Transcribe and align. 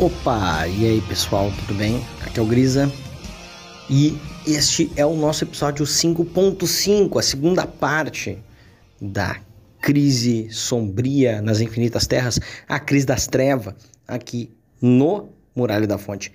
Opa, 0.00 0.66
e 0.66 0.86
aí 0.86 1.00
pessoal, 1.02 1.52
tudo 1.60 1.76
bem? 1.76 2.02
Aqui 2.24 2.40
é 2.40 2.42
o 2.42 2.46
Grisa 2.46 2.90
e 3.90 4.16
este 4.46 4.90
é 4.96 5.04
o 5.04 5.14
nosso 5.14 5.44
episódio 5.44 5.84
5.5, 5.84 7.18
a 7.18 7.22
segunda 7.22 7.66
parte 7.66 8.38
da 8.98 9.38
crise 9.78 10.48
sombria 10.50 11.42
nas 11.42 11.60
infinitas 11.60 12.06
terras, 12.06 12.40
a 12.66 12.80
crise 12.80 13.04
das 13.04 13.26
trevas, 13.26 13.74
aqui 14.08 14.50
no 14.80 15.28
Muralha 15.54 15.86
da 15.86 15.98
Fonte. 15.98 16.32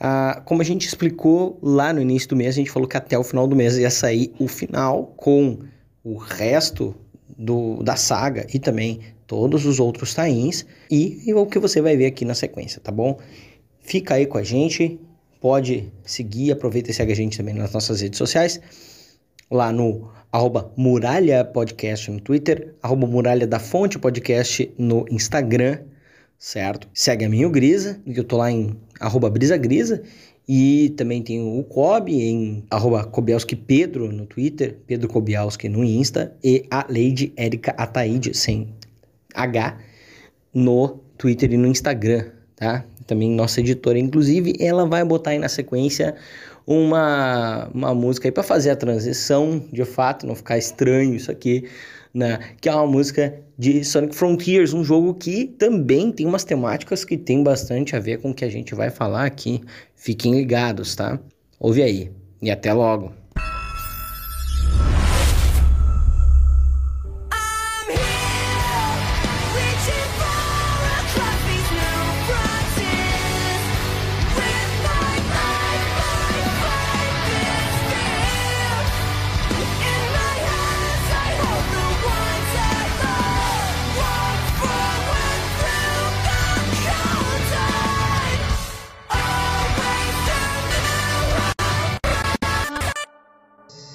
Ah, 0.00 0.42
como 0.44 0.60
a 0.60 0.64
gente 0.64 0.84
explicou 0.88 1.56
lá 1.62 1.92
no 1.92 2.02
início 2.02 2.30
do 2.30 2.34
mês, 2.34 2.56
a 2.56 2.58
gente 2.58 2.70
falou 2.72 2.88
que 2.88 2.96
até 2.96 3.16
o 3.16 3.22
final 3.22 3.46
do 3.46 3.54
mês 3.54 3.78
ia 3.78 3.90
sair 3.90 4.34
o 4.40 4.48
final 4.48 5.14
com 5.16 5.60
o 6.02 6.16
resto 6.16 6.92
do, 7.38 7.80
da 7.80 7.94
saga 7.94 8.44
e 8.52 8.58
também 8.58 9.13
todos 9.26 9.66
os 9.66 9.80
outros 9.80 10.14
tains 10.14 10.66
e, 10.90 11.22
e 11.26 11.34
o 11.34 11.46
que 11.46 11.58
você 11.58 11.80
vai 11.80 11.96
ver 11.96 12.06
aqui 12.06 12.24
na 12.24 12.34
sequência, 12.34 12.80
tá 12.80 12.92
bom? 12.92 13.18
Fica 13.80 14.14
aí 14.14 14.26
com 14.26 14.38
a 14.38 14.42
gente, 14.42 14.98
pode 15.40 15.92
seguir, 16.04 16.52
aproveita 16.52 16.90
e 16.90 16.94
segue 16.94 17.12
a 17.12 17.16
gente 17.16 17.36
também 17.36 17.54
nas 17.54 17.72
nossas 17.72 18.00
redes 18.00 18.18
sociais, 18.18 18.60
lá 19.50 19.70
no 19.70 20.10
arroba 20.32 20.72
Muralha 20.76 21.44
Podcast 21.44 22.10
no 22.10 22.20
Twitter, 22.20 22.74
arroba 22.82 23.06
Muralha 23.06 23.46
da 23.46 23.58
Fonte 23.58 23.98
Podcast 23.98 24.72
no 24.78 25.04
Instagram, 25.10 25.78
certo? 26.38 26.88
Segue 26.92 27.24
a 27.24 27.28
minha 27.28 27.46
o 27.46 27.50
Grisa, 27.50 28.00
que 28.04 28.18
eu 28.18 28.24
tô 28.24 28.38
lá 28.38 28.50
em 28.50 28.76
arroba 28.98 29.30
Brisa 29.30 29.56
Grisa, 29.56 30.02
e 30.46 30.92
também 30.96 31.22
tem 31.22 31.40
o 31.40 31.62
Kobe 31.62 32.20
em 32.20 32.64
arroba 32.70 33.04
Kobielski 33.04 33.56
Pedro 33.56 34.12
no 34.12 34.26
Twitter, 34.26 34.76
Pedro 34.86 35.08
Kobielski 35.08 35.68
no 35.68 35.82
Insta, 35.82 36.36
e 36.42 36.66
a 36.70 36.86
Lady 36.88 37.32
Erika 37.36 37.72
Ataíde, 37.78 38.34
sem 38.34 38.68
H, 39.34 39.76
no 40.54 41.00
Twitter 41.18 41.52
e 41.52 41.56
no 41.56 41.66
Instagram, 41.66 42.26
tá? 42.56 42.84
Também 43.06 43.30
nossa 43.30 43.60
editora, 43.60 43.98
inclusive, 43.98 44.54
ela 44.58 44.86
vai 44.86 45.04
botar 45.04 45.30
aí 45.30 45.38
na 45.38 45.48
sequência 45.48 46.14
uma, 46.66 47.68
uma 47.74 47.94
música 47.94 48.28
aí 48.28 48.32
para 48.32 48.42
fazer 48.42 48.70
a 48.70 48.76
transição, 48.76 49.62
de 49.72 49.84
fato, 49.84 50.26
não 50.26 50.34
ficar 50.34 50.56
estranho 50.56 51.14
isso 51.14 51.30
aqui, 51.30 51.68
né? 52.12 52.38
Que 52.60 52.68
é 52.68 52.74
uma 52.74 52.86
música 52.86 53.34
de 53.58 53.84
Sonic 53.84 54.14
Frontiers, 54.14 54.72
um 54.72 54.82
jogo 54.82 55.14
que 55.14 55.46
também 55.58 56.10
tem 56.10 56.26
umas 56.26 56.44
temáticas 56.44 57.04
que 57.04 57.16
tem 57.16 57.42
bastante 57.42 57.94
a 57.94 58.00
ver 58.00 58.20
com 58.20 58.30
o 58.30 58.34
que 58.34 58.44
a 58.44 58.50
gente 58.50 58.74
vai 58.74 58.90
falar 58.90 59.26
aqui. 59.26 59.60
Fiquem 59.94 60.34
ligados, 60.34 60.94
tá? 60.94 61.18
Ouve 61.60 61.82
aí 61.82 62.10
e 62.40 62.50
até 62.50 62.72
logo. 62.72 63.12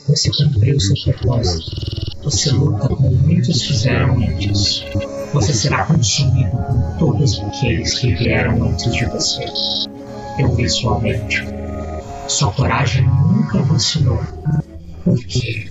Você 0.09 0.31
cumpriu 0.31 0.79
seu 0.79 0.95
propósito. 1.03 1.69
Você 2.23 2.49
luta 2.49 2.89
como 2.89 3.11
muitos 3.11 3.61
fizeram 3.61 4.17
antes. 4.17 4.83
Você 5.31 5.53
será 5.53 5.85
consumido 5.85 6.49
por 6.49 6.97
todos 6.97 7.39
aqueles 7.41 7.93
que 7.93 8.15
vieram 8.15 8.63
antes 8.63 8.91
de 8.91 9.05
você. 9.05 9.45
Eu 10.39 10.55
vi 10.55 10.67
sua 10.67 10.99
mente. 10.99 11.43
Sua 12.27 12.51
coragem 12.51 13.05
nunca 13.05 13.61
vacilou. 13.61 14.19
Por 15.03 15.19
quê? 15.25 15.67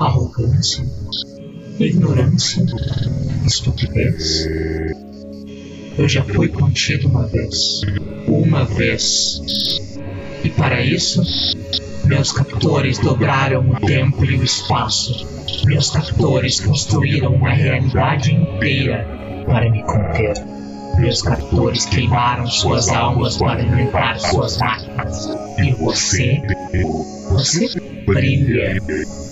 Arrogância? 0.00 0.84
Ignorância? 1.78 2.66
Estupidez? 3.46 4.44
Eu 5.96 6.08
já 6.08 6.24
fui 6.24 6.48
contido 6.48 7.06
uma 7.06 7.28
vez. 7.28 7.80
Uma 8.26 8.64
vez. 8.64 9.40
E 10.42 10.50
para 10.50 10.82
isso, 10.82 11.22
meus 12.06 12.32
captores 12.32 12.98
dobraram 12.98 13.68
o 13.68 13.80
tempo 13.80 14.24
e 14.24 14.36
o 14.36 14.44
espaço. 14.44 15.26
Meus 15.64 15.90
captores 15.90 16.60
construíram 16.60 17.34
uma 17.34 17.50
realidade 17.50 18.32
inteira 18.32 19.06
para 19.44 19.68
me 19.68 19.82
conter. 19.82 20.34
Meus 20.98 21.20
captores 21.20 21.84
queimaram 21.86 22.46
suas 22.46 22.88
almas 22.88 23.36
para 23.36 23.60
alimentar 23.60 24.18
suas 24.18 24.56
máquinas. 24.58 25.28
E 25.58 25.72
você? 25.72 26.40
Você 27.30 27.68
brilha. 28.06 28.80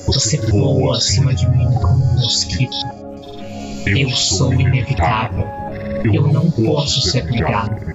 Você 0.07 0.37
voa 0.49 0.97
acima 0.97 1.33
de 1.33 1.49
mim 1.51 1.65
como 1.81 2.05
um 2.05 2.15
mosquito. 2.15 2.77
Eu 3.87 4.11
sou 4.11 4.53
inevitável. 4.53 5.47
Eu 6.13 6.27
não 6.27 6.51
posso 6.51 7.01
ser 7.03 7.23
brigado. 7.25 7.95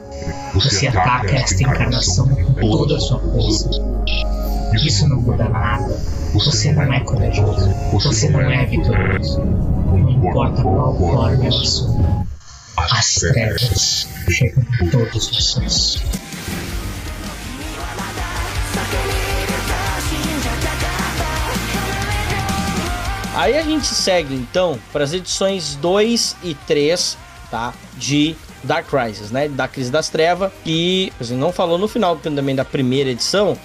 Você 0.53 0.87
ataca 0.87 1.35
esta 1.35 1.61
encarnação 1.61 2.27
com 2.27 2.53
toda 2.53 2.95
a 2.97 2.99
sua 2.99 3.19
força. 3.19 3.69
Isso 4.73 5.07
não 5.07 5.21
muda 5.21 5.49
nada. 5.49 5.99
Você 6.33 6.71
não 6.71 6.93
é 6.93 6.99
corajoso. 7.01 7.69
Você 7.91 8.29
não 8.29 8.41
é 8.41 8.65
vitorioso. 8.65 9.39
Não 9.41 10.09
importa 10.09 10.61
qual 10.61 10.97
forma 10.97 11.45
ela 11.45 11.61
assuma. 11.61 12.27
As 12.77 13.15
trevas 13.15 14.07
chegam 14.29 14.63
a 14.81 14.91
todos 14.91 15.27
vocês. 15.29 16.01
Aí 23.35 23.57
a 23.57 23.63
gente 23.63 23.87
segue 23.87 24.35
então 24.35 24.77
para 24.91 25.03
as 25.03 25.13
edições 25.13 25.75
2 25.75 26.35
e 26.43 26.53
3, 26.53 27.17
tá? 27.49 27.73
De 27.95 28.35
Dark 28.63 28.87
Crisis, 28.89 29.31
né? 29.31 29.47
Da 29.47 29.67
Crise 29.67 29.89
das 29.91 30.09
Trevas. 30.09 30.51
E 30.65 31.11
a 31.19 31.23
gente 31.23 31.37
não 31.37 31.51
falou 31.51 31.77
no 31.77 31.87
final 31.87 32.17
também 32.17 32.55
da 32.55 32.65
primeira 32.65 33.09
edição, 33.09 33.57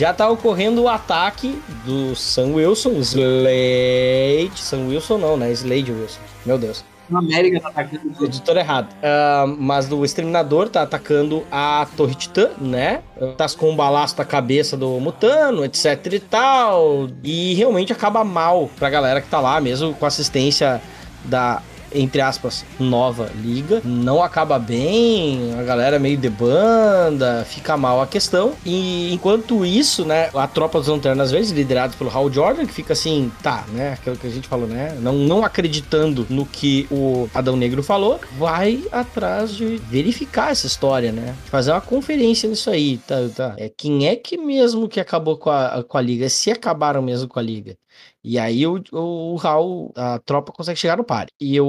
já 0.00 0.14
tá 0.14 0.26
ocorrendo 0.30 0.84
o 0.84 0.88
ataque 0.88 1.60
do 1.84 2.16
Sam 2.16 2.54
Wilson, 2.54 2.92
Slade. 3.00 4.50
Sam 4.54 4.86
Wilson 4.88 5.18
não, 5.18 5.36
né? 5.36 5.52
Slade 5.52 5.92
Wilson. 5.92 6.20
Meu 6.46 6.56
Deus. 6.56 6.82
Na 7.10 7.18
América 7.18 7.60
tá 7.60 7.68
atacando. 7.68 8.24
Editor 8.24 8.56
errado. 8.56 8.88
Uh, 8.94 9.56
mas 9.58 9.92
o 9.92 10.02
Exterminador 10.02 10.70
tá 10.70 10.80
atacando 10.80 11.44
a 11.52 11.86
Torre 11.98 12.14
Titã, 12.14 12.48
né? 12.58 13.02
Tá 13.36 13.46
com 13.50 13.72
um 13.72 13.76
balaço 13.76 14.16
na 14.16 14.24
cabeça 14.24 14.74
do 14.74 14.88
Mutano, 14.98 15.66
etc 15.66 16.14
e 16.14 16.20
tal. 16.20 17.10
E 17.22 17.52
realmente 17.52 17.92
acaba 17.92 18.24
mal 18.24 18.70
pra 18.78 18.88
galera 18.88 19.20
que 19.20 19.28
tá 19.28 19.38
lá, 19.38 19.60
mesmo 19.60 19.92
com 19.92 20.06
assistência 20.06 20.80
da 21.26 21.60
entre 21.92 22.20
aspas, 22.20 22.64
nova 22.78 23.30
liga. 23.34 23.80
Não 23.84 24.22
acaba 24.22 24.58
bem, 24.58 25.54
a 25.58 25.62
galera 25.62 25.98
meio 25.98 26.16
de 26.16 26.28
banda, 26.28 27.44
fica 27.48 27.76
mal 27.76 28.00
a 28.00 28.06
questão. 28.06 28.52
E 28.64 29.12
enquanto 29.12 29.64
isso, 29.64 30.04
né, 30.04 30.30
a 30.34 30.46
tropa 30.46 30.78
dos 30.78 30.88
Lanternas 30.88 31.20
às 31.26 31.30
vezes, 31.30 31.52
liderada 31.52 31.94
pelo 31.96 32.10
Hal 32.10 32.32
Jordan, 32.32 32.66
que 32.66 32.72
fica 32.72 32.92
assim, 32.92 33.30
tá, 33.42 33.64
né, 33.68 33.92
aquilo 33.92 34.16
que 34.16 34.26
a 34.26 34.30
gente 34.30 34.48
falou, 34.48 34.66
né, 34.66 34.96
não, 35.00 35.12
não 35.14 35.44
acreditando 35.44 36.26
no 36.28 36.44
que 36.46 36.86
o 36.90 37.28
Adão 37.34 37.56
Negro 37.56 37.82
falou, 37.82 38.20
vai 38.38 38.82
atrás 38.90 39.54
de 39.54 39.76
verificar 39.76 40.50
essa 40.50 40.66
história, 40.66 41.12
né, 41.12 41.34
fazer 41.46 41.72
uma 41.72 41.80
conferência 41.80 42.48
nisso 42.48 42.70
aí, 42.70 42.98
tá, 42.98 43.16
tá. 43.34 43.54
É, 43.58 43.68
quem 43.68 44.08
é 44.08 44.16
que 44.16 44.36
mesmo 44.36 44.88
que 44.88 45.00
acabou 45.00 45.36
com 45.36 45.50
a, 45.50 45.84
com 45.84 45.98
a 45.98 46.00
liga? 46.00 46.28
Se 46.28 46.50
acabaram 46.50 47.02
mesmo 47.02 47.28
com 47.28 47.38
a 47.38 47.42
liga? 47.42 47.76
E 48.22 48.38
aí 48.38 48.66
o, 48.66 48.82
o, 48.92 49.32
o 49.32 49.36
Raul, 49.36 49.92
a 49.96 50.18
tropa 50.18 50.52
consegue 50.52 50.78
chegar 50.78 50.96
no 50.96 51.04
páreo. 51.04 51.32
E 51.40 51.58
o, 51.60 51.66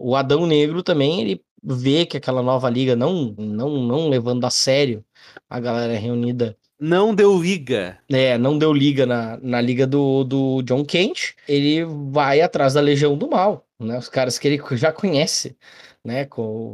o 0.00 0.16
Adão 0.16 0.46
Negro 0.46 0.82
também, 0.82 1.20
ele 1.20 1.42
vê 1.62 2.04
que 2.04 2.16
aquela 2.16 2.42
nova 2.42 2.68
liga 2.68 2.96
não, 2.96 3.34
não, 3.38 3.82
não 3.82 4.08
levando 4.08 4.44
a 4.44 4.50
sério 4.50 5.04
a 5.48 5.60
galera 5.60 5.98
reunida. 5.98 6.56
Não 6.80 7.14
deu 7.14 7.40
liga. 7.40 7.96
É, 8.10 8.36
não 8.36 8.58
deu 8.58 8.72
liga 8.72 9.06
na, 9.06 9.38
na 9.40 9.60
liga 9.60 9.86
do, 9.86 10.24
do 10.24 10.62
John 10.62 10.84
Kent. 10.84 11.34
Ele 11.46 11.84
vai 12.10 12.40
atrás 12.40 12.74
da 12.74 12.80
Legião 12.80 13.16
do 13.16 13.30
Mal, 13.30 13.64
né? 13.84 13.98
Os 13.98 14.08
caras 14.08 14.38
que 14.38 14.48
ele 14.48 14.60
já 14.76 14.92
conhece 14.92 15.56
né, 16.04 16.26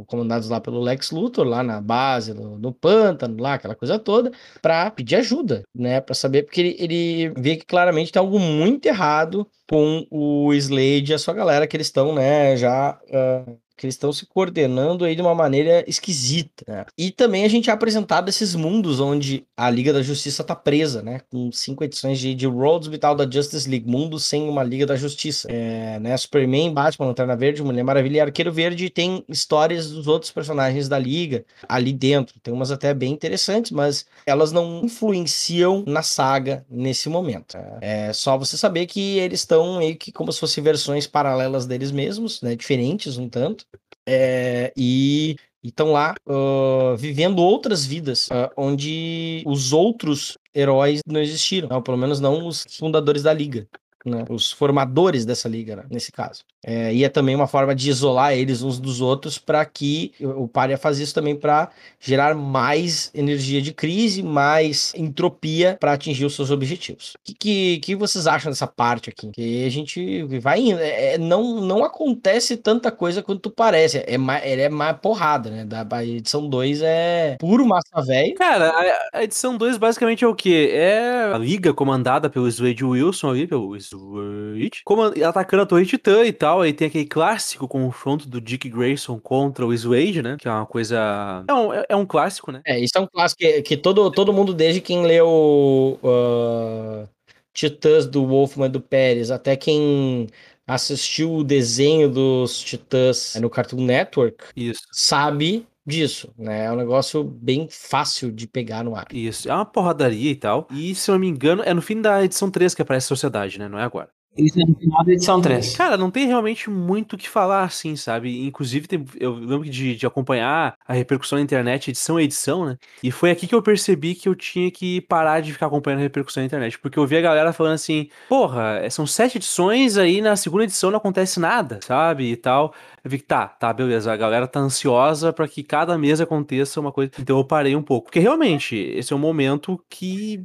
comandados 0.07 0.49
lá 0.49 0.59
pelo 0.59 0.81
Lex 0.81 1.11
Luthor, 1.11 1.45
lá 1.45 1.61
na 1.63 1.79
base, 1.79 2.33
no, 2.33 2.57
no 2.57 2.73
pântano, 2.73 3.41
lá, 3.41 3.53
aquela 3.53 3.75
coisa 3.75 3.99
toda, 3.99 4.31
para 4.61 4.89
pedir 4.89 5.17
ajuda, 5.17 5.63
né, 5.73 6.01
para 6.01 6.15
saber, 6.15 6.43
porque 6.43 6.61
ele, 6.61 6.75
ele 6.79 7.29
vê 7.37 7.55
que 7.55 7.65
claramente 7.65 8.11
tem 8.11 8.19
algo 8.19 8.39
muito 8.39 8.87
errado 8.87 9.47
com 9.69 10.05
o 10.09 10.53
Slade 10.53 11.11
e 11.11 11.13
a 11.13 11.19
sua 11.19 11.33
galera, 11.33 11.67
que 11.67 11.77
eles 11.77 11.87
estão, 11.87 12.13
né, 12.13 12.57
já 12.57 12.99
uh, 13.07 13.59
que 13.79 13.85
eles 13.85 13.95
estão 13.95 14.11
se 14.11 14.25
coordenando 14.25 15.05
aí 15.05 15.15
de 15.15 15.21
uma 15.21 15.33
maneira 15.33 15.85
esquisita. 15.87 16.65
Né? 16.67 16.85
E 16.97 17.11
também 17.11 17.45
a 17.45 17.47
gente 17.47 17.69
é 17.69 17.73
apresentado 17.73 18.27
esses 18.27 18.53
mundos 18.53 18.99
onde 18.99 19.45
a 19.55 19.69
Liga 19.69 19.93
da 19.93 20.01
Justiça 20.01 20.43
tá 20.43 20.53
presa, 20.53 21.01
né? 21.01 21.21
Com 21.31 21.49
cinco 21.51 21.83
edições 21.83 22.19
de, 22.19 22.35
de 22.35 22.45
Worlds 22.45 22.89
Vital 22.89 23.15
da 23.15 23.29
Justice 23.29 23.69
League, 23.69 23.89
mundo 23.89 24.19
sem 24.19 24.49
uma 24.49 24.63
Liga 24.63 24.85
da 24.85 24.97
Justiça. 24.97 25.47
É, 25.49 25.97
né? 25.99 26.15
Superman, 26.17 26.73
Batman, 26.73 27.07
Lanterna 27.07 27.37
Verde, 27.37 27.63
Mulher 27.63 27.83
Maravilha 27.83 28.17
e 28.17 28.21
Arqueiro 28.21 28.51
Verde 28.51 28.89
tem 28.89 29.23
histórias 29.29 29.89
dos 29.89 30.07
outros 30.07 30.31
personagens 30.31 30.89
da 30.89 30.99
Liga 30.99 31.45
ali 31.67 31.93
dentro. 31.93 32.39
Tem 32.41 32.53
umas 32.53 32.71
até 32.71 32.93
bem 32.93 33.13
interessantes, 33.13 33.71
mas 33.71 34.05
elas 34.25 34.51
não 34.51 34.81
influenciam 34.83 35.85
na 35.87 36.01
saga 36.01 36.65
nesse 36.69 37.07
momento. 37.07 37.57
É 37.79 38.11
só 38.11 38.37
você 38.37 38.57
saber 38.57 38.87
que 38.87 39.19
eles 39.19 39.39
estão 39.39 39.77
meio 39.77 39.95
que 39.95 40.11
como 40.11 40.33
se 40.33 40.39
fossem 40.39 40.61
versões 40.61 41.07
paralelas 41.07 41.65
deles 41.65 41.91
mesmos, 41.91 42.41
né? 42.41 42.55
Diferentes 42.55 43.17
um 43.17 43.29
tanto. 43.29 43.68
É, 44.11 44.73
e 44.75 45.35
estão 45.63 45.91
lá 45.91 46.15
uh, 46.25 46.97
vivendo 46.97 47.39
outras 47.39 47.85
vidas, 47.85 48.27
uh, 48.27 48.49
onde 48.57 49.43
os 49.45 49.71
outros 49.71 50.35
heróis 50.55 51.01
não 51.05 51.21
existiram, 51.21 51.69
ou 51.71 51.81
pelo 51.81 51.97
menos 51.97 52.19
não 52.19 52.47
os 52.47 52.65
fundadores 52.77 53.21
da 53.21 53.31
liga 53.33 53.67
né? 54.05 54.25
Os 54.29 54.51
formadores 54.51 55.25
dessa 55.25 55.47
liga, 55.49 55.75
né? 55.75 55.83
nesse 55.89 56.11
caso. 56.11 56.43
É, 56.65 56.93
e 56.93 57.03
é 57.03 57.09
também 57.09 57.35
uma 57.35 57.47
forma 57.47 57.73
de 57.73 57.89
isolar 57.89 58.33
eles 58.33 58.61
uns 58.61 58.79
dos 58.79 58.99
outros 58.99 59.37
para 59.37 59.63
que 59.65 60.11
o 60.19 60.47
Paria 60.47 60.77
faz 60.77 60.99
isso 60.99 61.13
também 61.13 61.35
para 61.35 61.69
gerar 61.99 62.35
mais 62.35 63.11
energia 63.13 63.61
de 63.61 63.73
crise, 63.73 64.21
mais 64.21 64.93
entropia 64.95 65.77
para 65.79 65.93
atingir 65.93 66.25
os 66.25 66.35
seus 66.35 66.51
objetivos. 66.51 67.13
O 67.15 67.19
que, 67.23 67.33
que, 67.33 67.79
que, 67.79 67.95
vocês 67.95 68.27
acham 68.27 68.51
dessa 68.51 68.67
parte 68.67 69.09
aqui? 69.09 69.31
Que 69.31 69.65
a 69.65 69.69
gente 69.69 70.23
vai 70.39 70.59
indo. 70.59 70.79
É, 70.79 71.13
é 71.13 71.17
não, 71.17 71.61
não 71.61 71.83
acontece 71.83 72.57
tanta 72.57 72.91
coisa 72.91 73.23
quanto 73.23 73.49
parece. 73.49 74.03
É 74.05 74.17
mais, 74.17 74.43
é 74.43 74.69
mais 74.69 74.97
porrada, 74.97 75.49
né? 75.49 75.65
Da 75.65 75.85
a 75.89 76.05
edição 76.05 76.47
2 76.47 76.81
é 76.81 77.37
puro 77.39 77.65
massa 77.65 78.01
velho. 78.05 78.35
Cara, 78.35 78.69
a, 78.69 79.19
a 79.19 79.23
edição 79.23 79.57
2 79.57 79.77
basicamente 79.77 80.23
é 80.23 80.27
o 80.27 80.35
quê? 80.35 80.69
É 80.71 81.31
a 81.33 81.37
liga 81.37 81.73
comandada 81.73 82.29
pelo 82.29 82.47
Slade 82.47 82.83
Wilson 82.83 83.29
ali, 83.29 83.47
pelo 83.47 83.75
Switch, 83.89 84.81
atacando 85.27 85.63
a 85.63 85.65
Torre 85.65 85.85
Titã 85.85 86.23
e 86.25 86.31
tal. 86.31 86.61
Aí 86.61 86.73
tem 86.73 86.87
aquele 86.87 87.05
clássico 87.05 87.67
confronto 87.67 88.27
do 88.27 88.39
Dick 88.39 88.69
Grayson 88.69 89.19
contra 89.19 89.65
o 89.65 89.75
Swade, 89.77 90.21
né? 90.21 90.37
Que 90.39 90.47
é 90.47 90.51
uma 90.51 90.65
coisa. 90.65 91.43
É 91.47 91.53
um, 91.53 91.73
é 91.89 91.95
um 91.95 92.05
clássico, 92.05 92.51
né? 92.51 92.61
É, 92.65 92.79
isso 92.79 92.97
é 92.97 93.01
um 93.01 93.07
clássico 93.07 93.39
que, 93.39 93.61
que 93.61 93.77
todo, 93.77 94.11
todo 94.11 94.33
mundo, 94.33 94.53
desde 94.53 94.81
quem 94.81 95.05
leu 95.05 95.99
uh, 96.03 97.07
Titãs 97.53 98.05
do 98.05 98.25
Wolfman 98.25 98.69
do 98.69 98.79
Pérez, 98.79 99.31
até 99.31 99.55
quem 99.55 100.27
assistiu 100.67 101.33
o 101.33 101.43
desenho 101.43 102.09
dos 102.09 102.59
Titãs 102.61 103.35
no 103.41 103.49
Cartoon 103.49 103.83
Network, 103.83 104.45
Isso. 104.55 104.81
sabe 104.91 105.65
disso, 105.89 106.33
né? 106.37 106.65
É 106.65 106.71
um 106.71 106.75
negócio 106.75 107.23
bem 107.23 107.67
fácil 107.69 108.31
de 108.31 108.47
pegar 108.47 108.83
no 108.83 108.95
ar. 108.95 109.07
Isso, 109.11 109.49
é 109.49 109.53
uma 109.53 109.65
porradaria 109.65 110.31
e 110.31 110.35
tal. 110.35 110.67
E 110.71 110.95
se 110.95 111.09
eu 111.09 111.15
não 111.15 111.19
me 111.19 111.27
engano, 111.27 111.63
é 111.65 111.73
no 111.73 111.81
fim 111.81 112.01
da 112.01 112.23
edição 112.23 112.49
3 112.49 112.73
que 112.73 112.81
aparece 112.81 113.05
a 113.05 113.09
sociedade, 113.09 113.59
né? 113.59 113.67
Não 113.67 113.79
é 113.79 113.83
agora. 113.83 114.09
Isso 114.37 114.59
é 114.59 114.65
no 114.65 114.75
final 114.75 115.03
da 115.03 115.11
edição 115.11 115.41
3. 115.41 115.75
Cara, 115.75 115.97
não 115.97 116.11
tem 116.11 116.27
realmente 116.27 116.69
muito 116.69 117.13
o 117.13 117.17
que 117.17 117.27
falar, 117.27 117.63
assim, 117.63 117.95
sabe? 117.95 118.45
Inclusive, 118.45 118.87
tem, 118.87 119.03
eu 119.19 119.33
lembro 119.33 119.69
de, 119.69 119.95
de, 119.95 120.05
acompanhar 120.05 120.75
a 120.87 120.93
repercussão 120.93 121.37
na 121.37 121.43
internet, 121.43 121.89
edição 121.89 122.17
a 122.17 122.23
edição, 122.23 122.65
né? 122.65 122.77
E 123.03 123.11
foi 123.11 123.31
aqui 123.31 123.47
que 123.47 123.55
eu 123.55 123.61
percebi 123.61 124.15
que 124.15 124.29
eu 124.29 124.35
tinha 124.35 124.71
que 124.71 125.01
parar 125.01 125.41
de 125.41 125.51
ficar 125.51 125.65
acompanhando 125.65 125.99
a 125.99 126.03
repercussão 126.03 126.41
na 126.41 126.47
internet. 126.47 126.79
Porque 126.79 126.97
eu 126.97 127.05
vi 127.05 127.17
a 127.17 127.21
galera 127.21 127.51
falando 127.51 127.73
assim, 127.73 128.07
porra, 128.29 128.87
são 128.89 129.05
sete 129.05 129.37
edições, 129.37 129.97
aí 129.97 130.21
na 130.21 130.35
segunda 130.35 130.63
edição 130.63 130.91
não 130.91 130.97
acontece 130.97 131.39
nada, 131.39 131.79
sabe? 131.83 132.31
E 132.31 132.37
tal. 132.37 132.73
Eu 133.03 133.09
vi 133.09 133.19
que 133.19 133.25
tá, 133.25 133.47
tá, 133.47 133.71
beleza. 133.71 134.11
A 134.11 134.17
galera 134.17 134.47
tá 134.47 134.59
ansiosa 134.59 135.31
para 135.31 135.47
que 135.47 135.63
cada 135.63 135.97
mês 135.97 136.19
aconteça 136.19 136.79
uma 136.79 136.91
coisa. 136.91 137.11
Então 137.19 137.37
eu 137.37 137.43
parei 137.43 137.75
um 137.75 137.81
pouco. 137.81 138.05
Porque 138.07 138.19
realmente, 138.19 138.75
esse 138.75 139.13
é 139.13 139.15
um 139.15 139.19
momento 139.19 139.81
que 139.89 140.43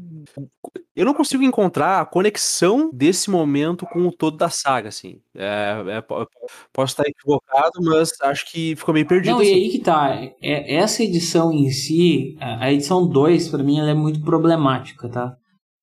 eu 0.94 1.04
não 1.04 1.14
consigo 1.14 1.42
encontrar 1.42 2.00
a 2.00 2.06
conexão 2.06 2.90
desse 2.92 3.28
momento 3.28 3.84
com 3.86 4.06
o 4.06 4.12
todo 4.12 4.36
da 4.36 4.48
saga, 4.48 4.88
assim. 4.88 5.20
É, 5.34 5.82
é, 5.88 6.04
posso 6.72 6.92
estar 6.92 7.04
equivocado, 7.08 7.80
mas 7.82 8.12
acho 8.22 8.50
que 8.50 8.76
ficou 8.76 8.94
meio 8.94 9.06
perdido. 9.06 9.32
Não, 9.32 9.40
assim. 9.40 9.50
e 9.50 9.54
aí 9.54 9.68
que 9.70 9.78
tá. 9.80 10.14
É, 10.40 10.76
essa 10.76 11.02
edição 11.02 11.52
em 11.52 11.70
si, 11.70 12.36
a 12.40 12.72
edição 12.72 13.06
2, 13.06 13.48
para 13.48 13.62
mim, 13.62 13.80
ela 13.80 13.90
é 13.90 13.94
muito 13.94 14.20
problemática, 14.20 15.08
tá? 15.08 15.36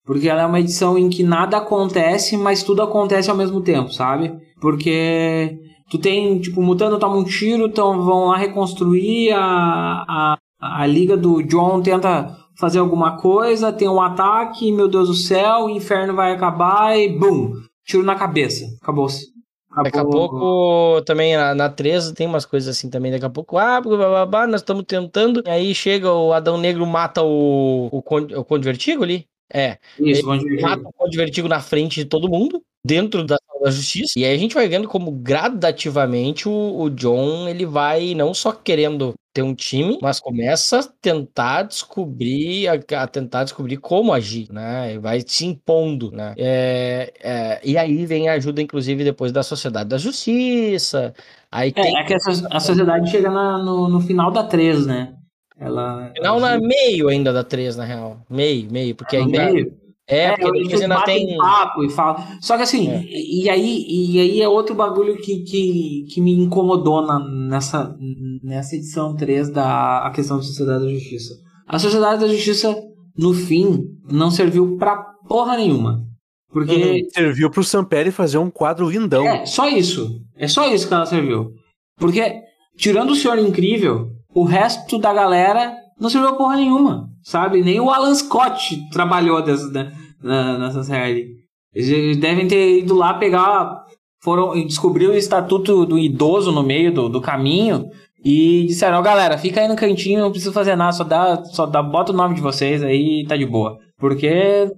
Porque 0.06 0.30
ela 0.30 0.42
é 0.42 0.46
uma 0.46 0.60
edição 0.60 0.98
em 0.98 1.10
que 1.10 1.24
nada 1.24 1.58
acontece, 1.58 2.38
mas 2.38 2.64
tudo 2.64 2.82
acontece 2.82 3.30
ao 3.30 3.38
mesmo 3.38 3.62
tempo, 3.62 3.92
sabe? 3.92 4.34
Porque 4.60 5.60
tu 5.92 5.98
tem, 5.98 6.40
tipo, 6.40 6.62
o 6.62 6.64
Mutano 6.64 6.98
toma 6.98 7.18
um 7.18 7.24
tiro, 7.26 7.66
então 7.66 8.02
vão 8.02 8.28
lá 8.28 8.38
reconstruir 8.38 9.34
a, 9.34 10.06
a, 10.08 10.38
a 10.62 10.88
liga 10.88 11.18
do 11.18 11.44
John 11.44 11.82
tenta 11.82 12.38
fazer 12.58 12.80
alguma 12.80 13.18
coisa, 13.18 13.74
tem 13.74 13.90
um 13.90 14.02
ataque, 14.02 14.72
meu 14.72 14.88
Deus 14.88 15.10
do 15.10 15.14
céu, 15.14 15.66
o 15.66 15.70
inferno 15.70 16.16
vai 16.16 16.32
acabar 16.32 16.98
e 16.98 17.10
bum, 17.10 17.52
tiro 17.86 18.04
na 18.04 18.16
cabeça. 18.16 18.66
Acabou-se. 18.82 19.26
Acabou. 19.70 19.84
Daqui 19.84 20.00
a 20.00 20.06
pouco 20.06 21.02
também 21.02 21.36
na, 21.36 21.54
na 21.54 21.70
13 21.70 22.14
tem 22.14 22.28
umas 22.28 22.46
coisas 22.46 22.78
assim 22.78 22.90
também. 22.90 23.12
Daqui 23.12 23.26
a 23.26 23.30
pouco, 23.30 23.58
ah, 23.58 23.82
blá, 23.82 24.26
blá, 24.26 24.48
nós 24.48 24.62
estamos 24.62 24.86
tentando. 24.86 25.42
E 25.46 25.50
aí 25.50 25.76
chega 25.76 26.12
o 26.12 26.32
Adão 26.32 26.58
Negro, 26.58 26.86
mata 26.86 27.22
o, 27.22 27.90
o, 27.92 28.02
Conde, 28.02 28.36
o 28.36 28.46
Conde 28.46 28.66
Vertigo 28.66 29.04
ali. 29.04 29.26
É. 29.54 29.78
Isso, 30.00 30.34
ele 30.34 30.62
mata 30.62 30.88
o 30.88 30.94
Conde 30.94 31.18
Vertigo 31.18 31.48
na 31.48 31.60
frente 31.60 31.96
de 31.96 32.06
todo 32.06 32.30
mundo, 32.30 32.62
dentro 32.84 33.26
da 33.26 33.38
da 33.62 33.70
justiça. 33.70 34.18
E 34.18 34.26
aí 34.26 34.34
a 34.34 34.38
gente 34.38 34.56
vai 34.56 34.68
vendo 34.68 34.88
como 34.88 35.12
gradativamente 35.12 36.50
o, 36.50 36.82
o 36.82 36.90
John 36.90 37.48
ele 37.48 37.66
vai 37.66 38.16
não 38.16 38.34
só 38.34 38.52
querendo 38.52 39.14
ter 39.34 39.44
um 39.44 39.56
time, 39.56 39.98
mas 40.02 40.20
começa 40.20 40.80
a 40.80 40.84
tentar 41.00 41.64
descobrir, 41.64 42.68
a, 42.68 43.04
a 43.04 43.08
tentar 43.08 43.46
descobrir 43.46 43.78
como 43.78 44.12
agir, 44.12 44.52
né? 44.52 45.00
Vai 45.00 45.24
se 45.26 45.46
impondo, 45.46 46.12
né? 46.12 46.34
É, 46.38 47.14
é, 47.22 47.62
e 47.64 47.78
aí 47.78 48.06
vem 48.06 48.28
a 48.28 48.34
ajuda, 48.34 48.62
inclusive, 48.62 49.06
depois 49.06 49.32
da 49.32 49.42
Sociedade 49.42 49.88
da 49.88 49.98
Justiça. 49.98 51.14
Aí 51.50 51.70
é, 51.70 51.82
tem... 51.82 51.98
é 51.98 52.04
que 52.04 52.14
essa, 52.14 52.46
a 52.52 52.60
sociedade 52.60 53.10
chega 53.10 53.32
na, 53.32 53.58
no, 53.58 53.88
no 53.88 54.02
final 54.02 54.32
da 54.32 54.44
3, 54.44 54.86
né? 54.86 55.14
Ela. 55.62 56.12
Não, 56.22 56.38
ela... 56.38 56.58
na 56.58 56.60
meio 56.60 57.08
ainda 57.08 57.32
da 57.32 57.44
3, 57.44 57.76
na 57.78 57.86
real. 57.86 58.26
Meio, 58.28 58.72
meio, 58.72 58.96
porque 58.96 59.16
ainda. 59.16 59.52
Meio? 59.52 59.80
É, 60.08 60.26
é 60.26 60.38
porque 60.38 60.58
eles 60.58 60.82
ainda 60.82 61.04
tem. 61.04 61.38
papo 61.38 61.84
e 61.84 61.90
fala. 61.90 62.28
Só 62.42 62.58
que 62.58 62.64
assim, 62.64 62.90
é. 62.90 63.06
e, 63.08 63.48
aí, 63.48 63.86
e 63.88 64.20
aí 64.20 64.42
é 64.42 64.50
outro 64.50 64.74
bagulho 64.74 65.16
que, 65.18 65.44
que, 65.44 66.06
que 66.12 66.20
me 66.20 66.34
incomodou 66.34 67.06
na, 67.06 67.20
nessa, 67.20 67.96
nessa 68.44 68.76
edição 68.76 69.16
3 69.16 69.52
da 69.52 70.00
a 70.00 70.12
questão 70.12 70.38
da 70.38 70.44
Sociedade 70.44 70.84
da 70.84 70.92
Justiça. 70.92 71.36
A 71.68 71.78
Sociedade 71.78 72.22
da 72.22 72.28
Justiça, 72.28 72.76
no 73.16 73.34
fim, 73.34 73.84
não 74.10 74.32
serviu 74.32 74.76
pra 74.78 74.98
porra 75.30 75.56
nenhuma. 75.56 76.04
Porque. 76.52 76.76
Uhum. 76.76 77.10
Serviu 77.14 77.52
pro 77.52 77.64
Samperi 77.64 78.12
fazer 78.12 78.40
um 78.40 78.50
quadro 78.50 78.90
lindão. 78.90 79.26
É, 79.26 79.46
só 79.46 79.70
isso. 79.70 80.20
É 80.36 80.48
só 80.48 80.68
isso 80.74 80.88
que 80.88 80.94
ela 80.94 81.06
serviu. 81.06 81.52
Porque, 81.98 82.42
tirando 82.76 83.12
o 83.12 83.16
Senhor 83.16 83.38
Incrível, 83.38 84.10
o 84.34 84.44
resto 84.44 84.98
da 84.98 85.14
galera 85.14 85.76
não 86.00 86.10
serviu 86.10 86.36
porra 86.36 86.56
nenhuma, 86.56 87.10
sabe? 87.22 87.62
Nem 87.62 87.80
o 87.80 87.90
Alan 87.90 88.14
Scott 88.16 88.90
trabalhou 88.90 89.42
dessa, 89.44 89.70
né, 89.72 90.58
nessa 90.58 90.84
série. 90.84 91.42
Eles 91.74 92.18
devem 92.18 92.48
ter 92.48 92.80
ido 92.80 92.96
lá 92.96 93.14
pegar. 93.14 93.86
Foram 94.24 94.54
descobrir 94.66 95.08
o 95.08 95.14
estatuto 95.16 95.86
do 95.86 95.98
idoso 95.98 96.52
no 96.52 96.62
meio 96.62 96.94
do, 96.94 97.10
do 97.10 97.22
caminho 97.22 97.90
e 98.24 98.66
disseram, 98.68 99.00
ó, 99.00 99.02
galera, 99.02 99.38
fica 99.38 99.62
aí 99.62 99.68
no 99.68 99.76
cantinho, 99.76 100.22
não 100.22 100.30
precisa 100.30 100.54
fazer 100.54 100.76
nada, 100.76 100.92
só 100.92 101.04
dá, 101.04 101.44
só 101.46 101.66
dá, 101.66 101.82
bota 101.82 102.12
o 102.12 102.16
nome 102.16 102.36
de 102.36 102.42
vocês 102.42 102.84
aí 102.84 103.26
tá 103.28 103.36
de 103.36 103.48
boa. 103.48 103.80
Porque 103.98 104.72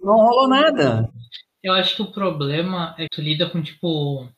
não 0.00 0.14
rolou 0.14 0.48
nada. 0.48 1.08
Eu 1.62 1.72
acho 1.72 1.96
que 1.96 2.02
o 2.02 2.12
problema 2.12 2.94
é 2.98 3.04
que 3.04 3.16
tu 3.16 3.20
lida 3.20 3.48
com, 3.50 3.60
tipo, 3.62 4.28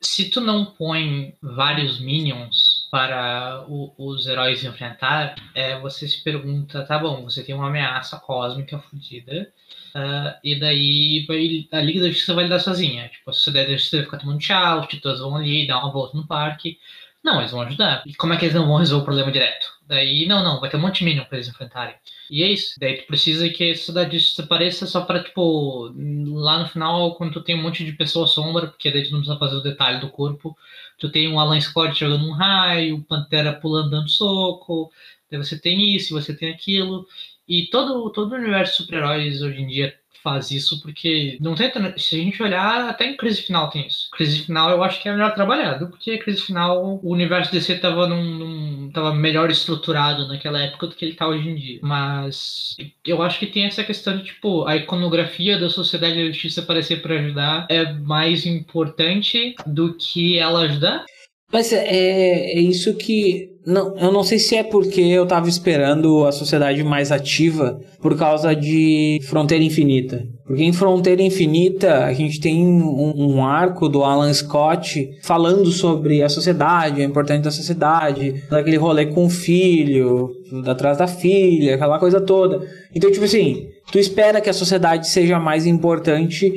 se 0.00 0.30
tu 0.30 0.40
não 0.40 0.64
põe 0.64 1.32
vários 1.42 2.00
minions 2.00 2.63
para 2.94 3.64
o, 3.66 3.92
os 3.98 4.28
heróis 4.28 4.62
enfrentar, 4.62 5.34
é, 5.52 5.76
você 5.80 6.06
se 6.06 6.22
pergunta, 6.22 6.86
tá 6.86 6.96
bom, 6.96 7.24
você 7.24 7.42
tem 7.42 7.52
uma 7.52 7.66
ameaça 7.66 8.20
cósmica 8.20 8.78
fodida, 8.78 9.52
uh, 9.96 10.38
e 10.44 10.60
daí 10.60 11.26
a 11.72 11.80
Liga 11.80 12.02
da 12.02 12.08
Justiça 12.08 12.34
vai 12.34 12.44
lidar 12.44 12.60
sozinha. 12.60 13.08
Tipo, 13.08 13.30
a 13.30 13.32
Sociedade 13.32 13.66
da 13.66 13.72
Justiça 13.72 13.96
vai 13.96 14.04
ficar 14.04 14.18
tomando 14.18 14.38
tchau, 14.38 14.80
os 14.82 14.86
titãs 14.86 15.18
vão 15.18 15.34
ali, 15.34 15.66
dar 15.66 15.80
uma 15.80 15.92
volta 15.92 16.16
no 16.16 16.24
parque. 16.24 16.78
Não, 17.24 17.40
eles 17.40 17.50
vão 17.50 17.62
ajudar. 17.62 18.04
E 18.06 18.14
como 18.14 18.32
é 18.32 18.36
que 18.36 18.44
eles 18.44 18.54
não 18.54 18.68
vão 18.68 18.76
resolver 18.76 19.02
o 19.02 19.04
problema 19.06 19.32
direto? 19.32 19.66
Daí, 19.88 20.26
não, 20.26 20.44
não, 20.44 20.60
vai 20.60 20.70
ter 20.70 20.76
um 20.76 20.80
monte 20.80 20.98
de 20.98 21.04
Minion 21.06 21.24
pra 21.24 21.38
eles 21.38 21.48
enfrentarem. 21.48 21.96
E 22.30 22.44
é 22.44 22.48
isso. 22.48 22.78
Daí 22.78 22.98
tu 22.98 23.06
precisa 23.06 23.48
que 23.48 23.72
a 23.72 23.74
Sociedade 23.74 24.10
da 24.10 24.18
Justiça 24.18 24.42
apareça 24.42 24.86
só 24.86 25.00
pra, 25.00 25.22
tipo, 25.22 25.92
lá 26.26 26.60
no 26.60 26.68
final, 26.68 27.16
quando 27.16 27.32
tu 27.32 27.40
tem 27.42 27.58
um 27.58 27.62
monte 27.62 27.84
de 27.84 27.92
pessoa 27.92 28.28
sombra, 28.28 28.68
porque 28.68 28.90
daí 28.90 29.04
tu 29.04 29.10
não 29.10 29.18
precisa 29.18 29.38
fazer 29.38 29.56
o 29.56 29.62
detalhe 29.62 30.00
do 30.00 30.10
corpo, 30.10 30.56
tu 31.04 31.12
tem 31.12 31.28
um 31.28 31.38
Alan 31.38 31.60
Scott 31.60 31.98
jogando 31.98 32.26
um 32.26 32.32
raio, 32.32 33.04
Pantera 33.04 33.52
pulando 33.52 33.90
dando 33.90 34.08
soco, 34.08 34.90
você 35.30 35.58
tem 35.58 35.94
isso, 35.94 36.14
você 36.14 36.34
tem 36.34 36.50
aquilo. 36.50 37.06
E 37.46 37.66
todo, 37.66 38.10
todo 38.10 38.32
o 38.32 38.36
universo 38.36 38.72
de 38.72 38.78
super-heróis 38.78 39.42
hoje 39.42 39.60
em 39.60 39.66
dia 39.66 39.94
faz 40.24 40.50
isso, 40.50 40.80
porque 40.80 41.36
não 41.40 41.54
tem. 41.54 41.70
Se 41.98 42.16
a 42.16 42.18
gente 42.18 42.42
olhar, 42.42 42.88
até 42.88 43.06
em 43.06 43.16
crise 43.16 43.42
final 43.42 43.68
tem 43.68 43.86
isso. 43.86 44.08
Crise 44.10 44.40
final 44.40 44.70
eu 44.70 44.82
acho 44.82 45.00
que 45.00 45.08
é 45.08 45.12
melhor 45.12 45.34
trabalhado, 45.34 45.88
porque 45.88 46.16
crise 46.16 46.40
final 46.40 46.98
o 47.02 47.12
universo 47.12 47.52
DC 47.52 47.76
tava 47.76 48.08
num, 48.08 48.24
num 48.24 48.90
tava 48.90 49.14
melhor 49.14 49.50
estruturado 49.50 50.26
naquela 50.26 50.60
época 50.60 50.86
do 50.86 50.94
que 50.94 51.04
ele 51.04 51.14
tá 51.14 51.28
hoje 51.28 51.46
em 51.46 51.54
dia. 51.54 51.78
Mas 51.82 52.74
eu 53.06 53.22
acho 53.22 53.38
que 53.38 53.46
tem 53.46 53.66
essa 53.66 53.84
questão 53.84 54.16
de, 54.16 54.24
tipo, 54.24 54.66
a 54.66 54.76
iconografia 54.76 55.58
da 55.58 55.68
sociedade 55.68 56.16
da 56.16 56.26
justiça 56.28 56.62
aparecer 56.62 57.02
para 57.02 57.16
ajudar 57.16 57.66
é 57.68 57.92
mais 57.92 58.46
importante 58.46 59.54
do 59.66 59.94
que 59.94 60.38
ela 60.38 60.62
ajudar. 60.62 61.04
Mas 61.52 61.72
é, 61.72 61.84
é 61.86 62.60
isso 62.60 62.96
que. 62.96 63.53
Não, 63.66 63.96
eu 63.96 64.12
não 64.12 64.22
sei 64.22 64.38
se 64.38 64.56
é 64.56 64.62
porque 64.62 65.00
eu 65.00 65.26
tava 65.26 65.48
esperando 65.48 66.26
a 66.26 66.32
sociedade 66.32 66.82
mais 66.82 67.10
ativa 67.10 67.80
por 68.00 68.16
causa 68.16 68.54
de 68.54 69.20
Fronteira 69.24 69.64
Infinita. 69.64 70.22
Porque 70.46 70.62
em 70.62 70.72
Fronteira 70.72 71.22
Infinita 71.22 72.04
a 72.04 72.12
gente 72.12 72.38
tem 72.38 72.62
um, 72.62 73.34
um 73.34 73.44
arco 73.44 73.88
do 73.88 74.04
Alan 74.04 74.32
Scott 74.34 75.08
falando 75.22 75.70
sobre 75.70 76.22
a 76.22 76.28
sociedade, 76.28 77.00
a 77.00 77.04
importância 77.04 77.44
da 77.44 77.50
sociedade, 77.50 78.44
daquele 78.50 78.76
rolê 78.76 79.06
com 79.06 79.24
o 79.24 79.30
filho, 79.30 80.30
atrás 80.66 80.98
da 80.98 81.06
filha, 81.06 81.76
aquela 81.76 81.98
coisa 81.98 82.20
toda. 82.20 82.60
Então, 82.94 83.10
tipo 83.10 83.24
assim, 83.24 83.68
tu 83.90 83.98
espera 83.98 84.42
que 84.42 84.50
a 84.50 84.54
sociedade 84.54 85.08
seja 85.08 85.38
mais 85.40 85.64
importante 85.64 86.52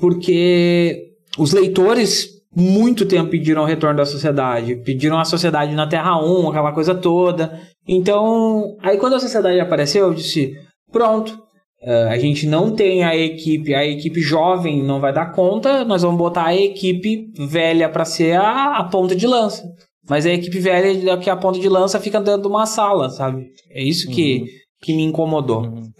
porque 0.00 1.08
os 1.36 1.52
leitores 1.52 2.37
muito 2.54 3.06
tempo 3.06 3.30
pediram 3.30 3.62
o 3.62 3.66
retorno 3.66 3.96
da 3.96 4.06
sociedade. 4.06 4.76
Pediram 4.76 5.18
a 5.18 5.24
sociedade 5.24 5.74
na 5.74 5.86
Terra 5.86 6.22
1, 6.22 6.48
aquela 6.48 6.72
coisa 6.72 6.94
toda. 6.94 7.60
Então, 7.86 8.76
aí 8.82 8.96
quando 8.98 9.14
a 9.14 9.20
sociedade 9.20 9.60
apareceu, 9.60 10.06
eu 10.06 10.14
disse: 10.14 10.54
pronto. 10.90 11.46
Uh, 11.80 12.08
a 12.08 12.18
gente 12.18 12.44
não 12.44 12.74
tem 12.74 13.04
a 13.04 13.16
equipe, 13.16 13.72
a 13.72 13.86
equipe 13.86 14.20
jovem 14.20 14.82
não 14.82 14.98
vai 14.98 15.12
dar 15.12 15.30
conta, 15.30 15.84
nós 15.84 16.02
vamos 16.02 16.18
botar 16.18 16.46
a 16.46 16.56
equipe 16.56 17.30
velha 17.38 17.88
para 17.88 18.04
ser 18.04 18.36
a, 18.36 18.78
a 18.78 18.84
ponta 18.84 19.14
de 19.14 19.28
lança. 19.28 19.62
Mas 20.08 20.26
a 20.26 20.30
equipe 20.30 20.58
velha 20.58 21.16
que 21.18 21.30
é 21.30 21.32
a 21.32 21.36
ponta 21.36 21.60
de 21.60 21.68
lança 21.68 22.00
fica 22.00 22.20
dentro 22.20 22.42
de 22.42 22.48
uma 22.48 22.66
sala, 22.66 23.10
sabe? 23.10 23.46
É 23.70 23.80
isso 23.80 24.10
que, 24.10 24.38
uhum 24.38 24.46
que 24.80 24.94
me 24.94 25.02
incomodou. 25.02 25.62
Uhum. 25.64 25.92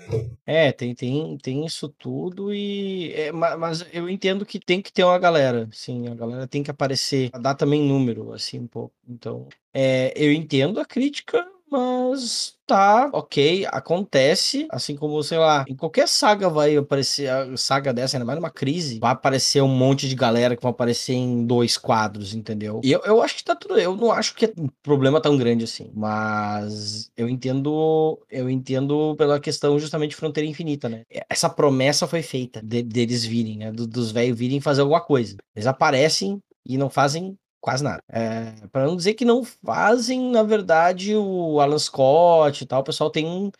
É, 0.46 0.72
tem, 0.72 0.94
tem, 0.94 1.36
tem 1.38 1.66
isso 1.66 1.88
tudo 1.88 2.54
e. 2.54 3.12
É, 3.12 3.32
mas 3.32 3.84
eu 3.92 4.08
entendo 4.08 4.46
que 4.46 4.58
tem 4.58 4.80
que 4.80 4.92
ter 4.92 5.04
uma 5.04 5.18
galera, 5.18 5.68
sim, 5.72 6.08
a 6.08 6.14
galera 6.14 6.46
tem 6.46 6.62
que 6.62 6.70
aparecer, 6.70 7.30
dar 7.30 7.54
também 7.54 7.82
número, 7.82 8.32
assim, 8.32 8.60
um 8.60 8.66
pouco. 8.66 8.94
Então, 9.08 9.48
é, 9.74 10.12
eu 10.16 10.32
entendo 10.32 10.80
a 10.80 10.84
crítica, 10.84 11.44
mas 11.70 12.56
tá, 12.66 13.08
ok, 13.12 13.66
acontece, 13.70 14.66
assim 14.70 14.94
como, 14.94 15.22
sei 15.22 15.38
lá, 15.38 15.64
em 15.66 15.74
qualquer 15.74 16.06
saga 16.06 16.48
vai 16.50 16.76
aparecer, 16.76 17.28
a 17.30 17.56
saga 17.56 17.92
dessa, 17.94 18.16
ainda 18.16 18.26
mais 18.26 18.38
numa 18.38 18.50
crise, 18.50 18.98
vai 18.98 19.12
aparecer 19.12 19.62
um 19.62 19.68
monte 19.68 20.08
de 20.08 20.14
galera 20.14 20.54
que 20.54 20.62
vão 20.62 20.70
aparecer 20.70 21.14
em 21.14 21.46
dois 21.46 21.78
quadros, 21.78 22.34
entendeu? 22.34 22.80
E 22.84 22.92
eu, 22.92 23.00
eu 23.04 23.22
acho 23.22 23.36
que 23.36 23.44
tá 23.44 23.56
tudo, 23.56 23.78
eu 23.78 23.96
não 23.96 24.12
acho 24.12 24.34
que 24.34 24.46
é 24.46 24.52
um 24.58 24.68
problema 24.82 25.20
tão 25.20 25.36
grande 25.36 25.64
assim, 25.64 25.90
mas 25.94 27.10
eu 27.16 27.28
entendo, 27.28 28.18
eu 28.30 28.50
entendo 28.50 29.14
pela 29.16 29.40
questão 29.40 29.78
justamente 29.78 30.10
de 30.10 30.16
fronteira 30.16 30.48
infinita, 30.48 30.88
né? 30.88 31.04
Essa 31.28 31.48
promessa 31.48 32.06
foi 32.06 32.22
feita 32.22 32.60
de, 32.62 32.82
deles 32.82 33.24
virem, 33.24 33.58
né? 33.58 33.72
Do, 33.72 33.86
dos 33.86 34.10
velhos 34.10 34.38
virem 34.38 34.60
fazer 34.60 34.82
alguma 34.82 35.00
coisa. 35.00 35.36
Eles 35.54 35.66
aparecem 35.66 36.40
e 36.66 36.76
não 36.76 36.90
fazem 36.90 37.36
quase 37.60 37.82
nada. 37.82 38.02
É, 38.08 38.66
para 38.72 38.86
não 38.86 38.96
dizer 38.96 39.14
que 39.14 39.24
não 39.24 39.44
fazem, 39.44 40.30
na 40.30 40.42
verdade, 40.42 41.14
o 41.14 41.60
Alan 41.60 41.78
Scott 41.78 42.62
e 42.62 42.66
tal, 42.66 42.80
o 42.80 42.84
pessoal 42.84 43.10
tem 43.10 43.26
um, 43.26 43.50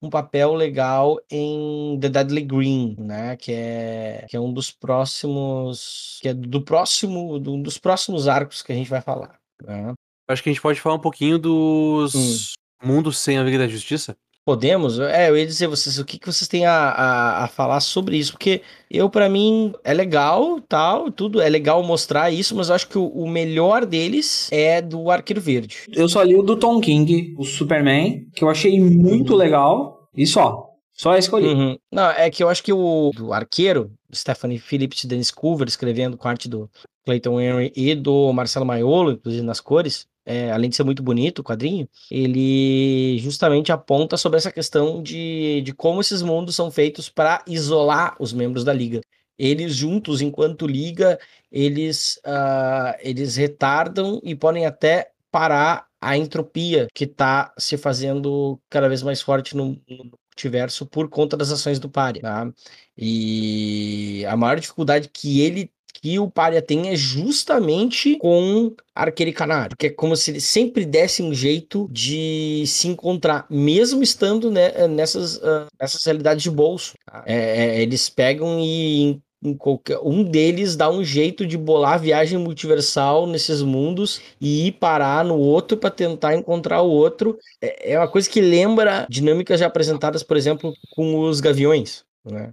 um 0.00 0.08
papel 0.08 0.54
legal 0.54 1.18
em 1.30 1.98
The 2.00 2.08
Deadly 2.08 2.42
Green, 2.42 2.96
né? 2.98 3.36
Que 3.36 3.52
é, 3.52 4.26
que 4.28 4.36
é 4.36 4.40
um 4.40 4.52
dos 4.52 4.70
próximos. 4.70 6.18
Que 6.22 6.28
é 6.28 6.34
do 6.34 6.62
próximo. 6.62 7.38
Do, 7.38 7.54
um 7.54 7.62
dos 7.62 7.78
próximos 7.78 8.28
arcos 8.28 8.62
que 8.62 8.72
a 8.72 8.74
gente 8.74 8.90
vai 8.90 9.00
falar. 9.00 9.38
Né? 9.62 9.92
Acho 10.28 10.42
que 10.42 10.50
a 10.50 10.52
gente 10.52 10.62
pode 10.62 10.80
falar 10.80 10.96
um 10.96 11.00
pouquinho 11.00 11.38
dos 11.38 12.14
hum. 12.14 12.86
mundos 12.86 13.18
sem 13.18 13.38
a 13.38 13.42
Liga 13.42 13.58
da 13.58 13.68
Justiça. 13.68 14.16
Podemos? 14.48 14.98
É, 14.98 15.28
eu 15.28 15.36
ia 15.36 15.44
dizer 15.44 15.66
vocês, 15.66 15.98
o 15.98 16.04
que, 16.06 16.18
que 16.18 16.24
vocês 16.24 16.48
têm 16.48 16.64
a, 16.64 16.72
a, 16.72 17.44
a 17.44 17.48
falar 17.48 17.80
sobre 17.80 18.16
isso? 18.16 18.32
Porque 18.32 18.62
eu, 18.90 19.10
para 19.10 19.28
mim, 19.28 19.74
é 19.84 19.92
legal, 19.92 20.58
tal, 20.66 21.12
tudo, 21.12 21.38
é 21.42 21.50
legal 21.50 21.82
mostrar 21.82 22.30
isso, 22.30 22.56
mas 22.56 22.70
eu 22.70 22.74
acho 22.74 22.88
que 22.88 22.96
o, 22.96 23.08
o, 23.08 23.28
melhor 23.28 23.84
deles 23.84 24.48
é 24.50 24.80
do 24.80 25.10
Arqueiro 25.10 25.38
Verde. 25.38 25.80
Eu 25.92 26.08
só 26.08 26.22
li 26.22 26.34
o 26.34 26.40
do 26.40 26.56
Tom 26.56 26.80
King, 26.80 27.34
o 27.36 27.44
Superman, 27.44 28.26
que 28.34 28.42
eu 28.42 28.48
achei 28.48 28.80
muito 28.80 29.36
legal, 29.36 30.08
e 30.16 30.26
só. 30.26 30.70
Só 30.94 31.14
escolhi. 31.14 31.48
Uhum. 31.48 31.76
Não, 31.92 32.08
é 32.08 32.30
que 32.30 32.42
eu 32.42 32.48
acho 32.48 32.64
que 32.64 32.72
o 32.72 33.10
do 33.14 33.34
Arqueiro, 33.34 33.92
Stephanie 34.14 34.58
Phillips 34.58 35.04
e 35.04 35.06
Dennis 35.06 35.30
Culver, 35.30 35.68
escrevendo 35.68 36.16
com 36.16 36.26
arte 36.26 36.48
do 36.48 36.70
Clayton 37.04 37.38
Henry 37.38 37.70
e 37.76 37.94
do 37.94 38.32
Marcelo 38.32 38.64
Maiolo, 38.64 39.12
inclusive 39.12 39.44
nas 39.44 39.60
cores, 39.60 40.06
é, 40.28 40.52
além 40.52 40.68
de 40.68 40.76
ser 40.76 40.84
muito 40.84 41.02
bonito 41.02 41.38
o 41.38 41.42
quadrinho, 41.42 41.88
ele 42.10 43.18
justamente 43.18 43.72
aponta 43.72 44.14
sobre 44.18 44.36
essa 44.36 44.52
questão 44.52 45.02
de, 45.02 45.62
de 45.62 45.72
como 45.72 46.02
esses 46.02 46.20
mundos 46.20 46.54
são 46.54 46.70
feitos 46.70 47.08
para 47.08 47.42
isolar 47.46 48.14
os 48.20 48.30
membros 48.34 48.62
da 48.62 48.72
liga. 48.74 49.00
Eles 49.38 49.74
juntos, 49.74 50.20
enquanto 50.20 50.66
liga, 50.66 51.18
eles, 51.50 52.20
uh, 52.26 52.94
eles 53.00 53.36
retardam 53.36 54.20
e 54.22 54.34
podem 54.34 54.66
até 54.66 55.12
parar 55.30 55.86
a 55.98 56.14
entropia 56.16 56.88
que 56.94 57.04
está 57.04 57.54
se 57.56 57.78
fazendo 57.78 58.60
cada 58.68 58.86
vez 58.86 59.02
mais 59.02 59.22
forte 59.22 59.56
no, 59.56 59.80
no 59.88 60.10
multiverso 60.28 60.84
por 60.86 61.08
conta 61.08 61.38
das 61.38 61.50
ações 61.50 61.78
do 61.78 61.88
Pari. 61.88 62.20
Tá? 62.20 62.52
E 62.96 64.26
a 64.28 64.36
maior 64.36 64.60
dificuldade 64.60 65.08
que 65.08 65.40
ele 65.40 65.72
que 66.00 66.18
o 66.18 66.30
Pária 66.30 66.62
tem 66.62 66.88
é 66.88 66.96
justamente 66.96 68.16
com 68.16 68.74
Arqueiro 68.94 69.32
Canário, 69.32 69.76
que 69.76 69.86
é 69.86 69.90
como 69.90 70.16
se 70.16 70.30
ele 70.30 70.40
sempre 70.40 70.84
desse 70.84 71.22
um 71.22 71.34
jeito 71.34 71.88
de 71.90 72.64
se 72.66 72.88
encontrar, 72.88 73.46
mesmo 73.50 74.02
estando 74.02 74.50
né, 74.50 74.86
nessas, 74.88 75.36
uh, 75.36 75.66
nessas 75.80 76.04
realidades 76.04 76.42
de 76.42 76.50
bolso. 76.50 76.94
Tá? 77.04 77.24
É, 77.26 77.36
é, 77.36 77.82
eles 77.82 78.08
pegam 78.08 78.58
e 78.60 79.20
qualquer, 79.58 79.98
um 80.02 80.24
deles 80.24 80.74
dá 80.74 80.90
um 80.90 81.04
jeito 81.04 81.46
de 81.46 81.56
bolar 81.56 81.94
a 81.94 81.98
viagem 81.98 82.38
multiversal 82.38 83.26
nesses 83.26 83.62
mundos 83.62 84.20
e 84.40 84.68
ir 84.68 84.72
parar 84.72 85.24
no 85.24 85.36
outro 85.38 85.76
para 85.76 85.90
tentar 85.90 86.34
encontrar 86.34 86.82
o 86.82 86.90
outro. 86.90 87.38
É, 87.60 87.92
é 87.92 87.98
uma 87.98 88.08
coisa 88.08 88.28
que 88.28 88.40
lembra 88.40 89.06
dinâmicas 89.08 89.60
já 89.60 89.66
apresentadas, 89.66 90.22
por 90.22 90.36
exemplo, 90.36 90.72
com 90.90 91.20
os 91.20 91.40
Gaviões. 91.40 92.04
Né? 92.24 92.52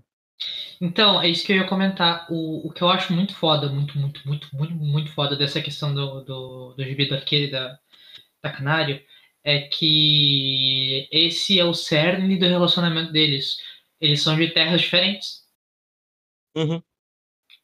Então, 0.81 1.21
é 1.21 1.29
isso 1.29 1.45
que 1.45 1.53
eu 1.53 1.57
ia 1.57 1.67
comentar. 1.67 2.27
O, 2.29 2.67
o 2.67 2.71
que 2.71 2.81
eu 2.81 2.89
acho 2.89 3.13
muito 3.13 3.33
foda, 3.35 3.69
muito, 3.69 3.97
muito, 3.97 4.21
muito, 4.27 4.49
muito, 4.53 4.75
muito 4.75 5.11
foda 5.11 5.35
dessa 5.35 5.61
questão 5.61 5.93
do, 5.93 6.21
do, 6.23 6.73
do 6.73 6.83
gibi 6.83 7.07
do 7.07 7.15
arqueiro 7.15 7.51
da, 7.51 7.79
da 8.43 8.51
Canário 8.51 9.01
é 9.43 9.61
que 9.61 11.07
esse 11.11 11.59
é 11.59 11.63
o 11.63 11.73
cerne 11.73 12.37
do 12.37 12.47
relacionamento 12.47 13.11
deles. 13.11 13.57
Eles 14.01 14.21
são 14.21 14.35
de 14.35 14.47
terras 14.49 14.81
diferentes. 14.81 15.43
Uhum. 16.55 16.81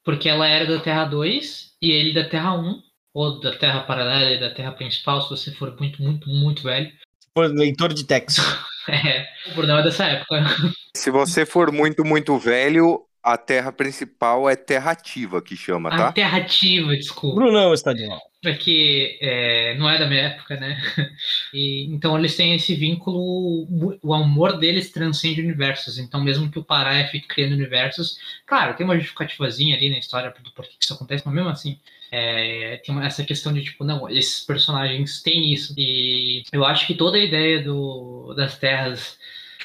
Porque 0.03 0.29
ela 0.29 0.47
era 0.47 0.65
da 0.65 0.79
Terra 0.79 1.05
2 1.05 1.75
e 1.81 1.91
ele 1.91 2.13
da 2.13 2.27
Terra 2.27 2.53
1, 2.53 2.83
ou 3.13 3.39
da 3.39 3.57
Terra 3.57 3.81
paralela 3.81 4.31
e 4.31 4.39
da 4.39 4.53
Terra 4.53 4.71
principal, 4.71 5.21
se 5.21 5.29
você 5.29 5.51
for 5.51 5.75
muito, 5.79 6.01
muito, 6.01 6.29
muito 6.29 6.63
velho. 6.63 6.91
For 7.33 7.51
leitor 7.51 7.93
de 7.93 8.05
texto. 8.05 8.41
é, 8.89 9.27
o 9.49 9.53
problema 9.53 9.79
é 9.81 9.83
dessa 9.83 10.05
época. 10.05 10.43
Se 10.95 11.09
você 11.09 11.45
for 11.45 11.71
muito, 11.71 12.03
muito 12.03 12.37
velho, 12.37 13.05
a 13.23 13.37
terra 13.37 13.71
principal 13.71 14.49
é 14.49 14.55
terra 14.55 14.91
ativa 14.91 15.41
que 15.41 15.55
chama, 15.55 15.89
tá? 15.89 16.07
A 16.07 16.11
terra 16.11 16.39
ativa, 16.39 16.95
desculpa. 16.95 17.35
Brunão 17.35 17.73
está 17.73 17.93
de 17.93 18.07
mal. 18.07 18.19
Porque 18.41 19.19
é, 19.21 19.75
não 19.77 19.87
é 19.87 19.99
da 19.99 20.07
minha 20.07 20.21
época, 20.21 20.55
né? 20.57 20.77
E, 21.53 21.85
então 21.93 22.17
eles 22.17 22.35
têm 22.35 22.55
esse 22.55 22.73
vínculo, 22.73 23.67
o 24.01 24.13
amor 24.13 24.57
deles 24.57 24.89
transcende 24.89 25.41
universos. 25.41 25.97
Então, 25.97 26.23
mesmo 26.23 26.49
que 26.49 26.57
o 26.57 26.63
Pará 26.63 27.05
fique 27.07 27.27
criando 27.27 27.53
universos, 27.53 28.17
claro, 28.45 28.73
tem 28.73 28.85
uma 28.85 28.95
justificativazinha 28.95 29.75
ali 29.75 29.89
na 29.89 29.99
história 29.99 30.33
do 30.41 30.51
porquê 30.51 30.71
que 30.79 30.85
isso 30.85 30.93
acontece, 30.93 31.23
mas 31.25 31.35
mesmo 31.35 31.49
assim, 31.49 31.77
é, 32.11 32.81
tem 32.85 33.01
essa 33.03 33.23
questão 33.23 33.53
de 33.53 33.63
tipo, 33.63 33.83
não, 33.83 34.09
esses 34.09 34.43
personagens 34.43 35.21
têm 35.21 35.53
isso. 35.53 35.73
E 35.77 36.43
eu 36.51 36.65
acho 36.65 36.85
que 36.85 36.93
toda 36.93 37.17
a 37.17 37.23
ideia 37.23 37.63
do, 37.63 38.33
das 38.35 38.57
terras 38.57 39.17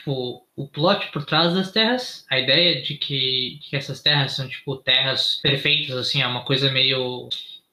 tipo, 0.07 0.47
o 0.55 0.69
plot 0.69 1.11
por 1.13 1.25
trás 1.25 1.53
das 1.53 1.73
terras, 1.73 2.25
a 2.31 2.39
ideia 2.39 2.81
de 2.81 2.95
que, 2.95 3.59
que 3.61 3.75
essas 3.77 4.01
terras 4.01 4.33
são, 4.33 4.49
tipo, 4.49 4.77
terras 4.77 5.41
perfeitas, 5.43 5.97
assim, 5.97 6.23
é 6.23 6.27
uma 6.27 6.45
coisa 6.45 6.71
meio... 6.71 7.29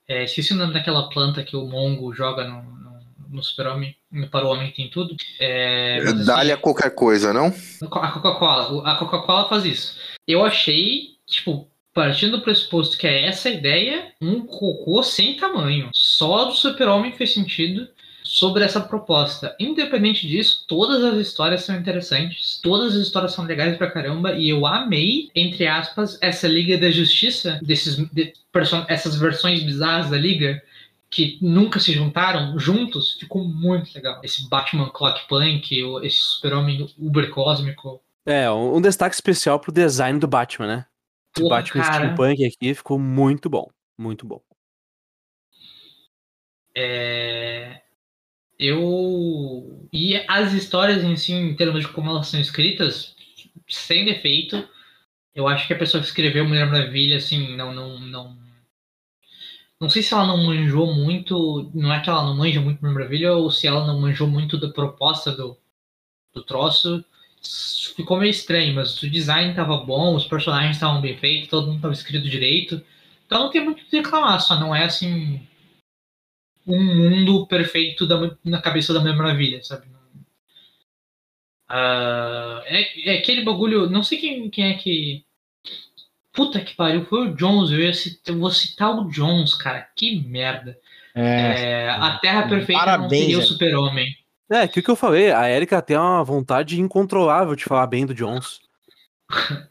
É, 0.07 0.23
esqueci 0.23 0.53
o 0.53 0.57
nome 0.57 0.73
daquela 0.73 1.09
planta 1.09 1.43
que 1.43 1.55
o 1.55 1.65
Mongo 1.65 2.13
joga 2.13 2.45
no, 2.45 2.61
no, 2.63 3.01
no 3.29 3.43
Super-Homem, 3.43 3.95
para 4.31 4.45
o 4.45 4.49
Homem 4.49 4.71
tem 4.71 4.89
tudo. 4.89 5.15
É, 5.39 5.99
assim, 6.03 6.25
Dá-lhe 6.25 6.57
qualquer 6.57 6.93
coisa, 6.93 7.31
não? 7.31 7.53
A 7.83 8.11
Coca-Cola, 8.11 8.91
a 8.91 8.95
Coca-Cola 8.95 9.47
faz 9.47 9.63
isso. 9.63 9.97
Eu 10.27 10.43
achei, 10.43 11.15
tipo, 11.27 11.69
partindo 11.93 12.37
do 12.37 12.43
pressuposto 12.43 12.97
que 12.97 13.07
é 13.07 13.25
essa 13.25 13.49
ideia, 13.49 14.11
um 14.21 14.45
cocô 14.45 15.03
sem 15.03 15.35
tamanho. 15.35 15.89
Só 15.93 16.45
do 16.45 16.53
Super-Homem 16.53 17.11
fez 17.11 17.33
sentido 17.33 17.87
sobre 18.23 18.63
essa 18.63 18.79
proposta. 18.79 19.55
Independente 19.59 20.27
disso, 20.27 20.65
todas 20.67 21.03
as 21.03 21.17
histórias 21.17 21.63
são 21.63 21.75
interessantes, 21.75 22.59
todas 22.63 22.95
as 22.95 23.01
histórias 23.01 23.33
são 23.33 23.45
legais 23.45 23.77
pra 23.77 23.91
caramba, 23.91 24.33
e 24.33 24.49
eu 24.49 24.65
amei, 24.65 25.29
entre 25.35 25.67
aspas, 25.67 26.17
essa 26.21 26.47
Liga 26.47 26.77
da 26.77 26.89
Justiça, 26.89 27.59
desses, 27.61 27.97
de, 28.11 28.33
essas 28.87 29.15
versões 29.17 29.61
bizarras 29.61 30.09
da 30.09 30.17
Liga, 30.17 30.61
que 31.09 31.37
nunca 31.41 31.79
se 31.79 31.93
juntaram 31.93 32.57
juntos, 32.57 33.17
ficou 33.19 33.43
muito 33.43 33.93
legal. 33.93 34.19
Esse 34.23 34.49
Batman 34.49 34.89
Clock 34.89 35.27
Punk, 35.27 35.71
esse 36.01 36.17
super-homem 36.17 36.89
uber 36.97 37.29
cósmico. 37.29 38.01
É, 38.25 38.49
um, 38.49 38.77
um, 38.77 38.81
destaque 38.81 39.13
especial 39.13 39.59
pro 39.59 39.71
design 39.71 40.17
do 40.17 40.27
Batman, 40.27 40.67
né? 40.67 40.85
O 41.39 41.49
Batman 41.49 41.83
cara. 41.83 42.15
Steampunk 42.15 42.45
aqui 42.45 42.73
ficou 42.73 42.99
muito 42.99 43.49
bom. 43.49 43.67
Muito 43.97 44.25
bom. 44.25 44.41
É... 46.75 47.81
Eu. 48.57 49.87
E 49.91 50.15
as 50.27 50.53
histórias 50.53 51.03
em 51.03 51.15
si, 51.15 51.33
em 51.33 51.55
termos 51.55 51.81
de 51.81 51.91
como 51.91 52.09
elas 52.09 52.27
são 52.27 52.39
escritas, 52.39 53.15
sem 53.67 54.05
defeito. 54.05 54.67
Eu 55.33 55.47
acho 55.47 55.65
que 55.67 55.73
a 55.73 55.77
pessoa 55.77 56.01
que 56.01 56.07
escreveu 56.07 56.45
Mulher 56.45 56.67
Maravilha, 56.67 57.17
assim, 57.17 57.55
não, 57.55 57.73
não, 57.73 57.99
não. 57.99 58.37
Não 59.81 59.89
sei 59.89 60.01
se 60.03 60.13
ela 60.13 60.27
não 60.27 60.45
manjou 60.45 60.93
muito. 60.93 61.71
Não 61.73 61.91
é 61.91 61.99
que 61.99 62.09
ela 62.09 62.23
não 62.23 62.35
manja 62.35 62.61
muito 62.61 62.79
Mulher 62.81 62.93
Maravilha, 62.93 63.33
ou 63.33 63.51
se 63.51 63.67
ela 63.67 63.85
não 63.85 63.99
manjou 63.99 64.27
muito 64.27 64.59
da 64.59 64.69
proposta 64.69 65.31
do, 65.31 65.57
do 66.33 66.43
troço. 66.43 67.03
Ficou 67.95 68.17
meio 68.17 68.31
estranho, 68.31 68.75
mas 68.75 69.01
o 69.01 69.09
design 69.09 69.51
estava 69.51 69.77
bom, 69.77 70.15
os 70.15 70.25
personagens 70.25 70.77
estavam 70.77 71.01
bem 71.01 71.17
feitos, 71.17 71.49
todo 71.49 71.67
mundo 71.67 71.75
estava 71.77 71.93
escrito 71.93 72.29
direito. 72.29 72.81
Então 73.25 73.43
não 73.43 73.49
tem 73.49 73.63
muito 73.63 73.81
o 73.81 73.85
que 73.85 73.97
reclamar, 73.97 74.39
só 74.41 74.59
não 74.59 74.75
é 74.75 74.85
assim 74.85 75.45
um 76.65 76.81
mundo 76.81 77.45
perfeito 77.45 78.07
da, 78.07 78.35
na 78.43 78.61
cabeça 78.61 78.93
da 78.93 79.01
Mulher 79.01 79.15
Maravilha, 79.15 79.63
sabe? 79.63 79.87
Uh, 81.69 82.61
é, 82.65 83.09
é, 83.09 83.17
aquele 83.17 83.43
bagulho. 83.43 83.89
Não 83.89 84.03
sei 84.03 84.19
quem, 84.19 84.49
quem 84.49 84.65
é 84.65 84.73
que. 84.75 85.25
Puta 86.31 86.61
que 86.61 86.75
pariu, 86.75 87.05
foi 87.05 87.27
o 87.27 87.35
Jones. 87.35 87.71
Eu, 87.71 87.79
ia 87.79 87.93
citar, 87.93 88.33
eu 88.33 88.39
vou 88.39 88.51
citar 88.51 88.91
o 88.91 89.09
Jones, 89.09 89.55
cara. 89.55 89.87
Que 89.95 90.19
merda. 90.19 90.77
É, 91.15 91.83
é, 91.83 91.89
a 91.89 92.17
Terra 92.17 92.47
Perfeita 92.47 92.79
parabéns, 92.79 93.11
não 93.11 93.19
seria 93.19 93.39
o 93.39 93.41
Super-Homem. 93.43 94.15
É, 94.53 94.65
o 94.65 94.69
que, 94.69 94.83
que 94.83 94.91
eu 94.91 94.95
falei? 94.95 95.31
A 95.31 95.49
Erika 95.49 95.81
tem 95.81 95.97
uma 95.97 96.23
vontade 96.23 96.79
incontrolável 96.79 97.55
de 97.55 97.63
falar 97.63 97.87
bem 97.87 98.05
do 98.05 98.13
Jones. 98.13 98.59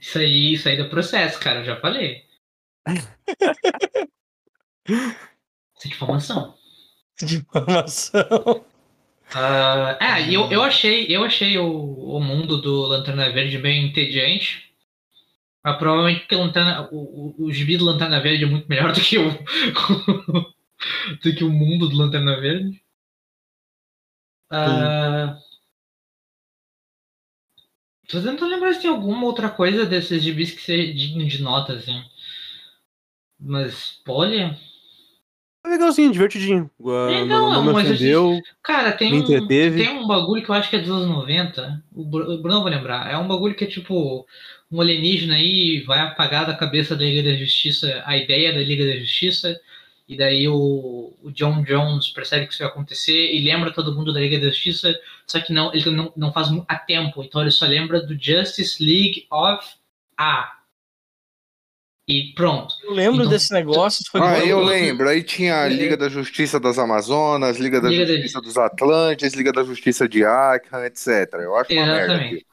isso 0.01 0.19
aí, 0.19 0.55
isso 0.55 0.69
aí 0.69 0.77
do 0.77 0.91
processo, 0.91 1.39
cara. 1.39 1.61
Eu 1.61 1.65
já 1.65 1.81
falei. 1.81 2.25
isso 4.89 5.15
é 5.85 5.89
difamação. 5.89 6.57
Difamação. 7.23 8.65
Uh, 9.35 9.97
é, 10.01 10.29
eu, 10.29 10.51
eu 10.51 10.65
achei, 10.65 11.07
eu 11.09 11.23
achei 11.23 11.57
o, 11.59 11.69
o 11.69 12.21
mundo 12.21 12.61
do 12.61 12.83
Lanterna 12.83 13.31
Verde 13.31 13.59
bem 13.59 13.87
entediante. 13.87 14.75
Mas 15.65 15.79
provavelmente 15.79 16.23
porque 16.23 16.35
Lanterna, 16.35 16.89
o, 16.91 17.41
o, 17.41 17.45
o 17.45 17.53
gibi 17.53 17.77
do 17.77 17.85
Lanterna 17.85 18.21
Verde 18.21 18.43
é 18.43 18.49
muito 18.49 18.69
melhor 18.69 18.93
do 18.93 19.01
que 19.01 19.17
o, 19.17 19.31
do 21.23 21.35
que 21.37 21.45
o 21.45 21.51
mundo 21.51 21.89
do 21.89 21.97
Lanterna 21.97 22.41
Verde. 22.41 22.82
Uh, 24.53 25.35
tô 28.07 28.21
tentando 28.21 28.51
lembrar 28.51 28.75
se 28.75 28.83
tem 28.83 28.91
alguma 28.91 29.25
outra 29.25 29.49
coisa 29.49 29.87
desses 29.87 30.23
gibis 30.23 30.53
que 30.53 30.61
seja 30.61 30.93
digno 30.93 31.27
de 31.27 31.43
nota, 31.43 31.73
assim. 31.73 32.03
Mas, 33.41 34.01
olha. 34.07 34.57
É 35.65 35.69
legalzinho, 35.69 36.13
divertidinho. 36.13 36.71
É, 36.81 37.25
não, 37.25 37.51
não, 37.51 37.65
não 37.65 37.73
mas 37.73 37.89
ofendeu, 37.89 38.41
cara, 38.63 38.93
tem 38.93 39.15
um, 39.15 39.47
tem 39.47 39.89
um 39.89 40.07
bagulho 40.07 40.43
que 40.43 40.51
eu 40.51 40.55
acho 40.55 40.69
que 40.69 40.77
é 40.77 40.81
dos 40.81 40.91
anos 40.91 41.09
90. 41.09 41.83
O 41.95 42.05
Bruno 42.05 42.63
vai 42.63 42.75
lembrar. 42.75 43.11
É 43.11 43.17
um 43.17 43.29
bagulho 43.29 43.55
que 43.55 43.65
é 43.65 43.69
tipo 43.69 44.27
um 44.71 44.81
alienígena 44.81 45.35
aí 45.35 45.81
vai 45.87 46.01
apagar 46.01 46.47
da 46.47 46.55
cabeça 46.55 46.97
da 46.97 47.05
Liga 47.05 47.23
da 47.23 47.37
Justiça 47.37 48.03
a 48.05 48.17
ideia 48.17 48.53
da 48.53 48.61
Liga 48.61 48.85
da 48.87 48.99
Justiça. 48.99 49.59
E 50.12 50.16
daí 50.16 50.47
o, 50.47 51.14
o 51.23 51.31
John 51.33 51.62
Jones 51.62 52.09
percebe 52.09 52.47
que 52.47 52.52
isso 52.52 52.62
vai 52.62 52.71
acontecer 52.71 53.35
e 53.35 53.40
lembra 53.40 53.73
todo 53.73 53.95
mundo 53.95 54.12
da 54.12 54.21
Liga 54.21 54.38
da 54.38 54.49
Justiça, 54.50 54.95
só 55.26 55.40
que 55.40 55.52
não, 55.52 55.73
ele 55.73 55.90
não, 55.90 56.12
não 56.14 56.33
faz 56.33 56.49
a 56.69 56.76
tempo. 56.76 57.23
Então 57.23 57.40
ele 57.40 57.50
só 57.50 57.66
lembra 57.66 58.00
do 58.02 58.14
Justice 58.21 58.83
League 58.85 59.26
of 59.31 59.66
A. 60.19 60.53
E 62.07 62.35
pronto. 62.35 62.75
Eu 62.83 62.92
lembro 62.92 63.20
então, 63.20 63.31
desse 63.31 63.53
negócio. 63.55 64.05
ah, 64.14 64.38
eu 64.40 64.61
lembro. 64.61 65.09
Aí 65.09 65.22
tinha 65.22 65.62
a 65.62 65.68
Liga 65.68 65.96
da 65.96 66.09
Justiça 66.09 66.61
das 66.61 66.79
Amazonas, 66.79 67.59
Liga 67.59 67.81
da 67.81 67.88
Liga 67.88 68.07
Justiça 68.07 68.40
da... 68.40 68.46
dos 68.46 68.59
Atlantes, 68.59 69.33
Liga 69.33 69.53
da 69.53 69.64
Justiça 69.64 70.09
de 70.09 70.25
Arkham, 70.25 70.85
etc. 70.85 71.07
Eu 71.35 71.57
acho 71.57 71.72
uma 71.72 71.83
Exatamente. 71.83 72.46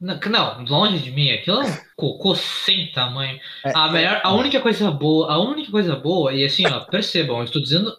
Não, 0.00 0.18
não, 0.28 0.64
longe 0.64 0.98
de 0.98 1.10
mim, 1.10 1.30
aquilo 1.30 1.62
é 1.62 1.64
um 1.64 1.76
cocô 1.96 2.34
sem 2.34 2.90
tamanho. 2.92 3.40
É, 3.64 3.72
a, 3.74 3.90
melhor, 3.90 4.20
a 4.22 4.34
única 4.34 4.60
coisa 4.60 4.90
boa, 4.90 5.32
a 5.32 5.38
única 5.38 5.70
coisa 5.70 5.96
boa, 5.96 6.32
e 6.34 6.44
assim, 6.44 6.66
ó, 6.66 6.80
percebam, 6.80 7.38
eu 7.38 7.44
estou 7.44 7.62
dizendo. 7.62 7.96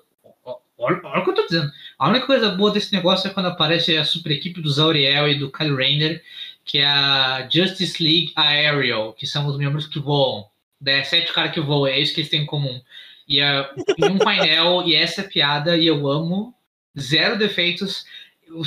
Olha, 0.77 0.99
olha 1.03 1.19
o 1.19 1.23
que 1.23 1.29
eu 1.29 1.33
estou 1.33 1.47
dizendo. 1.47 1.71
A 1.97 2.09
única 2.09 2.25
coisa 2.25 2.49
boa 2.49 2.71
desse 2.71 2.93
negócio 2.93 3.27
é 3.27 3.33
quando 3.33 3.47
aparece 3.47 3.95
a 3.97 4.03
super 4.03 4.31
equipe 4.31 4.61
do 4.61 4.69
Zauriel 4.69 5.27
e 5.29 5.39
do 5.39 5.51
Kyle 5.51 5.75
Rayner, 5.75 6.21
que 6.65 6.79
é 6.79 6.85
a 6.85 7.47
Justice 7.49 8.03
League 8.03 8.33
Aerial, 8.35 9.13
que 9.13 9.25
são 9.25 9.47
os 9.47 9.57
membros 9.57 9.87
que 9.87 9.99
voam. 9.99 10.45
É 10.85 11.03
sete 11.03 11.31
caras 11.31 11.53
que 11.53 11.61
voam, 11.61 11.87
é 11.87 11.97
isso 11.97 12.13
que 12.13 12.21
eles 12.21 12.29
têm 12.29 12.41
em 12.41 12.45
comum. 12.45 12.81
E, 13.27 13.39
e 13.39 14.05
um 14.05 14.17
painel, 14.17 14.83
e 14.85 14.93
essa 14.93 15.21
é 15.21 15.27
piada, 15.27 15.77
e 15.77 15.87
eu 15.87 16.07
amo, 16.07 16.53
zero 16.99 17.37
defeitos. 17.37 18.05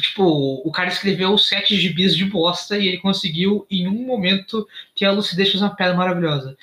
Tipo, 0.01 0.63
o 0.67 0.71
cara 0.71 0.89
escreveu 0.89 1.37
sete 1.39 1.77
gibis 1.77 2.15
de 2.17 2.25
bosta 2.25 2.79
e 2.79 2.89
ele 2.89 2.99
conseguiu, 2.99 3.67
em 3.71 3.89
um 3.89 4.07
momento, 4.07 4.67
ter 4.97 5.07
a 5.07 5.13
lucidez 5.13 5.51
fazer 5.53 5.65
uma 5.65 5.75
piada 5.75 5.95
maravilhosa. 5.95 6.57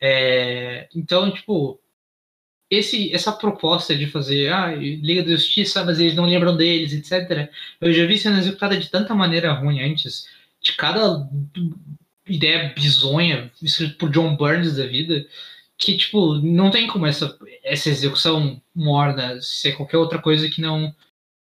É, 0.00 0.88
então, 0.94 1.30
tipo, 1.30 1.80
esse, 2.70 3.12
essa 3.14 3.32
proposta 3.32 3.94
de 3.94 4.06
fazer 4.06 4.52
ah, 4.52 4.74
Liga 4.74 5.22
da 5.22 5.30
Justiça, 5.30 5.84
mas 5.84 6.00
eles 6.00 6.14
não 6.14 6.26
lembram 6.26 6.56
deles, 6.56 6.92
etc. 6.92 7.50
Eu 7.80 7.92
já 7.92 8.04
vi 8.06 8.18
sendo 8.18 8.38
executada 8.38 8.76
de 8.76 8.90
tanta 8.90 9.14
maneira 9.14 9.52
ruim 9.52 9.80
antes, 9.82 10.26
de 10.60 10.72
cada 10.72 11.28
ideia 12.28 12.72
bizonha, 12.74 13.50
escrito 13.62 13.96
por 13.96 14.10
John 14.10 14.36
Burns 14.36 14.76
da 14.76 14.86
vida, 14.86 15.26
que, 15.78 15.96
tipo, 15.96 16.36
não 16.36 16.70
tem 16.70 16.86
como 16.86 17.06
essa, 17.06 17.38
essa 17.62 17.88
execução 17.88 18.60
morna 18.74 19.40
ser 19.40 19.72
qualquer 19.76 19.98
outra 19.98 20.20
coisa 20.20 20.48
que 20.50 20.60
não. 20.60 20.94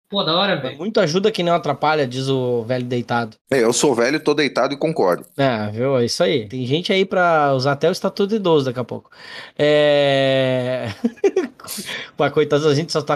Pô, 0.07 0.23
da 0.23 0.37
hora, 0.37 0.55
velho. 0.55 0.77
Muito 0.77 0.99
ajuda 0.99 1.31
que 1.31 1.41
não 1.41 1.55
atrapalha, 1.55 2.05
diz 2.05 2.29
o 2.29 2.63
velho 2.63 2.85
deitado. 2.85 3.37
É, 3.51 3.63
eu 3.63 3.73
sou 3.73 3.95
velho, 3.95 4.19
tô 4.19 4.35
deitado 4.35 4.73
e 4.73 4.77
concordo. 4.77 5.25
É, 5.35 5.71
viu? 5.71 5.97
É 5.97 6.05
isso 6.05 6.23
aí. 6.23 6.47
Tem 6.47 6.63
gente 6.65 6.93
aí 6.93 7.03
pra 7.03 7.53
usar 7.55 7.71
até 7.71 7.89
o 7.89 7.91
estatuto 7.91 8.29
de 8.29 8.35
idoso 8.35 8.65
daqui 8.65 8.79
a 8.79 8.83
pouco. 8.83 9.09
É. 9.57 10.89
Pô, 12.15 12.29
coitado, 12.29 12.67
a 12.67 12.75
gente 12.75 12.91
só 12.91 13.01
tá 13.01 13.15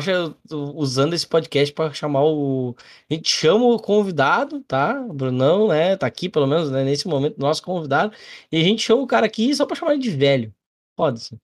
usando 0.51 1.13
esse 1.13 1.27
podcast 1.27 1.71
para 1.73 1.93
chamar 1.93 2.23
o. 2.23 2.75
A 3.09 3.13
gente 3.13 3.29
chama 3.29 3.65
o 3.65 3.79
convidado, 3.79 4.59
tá? 4.61 4.99
O 5.07 5.13
Brunão, 5.13 5.67
né? 5.67 5.95
Tá 5.95 6.07
aqui, 6.07 6.27
pelo 6.27 6.47
menos, 6.47 6.71
né? 6.71 6.83
nesse 6.83 7.07
momento, 7.07 7.37
nosso 7.37 7.61
convidado. 7.61 8.11
E 8.51 8.59
a 8.59 8.63
gente 8.63 8.81
chama 8.81 9.03
o 9.03 9.07
cara 9.07 9.27
aqui 9.27 9.53
só 9.55 9.63
pra 9.65 9.75
chamar 9.75 9.93
ele 9.93 10.01
de 10.01 10.09
velho. 10.09 10.51
Pode-se. 10.95 11.37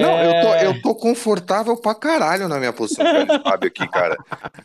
Não, 0.00 0.10
é... 0.10 0.26
eu, 0.26 0.42
tô, 0.42 0.54
é. 0.54 0.66
eu 0.66 0.82
tô 0.82 0.94
confortável 0.94 1.76
pra 1.76 1.94
caralho 1.94 2.48
na 2.48 2.58
minha 2.58 2.72
posição 2.72 3.04
velho 3.04 3.42
Fábio 3.42 3.68
aqui, 3.68 3.88
cara. 3.88 4.16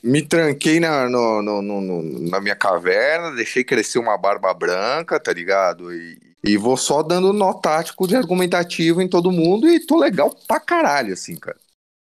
Me 0.04 0.22
tranquei 0.22 0.80
na, 0.80 1.10
no, 1.10 1.42
no, 1.42 1.62
no, 1.62 2.30
na 2.30 2.42
minha 2.42 2.56
caverna, 2.56 3.32
deixei 3.32 3.64
crescer 3.64 4.00
uma 4.00 4.18
barba 4.18 4.54
branca, 4.54 5.20
tá 5.20 5.32
ligado? 5.32 5.94
E, 5.94 6.20
e 6.44 6.58
vou 6.58 6.76
só 6.76 7.02
dando 7.02 7.32
nó 7.32 7.54
tático 7.54 8.08
de 8.08 8.16
argumentativo 8.16 9.02
em 9.02 9.08
todo 9.08 9.32
mundo 9.32 9.68
e 9.68 9.86
tô 9.86 9.98
legal 9.98 10.36
pra 10.48 10.60
caralho, 10.60 11.14
assim, 11.14 11.36
cara. 11.36 11.58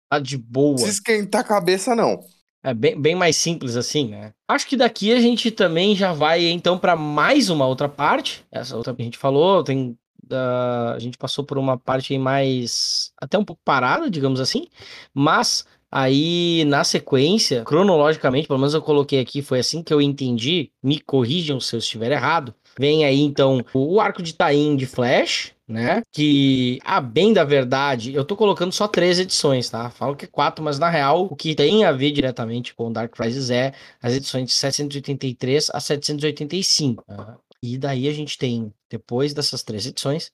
Tá 0.10 0.20
de 0.20 0.38
boa. 0.38 0.78
Se 0.78 0.90
esquentar 0.90 1.42
a 1.42 1.46
cabeça, 1.46 1.96
não. 1.96 2.20
É 2.64 2.74
bem, 2.74 3.00
bem 3.00 3.16
mais 3.16 3.38
simples 3.38 3.76
assim, 3.76 4.10
né? 4.10 4.34
Acho 4.48 4.68
que 4.68 4.78
daqui 4.78 5.12
a 5.12 5.20
gente 5.20 5.50
também 5.50 5.96
já 5.96 6.14
vai 6.14 6.46
então 6.46 6.78
para 6.78 6.96
mais 6.96 7.50
uma 7.50 7.66
outra 7.66 7.90
parte. 7.90 8.46
Essa 8.52 8.78
outra 8.78 8.94
que 8.94 9.02
a 9.02 9.06
gente 9.06 9.18
falou, 9.18 9.64
tem 9.64 9.98
da 10.32 10.94
a 10.94 11.00
gente 11.00 11.18
passou 11.18 11.44
por 11.44 11.58
uma 11.58 11.78
parte 11.78 12.18
mais 12.18 13.12
até 13.18 13.38
um 13.38 13.46
pouco 13.46 13.62
parada, 13.64 14.10
digamos 14.10 14.40
assim, 14.40 14.68
mas 15.14 15.66
Aí, 15.94 16.64
na 16.68 16.86
sequência, 16.86 17.66
cronologicamente, 17.66 18.48
pelo 18.48 18.60
menos 18.60 18.74
eu 18.74 18.82
coloquei 18.82 19.20
aqui, 19.20 19.42
foi 19.42 19.60
assim 19.60 19.84
que 19.84 19.94
eu 19.94 20.02
entendi. 20.02 20.72
Me 20.82 20.98
corrijam 21.02 21.60
se 21.60 21.76
eu 21.76 21.80
estiver 21.80 22.14
errado. 22.14 22.56
Vem 22.80 23.04
aí, 23.04 23.20
então, 23.20 23.62
o 23.74 24.00
arco 24.00 24.24
de 24.24 24.34
Taim 24.34 24.78
de 24.78 24.86
Flash, 24.86 25.52
né? 25.68 26.02
Que, 26.10 26.80
a 26.86 27.02
bem 27.02 27.34
da 27.34 27.44
verdade, 27.44 28.14
eu 28.14 28.24
tô 28.24 28.38
colocando 28.38 28.72
só 28.72 28.88
três 28.88 29.20
edições, 29.20 29.70
tá? 29.70 29.90
Falo 29.90 30.16
que 30.16 30.24
é 30.24 30.28
quatro, 30.30 30.64
mas 30.64 30.80
na 30.80 30.90
real, 30.90 31.26
o 31.26 31.36
que 31.36 31.54
tem 31.54 31.84
a 31.84 31.92
ver 31.92 32.12
diretamente 32.12 32.74
com 32.74 32.90
Dark 32.90 33.12
Crisis 33.14 33.50
é 33.50 33.74
as 34.02 34.14
edições 34.14 34.46
de 34.48 34.54
783 34.54 35.72
a 35.74 35.80
785. 35.82 37.04
Tá? 37.06 37.38
E 37.62 37.78
daí 37.78 38.08
a 38.08 38.14
gente 38.14 38.38
tem, 38.38 38.74
depois 38.90 39.34
dessas 39.34 39.64
três 39.64 39.86
edições, 39.86 40.32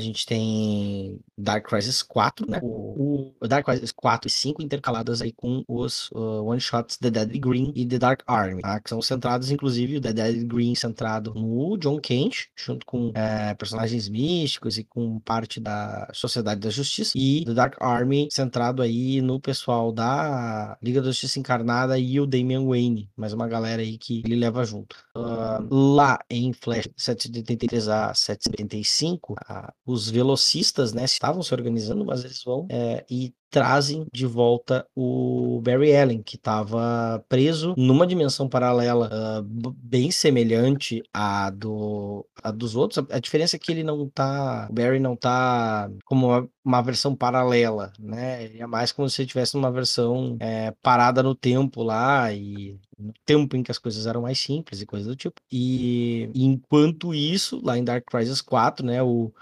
a 0.00 0.02
gente 0.02 0.26
tem 0.26 1.18
Dark 1.36 1.66
Crisis 1.66 2.02
4, 2.02 2.50
né? 2.50 2.60
O, 2.62 3.32
o 3.40 3.48
Dark 3.48 3.64
Crisis 3.64 3.92
4 3.92 4.28
e 4.28 4.30
5 4.30 4.62
intercaladas 4.62 5.22
aí 5.22 5.32
com 5.32 5.64
os 5.68 6.10
uh, 6.12 6.44
one-shots 6.44 6.96
The 6.96 7.10
Deadly 7.10 7.38
Green 7.38 7.72
e 7.74 7.86
The 7.86 7.98
Dark 7.98 8.22
Army, 8.26 8.62
tá? 8.62 8.80
Que 8.80 8.88
são 8.88 9.00
centrados, 9.02 9.50
inclusive, 9.50 9.96
o 9.96 10.00
The 10.00 10.12
Deadly 10.12 10.44
Green 10.44 10.74
centrado 10.74 11.34
no 11.34 11.76
John 11.76 11.98
Kent, 12.00 12.46
junto 12.56 12.84
com 12.86 13.12
é, 13.14 13.54
personagens 13.54 14.08
místicos 14.08 14.78
e 14.78 14.84
com 14.84 15.18
parte 15.20 15.60
da 15.60 16.08
Sociedade 16.12 16.60
da 16.60 16.70
Justiça, 16.70 17.12
e 17.14 17.44
The 17.44 17.54
Dark 17.54 17.76
Army 17.80 18.28
centrado 18.30 18.82
aí 18.82 19.20
no 19.20 19.40
pessoal 19.40 19.92
da 19.92 20.76
Liga 20.82 21.00
da 21.00 21.08
Justiça 21.08 21.38
Encarnada 21.38 21.98
e 21.98 22.20
o 22.20 22.26
Damian 22.26 22.64
Wayne, 22.66 23.10
mais 23.16 23.32
uma 23.32 23.48
galera 23.48 23.82
aí 23.82 23.98
que 23.98 24.22
ele 24.24 24.36
leva 24.36 24.64
junto. 24.64 24.96
Uh, 25.16 25.74
lá 25.94 26.18
em 26.28 26.52
Flash 26.52 26.88
783 26.96 27.88
a 27.88 28.14
775, 28.14 29.34
uh, 29.34 29.72
os 29.86 30.10
velocistas, 30.10 30.92
né, 30.92 31.04
estavam 31.04 31.42
se 31.42 31.54
organizando, 31.54 32.04
mas 32.04 32.24
eles 32.24 32.42
vão 32.42 32.66
é, 32.68 33.04
e 33.08 33.32
trazem 33.50 34.06
de 34.12 34.26
volta 34.26 34.86
o 34.94 35.60
Barry 35.62 35.96
Allen, 35.96 36.22
que 36.22 36.36
estava 36.36 37.24
preso 37.28 37.74
numa 37.76 38.06
dimensão 38.06 38.48
paralela 38.48 39.08
uh, 39.08 39.72
bem 39.78 40.10
semelhante 40.10 41.02
à, 41.12 41.48
do, 41.50 42.26
à 42.42 42.50
dos 42.50 42.76
outros. 42.76 43.02
A, 43.10 43.18
diferença 43.18 43.56
é 43.56 43.58
que 43.58 43.72
ele 43.72 43.84
não 43.84 44.08
tá. 44.08 44.66
O 44.68 44.74
Barry 44.74 44.98
não 44.98 45.16
tá 45.16 45.88
como 46.04 46.26
uma, 46.26 46.48
uma 46.64 46.82
versão 46.82 47.14
paralela, 47.14 47.92
né? 47.98 48.56
É 48.58 48.66
mais 48.66 48.92
como 48.92 49.08
se 49.08 49.24
tivesse 49.24 49.56
uma 49.56 49.70
versão 49.70 50.36
é, 50.40 50.72
parada 50.82 51.22
no 51.22 51.34
tempo 51.34 51.82
lá 51.82 52.32
e 52.32 52.78
no 52.98 53.12
tempo 53.24 53.56
em 53.56 53.62
que 53.62 53.70
as 53.70 53.78
coisas 53.78 54.06
eram 54.06 54.22
mais 54.22 54.38
simples 54.38 54.80
e 54.80 54.86
coisas 54.86 55.06
do 55.06 55.16
tipo. 55.16 55.40
E 55.50 56.30
enquanto 56.34 57.14
isso, 57.14 57.60
lá 57.64 57.78
em 57.78 57.84
Dark 57.84 58.04
Crisis 58.04 58.40
4, 58.40 58.84
né, 58.84 59.02
o, 59.02 59.32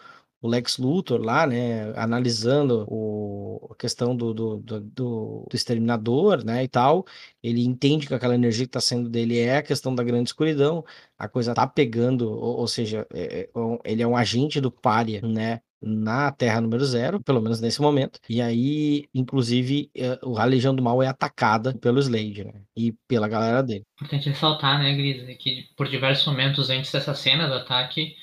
o 0.44 0.48
Lex 0.48 0.76
Luthor 0.76 1.22
lá, 1.22 1.46
né, 1.46 1.90
analisando 1.96 2.85
o, 2.87 3.66
a 3.72 3.74
questão 3.76 4.14
do, 4.14 4.35
do, 4.35 4.59
do, 4.59 4.80
do, 4.80 5.48
exterminador, 5.54 6.44
né, 6.44 6.62
e 6.62 6.68
tal, 6.68 7.07
ele 7.42 7.64
entende 7.64 8.07
que 8.07 8.12
aquela 8.12 8.35
energia 8.35 8.66
que 8.66 8.68
está 8.68 8.80
sendo 8.80 9.09
dele 9.09 9.38
é 9.38 9.57
a 9.57 9.62
questão 9.62 9.94
da 9.94 10.04
grande 10.04 10.28
escuridão, 10.28 10.85
a 11.18 11.28
coisa 11.28 11.54
tá 11.54 11.66
pegando, 11.66 12.30
ou, 12.30 12.59
ou 12.59 12.68
seja, 12.68 13.07
é, 13.14 13.48
é, 13.48 13.50
ele 13.87 14.02
é 14.02 14.07
um 14.07 14.14
agente 14.14 14.61
do 14.61 14.70
pária, 14.70 15.22
né, 15.22 15.61
na 15.80 16.30
Terra 16.30 16.61
número 16.61 16.85
zero, 16.85 17.22
pelo 17.22 17.40
menos 17.40 17.61
nesse 17.61 17.80
momento. 17.80 18.18
E 18.28 18.42
aí, 18.42 19.07
inclusive, 19.14 19.90
é, 19.94 20.18
a 20.37 20.44
Legião 20.44 20.74
do 20.74 20.83
Mal 20.83 21.02
é 21.02 21.07
atacada 21.07 21.74
pelo 21.74 22.00
Slade, 22.00 22.44
né? 22.44 22.52
E 22.76 22.92
pela 23.07 23.28
galera 23.28 23.62
dele. 23.62 23.85
Importante 24.00 24.30
ressaltar, 24.30 24.78
né, 24.78 24.94
Gris, 24.94 25.37
que 25.38 25.68
por 25.76 25.88
diversos 25.88 26.26
momentos 26.26 26.70
antes 26.70 26.90
dessa 26.90 27.14
cena 27.14 27.46
do 27.46 27.54
ataque, 27.54 28.16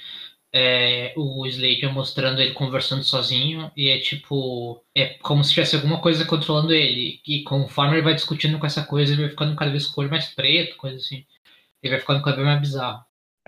é, 0.53 1.13
o 1.15 1.45
Slater 1.45 1.93
mostrando 1.93 2.41
ele 2.41 2.53
conversando 2.53 3.03
sozinho 3.03 3.71
e 3.75 3.89
é 3.89 3.99
tipo 3.99 4.83
é 4.95 5.15
como 5.21 5.43
se 5.43 5.51
tivesse 5.53 5.75
alguma 5.75 6.01
coisa 6.01 6.25
controlando 6.25 6.73
ele 6.73 7.21
e 7.25 7.43
conforme 7.43 7.95
ele 7.95 8.01
vai 8.01 8.13
discutindo 8.13 8.59
com 8.59 8.65
essa 8.65 8.83
coisa 8.83 9.13
ele 9.13 9.21
vai 9.21 9.29
ficando 9.29 9.55
cada 9.55 9.71
vez 9.71 9.87
cor 9.87 10.09
mais 10.09 10.27
preto 10.27 10.75
coisa 10.77 10.97
assim 10.97 11.25
ele 11.81 11.91
vai 11.91 11.99
ficando 11.99 12.21
cada 12.21 12.35
vez 12.35 12.47
mais 12.47 12.59
bizarro 12.59 13.03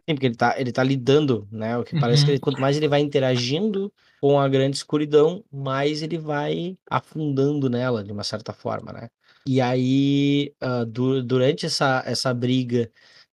Sim, 0.07 0.15
porque 0.15 0.25
ele 0.25 0.35
tá, 0.35 0.59
ele 0.59 0.71
tá 0.71 0.83
lidando, 0.83 1.47
né? 1.49 1.77
O 1.77 1.83
que 1.83 1.97
parece 1.97 2.21
uhum. 2.21 2.25
que 2.25 2.31
ele, 2.33 2.39
quanto 2.39 2.59
mais 2.59 2.75
ele 2.75 2.89
vai 2.89 2.99
interagindo 2.99 3.93
com 4.19 4.37
a 4.37 4.49
grande 4.49 4.75
escuridão, 4.75 5.43
mais 5.51 6.01
ele 6.01 6.17
vai 6.17 6.77
afundando 6.89 7.69
nela, 7.69 8.03
de 8.03 8.11
uma 8.11 8.23
certa 8.23 8.51
forma, 8.51 8.91
né? 8.91 9.09
E 9.47 9.61
aí, 9.61 10.53
uh, 10.61 10.85
du 10.85 11.23
durante 11.23 11.65
essa, 11.65 12.03
essa 12.05 12.33
briga 12.33 12.91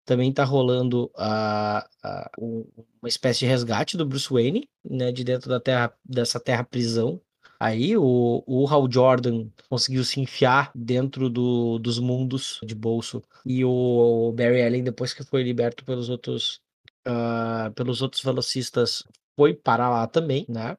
também 0.07 0.31
tá 0.31 0.45
rolando 0.45 1.11
a, 1.17 1.85
a, 2.01 2.31
uma 2.39 3.09
espécie 3.09 3.39
de 3.39 3.45
resgate 3.45 3.97
do 3.97 4.05
Bruce 4.05 4.29
Wayne, 4.31 4.69
né, 4.83 5.11
de 5.11 5.21
dentro 5.21 5.49
da 5.49 5.59
terra, 5.59 5.93
dessa 6.03 6.39
terra 6.39 6.63
prisão. 6.63 7.21
Aí 7.59 7.97
o, 7.97 8.41
o 8.47 8.65
Hal 8.67 8.89
Jordan 8.89 9.49
conseguiu 9.69 10.05
se 10.05 10.21
enfiar 10.21 10.71
dentro 10.73 11.29
do, 11.29 11.77
dos 11.79 11.99
mundos 11.99 12.59
de 12.63 12.73
bolso 12.73 13.21
e 13.45 13.65
o 13.65 14.31
Barry 14.31 14.61
Allen 14.61 14.83
depois 14.83 15.13
que 15.13 15.25
foi 15.25 15.43
liberto 15.43 15.83
pelos 15.83 16.07
outros 16.07 16.61
uh, 17.05 17.71
pelos 17.73 18.01
outros 18.01 18.21
velocistas 18.23 19.03
foi 19.35 19.53
para 19.53 19.89
lá 19.89 20.07
também, 20.07 20.45
né? 20.47 20.77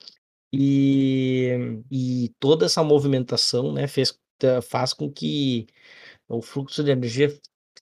E, 0.52 1.82
e 1.90 2.34
toda 2.40 2.64
essa 2.64 2.82
movimentação, 2.82 3.72
né, 3.72 3.86
fez, 3.86 4.18
faz 4.62 4.94
com 4.94 5.12
que 5.12 5.66
o 6.28 6.40
fluxo 6.40 6.82
de 6.82 6.90
energia 6.90 7.28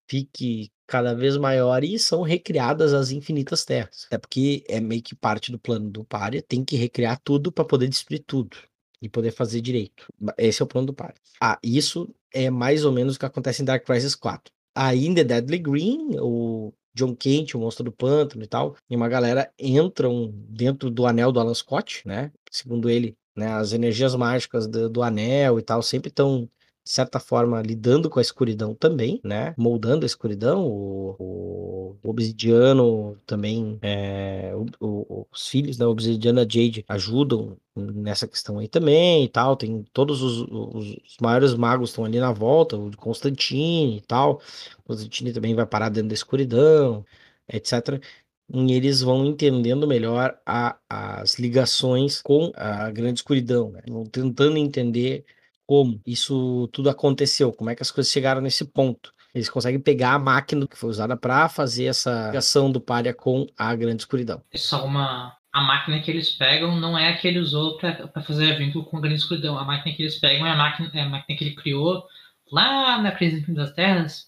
fique 0.09 0.73
cada 0.87 1.15
vez 1.15 1.37
maior 1.37 1.83
e 1.83 1.99
são 1.99 2.23
recriadas 2.23 2.93
as 2.93 3.11
infinitas 3.11 3.65
terras. 3.65 4.05
Até 4.07 4.19
porque 4.19 4.65
é 4.69 4.81
meio 4.81 5.03
que 5.03 5.15
parte 5.15 5.51
do 5.51 5.59
plano 5.59 5.91
do 5.91 6.05
Pária, 6.05 6.43
tem 6.43 6.65
que 6.65 6.77
recriar 6.77 7.21
tudo 7.23 7.51
para 7.51 7.65
poder 7.65 7.89
destruir 7.89 8.23
tudo 8.27 8.57
e 9.01 9.09
poder 9.09 9.33
fazer 9.33 9.61
direito. 9.61 10.07
Esse 10.39 10.63
é 10.63 10.65
o 10.65 10.69
plano 10.69 10.87
do 10.87 10.95
Pária. 10.95 11.17
Ah, 11.41 11.59
isso 11.63 12.09
é 12.33 12.51
mais 12.51 12.85
ou 12.85 12.93
menos 12.93 13.17
o 13.17 13.19
que 13.19 13.27
acontece 13.27 13.63
em 13.63 13.65
Dark 13.65 13.85
Crisis 13.85 14.15
4. 14.15 14.53
Aí 14.75 15.07
em 15.07 15.15
The 15.15 15.25
Deadly 15.25 15.59
Green, 15.59 16.19
o 16.21 16.73
John 16.95 17.15
Kent, 17.15 17.55
o 17.55 17.59
monstro 17.59 17.85
do 17.85 17.93
pântano 17.93 18.43
e 18.43 18.47
tal, 18.47 18.77
e 18.89 18.97
uma 18.97 19.09
galera 19.09 19.51
entram 19.59 20.31
dentro 20.33 20.91
do 20.91 21.07
anel 21.07 21.33
do 21.33 21.41
Alan 21.41 21.55
Scott, 21.55 22.03
né? 22.07 22.33
Segundo 22.51 22.89
ele, 22.89 23.17
né, 23.37 23.49
as 23.49 23.73
energias 23.73 24.15
mágicas 24.15 24.67
do, 24.67 24.89
do 24.89 25.03
anel 25.03 25.59
e 25.59 25.63
tal 25.63 25.83
sempre 25.83 26.09
estão 26.09 26.49
de 26.87 26.93
certa 26.93 27.19
forma, 27.19 27.61
lidando 27.61 28.09
com 28.09 28.21
a 28.21 28.23
escuridão 28.23 28.73
também, 28.73 29.21
né? 29.25 29.55
Moldando 29.59 30.05
a 30.05 30.07
escuridão. 30.07 30.65
O, 30.65 31.17
o, 31.19 31.97
Obsidiano 32.09 33.19
também, 33.27 33.77
é, 33.83 34.53
o, 34.79 35.27
os 35.33 35.49
filhos 35.49 35.77
da 35.77 35.89
Obsidiana 35.89 36.43
Jade 36.43 36.85
ajudam 36.87 37.57
nessa 37.75 38.29
questão 38.29 38.61
aí 38.61 38.69
também 38.69 39.25
e 39.25 39.29
tal. 39.29 39.57
Tem 39.57 39.85
todos 39.93 40.23
os, 40.23 40.43
os, 40.49 40.97
os 41.05 41.17
maiores 41.21 41.55
magos 41.55 41.91
estão 41.91 42.05
ali 42.05 42.21
na 42.21 42.33
volta, 42.33 42.77
o 42.77 42.89
de 42.89 42.97
Constantine 42.97 43.97
e 43.99 44.01
tal. 44.03 44.41
Constantine 44.85 45.33
também 45.33 45.57
vai 45.57 45.67
parar 45.67 45.89
dentro 45.89 46.11
da 46.11 46.15
escuridão, 46.15 47.05
etc 47.49 48.01
e 48.49 48.73
eles 48.73 49.01
vão 49.03 49.27
entendendo 49.27 49.87
melhor 49.89 50.39
a, 50.47 50.79
as 50.89 51.39
ligações 51.39 52.23
com 52.23 52.53
a 52.55 52.91
grande 52.93 53.19
escuridão, 53.19 53.71
né? 53.73 53.83
vão 53.89 54.05
tentando 54.05 54.57
entender 54.57 55.25
como 55.67 56.01
isso 56.07 56.69
tudo 56.73 56.89
aconteceu, 56.89 57.53
como 57.53 57.71
é 57.71 57.75
que 57.75 57.83
as 57.83 57.91
coisas 57.91 58.13
chegaram 58.13 58.41
nesse 58.41 58.65
ponto. 58.65 59.13
Eles 59.35 59.51
conseguem 59.51 59.81
pegar 59.81 60.15
a 60.15 60.19
máquina 60.19 60.67
que 60.67 60.79
foi 60.79 60.89
usada 60.89 61.17
para 61.17 61.49
fazer 61.49 61.85
essa 61.85 62.29
ligação 62.29 62.73
do 62.73 62.81
Pária 62.81 63.13
com 63.13 63.47
a 63.59 63.75
grande 63.75 64.03
escuridão. 64.03 64.43
É 64.51 64.57
só 64.57 64.85
uma. 64.87 65.37
A 65.53 65.61
máquina 65.63 66.01
que 66.01 66.11
eles 66.11 66.31
pegam 66.31 66.79
não 66.79 66.99
é 66.99 67.09
a 67.09 67.17
que 67.17 67.27
ele 67.27 67.39
usou 67.39 67.79
para 67.79 68.23
fazer 68.23 68.57
vínculo 68.59 68.85
com 68.85 68.99
a 68.99 69.01
grande 69.01 69.21
escuridão. 69.21 69.59
A 69.59 69.65
máquina 69.65 69.95
que 69.95 70.03
eles 70.03 70.19
pegam 70.19 70.47
é 70.47 70.53
a 70.53 70.57
máquina, 70.57 70.91
é 70.93 71.01
a 71.01 71.09
máquina 71.09 71.39
que 71.39 71.45
ele 71.45 71.55
criou 71.55 72.05
lá 72.51 73.01
na 73.01 73.13
crise 73.13 73.41
das 73.53 73.73
terras. 73.73 74.27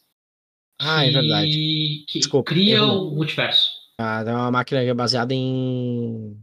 Ah, 0.80 1.04
é 1.04 1.10
verdade. 1.10 1.50
Que 2.06 2.18
Desculpa, 2.18 2.50
cria 2.50 2.82
o 2.82 3.14
multiverso. 3.14 3.70
Ah, 3.98 4.22
é 4.26 4.30
uma 4.30 4.50
máquina 4.50 4.94
baseada 4.94 5.34
em 5.34 6.38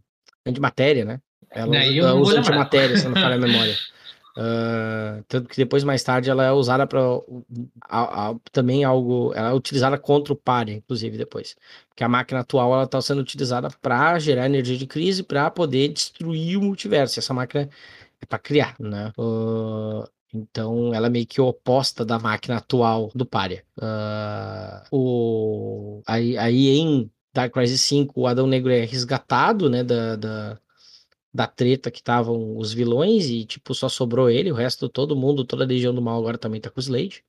antimatéria, 0.46 1.06
né? 1.06 1.22
Ela, 1.52 1.78
ela 1.78 2.16
usa 2.16 2.40
antimatéria, 2.40 2.98
se 2.98 3.08
não 3.08 3.14
falha 3.14 3.36
a 3.36 3.40
memória. 3.40 3.76
Uh, 4.38 5.24
tanto 5.30 5.48
que 5.48 5.56
depois, 5.56 5.84
mais 5.84 6.04
tarde, 6.04 6.30
ela 6.30 6.44
é 6.44 6.52
usada 6.52 6.86
para 6.86 7.00
também 8.52 8.84
algo. 8.84 9.34
Ela 9.34 9.50
é 9.50 9.54
utilizada 9.54 9.98
contra 9.98 10.34
o 10.34 10.36
páreo, 10.36 10.76
inclusive, 10.76 11.18
depois. 11.18 11.56
Porque 11.90 12.04
a 12.04 12.10
máquina 12.10 12.42
atual 12.42 12.74
ela 12.74 12.84
está 12.84 13.02
sendo 13.02 13.22
utilizada 13.22 13.70
para 13.82 14.20
gerar 14.20 14.46
energia 14.46 14.78
de 14.78 14.86
crise 14.86 15.24
para 15.24 15.50
poder 15.50 15.90
destruir 15.90 16.58
o 16.58 16.62
multiverso. 16.62 17.20
Essa 17.20 17.34
máquina 17.34 17.70
é 18.22 18.26
para 18.26 18.40
criar, 18.40 18.76
né? 18.80 19.14
Uh, 19.18 20.04
então, 20.34 20.94
ela 20.94 21.08
é 21.08 21.10
meio 21.10 21.26
que 21.26 21.40
oposta 21.40 22.04
da 22.04 22.20
máquina 22.20 22.58
atual 22.58 23.10
do 23.16 23.26
Pária. 23.26 23.64
Uh, 23.78 24.88
o... 24.92 26.02
aí, 26.06 26.38
aí, 26.38 26.68
em 26.78 27.10
Dark 27.34 27.54
Crisis 27.54 27.82
5, 27.82 28.20
o 28.20 28.28
Adão 28.28 28.46
Negro 28.48 28.72
é 28.72 28.84
resgatado, 28.84 29.70
né, 29.70 29.84
da, 29.84 30.16
da, 30.18 30.60
da 31.36 31.48
treta 31.48 31.92
que 31.92 32.00
estavam 32.00 32.58
os 32.58 32.72
vilões 32.72 33.26
e, 33.30 33.44
tipo, 33.46 33.76
só 33.76 33.90
sobrou 33.90 34.30
ele, 34.30 34.54
o 34.54 34.56
resto, 34.56 34.88
todo 34.88 35.18
mundo, 35.18 35.44
toda 35.44 35.66
a 35.66 35.68
Legião 35.68 35.94
do 35.94 36.02
Mal 36.02 36.18
agora 36.18 36.38
também 36.38 36.62
tá 36.62 36.70
com 36.70 36.80
o 36.80 36.82
Slade. 36.82 37.26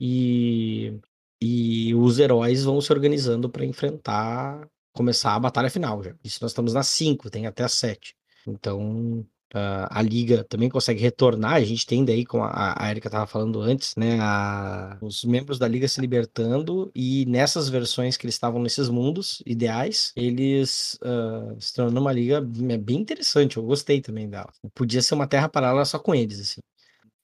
E, 0.00 0.98
e 1.42 1.94
os 1.94 2.18
heróis 2.18 2.64
vão 2.64 2.80
se 2.80 2.90
organizando 2.90 3.50
para 3.50 3.66
enfrentar, 3.66 4.66
começar 4.94 5.34
a 5.34 5.38
batalha 5.38 5.68
final 5.68 6.02
já. 6.02 6.14
Isso 6.24 6.38
nós 6.40 6.52
estamos 6.52 6.72
na 6.72 6.82
5, 6.82 7.28
tem 7.28 7.46
até 7.46 7.62
a 7.62 7.68
7. 7.68 8.16
Então, 8.46 9.26
Uh, 9.52 9.86
a 9.90 10.00
liga 10.00 10.44
também 10.44 10.68
consegue 10.68 11.00
retornar. 11.00 11.54
A 11.54 11.60
gente 11.60 11.84
tem 11.84 12.04
daí, 12.04 12.24
como 12.24 12.44
a, 12.44 12.74
a 12.78 12.90
Erika 12.90 13.08
estava 13.08 13.26
falando 13.26 13.60
antes, 13.60 13.96
né? 13.96 14.18
A, 14.20 14.96
os 15.00 15.24
membros 15.24 15.58
da 15.58 15.66
liga 15.66 15.88
se 15.88 16.00
libertando 16.00 16.90
e 16.94 17.26
nessas 17.26 17.68
versões 17.68 18.16
que 18.16 18.26
eles 18.26 18.36
estavam 18.36 18.62
nesses 18.62 18.88
mundos 18.88 19.42
ideais, 19.44 20.12
eles 20.14 20.98
uh, 21.02 21.60
se 21.60 21.74
tornando 21.74 22.00
uma 22.00 22.12
liga 22.12 22.40
bem 22.40 22.98
interessante. 22.98 23.56
Eu 23.56 23.64
gostei 23.64 24.00
também 24.00 24.28
dela. 24.30 24.52
Podia 24.72 25.02
ser 25.02 25.14
uma 25.14 25.26
terra 25.26 25.48
paralela 25.48 25.84
só 25.84 25.98
com 25.98 26.14
eles, 26.14 26.40
assim. 26.40 26.60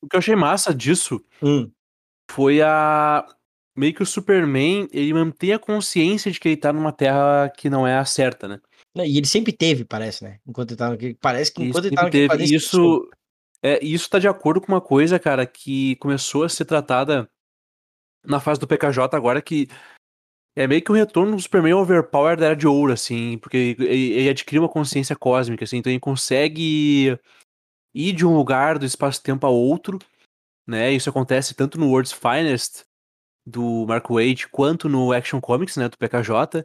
O 0.03 0.09
que 0.09 0.17
eu 0.17 0.19
achei 0.19 0.35
massa 0.35 0.75
disso 0.75 1.25
hum. 1.41 1.71
foi 2.29 2.61
a 2.61 3.25
meio 3.77 3.95
que 3.95 4.03
o 4.03 4.07
Superman, 4.07 4.89
ele 4.91 5.13
mantém 5.13 5.53
a 5.53 5.59
consciência 5.59 6.31
de 6.33 6.41
que 6.41 6.49
ele 6.49 6.57
tá 6.57 6.73
numa 6.73 6.93
terra 6.93 7.51
que 7.51 7.69
não 7.69 7.87
é 7.87 7.99
a 7.99 8.05
certa, 8.05 8.49
né? 8.49 8.61
E 9.05 9.19
ele 9.19 9.27
sempre 9.27 9.53
teve, 9.53 9.85
parece, 9.85 10.25
né? 10.25 10.39
Enquanto 10.47 10.71
ele 10.71 10.79
tá 10.79 10.91
naquele. 10.91 11.15
Parece 11.15 11.53
que 11.53 11.63
enquanto 11.63 11.87
ele, 11.87 11.95
ele 11.95 12.03
naquele 12.03 12.29
teve. 12.29 12.55
Isso, 12.55 13.11
é, 13.63 13.85
isso 13.85 14.09
tá 14.09 14.19
de 14.19 14.29
acordo 14.29 14.61
com 14.61 14.73
uma 14.73 14.81
coisa, 14.81 15.19
cara, 15.19 15.47
que 15.47 15.97
começou 15.97 16.45
a 16.45 16.49
ser 16.49 16.65
tratada 16.65 17.29
na 18.25 18.41
fase 18.41 18.61
do 18.61 18.67
PKJ 18.67 19.15
agora, 19.17 19.43
que 19.43 19.69
é 20.57 20.67
meio 20.67 20.83
que 20.83 20.91
o 20.91 20.95
um 20.95 20.97
retorno 20.97 21.37
do 21.37 21.43
Superman 21.43 21.75
overpower 21.75 22.37
da 22.37 22.47
Era 22.47 22.57
de 22.57 22.67
Ouro, 22.67 22.93
assim, 22.93 23.39
porque 23.39 23.77
ele, 23.79 24.13
ele 24.13 24.29
adquire 24.29 24.59
uma 24.59 24.69
consciência 24.69 25.15
cósmica, 25.15 25.65
assim, 25.65 25.77
então 25.77 25.93
ele 25.93 26.01
consegue 26.01 27.19
ir 27.95 28.13
de 28.13 28.27
um 28.27 28.35
lugar 28.35 28.79
do 28.79 28.87
espaço-tempo 28.87 29.47
a 29.47 29.51
outro, 29.51 29.99
né? 30.67 30.91
Isso 30.93 31.09
acontece 31.09 31.55
tanto 31.55 31.79
no 31.79 31.89
World's 31.89 32.13
Finest 32.13 32.85
do 33.47 33.87
Mark 33.87 34.11
Waid 34.11 34.49
quanto 34.49 34.89
no 34.89 35.13
Action 35.13 35.41
Comics, 35.41 35.77
né, 35.77 35.89
do 35.89 35.97
PKJ. 35.97 36.65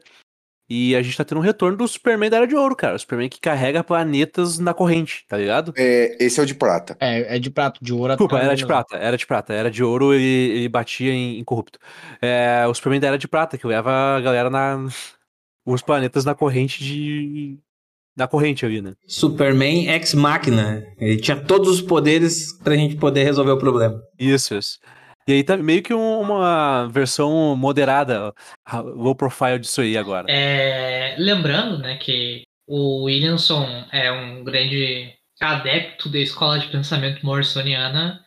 E 0.73 0.95
a 0.95 1.01
gente 1.01 1.17
tá 1.17 1.25
tendo 1.25 1.39
um 1.39 1.43
retorno 1.43 1.75
do 1.75 1.85
Superman 1.85 2.29
da 2.29 2.37
Era 2.37 2.47
de 2.47 2.55
Ouro, 2.55 2.77
cara. 2.77 2.95
O 2.95 2.99
Superman 2.99 3.27
que 3.27 3.41
carrega 3.41 3.83
planetas 3.83 4.57
na 4.57 4.73
corrente, 4.73 5.25
tá 5.27 5.37
ligado? 5.37 5.73
É, 5.75 6.15
esse 6.17 6.39
é 6.39 6.43
o 6.43 6.45
de 6.45 6.55
prata. 6.55 6.95
É, 6.97 7.35
é 7.35 7.39
de 7.39 7.49
prata, 7.49 7.77
de 7.81 7.93
ouro. 7.93 8.13
Desculpa, 8.13 8.39
era 8.39 8.55
de 8.55 8.65
prata, 8.65 8.95
era 8.95 9.17
de 9.17 9.27
prata. 9.27 9.53
Era 9.53 9.69
de 9.69 9.83
ouro 9.83 10.13
e 10.13 10.17
ele, 10.17 10.59
ele 10.59 10.69
batia 10.69 11.11
em, 11.11 11.39
em 11.39 11.43
corrupto. 11.43 11.77
É, 12.21 12.65
o 12.69 12.73
Superman 12.73 13.01
da 13.01 13.07
Era 13.07 13.17
de 13.17 13.27
Prata, 13.27 13.57
que 13.57 13.67
leva 13.67 13.91
a 14.15 14.21
galera 14.21 14.49
na. 14.49 14.87
os 15.67 15.81
planetas 15.81 16.23
na 16.23 16.33
corrente 16.33 16.81
de. 16.81 17.59
Na 18.15 18.25
corrente 18.25 18.65
ali, 18.65 18.81
né? 18.81 18.93
Superman 19.05 19.89
ex 19.89 20.13
machina. 20.13 20.85
Ele 20.97 21.17
tinha 21.17 21.35
todos 21.35 21.67
os 21.67 21.81
poderes 21.81 22.53
pra 22.63 22.77
gente 22.77 22.95
poder 22.95 23.25
resolver 23.25 23.51
o 23.51 23.57
problema. 23.57 24.01
Isso, 24.17 24.55
isso. 24.55 24.79
E 25.27 25.33
aí 25.33 25.43
tá 25.43 25.55
meio 25.57 25.83
que 25.83 25.93
um, 25.93 26.19
uma 26.19 26.87
versão 26.87 27.55
moderada, 27.55 28.33
low 28.95 29.15
profile 29.15 29.59
disso 29.59 29.81
aí 29.81 29.97
agora. 29.97 30.25
É, 30.29 31.15
lembrando, 31.17 31.77
né, 31.77 31.97
que 31.97 32.43
o 32.67 33.03
Williamson 33.03 33.85
é 33.91 34.11
um 34.11 34.43
grande 34.43 35.13
adepto 35.39 36.09
da 36.09 36.19
escola 36.19 36.59
de 36.59 36.67
pensamento 36.67 37.25
morrisoniana, 37.25 38.23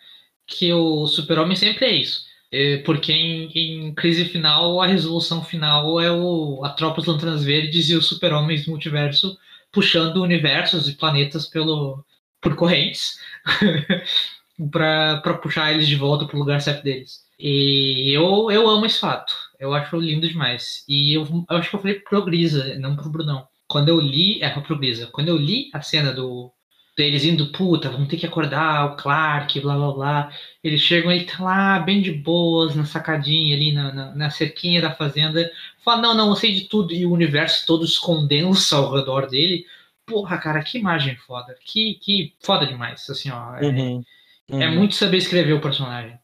que 0.46 0.72
o 0.72 1.07
super-homem 1.07 1.57
sempre 1.57 1.87
é 1.87 1.92
isso. 1.92 2.24
É, 2.52 2.78
porque 2.78 3.12
em, 3.12 3.50
em, 3.52 3.94
crise 3.94 4.26
final, 4.26 4.80
a 4.80 4.87
resolução 4.87 5.42
final 5.42 6.00
é 6.00 6.11
o, 6.12 6.64
a 6.64 6.70
tropa 6.70 6.96
dos 6.96 7.07
Lanternas 7.07 7.44
Verdes 7.44 7.88
e 7.88 7.96
os 7.96 8.07
super-homens 8.07 8.64
do 8.64 8.70
multiverso 8.70 9.37
puxando 9.72 10.22
universos 10.22 10.88
e 10.88 10.94
planetas 10.94 11.46
pelo, 11.46 12.04
por 12.40 12.54
correntes. 12.54 13.18
para 14.71 15.35
puxar 15.43 15.73
eles 15.73 15.87
de 15.87 15.97
volta 15.97 16.27
pro 16.27 16.38
lugar 16.38 16.61
certo 16.61 16.83
deles. 16.85 17.25
E 17.38 18.12
eu, 18.14 18.51
eu 18.51 18.69
amo 18.69 18.87
esse 18.87 19.01
fato. 19.01 19.35
Eu 19.59 19.75
acho 19.75 19.97
lindo 19.97 20.29
demais. 20.29 20.85
E 20.88 21.14
eu, 21.14 21.25
eu 21.51 21.57
acho 21.57 21.71
que 21.71 21.77
eu 21.77 21.81
falei 21.81 22.01
pro 22.01 22.25
Grisa, 22.25 22.79
não 22.79 22.97
pro 22.97 23.11
Brunão. 23.11 23.47
Quando 23.67 23.88
eu 23.88 23.99
li, 24.01 24.43
é 24.43 24.49
pro 24.51 24.79
Grisa, 24.79 25.09
quando 25.09 25.29
eu 25.29 25.37
li 25.37 25.71
a 25.73 25.81
cena 25.83 26.12
do 26.12 26.53
deles 26.97 27.25
indo, 27.25 27.51
puta, 27.51 27.90
vamos 27.90 28.09
ter 28.09 28.17
que 28.17 28.27
acordar 28.27 28.87
o 28.87 28.97
Clark, 28.97 29.59
blá 29.61 29.75
blá 29.77 29.93
blá. 29.93 30.33
Eles 30.62 30.81
chegam, 30.81 31.11
ele 31.11 31.25
tá 31.25 31.43
lá 31.43 31.79
bem 31.81 32.01
de 32.01 32.12
boas, 32.12 32.77
na 32.77 32.85
sacadinha 32.85 33.57
ali, 33.57 33.73
na, 33.73 33.93
na, 33.93 34.14
na 34.14 34.31
cerquinha 34.31 34.81
da 34.81 34.95
fazenda. 34.95 35.51
Fala, 35.85 36.03
não, 36.03 36.14
não, 36.14 36.29
eu 36.31 36.37
sei 36.37 36.55
de 36.55 36.69
tudo. 36.69 36.93
E 36.93 37.05
o 37.05 37.12
universo 37.12 37.67
todo 37.67 37.87
se 37.87 38.01
condensa 38.01 38.77
ao 38.77 38.95
redor 38.95 39.27
dele. 39.27 39.67
Porra, 40.07 40.38
cara, 40.38 40.62
que 40.62 40.79
imagem 40.79 41.17
foda. 41.17 41.57
Que, 41.64 41.95
que 41.95 42.33
foda 42.40 42.67
demais, 42.67 43.09
assim, 43.11 43.31
ó. 43.31 43.57
É, 43.57 43.67
Uhum. 43.67 44.05
É 44.50 44.54
Uhum. 44.54 44.74
muito 44.76 44.94
saber 44.94 45.18
escrever 45.18 45.52
o 45.52 45.61
personagem. 45.61 46.18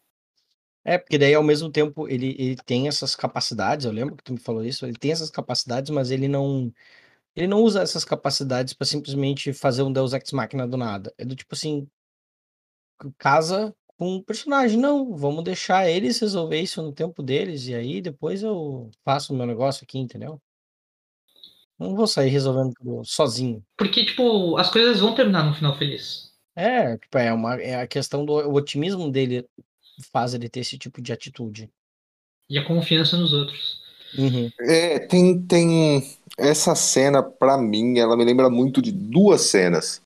É, 0.84 0.96
porque 0.96 1.18
daí 1.18 1.34
ao 1.34 1.42
mesmo 1.42 1.70
tempo 1.70 2.08
ele, 2.08 2.34
ele 2.38 2.56
tem 2.56 2.88
essas 2.88 3.14
capacidades, 3.14 3.84
eu 3.84 3.92
lembro 3.92 4.16
que 4.16 4.24
tu 4.24 4.32
me 4.32 4.40
falou 4.40 4.64
isso, 4.64 4.86
ele 4.86 4.96
tem 4.98 5.12
essas 5.12 5.30
capacidades, 5.30 5.90
mas 5.90 6.10
ele 6.10 6.26
não 6.26 6.72
ele 7.36 7.46
não 7.48 7.62
usa 7.62 7.82
essas 7.82 8.04
capacidades 8.04 8.74
pra 8.74 8.86
simplesmente 8.86 9.52
fazer 9.52 9.82
um 9.82 9.92
Deus 9.92 10.12
Ex 10.14 10.32
Machina 10.32 10.66
do 10.68 10.76
nada. 10.76 11.14
É 11.18 11.24
do 11.24 11.36
tipo 11.36 11.54
assim, 11.54 11.88
casa 13.18 13.74
com 13.98 14.16
o 14.16 14.22
personagem, 14.24 14.78
não, 14.78 15.14
vamos 15.14 15.44
deixar 15.44 15.88
eles 15.88 16.18
resolver 16.20 16.60
isso 16.60 16.82
no 16.82 16.92
tempo 16.92 17.22
deles 17.22 17.66
e 17.66 17.74
aí 17.74 18.00
depois 18.00 18.42
eu 18.42 18.90
faço 19.04 19.32
o 19.32 19.36
meu 19.36 19.46
negócio 19.46 19.84
aqui, 19.84 19.98
entendeu? 19.98 20.40
Não 21.78 21.94
vou 21.94 22.06
sair 22.06 22.28
resolvendo 22.28 22.72
tudo 22.74 23.04
sozinho. 23.04 23.62
Porque, 23.76 24.04
tipo, 24.04 24.56
as 24.58 24.70
coisas 24.70 25.00
vão 25.00 25.14
terminar 25.14 25.44
no 25.44 25.54
final 25.54 25.76
feliz. 25.76 26.29
É, 26.56 26.96
tipo, 26.96 27.16
é 27.18 27.32
uma 27.32 27.54
é 27.60 27.80
a 27.80 27.86
questão 27.86 28.24
do 28.24 28.32
o 28.32 28.54
otimismo 28.54 29.10
dele 29.10 29.46
faz 30.12 30.34
ele 30.34 30.48
ter 30.48 30.60
esse 30.60 30.78
tipo 30.78 31.00
de 31.00 31.12
atitude. 31.12 31.70
E 32.48 32.58
a 32.58 32.64
confiança 32.64 33.16
nos 33.16 33.32
outros. 33.32 33.80
Uhum. 34.18 34.50
É, 34.60 34.98
tem, 34.98 35.40
tem 35.40 36.18
essa 36.36 36.74
cena, 36.74 37.22
pra 37.22 37.56
mim, 37.56 37.98
ela 37.98 38.16
me 38.16 38.24
lembra 38.24 38.50
muito 38.50 38.82
de 38.82 38.90
duas 38.90 39.42
cenas. 39.42 40.00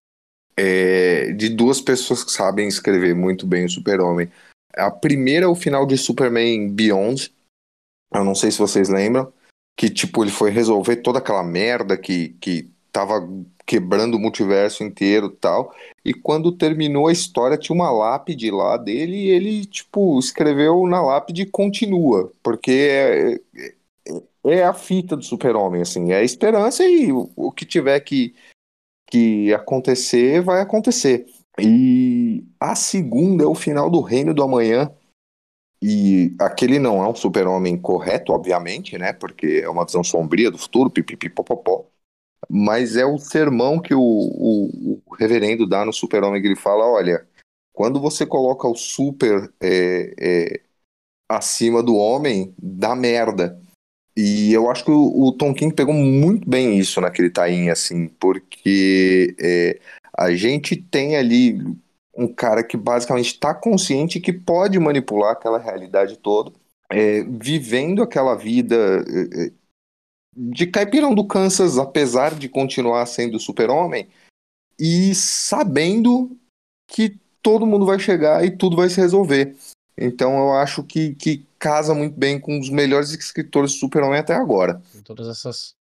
É, 0.56 1.32
de 1.32 1.48
duas 1.48 1.80
pessoas 1.80 2.22
que 2.22 2.30
sabem 2.30 2.68
escrever 2.68 3.14
muito 3.14 3.46
bem 3.46 3.64
o 3.64 3.70
Super-Homem. 3.70 4.30
A 4.74 4.90
primeira 4.90 5.46
é 5.46 5.48
o 5.48 5.54
final 5.54 5.86
de 5.86 5.96
Superman 5.96 6.70
Beyond. 6.70 7.32
Eu 8.12 8.24
não 8.24 8.34
sei 8.34 8.50
se 8.50 8.58
vocês 8.58 8.88
lembram. 8.88 9.32
Que, 9.76 9.90
tipo, 9.90 10.22
ele 10.22 10.30
foi 10.30 10.50
resolver 10.50 10.96
toda 10.96 11.18
aquela 11.18 11.42
merda 11.42 11.98
que, 11.98 12.30
que 12.40 12.70
tava 12.94 13.28
quebrando 13.66 14.14
o 14.14 14.20
multiverso 14.20 14.84
inteiro 14.84 15.28
tal. 15.28 15.74
E 16.04 16.14
quando 16.14 16.56
terminou 16.56 17.08
a 17.08 17.12
história, 17.12 17.58
tinha 17.58 17.74
uma 17.74 17.90
lápide 17.90 18.52
lá 18.52 18.76
dele 18.76 19.16
e 19.16 19.30
ele, 19.30 19.66
tipo, 19.66 20.16
escreveu 20.20 20.86
na 20.86 21.02
lápide 21.02 21.44
continua. 21.44 22.32
Porque 22.40 22.70
é, 22.70 23.34
é, 23.56 24.58
é 24.60 24.64
a 24.64 24.72
fita 24.72 25.16
do 25.16 25.24
super-homem, 25.24 25.82
assim. 25.82 26.12
É 26.12 26.18
a 26.18 26.22
esperança 26.22 26.84
e 26.84 27.10
o, 27.12 27.28
o 27.34 27.50
que 27.50 27.66
tiver 27.66 27.98
que, 27.98 28.32
que 29.10 29.52
acontecer, 29.52 30.40
vai 30.40 30.60
acontecer. 30.60 31.26
E 31.58 32.44
a 32.60 32.76
segunda 32.76 33.42
é 33.42 33.46
o 33.46 33.56
final 33.56 33.90
do 33.90 34.00
Reino 34.00 34.32
do 34.32 34.42
Amanhã. 34.44 34.88
E 35.82 36.34
aquele 36.38 36.78
não 36.78 37.02
é 37.02 37.08
um 37.08 37.14
super-homem 37.14 37.76
correto, 37.76 38.32
obviamente, 38.32 38.96
né? 38.96 39.12
Porque 39.12 39.60
é 39.64 39.68
uma 39.68 39.84
visão 39.84 40.04
sombria 40.04 40.50
do 40.50 40.58
futuro, 40.58 40.88
pipipipopopó. 40.90 41.86
Mas 42.48 42.96
é 42.96 43.04
o 43.04 43.18
sermão 43.18 43.80
que 43.80 43.94
o, 43.94 44.00
o, 44.00 45.02
o 45.06 45.14
reverendo 45.14 45.66
dá 45.66 45.84
no 45.84 45.92
super-homem, 45.92 46.40
que 46.40 46.48
ele 46.48 46.56
fala, 46.56 46.86
olha, 46.86 47.26
quando 47.72 48.00
você 48.00 48.24
coloca 48.24 48.68
o 48.68 48.74
super 48.74 49.52
é, 49.60 50.14
é, 50.18 50.60
acima 51.28 51.82
do 51.82 51.96
homem, 51.96 52.54
dá 52.58 52.94
merda. 52.94 53.60
E 54.16 54.52
eu 54.52 54.70
acho 54.70 54.84
que 54.84 54.90
o, 54.90 55.26
o 55.26 55.32
Tom 55.32 55.52
King 55.52 55.74
pegou 55.74 55.94
muito 55.94 56.48
bem 56.48 56.78
isso 56.78 57.00
naquele 57.00 57.30
tainho, 57.30 57.72
assim, 57.72 58.08
porque 58.08 59.34
é, 59.40 59.80
a 60.16 60.32
gente 60.32 60.76
tem 60.76 61.16
ali 61.16 61.58
um 62.16 62.32
cara 62.32 62.62
que 62.62 62.76
basicamente 62.76 63.32
está 63.32 63.52
consciente 63.52 64.20
que 64.20 64.32
pode 64.32 64.78
manipular 64.78 65.32
aquela 65.32 65.58
realidade 65.58 66.16
toda, 66.18 66.52
é, 66.90 67.24
vivendo 67.24 68.02
aquela 68.02 68.36
vida 68.36 68.76
é, 68.76 69.50
de 70.36 70.66
caipirão 70.66 71.14
do 71.14 71.26
Kansas, 71.26 71.78
apesar 71.78 72.34
de 72.34 72.48
continuar 72.48 73.06
sendo 73.06 73.38
super-homem, 73.38 74.08
e 74.78 75.14
sabendo 75.14 76.36
que 76.88 77.18
todo 77.42 77.66
mundo 77.66 77.86
vai 77.86 77.98
chegar 77.98 78.44
e 78.44 78.50
tudo 78.50 78.76
vai 78.76 78.88
se 78.88 79.00
resolver. 79.00 79.56
Então 79.96 80.36
eu 80.36 80.52
acho 80.54 80.82
que, 80.82 81.14
que 81.14 81.46
casa 81.58 81.94
muito 81.94 82.18
bem 82.18 82.40
com 82.40 82.58
os 82.58 82.68
melhores 82.68 83.10
escritores 83.10 83.72
de 83.72 83.78
super-homem 83.78 84.18
até 84.18 84.34
agora. 84.34 84.82
Tem 84.92 85.02
todas 85.02 85.28
essas 85.28 85.74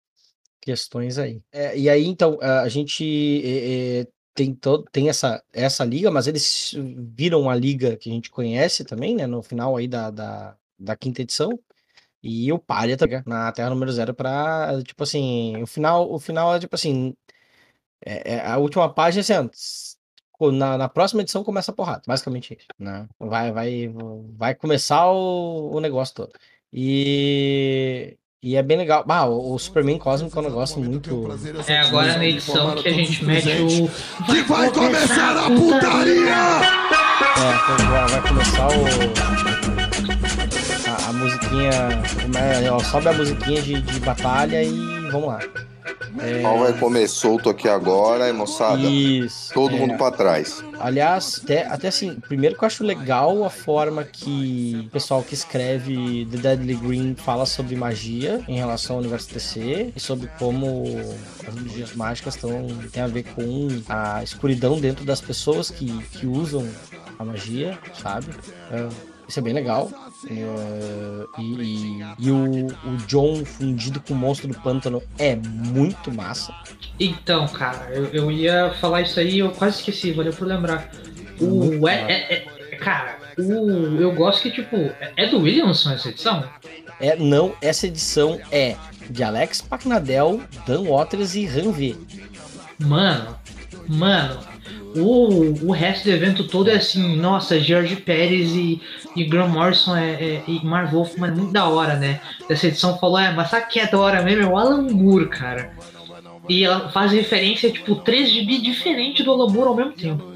questões 0.61 1.17
aí. 1.17 1.41
É, 1.51 1.77
e 1.77 1.89
aí, 1.89 2.05
então, 2.05 2.39
a 2.41 2.69
gente 2.69 3.03
é, 3.43 4.01
é, 4.01 4.07
tem, 4.33 4.53
todo, 4.53 4.85
tem 4.91 5.09
essa, 5.09 5.43
essa 5.51 5.83
liga, 5.83 6.09
mas 6.09 6.27
eles 6.27 6.73
viram 7.15 7.49
a 7.49 7.55
liga 7.55 7.97
que 7.97 8.09
a 8.09 8.13
gente 8.13 8.29
conhece 8.29 8.85
também, 8.85 9.15
né? 9.15 9.27
No 9.27 9.43
final 9.43 9.75
aí 9.75 9.87
da, 9.87 10.09
da, 10.09 10.55
da 10.79 10.95
quinta 10.95 11.21
edição. 11.21 11.59
E 12.23 12.51
o 12.53 12.57
Pária 12.57 12.95
tá 12.95 13.05
na 13.25 13.51
Terra 13.51 13.69
número 13.69 13.91
zero 13.91 14.13
pra, 14.13 14.81
tipo 14.83 15.03
assim, 15.03 15.61
o 15.61 15.67
final, 15.67 16.09
o 16.09 16.17
final 16.17 16.55
é 16.55 16.59
tipo 16.59 16.73
assim, 16.73 17.13
é, 18.05 18.35
é 18.35 18.47
a 18.47 18.57
última 18.57 18.87
página 18.93 19.21
assim, 19.21 19.33
antes, 19.33 19.97
na, 20.39 20.77
na 20.77 20.89
próxima 20.89 21.21
edição 21.21 21.43
começa 21.43 21.71
a 21.71 21.73
porrada, 21.73 22.01
basicamente 22.07 22.55
isso, 22.57 22.67
né? 22.79 23.07
Vai, 23.19 23.51
vai, 23.51 23.93
vai 24.37 24.55
começar 24.55 25.09
o, 25.11 25.71
o 25.75 25.79
negócio 25.81 26.15
todo. 26.15 26.31
E, 26.71 28.17
e 28.41 28.55
é 28.55 28.63
bem 28.63 28.77
legal. 28.77 29.05
Ah, 29.07 29.25
o, 29.25 29.53
o 29.53 29.59
Superman 29.59 29.99
Cósmico 29.99 30.37
é 30.37 30.41
um 30.41 30.45
negócio 30.45 30.81
muito. 30.81 31.27
É 31.67 31.79
agora 31.79 32.17
na 32.17 32.25
edição 32.25 32.75
que 32.75 32.87
a 32.87 32.91
gente 32.91 33.23
mete 33.23 33.47
o. 33.61 34.25
Que 34.25 34.41
vai 34.43 34.71
começar 34.71 35.37
a 35.37 35.49
putaria! 35.49 36.33
É, 37.37 37.73
então 37.73 38.07
vai 38.07 38.21
começar 38.27 38.67
o. 38.67 39.52
Musiquinha. 41.23 41.71
como 42.21 42.37
é, 42.37 42.71
ó, 42.71 42.79
Sobe 42.79 43.07
a 43.07 43.13
musiquinha 43.13 43.61
de, 43.61 43.81
de 43.81 43.99
batalha 43.99 44.63
e 44.63 45.09
vamos 45.09 45.27
lá. 45.27 45.39
É, 46.19 46.39
O 46.39 46.41
pau 46.43 46.59
vai 46.59 46.73
comer 46.73 47.07
solto 47.07 47.49
aqui 47.49 47.67
agora, 47.67 48.27
hein, 48.27 48.33
moçada? 48.33 48.81
Isso. 48.81 49.53
Todo 49.53 49.75
é. 49.75 49.79
mundo 49.79 49.97
pra 49.97 50.11
trás. 50.11 50.63
Aliás, 50.79 51.41
até, 51.43 51.65
até 51.65 51.87
assim, 51.87 52.15
primeiro 52.15 52.55
que 52.55 52.63
eu 52.63 52.67
acho 52.67 52.83
legal 52.83 53.43
a 53.43 53.49
forma 53.49 54.03
que 54.03 54.85
o 54.87 54.89
pessoal 54.91 55.23
que 55.23 55.33
escreve 55.33 56.27
The 56.31 56.37
Deadly 56.37 56.75
Green 56.75 57.15
fala 57.15 57.45
sobre 57.45 57.75
magia 57.75 58.41
em 58.47 58.57
relação 58.57 58.97
ao 58.97 59.01
universo 59.01 59.33
DC 59.33 59.93
e 59.95 59.99
sobre 59.99 60.27
como 60.37 60.83
as 61.47 61.55
magias 61.55 61.95
mágicas 61.95 62.35
tão, 62.35 62.67
tem 62.91 63.01
a 63.01 63.07
ver 63.07 63.23
com 63.23 63.67
a 63.89 64.23
escuridão 64.23 64.79
dentro 64.79 65.03
das 65.05 65.19
pessoas 65.19 65.69
que, 65.69 65.87
que 66.09 66.27
usam 66.27 66.67
a 67.17 67.25
magia, 67.25 67.77
sabe? 67.93 68.27
É, 68.71 69.12
isso 69.27 69.39
é 69.39 69.41
bem 69.41 69.53
legal. 69.53 69.89
É, 70.29 71.41
e 71.41 71.53
e- 71.61 72.05
e 72.19 72.31
o, 72.31 72.67
o 72.67 72.97
John 73.07 73.43
fundido 73.45 73.99
com 73.99 74.13
o 74.13 74.17
monstro 74.17 74.47
do 74.47 74.59
pântano 74.59 75.01
é 75.17 75.35
muito 75.35 76.11
massa. 76.13 76.53
Então, 76.99 77.47
cara, 77.47 77.89
eu, 77.93 78.05
eu 78.13 78.31
ia 78.31 78.73
falar 78.79 79.01
isso 79.01 79.19
aí, 79.19 79.39
eu 79.39 79.51
quase 79.51 79.77
esqueci, 79.79 80.11
valeu 80.11 80.33
por 80.33 80.47
lembrar. 80.47 80.89
O. 81.41 81.87
É, 81.87 82.35
é- 82.35 82.75
cara, 82.77 83.17
o, 83.37 83.99
eu 83.99 84.13
gosto 84.13 84.43
que, 84.43 84.51
tipo, 84.51 84.75
é, 85.17 85.27
do 85.27 85.39
Williamson 85.39 85.91
essa 85.91 86.09
edição? 86.09 86.43
É, 86.99 87.15
não, 87.15 87.53
essa 87.61 87.87
edição 87.87 88.39
é 88.51 88.75
de 89.09 89.23
Alex 89.23 89.61
Pacnadel, 89.61 90.41
Dan 90.65 90.83
Waters 90.83 91.35
e 91.35 91.45
Han 91.47 91.71
V. 91.71 91.95
Mano, 92.79 93.35
mano, 93.89 94.39
o, 94.95 95.67
o 95.67 95.71
resto 95.71 96.05
do 96.05 96.11
evento 96.11 96.47
todo 96.47 96.69
é 96.69 96.75
assim, 96.75 97.15
nossa, 97.17 97.59
George 97.59 97.95
Pérez 97.95 98.51
e, 98.51 98.81
e 99.15 99.23
Graham 99.23 99.49
Morrison 99.49 99.95
é, 99.95 100.11
é, 100.11 100.43
e 100.47 100.63
Marv 100.63 100.91
Wolfman 100.91 101.29
é 101.29 101.31
muito 101.31 101.51
da 101.51 101.67
hora, 101.67 101.95
né? 101.95 102.19
Essa 102.49 102.67
edição 102.67 102.97
falou, 102.97 103.17
é, 103.17 103.31
mas 103.33 103.49
sabe 103.49 103.67
que 103.67 103.79
é 103.79 103.87
da 103.87 103.99
hora 103.99 104.21
mesmo? 104.21 104.43
É 104.43 104.47
o 104.47 104.57
Alan 104.57 104.83
Moore, 104.83 105.29
cara. 105.29 105.71
E 106.47 106.63
ela 106.63 106.89
faz 106.89 107.11
referência, 107.11 107.71
tipo, 107.71 107.95
três 107.95 108.29
GB 108.31 108.59
diferentes 108.59 109.23
do 109.23 109.31
Alan 109.31 109.51
Moore 109.51 109.69
ao 109.69 109.75
mesmo 109.75 109.93
tempo. 109.93 110.32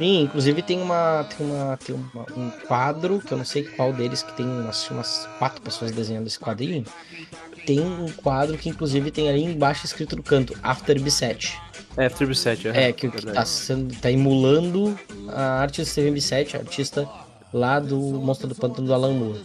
Sim, 0.00 0.22
inclusive 0.22 0.62
tem 0.62 0.80
uma 0.80 1.26
tem 1.28 1.46
uma 1.46 1.76
tem 1.76 1.94
uma- 1.94 2.26
um 2.34 2.50
quadro 2.66 3.20
que 3.20 3.30
eu 3.32 3.36
não 3.36 3.44
sei 3.44 3.64
qual 3.64 3.92
deles 3.92 4.22
que 4.22 4.32
tem 4.34 4.46
umas, 4.46 4.88
umas 4.90 5.28
quatro 5.38 5.60
pessoas 5.60 5.92
desenhando 5.92 6.26
esse 6.26 6.38
quadrinho. 6.40 6.86
Tem 7.66 7.80
um 7.80 8.10
quadro 8.10 8.56
que 8.56 8.70
inclusive 8.70 9.10
tem 9.10 9.28
ali 9.28 9.44
embaixo 9.44 9.84
escrito 9.84 10.16
no 10.16 10.22
canto 10.22 10.56
After 10.62 10.98
B7. 10.98 11.52
É, 11.98 12.08
Tribu 12.08 12.34
7, 12.34 12.68
É, 12.68 12.92
que, 12.92 13.10
que 13.10 13.26
tá, 13.26 13.44
sendo, 13.44 13.94
tá 13.96 14.10
emulando 14.10 14.98
a 15.28 15.60
arte 15.60 15.82
do 15.82 15.86
Steven 15.86 16.14
B7, 16.14 16.54
artista 16.54 17.06
lá 17.52 17.78
do 17.78 17.98
Monstro 17.98 18.48
do 18.48 18.54
Pântano 18.54 18.86
do 18.86 18.94
Alan 18.94 19.12
Moore. 19.12 19.40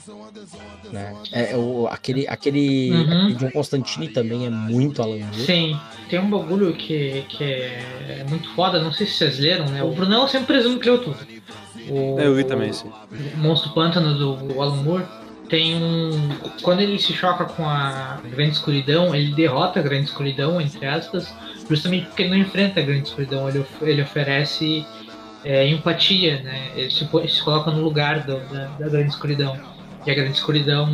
Né? 0.91 1.13
É, 1.31 1.55
o, 1.55 1.87
aquele 1.87 2.27
aquele, 2.27 2.91
Uhum. 2.91 3.01
aquele 3.23 3.33
John 3.35 3.51
Constantine 3.51 4.07
também 4.09 4.45
é 4.45 4.49
muito 4.49 5.01
Alan 5.01 5.17
Moore. 5.17 5.33
Sim, 5.45 5.79
tem 6.09 6.19
um 6.19 6.29
bagulho 6.29 6.73
que, 6.73 7.23
que 7.29 7.43
é 7.43 8.25
muito 8.29 8.49
foda, 8.53 8.81
não 8.81 8.91
sei 8.93 9.05
se 9.07 9.13
vocês 9.13 9.39
leram, 9.39 9.65
né? 9.65 9.83
O 9.83 9.91
Brunão 9.91 10.27
sempre 10.27 10.47
presumo 10.47 10.79
que 10.79 10.89
leu 10.89 10.99
tudo. 11.01 11.17
O, 11.89 12.19
É, 12.19 12.25
eu 12.27 12.35
vi 12.35 12.43
também, 12.43 12.71
sim. 12.73 12.89
o 13.33 13.37
Monstro 13.37 13.71
Pântano 13.73 14.13
do 14.37 14.61
Alan 14.61 14.81
Moore 14.83 15.03
tem 15.49 15.75
um. 15.75 16.29
Quando 16.61 16.79
ele 16.81 16.97
se 16.99 17.13
choca 17.13 17.45
com 17.45 17.67
a 17.67 18.19
Grande 18.31 18.53
Escuridão, 18.53 19.13
ele 19.13 19.33
derrota 19.35 19.79
a 19.79 19.83
Grande 19.83 20.05
Escuridão, 20.05 20.59
entre 20.59 20.85
aspas, 20.85 21.31
justamente 21.69 22.05
porque 22.07 22.23
ele 22.23 22.31
não 22.31 22.37
enfrenta 22.37 22.79
a 22.79 22.83
Grande 22.83 23.07
Escuridão, 23.07 23.47
ele, 23.49 23.59
of- 23.59 23.83
ele 23.83 24.01
oferece 24.01 24.83
é, 25.43 25.67
empatia, 25.67 26.41
né? 26.41 26.69
Ele 26.75 26.89
se, 26.89 27.07
se 27.27 27.43
coloca 27.43 27.69
no 27.69 27.81
lugar 27.81 28.21
do- 28.25 28.39
da, 28.51 28.65
da 28.79 28.89
Grande 28.89 29.09
Escuridão. 29.09 29.55
E 30.05 30.11
a 30.11 30.13
Grande 30.13 30.33
Escuridão. 30.33 30.87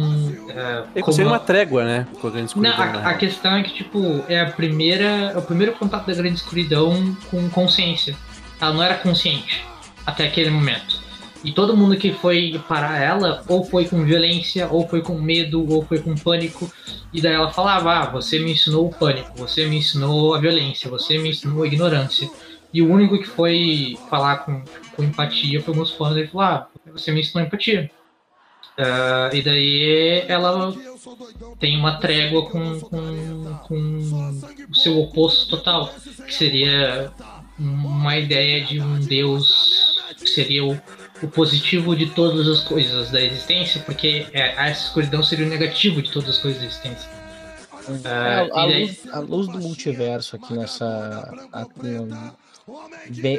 é, 0.49 0.83
Ele 0.95 1.03
como 1.03 1.21
uma 1.23 1.39
trégua, 1.39 1.83
né? 1.83 2.07
Com 2.19 2.27
a 2.27 2.31
grande 2.31 2.55
não, 2.55 2.69
escuridão. 2.69 2.99
a, 2.99 3.01
né? 3.01 3.01
a 3.03 3.13
questão 3.15 3.55
é 3.57 3.63
que, 3.63 3.73
tipo, 3.73 4.23
é 4.29 4.39
a 4.39 4.45
primeira. 4.45 5.31
É 5.33 5.37
o 5.37 5.41
primeiro 5.41 5.73
contato 5.73 6.07
da 6.07 6.13
grande 6.13 6.35
escuridão 6.35 7.15
com 7.29 7.49
consciência. 7.49 8.15
Ela 8.59 8.73
não 8.73 8.83
era 8.83 8.95
consciente 8.95 9.65
até 10.05 10.25
aquele 10.25 10.49
momento. 10.49 11.01
E 11.43 11.51
todo 11.51 11.75
mundo 11.75 11.97
que 11.97 12.13
foi 12.13 12.61
parar 12.67 12.99
ela, 12.99 13.43
ou 13.47 13.65
foi 13.65 13.85
com 13.85 14.03
violência, 14.03 14.67
ou 14.69 14.87
foi 14.87 15.01
com 15.01 15.19
medo, 15.19 15.67
ou 15.67 15.83
foi 15.83 15.99
com 15.99 16.15
pânico. 16.15 16.71
E 17.11 17.19
daí 17.19 17.33
ela 17.33 17.51
falava, 17.51 17.93
ah, 17.93 18.05
você 18.05 18.37
me 18.37 18.51
ensinou 18.51 18.87
o 18.87 18.93
pânico, 18.93 19.31
você 19.35 19.65
me 19.65 19.77
ensinou 19.77 20.35
a 20.35 20.39
violência, 20.39 20.89
você 20.89 21.17
me 21.17 21.29
ensinou 21.29 21.63
a 21.63 21.67
ignorância. 21.67 22.29
E 22.71 22.81
o 22.81 22.89
único 22.89 23.17
que 23.17 23.27
foi 23.27 23.97
falar 24.09 24.37
com, 24.37 24.63
com 24.95 25.03
empatia 25.03 25.61
foi 25.61 25.73
o 25.73 25.77
Gus 25.77 25.91
Panda, 25.91 26.19
ele 26.19 26.27
falou, 26.27 26.45
ah, 26.47 26.67
você 26.93 27.11
me 27.11 27.21
ensinou 27.21 27.45
empatia. 27.45 27.89
Ah, 28.77 29.29
e 29.33 29.41
daí 29.41 30.23
ela 30.27 30.73
tem 31.59 31.77
uma 31.77 31.97
trégua 31.97 32.49
com, 32.49 32.79
com, 32.79 33.57
com 33.67 34.33
o 34.69 34.75
seu 34.75 34.99
oposto 34.99 35.47
total, 35.49 35.93
que 36.25 36.33
seria 36.33 37.11
uma 37.59 38.17
ideia 38.17 38.65
de 38.65 38.79
um 38.79 38.99
Deus 38.99 39.99
que 40.17 40.27
seria 40.29 40.63
o, 40.65 40.79
o 41.21 41.27
positivo 41.27 41.95
de 41.95 42.07
todas 42.07 42.47
as 42.47 42.61
coisas 42.63 43.11
da 43.11 43.21
existência, 43.21 43.81
porque 43.81 44.27
é, 44.33 44.57
a 44.57 44.69
escuridão 44.71 45.21
seria 45.23 45.45
o 45.45 45.49
negativo 45.49 46.01
de 46.01 46.11
todas 46.11 46.29
as 46.29 46.37
coisas 46.37 46.61
da 46.61 46.67
existência. 46.67 47.09
É, 48.05 48.09
a, 48.09 48.45
e 48.45 48.49
daí- 48.49 48.85
luz, 48.85 49.07
a 49.11 49.19
luz 49.19 49.47
do 49.47 49.59
multiverso 49.59 50.35
aqui 50.35 50.53
nessa. 50.53 50.85
a- 51.51 51.65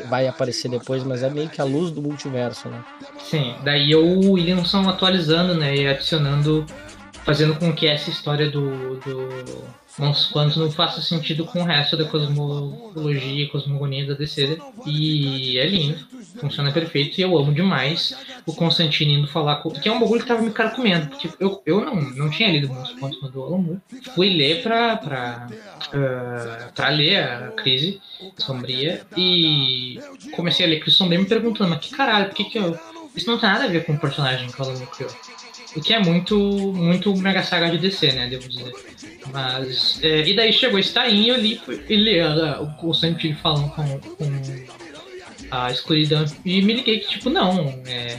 vai 0.09 0.27
aparecer 0.27 0.68
depois, 0.68 1.03
mas 1.05 1.23
é 1.23 1.31
meio 1.31 1.49
que 1.49 1.61
a 1.61 1.64
luz 1.64 1.90
do 1.90 2.03
multiverso, 2.03 2.68
né? 2.68 2.85
Sim, 3.18 3.55
daí 3.64 3.95
o 3.95 4.33
Williamson 4.33 4.88
atualizando, 4.88 5.55
né, 5.55 5.75
e 5.75 5.87
adicionando, 5.87 6.66
fazendo 7.25 7.55
com 7.57 7.73
que 7.73 7.87
essa 7.87 8.11
história 8.11 8.51
do, 8.51 8.97
do 8.97 9.64
Monstros 9.99 10.57
não 10.57 10.71
faça 10.71 11.01
sentido 11.01 11.45
com 11.45 11.61
o 11.61 11.64
resto 11.64 11.97
da 11.97 12.05
cosmologia 12.05 13.45
e 13.45 13.49
cosmogonia 13.49 14.07
da 14.07 14.14
DC. 14.14 14.47
né? 14.47 14.57
E 14.87 15.59
é 15.59 15.66
lindo, 15.66 16.07
funciona 16.38 16.73
perfeito 16.73 17.18
e 17.18 17.23
eu 17.23 17.37
amo 17.37 17.53
demais 17.53 18.16
o 18.47 18.55
Constantine 18.55 19.14
indo 19.14 19.29
falar 19.29 19.57
com. 19.57 19.71
Que 19.71 19.88
é 19.88 19.92
um 19.92 20.01
bagulho 20.01 20.21
que 20.21 20.27
tava 20.27 20.42
me 20.42 20.51
carcomendo. 20.51 21.09
porque 21.09 21.31
eu, 21.38 21.62
eu 21.64 21.85
não, 21.85 21.95
não 21.95 22.31
tinha 22.31 22.51
lido 22.51 22.68
Monstros 22.68 22.99
Quantos 22.99 23.31
do 23.31 23.42
Alan 23.42 23.59
Moore. 23.59 23.81
Fui 24.14 24.29
ler 24.29 24.62
pra, 24.62 24.97
pra, 24.97 25.49
ah, 25.92 26.71
pra 26.75 26.88
ler 26.88 27.16
a 27.16 27.53
crise 27.53 28.01
sombria 28.38 29.03
e 29.16 29.99
comecei 30.35 30.66
a 30.66 30.68
ler 30.68 30.81
Crise 30.81 30.97
Sombria 30.97 31.18
me 31.18 31.27
perguntando, 31.27 31.71
mas 31.71 31.81
que 31.81 31.95
caralho, 31.95 32.27
por 32.27 32.35
que, 32.35 32.45
que 32.45 32.59
eu. 32.59 32.79
Isso 33.14 33.31
não 33.31 33.38
tem 33.38 33.49
nada 33.49 33.64
a 33.64 33.68
ver 33.68 33.85
com 33.85 33.92
o 33.92 33.99
personagem 33.99 34.49
que 34.49 34.61
o 34.61 34.64
Alan 34.64 34.75
Moore 34.75 34.90
criou. 34.90 35.11
O 35.77 35.81
que 35.81 35.95
é 35.95 35.99
muito, 35.99 36.38
muito 36.38 37.16
Mega 37.16 37.42
Saga 37.42 37.71
de 37.71 37.79
DC, 37.79 38.12
né? 38.12 38.29
Devo 38.29 38.49
dizer. 38.49 38.73
Mas. 39.33 40.03
é, 40.03 40.29
e 40.29 40.35
daí 40.35 40.53
chegou 40.53 40.79
esse 40.79 40.99
e 41.09 41.29
eu 41.29 41.37
li 41.37 41.61
e 41.88 41.97
li 41.97 42.21
ah, 42.21 42.61
o 42.61 42.75
Constantine 42.77 43.35
falando 43.35 43.71
com, 43.71 43.99
com 43.99 44.82
a 45.53 45.71
escuridão 45.71 46.25
e 46.45 46.62
me 46.62 46.73
liguei 46.75 47.01
que, 47.01 47.09
tipo, 47.09 47.29
não. 47.31 47.79
É, 47.87 48.19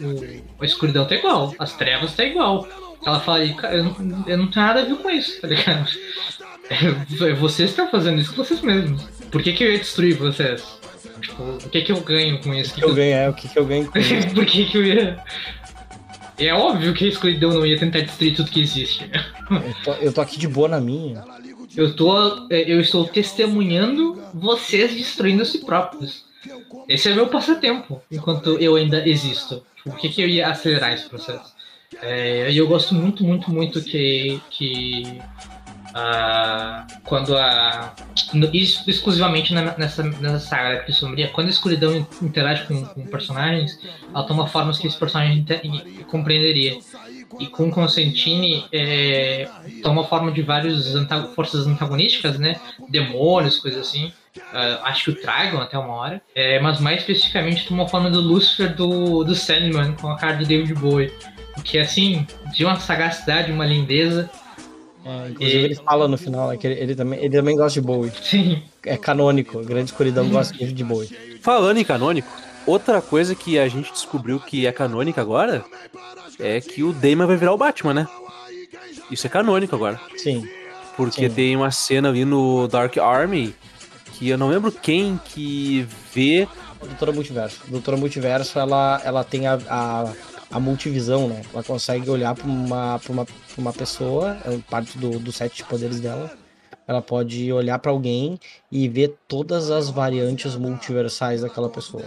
o- 0.00 0.62
a 0.62 0.66
escuridão 0.66 1.06
tá 1.06 1.14
igual, 1.14 1.54
as 1.58 1.72
trevas 1.74 2.14
tá 2.14 2.24
igual. 2.24 2.66
Ela 3.06 3.20
fala, 3.20 3.44
"E, 3.44 3.54
cara, 3.54 3.76
eu 3.76 3.84
não, 3.84 4.24
eu 4.26 4.36
não 4.38 4.48
tenho 4.48 4.66
nada 4.66 4.80
a 4.82 4.84
ver 4.84 4.96
com 4.96 5.08
isso, 5.10 5.40
tá 5.40 5.46
ligado? 5.48 5.88
É, 6.68 7.32
vocês 7.34 7.70
estão 7.70 7.88
fazendo 7.88 8.20
isso 8.20 8.34
com 8.34 8.42
vocês 8.42 8.60
mesmos. 8.60 9.02
Por 9.30 9.40
que, 9.42 9.52
que 9.52 9.62
eu 9.62 9.72
ia 9.72 9.78
destruir 9.78 10.16
vocês? 10.16 10.64
Tipo, 11.20 11.42
o 11.44 11.68
que, 11.70 11.82
que 11.82 11.92
eu 11.92 12.00
ganho 12.00 12.40
com 12.40 12.52
isso? 12.52 12.72
O 12.72 12.74
que 12.74 12.84
eu 12.84 12.94
ganho 12.94 13.14
é 13.16 13.28
o 13.28 13.32
que, 13.32 13.48
que 13.48 13.58
eu 13.58 13.64
ganho 13.64 13.86
com 13.90 13.98
isso. 13.98 14.28
Por 14.34 14.44
que, 14.44 14.64
que 14.66 14.76
eu 14.76 14.84
ia. 14.84 15.18
É 16.38 16.52
óbvio 16.52 16.92
que 16.92 17.06
a 17.06 17.08
escuridão 17.08 17.50
não 17.54 17.64
ia 17.64 17.78
tentar 17.78 18.00
destruir 18.00 18.34
tudo 18.36 18.50
que 18.50 18.60
existe. 18.60 19.08
Eu 19.50 19.74
tô, 19.84 19.92
eu 19.94 20.12
tô 20.12 20.20
aqui 20.20 20.38
de 20.38 20.46
boa 20.46 20.68
na 20.68 20.80
minha. 20.80 21.24
Eu 21.74 21.94
tô. 21.96 22.46
é, 22.50 22.70
Eu 22.70 22.80
estou 22.80 23.06
testemunhando 23.06 24.20
vocês 24.34 24.92
destruindo 24.94 25.42
a 25.42 25.44
si 25.46 25.64
próprios. 25.64 26.25
Esse 26.88 27.10
é 27.10 27.14
meu 27.14 27.26
passatempo, 27.28 28.00
enquanto 28.10 28.58
eu 28.58 28.76
ainda 28.76 29.06
existo. 29.08 29.62
Por 29.84 29.96
que, 29.96 30.08
que 30.08 30.22
eu 30.22 30.28
ia 30.28 30.48
acelerar 30.48 30.92
esse 30.92 31.08
processo? 31.08 31.54
É, 32.02 32.50
eu 32.52 32.66
gosto 32.66 32.94
muito, 32.94 33.22
muito, 33.24 33.50
muito 33.50 33.80
que. 33.82 34.40
que 34.50 35.20
ah, 35.94 36.86
quando 37.04 37.36
a. 37.36 37.94
no- 38.34 38.50
Isso 38.54 38.88
exclusivamente 38.88 39.54
na- 39.54 39.76
nessa, 39.78 40.02
nessa 40.02 40.40
saga 40.40 40.80
que 40.80 40.92
sombria, 40.92 41.28
quando 41.28 41.46
a 41.46 41.50
escuridão 41.50 41.96
in- 41.96 42.06
interage 42.22 42.66
com, 42.66 42.84
com 42.84 43.06
personagens, 43.06 43.78
ela 44.12 44.24
toma 44.24 44.46
formas 44.46 44.78
que 44.78 44.86
esse 44.86 44.98
personagem 44.98 45.38
inte- 45.38 45.60
e- 45.64 46.04
compreenderia. 46.04 46.78
E 47.40 47.46
com 47.46 47.70
Constantine 47.70 48.64
é, 48.72 49.48
toma 49.82 50.04
forma 50.04 50.30
de 50.30 50.42
várias 50.42 50.94
anta- 50.94 51.28
forças 51.34 51.66
antagonísticas, 51.66 52.38
né? 52.38 52.60
Demônios, 52.88 53.58
coisas 53.58 53.88
assim. 53.88 54.12
Ah, 54.52 54.80
acho 54.84 55.04
que 55.04 55.10
o 55.10 55.14
Trigon 55.22 55.58
até 55.60 55.78
uma 55.78 55.94
hora. 55.94 56.22
É, 56.34 56.58
mas 56.60 56.80
mais 56.80 57.00
especificamente 57.00 57.66
toma 57.66 57.88
forma 57.88 58.10
do 58.10 58.20
Lucifer 58.20 58.74
do, 58.74 59.24
do 59.24 59.34
Sandman, 59.34 59.92
com 59.94 60.08
a 60.10 60.16
cara 60.16 60.36
do 60.36 60.44
David 60.46 60.74
Bowie. 60.74 61.12
Que 61.64 61.78
assim, 61.78 62.26
de 62.54 62.64
uma 62.64 62.78
sagacidade, 62.78 63.50
uma 63.50 63.64
lindeza. 63.64 64.28
É, 65.04 65.28
inclusive 65.30 65.58
E- 65.60 65.64
ele 65.64 65.74
fala 65.76 66.06
no 66.08 66.18
final 66.18 66.48
né, 66.50 66.56
que 66.56 66.66
ele, 66.66 66.80
ele 66.80 66.94
também, 66.94 67.18
ele 67.24 67.36
também 67.36 67.56
gosta 67.56 67.80
de 67.80 67.86
Bowie. 67.86 68.12
Sim, 68.22 68.62
É 68.84 68.96
canônico, 68.96 69.62
Grande 69.64 69.90
Escuridão 69.90 70.28
gosta 70.28 70.54
de 70.54 70.84
Bowie. 70.84 71.08
Falando 71.40 71.78
em 71.78 71.84
canônico, 71.84 72.28
outra 72.66 73.00
coisa 73.00 73.34
que 73.34 73.58
a 73.58 73.68
gente 73.68 73.92
descobriu 73.92 74.38
que 74.40 74.66
é 74.66 74.72
canônica 74.72 75.20
agora 75.20 75.64
é 76.38 76.60
que 76.60 76.82
o 76.82 76.92
Damon 76.92 77.26
vai 77.26 77.36
virar 77.36 77.52
o 77.54 77.56
Batman, 77.58 77.94
né? 77.94 78.08
Isso 79.10 79.26
é 79.26 79.30
canônico 79.30 79.74
agora. 79.76 80.00
Sim. 80.16 80.46
Porque 80.96 81.28
Sim. 81.28 81.34
tem 81.34 81.56
uma 81.56 81.70
cena 81.70 82.08
ali 82.08 82.24
no 82.24 82.66
Dark 82.68 82.96
Army 82.98 83.54
que 84.18 84.28
eu 84.28 84.38
não 84.38 84.48
lembro 84.48 84.70
quem 84.72 85.20
que 85.24 85.86
vê. 86.12 86.48
Doutora 86.80 87.12
Multiverso. 87.12 87.60
Doutora 87.68 87.96
Multiverso, 87.96 88.58
ela, 88.58 89.00
ela 89.04 89.24
tem 89.24 89.46
a, 89.46 89.58
a, 89.68 90.12
a 90.52 90.60
multivisão, 90.60 91.28
né? 91.28 91.42
Ela 91.52 91.62
consegue 91.62 92.08
olhar 92.10 92.34
pra 92.34 92.46
uma, 92.46 92.98
pra 93.02 93.12
uma, 93.12 93.24
pra 93.24 93.34
uma 93.58 93.72
pessoa, 93.72 94.36
é 94.44 94.56
parte 94.70 94.96
do, 94.98 95.18
do 95.18 95.32
set 95.32 95.54
de 95.56 95.64
poderes 95.64 96.00
dela. 96.00 96.30
Ela 96.88 97.02
pode 97.02 97.52
olhar 97.52 97.78
pra 97.80 97.90
alguém 97.90 98.38
e 98.70 98.88
ver 98.88 99.16
todas 99.26 99.70
as 99.70 99.90
variantes 99.90 100.54
multiversais 100.54 101.40
daquela 101.40 101.68
pessoa. 101.68 102.04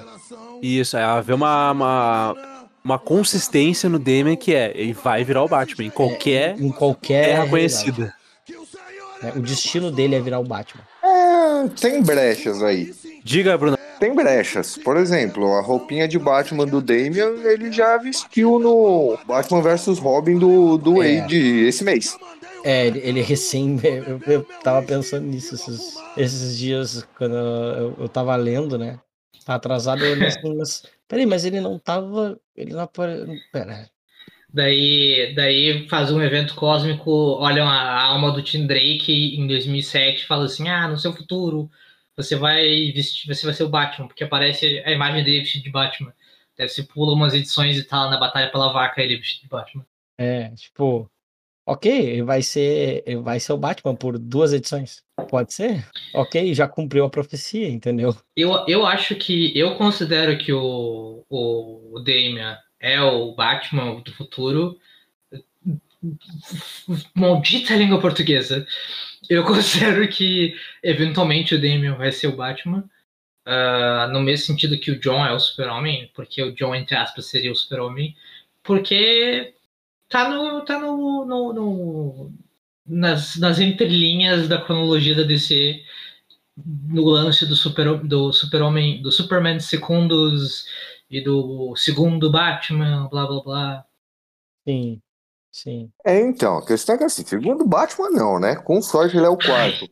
Isso, 0.61 0.95
ela 0.95 1.19
vê 1.21 1.33
uma, 1.33 1.71
uma, 1.71 2.35
uma 2.83 2.97
consistência 2.99 3.89
no 3.89 3.99
Damian 3.99 4.37
que 4.37 4.53
é, 4.55 4.71
ele 4.73 4.93
vai 4.93 5.23
virar 5.25 5.43
o 5.43 5.49
Batman 5.49 5.83
em 5.85 5.89
qualquer 5.89 6.57
Em 6.57 6.71
qualquer. 6.71 7.25
terra 7.25 7.43
realidade, 7.43 7.49
conhecida. 7.51 8.13
né? 9.21 9.33
O 9.35 9.41
destino 9.41 9.91
dele 9.91 10.15
é 10.15 10.21
virar 10.21 10.39
o 10.39 10.45
Batman. 10.45 10.81
Tem 11.79 12.01
brechas 12.01 12.61
aí. 12.63 12.93
Diga, 13.23 13.57
Bruno. 13.57 13.77
Tem 13.99 14.15
brechas. 14.15 14.77
Por 14.77 14.95
exemplo, 14.95 15.53
a 15.53 15.61
roupinha 15.61 16.07
de 16.07 16.17
Batman 16.17 16.65
do 16.65 16.81
Damian, 16.81 17.33
ele 17.43 17.71
já 17.71 17.97
vestiu 17.97 18.57
no 18.57 19.17
Batman 19.25 19.61
vs 19.61 19.99
Robin 19.99 20.39
do, 20.39 20.77
do 20.77 21.03
É. 21.03 21.19
Wade 21.19 21.65
esse 21.65 21.83
mês. 21.83 22.17
É, 22.63 22.87
ele, 22.87 23.21
recém. 23.21 23.79
Eu, 23.83 24.19
eu 24.25 24.43
tava 24.63 24.85
pensando 24.85 25.25
nisso 25.25 25.55
esses, 25.55 25.95
esses 26.17 26.57
dias, 26.57 27.07
quando 27.17 27.35
eu, 27.35 27.95
eu 27.99 28.09
tava 28.09 28.35
lendo, 28.35 28.77
né? 28.77 28.99
Tá 29.45 29.55
atrasado, 29.55 30.03
eu 30.03 30.11
olhei 30.11 30.27
assim, 30.27 30.55
mas. 30.55 30.83
Peraí, 31.07 31.25
mas 31.25 31.45
ele 31.45 31.59
não 31.61 31.79
tava. 31.79 32.39
Ele 32.55 32.73
não 32.73 32.81
apare... 32.81 33.25
Pera. 33.51 33.89
Daí, 34.51 35.33
daí 35.35 35.87
faz 35.87 36.11
um 36.11 36.21
evento 36.21 36.55
cósmico, 36.55 37.11
olham 37.39 37.67
a 37.67 38.03
alma 38.03 38.31
do 38.31 38.41
Tim 38.41 38.65
Drake 38.65 39.35
em 39.35 39.45
2007 39.45 40.23
e 40.23 40.25
falam 40.25 40.45
assim, 40.45 40.67
ah, 40.67 40.87
no 40.87 40.97
seu 40.97 41.13
futuro 41.13 41.69
você 42.15 42.35
vai 42.35 42.91
vestir, 42.91 43.33
você 43.33 43.45
vai 43.45 43.55
ser 43.55 43.63
o 43.63 43.69
Batman, 43.69 44.07
porque 44.07 44.23
aparece 44.23 44.83
a 44.85 44.91
imagem 44.91 45.23
dele 45.23 45.39
vestido 45.39 45.63
de 45.63 45.71
Batman. 45.71 46.13
Daí 46.57 46.67
você 46.67 46.83
pula 46.83 47.13
umas 47.13 47.33
edições 47.33 47.77
e 47.77 47.83
tá 47.83 48.03
lá 48.03 48.11
na 48.11 48.19
Batalha 48.19 48.51
pela 48.51 48.73
Vaca 48.73 49.01
ele 49.01 49.17
vestido 49.17 49.43
de 49.43 49.49
Batman. 49.49 49.85
É, 50.17 50.49
tipo. 50.49 51.09
Ok, 51.65 51.89
ele 51.89 52.23
vai 52.23 52.41
ser. 52.41 53.03
Vai 53.21 53.39
ser 53.39 53.53
o 53.53 53.57
Batman 53.57 53.95
por 53.95 54.19
duas 54.19 54.51
edições. 54.51 55.01
Pode 55.29 55.53
ser? 55.53 55.87
Ok, 56.13 56.53
já 56.53 56.67
cumpriu 56.67 57.05
a 57.05 57.09
profecia, 57.09 57.69
entendeu? 57.69 58.13
Eu, 58.35 58.65
eu 58.67 58.85
acho 58.85 59.15
que, 59.15 59.57
eu 59.57 59.75
considero 59.75 60.37
que 60.37 60.51
o, 60.51 61.23
o 61.29 62.01
Damian 62.03 62.57
é 62.79 63.01
o 63.01 63.33
Batman 63.33 64.01
do 64.01 64.11
futuro. 64.13 64.79
Maldita 67.15 67.75
língua 67.75 67.99
portuguesa. 67.99 68.65
Eu 69.29 69.43
considero 69.45 70.07
que 70.07 70.55
eventualmente 70.83 71.55
o 71.55 71.61
Damian 71.61 71.95
vai 71.95 72.11
ser 72.11 72.27
o 72.27 72.35
Batman. 72.35 72.83
ah, 73.45 74.09
no 74.13 74.21
mesmo 74.21 74.45
sentido 74.47 74.79
que 74.79 74.91
o 74.91 74.99
John 74.99 75.25
é 75.25 75.31
o 75.33 75.39
super-homem, 75.39 76.11
porque 76.15 76.41
o 76.43 76.53
John, 76.55 76.75
entre 76.75 76.95
aspas, 76.95 77.25
seria 77.27 77.51
o 77.51 77.55
super-homem. 77.55 78.15
Porque 78.63 79.53
tá 80.09 80.29
no. 80.29 80.61
tá 80.65 80.79
no. 80.79 81.25
no- 81.25 81.53
no- 81.53 82.33
nas, 82.91 83.35
nas 83.37 83.59
entrelinhas 83.59 84.47
da 84.47 84.59
cronologia 84.59 85.13
da 85.15 85.21
DC 85.23 85.83
no 86.57 87.03
lance 87.05 87.45
do 87.45 87.55
super 87.55 87.99
do 87.99 88.33
super-homem, 88.33 89.01
do 89.01 89.11
Superman 89.11 89.59
Secundos 89.59 90.65
e 91.09 91.21
do 91.23 91.75
segundo 91.75 92.31
Batman, 92.31 93.07
blá 93.09 93.25
blá 93.27 93.43
blá. 93.43 93.85
Sim. 94.67 95.01
Sim. 95.51 95.91
É, 96.05 96.19
então, 96.19 96.57
a 96.59 96.65
questão 96.65 96.95
é 96.95 96.97
que 96.99 97.03
assim, 97.05 97.25
segundo 97.25 97.65
Batman 97.67 98.09
não, 98.11 98.39
né? 98.39 98.55
Com 98.55 98.81
sorte 98.81 99.17
ele 99.17 99.25
é 99.25 99.29
o 99.29 99.37
quarto. 99.37 99.89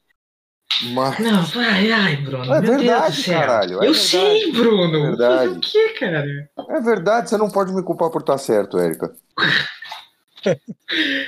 Mas, 0.94 1.18
Não, 1.20 1.44
ai, 1.62 1.92
ai, 1.92 2.18
Bruno. 2.18 2.54
É 2.54 2.62
meu 2.62 2.78
Deus 2.78 2.82
verdade, 2.84 3.16
do 3.18 3.24
céu. 3.24 3.40
caralho, 3.40 3.72
é 3.84 3.88
eu 3.88 3.94
verdade, 3.94 4.00
sei, 4.00 4.52
Bruno. 4.52 4.98
é 4.98 5.02
verdade. 5.10 5.46
Fazer 5.48 5.58
o 5.58 5.62
que, 5.62 5.90
cara? 6.00 6.26
é 6.70 6.82
verdade, 6.82 7.30
você 7.30 7.38
não 7.38 7.50
pode 7.50 7.74
me 7.74 7.82
culpar 7.82 8.10
por 8.12 8.22
estar 8.22 8.38
certo, 8.38 8.78
Érica. 8.78 9.16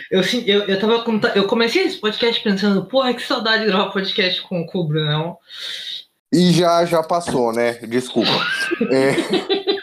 Eu, 0.10 0.24
sim- 0.24 0.44
eu, 0.46 0.62
eu 0.66 0.80
tava 0.80 1.04
com- 1.04 1.20
eu 1.36 1.46
comecei 1.48 1.84
esse 1.84 1.98
podcast 1.98 2.42
pensando, 2.42 2.86
porra, 2.86 3.14
que 3.14 3.22
saudade 3.22 3.64
de 3.64 3.68
gravar 3.70 3.92
podcast 3.92 4.42
com, 4.44 4.66
com 4.66 4.80
o 4.80 4.88
Brunão. 4.88 5.38
E 6.32 6.52
já, 6.54 6.86
já 6.86 7.04
passou, 7.04 7.52
né? 7.52 7.74
Desculpa. 7.88 8.30
É, 8.92 9.12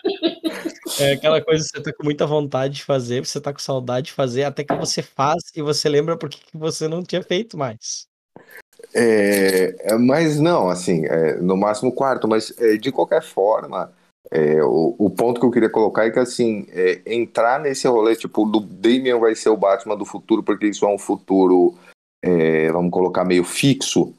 É 0.98 1.12
aquela 1.12 1.40
coisa 1.40 1.64
que 1.64 1.70
você 1.76 1.82
tá 1.82 1.92
com 1.92 2.04
muita 2.04 2.26
vontade 2.26 2.74
de 2.74 2.84
fazer, 2.84 3.24
você 3.24 3.40
tá 3.40 3.52
com 3.52 3.58
saudade 3.58 4.06
de 4.06 4.12
fazer, 4.12 4.44
até 4.44 4.64
que 4.64 4.74
você 4.74 5.02
faz 5.02 5.42
e 5.54 5.62
você 5.62 5.88
lembra 5.88 6.16
por 6.16 6.28
que 6.28 6.40
você 6.54 6.88
não 6.88 7.02
tinha 7.02 7.22
feito 7.22 7.56
mais. 7.56 8.06
É, 8.94 9.74
é, 9.92 9.98
mas 9.98 10.38
não, 10.38 10.68
assim, 10.68 11.04
é, 11.06 11.36
no 11.36 11.56
máximo 11.56 11.92
quarto, 11.92 12.28
mas 12.28 12.52
é, 12.58 12.76
de 12.76 12.90
qualquer 12.90 13.22
forma, 13.22 13.92
é, 14.30 14.62
o, 14.62 14.94
o 14.98 15.10
ponto 15.10 15.40
que 15.40 15.46
eu 15.46 15.50
queria 15.50 15.70
colocar 15.70 16.06
é 16.06 16.10
que, 16.10 16.18
assim, 16.18 16.66
é, 16.70 17.00
entrar 17.06 17.60
nesse 17.60 17.86
rolê, 17.86 18.16
tipo, 18.16 18.44
do 18.46 18.60
Damian 18.60 19.18
vai 19.18 19.34
ser 19.34 19.50
o 19.50 19.56
Batman 19.56 19.96
do 19.96 20.04
futuro, 20.04 20.42
porque 20.42 20.66
isso 20.66 20.84
é 20.84 20.88
um 20.88 20.98
futuro, 20.98 21.74
vamos 22.72 22.90
colocar, 22.90 23.24
meio 23.24 23.44
fixo, 23.44 24.12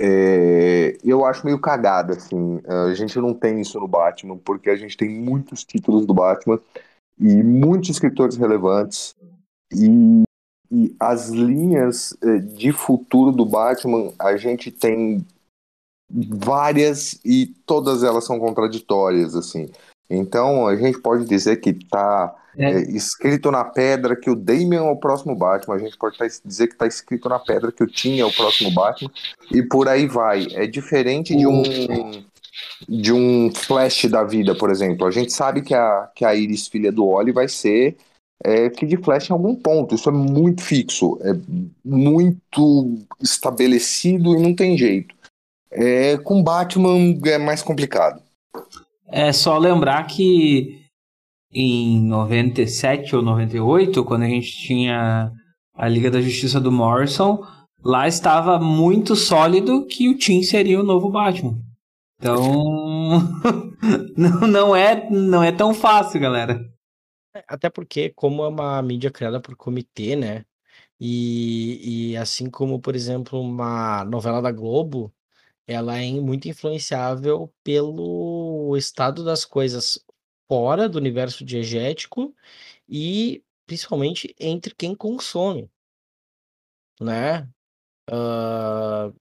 é, 0.00 0.96
eu 1.04 1.24
acho 1.24 1.44
meio 1.44 1.58
cagada, 1.58 2.14
assim, 2.14 2.60
a 2.66 2.94
gente 2.94 3.18
não 3.18 3.34
tem 3.34 3.60
isso 3.60 3.78
no 3.80 3.88
Batman, 3.88 4.36
porque 4.38 4.70
a 4.70 4.76
gente 4.76 4.96
tem 4.96 5.08
muitos 5.08 5.64
títulos 5.64 6.06
do 6.06 6.14
Batman 6.14 6.60
e 7.18 7.42
muitos 7.42 7.90
escritores 7.90 8.36
relevantes, 8.36 9.14
e 9.72 10.22
e 10.70 10.94
as 11.00 11.30
linhas 11.30 12.16
eh, 12.22 12.38
de 12.38 12.72
futuro 12.72 13.32
do 13.32 13.44
Batman, 13.44 14.12
a 14.18 14.36
gente 14.36 14.70
tem 14.70 15.24
várias 16.10 17.18
e 17.24 17.46
todas 17.66 18.02
elas 18.02 18.24
são 18.24 18.38
contraditórias, 18.38 19.34
assim. 19.34 19.70
Então, 20.10 20.66
a 20.66 20.76
gente 20.76 21.00
pode 21.00 21.24
dizer 21.24 21.56
que 21.56 21.70
está 21.70 22.34
É. 22.56 22.80
escrito 22.90 23.50
na 23.50 23.64
pedra 23.64 24.16
que 24.16 24.30
o 24.30 24.34
Damian 24.34 24.84
é 24.84 24.90
o 24.90 24.96
próximo 24.96 25.34
Batman, 25.36 25.76
a 25.76 25.78
gente 25.78 25.96
pode 25.96 26.18
tá- 26.18 26.26
dizer 26.44 26.66
que 26.66 26.72
está 26.72 26.86
escrito 26.86 27.28
na 27.28 27.38
pedra 27.38 27.70
que 27.70 27.84
o 27.84 27.86
Tim 27.86 28.18
é 28.18 28.24
o 28.24 28.32
próximo 28.32 28.70
Batman, 28.72 29.10
e 29.52 29.62
por 29.62 29.88
aí 29.88 30.06
vai. 30.06 30.46
É 30.52 30.66
diferente 30.66 31.36
de 31.36 31.46
um 31.46 31.62
de 32.88 33.12
um 33.12 33.52
Flash 33.54 34.06
da 34.06 34.24
vida, 34.24 34.54
por 34.54 34.70
exemplo. 34.70 35.06
A 35.06 35.10
gente 35.10 35.32
sabe 35.32 35.62
que 35.62 35.74
a, 35.74 36.10
que 36.14 36.24
a 36.24 36.34
Iris, 36.34 36.66
filha 36.68 36.90
do 36.90 37.06
Oli, 37.06 37.32
vai 37.32 37.48
ser 37.48 37.96
é, 38.44 38.70
Kid 38.70 38.96
Flash 38.98 39.28
em 39.28 39.32
algum 39.32 39.54
ponto. 39.54 39.94
Isso 39.94 40.08
é 40.08 40.12
muito 40.12 40.62
fixo, 40.62 41.18
é 41.22 41.34
muito 41.84 42.98
estabelecido 43.20 44.36
e 44.36 44.42
não 44.42 44.54
tem 44.54 44.76
jeito. 44.76 45.14
É, 45.70 46.16
com 46.18 46.42
Batman 46.42 47.18
é 47.26 47.38
mais 47.38 47.62
complicado. 47.62 48.22
É 49.06 49.32
só 49.32 49.58
lembrar 49.58 50.06
que 50.06 50.84
em 51.52 52.00
97 52.02 53.16
ou 53.16 53.22
98, 53.22 54.04
quando 54.04 54.22
a 54.22 54.28
gente 54.28 54.52
tinha 54.52 55.32
a 55.74 55.88
Liga 55.88 56.10
da 56.10 56.20
Justiça 56.20 56.60
do 56.60 56.72
Morrison, 56.72 57.44
lá 57.82 58.06
estava 58.06 58.58
muito 58.58 59.16
sólido 59.16 59.86
que 59.86 60.08
o 60.08 60.18
Tim 60.18 60.42
seria 60.42 60.80
o 60.80 60.84
novo 60.84 61.10
Batman. 61.10 61.58
Então, 62.18 63.20
não, 64.16 64.40
não, 64.40 64.76
é, 64.76 65.08
não 65.08 65.42
é 65.42 65.52
tão 65.52 65.72
fácil, 65.72 66.20
galera. 66.20 66.60
Até 67.46 67.70
porque, 67.70 68.10
como 68.10 68.42
é 68.42 68.48
uma 68.48 68.82
mídia 68.82 69.10
criada 69.10 69.40
por 69.40 69.56
comitê, 69.56 70.16
né? 70.16 70.44
E, 71.00 72.10
e 72.10 72.16
assim 72.16 72.50
como, 72.50 72.80
por 72.80 72.96
exemplo, 72.96 73.40
uma 73.40 74.04
novela 74.04 74.42
da 74.42 74.50
Globo, 74.50 75.12
ela 75.66 75.98
é 75.98 76.10
muito 76.12 76.48
influenciável 76.48 77.52
pelo 77.62 78.76
estado 78.76 79.24
das 79.24 79.44
coisas 79.44 80.04
fora 80.48 80.88
do 80.88 80.98
universo 80.98 81.44
diegético 81.44 82.34
e 82.88 83.42
principalmente 83.66 84.34
entre 84.40 84.74
quem 84.74 84.94
consome, 84.96 85.70
né? 87.00 87.48
Ah, 88.10 89.12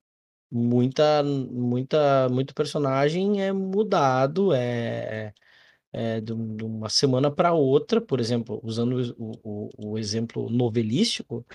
muita, 0.51 1.23
muita, 1.23 2.29
muito 2.29 2.53
personagem 2.55 3.41
é 3.43 3.51
mudado, 3.53 4.53
é, 4.53 5.33
é 5.97 6.21
de 6.21 6.33
de 6.35 6.63
uma 6.63 6.89
semana 6.89 7.31
para 7.31 7.53
outra, 7.53 7.99
por 7.99 8.19
exemplo, 8.19 8.59
usando 8.63 9.15
o, 9.17 9.31
o, 9.43 9.91
o 9.93 9.97
exemplo 9.97 10.49
novelístico, 10.49 11.45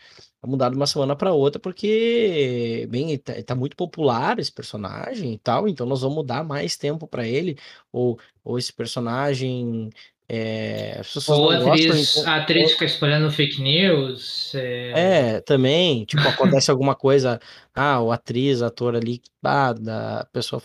é 0.43 0.47
mudado 0.47 0.73
de 0.73 0.79
uma 0.79 0.87
semana 0.87 1.15
para 1.17 1.33
outra 1.33 1.61
porque, 1.61 2.87
bem, 2.91 3.17
tá, 3.19 3.35
tá 3.45 3.55
muito 3.55 3.77
popular 3.77 4.39
esse 4.39 4.53
personagem 4.53 5.33
e 5.33 5.39
tal, 5.39 5.69
então 5.69 5.87
nós 5.87 6.03
vamos 6.03 6.27
dar 6.27 6.45
mais 6.45 6.77
tempo 6.77 7.07
para 7.07 7.27
ele, 7.27 7.57
ou, 7.93 8.19
ou 8.45 8.59
esse 8.59 8.73
personagem, 8.73 9.91
é, 10.29 11.01
Ou 11.29 11.53
não 11.53 11.61
a 11.61 11.65
gostam, 11.65 11.73
atriz, 11.91 12.17
então- 12.17 12.33
a 12.33 12.37
atriz 12.37 12.73
fica 12.73 12.85
espalhando 12.87 13.31
fake 13.31 13.61
news. 13.61 14.55
É, 14.55 15.37
é, 15.37 15.41
também, 15.43 16.05
tipo, 16.05 16.27
acontece 16.27 16.71
alguma 16.71 16.95
coisa, 16.95 17.39
ah, 17.75 18.01
o 18.01 18.11
atriz, 18.11 18.63
ator 18.63 18.97
ali, 18.97 19.21
ah, 19.43 19.73
da 19.73 20.27
pessoa 20.33 20.63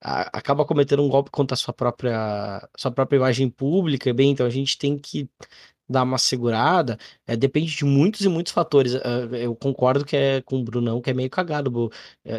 acaba 0.00 0.64
cometendo 0.64 1.02
um 1.02 1.08
golpe 1.08 1.30
contra 1.30 1.54
a 1.54 1.56
sua 1.56 1.74
própria, 1.74 2.68
sua 2.76 2.90
própria 2.90 3.16
imagem 3.16 3.48
pública, 3.48 4.12
bem, 4.12 4.30
então 4.30 4.46
a 4.46 4.50
gente 4.50 4.78
tem 4.78 4.98
que 4.98 5.28
dar 5.90 6.04
uma 6.04 6.18
segurada, 6.18 6.96
é, 7.26 7.36
depende 7.36 7.74
de 7.74 7.84
muitos 7.84 8.20
e 8.20 8.28
muitos 8.28 8.52
fatores. 8.52 8.94
Uh, 8.94 9.34
eu 9.34 9.56
concordo 9.56 10.04
que 10.04 10.16
é 10.16 10.40
com 10.42 10.60
o 10.60 10.64
Brunão, 10.64 11.00
que 11.00 11.10
é 11.10 11.14
meio 11.14 11.28
cagado 11.28 11.86
uh, 11.86 11.90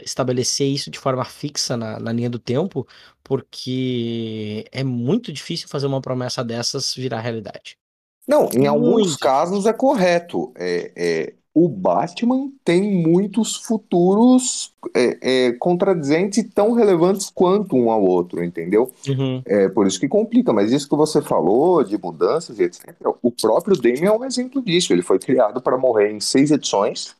estabelecer 0.03 0.67
isso 0.67 0.89
de 0.89 0.97
forma 0.97 1.25
fixa 1.25 1.75
na, 1.75 1.99
na, 1.99 2.13
linha 2.13 2.29
do 2.29 2.39
tempo, 2.39 2.87
porque 3.21 4.65
é 4.71 4.83
muito 4.85 5.33
difícil 5.33 5.67
fazer 5.67 5.87
uma 5.87 5.99
promessa 5.99 6.43
dessas 6.43 6.95
virar 6.95 7.19
realidade. 7.19 7.77
Não, 8.25 8.45
em 8.53 8.59
muito. 8.59 8.67
alguns 8.67 9.17
casos 9.17 9.65
é 9.65 9.73
correto. 9.73 10.53
É, 10.55 10.93
é, 10.95 11.33
o 11.53 11.67
Batman 11.67 12.49
tem 12.63 13.03
muitos 13.03 13.57
futuros 13.57 14.73
é, 14.95 15.17
é, 15.21 15.51
contradizentes 15.53 16.37
e 16.37 16.43
tão 16.43 16.71
relevantes 16.71 17.29
quanto 17.29 17.75
um 17.75 17.91
ao 17.91 18.01
outro, 18.01 18.43
entendeu? 18.43 18.91
Uhum. 19.07 19.41
É 19.45 19.67
por 19.67 19.85
isso 19.85 19.99
que 19.99 20.07
complica, 20.07 20.53
mas 20.53 20.71
isso 20.71 20.87
que 20.87 20.95
você 20.95 21.21
falou 21.21 21.83
de 21.83 21.97
mudanças 21.97 22.57
e 22.57 22.63
etc. 22.63 22.95
O 23.21 23.31
próprio 23.31 23.75
Damian 23.75 24.11
é 24.11 24.17
um 24.17 24.23
exemplo 24.23 24.61
disso. 24.61 24.93
Ele 24.93 25.01
foi 25.01 25.19
criado 25.19 25.61
para 25.61 25.77
morrer 25.77 26.11
em 26.11 26.21
seis 26.21 26.51
edições. 26.51 27.15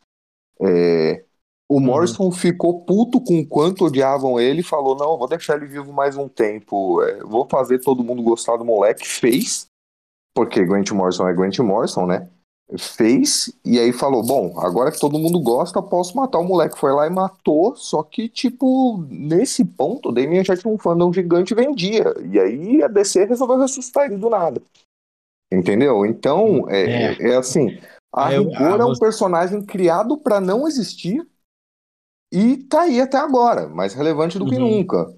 É, 0.61 1.23
o 1.67 1.75
uhum. 1.75 1.81
Morrison 1.81 2.31
ficou 2.31 2.81
puto 2.85 3.19
com 3.19 3.45
quanto 3.45 3.85
odiavam 3.85 4.39
ele 4.39 4.61
e 4.61 4.63
falou: 4.63 4.95
Não, 4.95 5.17
vou 5.17 5.27
deixar 5.27 5.57
ele 5.57 5.67
vivo 5.67 5.91
mais 5.91 6.15
um 6.15 6.29
tempo, 6.29 7.01
é, 7.03 7.19
vou 7.19 7.45
fazer 7.49 7.79
todo 7.79 8.03
mundo 8.03 8.23
gostar 8.23 8.55
do 8.55 8.63
moleque. 8.63 9.05
Fez, 9.05 9.65
porque 10.33 10.63
Grant 10.65 10.89
Morrison 10.91 11.27
é 11.27 11.33
Grant 11.33 11.59
Morrison, 11.59 12.05
né? 12.05 12.29
Fez 12.77 13.53
e 13.65 13.79
aí 13.79 13.91
falou: 13.91 14.23
Bom, 14.23 14.59
agora 14.59 14.91
que 14.91 14.99
todo 14.99 15.19
mundo 15.19 15.39
gosta, 15.39 15.81
posso 15.81 16.15
matar 16.15 16.39
o 16.39 16.43
moleque. 16.43 16.79
Foi 16.79 16.91
lá 16.91 17.07
e 17.07 17.09
matou, 17.09 17.75
só 17.75 18.03
que, 18.03 18.29
tipo, 18.29 19.05
nesse 19.09 19.63
ponto, 19.65 20.09
o 20.09 20.11
Damien 20.11 20.43
já 20.43 20.55
tinha 20.55 20.73
um 20.73 20.77
fandom 20.77 21.11
gigante 21.11 21.53
e 21.53 21.55
vendia. 21.55 22.13
E 22.31 22.39
aí 22.39 22.83
a 22.83 22.87
DC 22.87 23.25
resolveu 23.25 23.59
ressuscitar 23.59 24.05
ele 24.05 24.17
do 24.17 24.29
nada. 24.29 24.61
Entendeu? 25.51 26.05
Então, 26.05 26.69
é, 26.69 27.13
é. 27.13 27.31
é 27.31 27.35
assim: 27.35 27.77
a 28.13 28.33
eu, 28.33 28.49
rigor 28.49 28.79
é 28.79 28.85
um 28.85 28.97
personagem 28.97 29.61
criado 29.61 30.17
para 30.17 30.39
não 30.39 30.67
existir 30.67 31.25
e 32.31 32.57
tá 32.57 32.83
aí 32.83 33.01
até 33.01 33.17
agora, 33.17 33.67
mais 33.67 33.93
relevante 33.93 34.37
do 34.37 34.45
uhum. 34.45 34.49
que 34.49 34.57
nunca. 34.57 35.13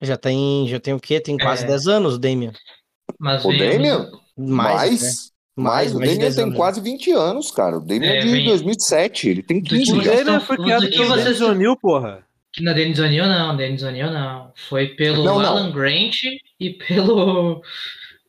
Já 0.00 0.16
tem, 0.16 0.66
já 0.68 0.78
tem 0.80 0.94
o 0.94 1.00
quê? 1.00 1.20
Tem 1.20 1.36
quase 1.36 1.64
é. 1.64 1.66
10 1.66 1.86
anos 1.88 2.14
o 2.14 2.18
Damien. 2.18 2.52
Mas 3.18 3.44
o 3.44 3.48
Damien? 3.48 4.10
Mais, 4.36 4.74
mais 4.74 5.02
né? 5.02 5.29
Mas, 5.56 5.94
o 5.94 5.98
Damian 5.98 6.32
tem 6.32 6.52
quase 6.52 6.80
20 6.80 7.12
anos, 7.12 7.50
cara. 7.50 7.76
O 7.76 7.80
Damian 7.80 8.10
é, 8.10 8.18
é 8.18 8.20
de 8.20 8.30
vem... 8.30 8.46
2007, 8.46 9.28
ele 9.28 9.42
tem 9.42 9.60
15 9.60 9.92
anos. 9.92 10.06
O 10.06 10.10
Damian 10.10 10.40
foi 10.40 10.56
criado 10.56 10.90
pelo 10.90 11.16
Dennis 11.16 11.40
O'Neill, 11.40 11.76
porra. 11.76 12.24
Na 12.60 12.72
Dennis 12.72 12.98
O'Neill 12.98 13.26
não, 13.26 13.56
Dennis 13.56 13.82
O'Neill 13.82 14.10
não. 14.10 14.52
Foi 14.68 14.88
pelo 14.88 15.24
não, 15.24 15.38
Alan 15.38 15.64
não. 15.64 15.72
Grant 15.72 16.16
e 16.58 16.70
pelo... 16.70 17.62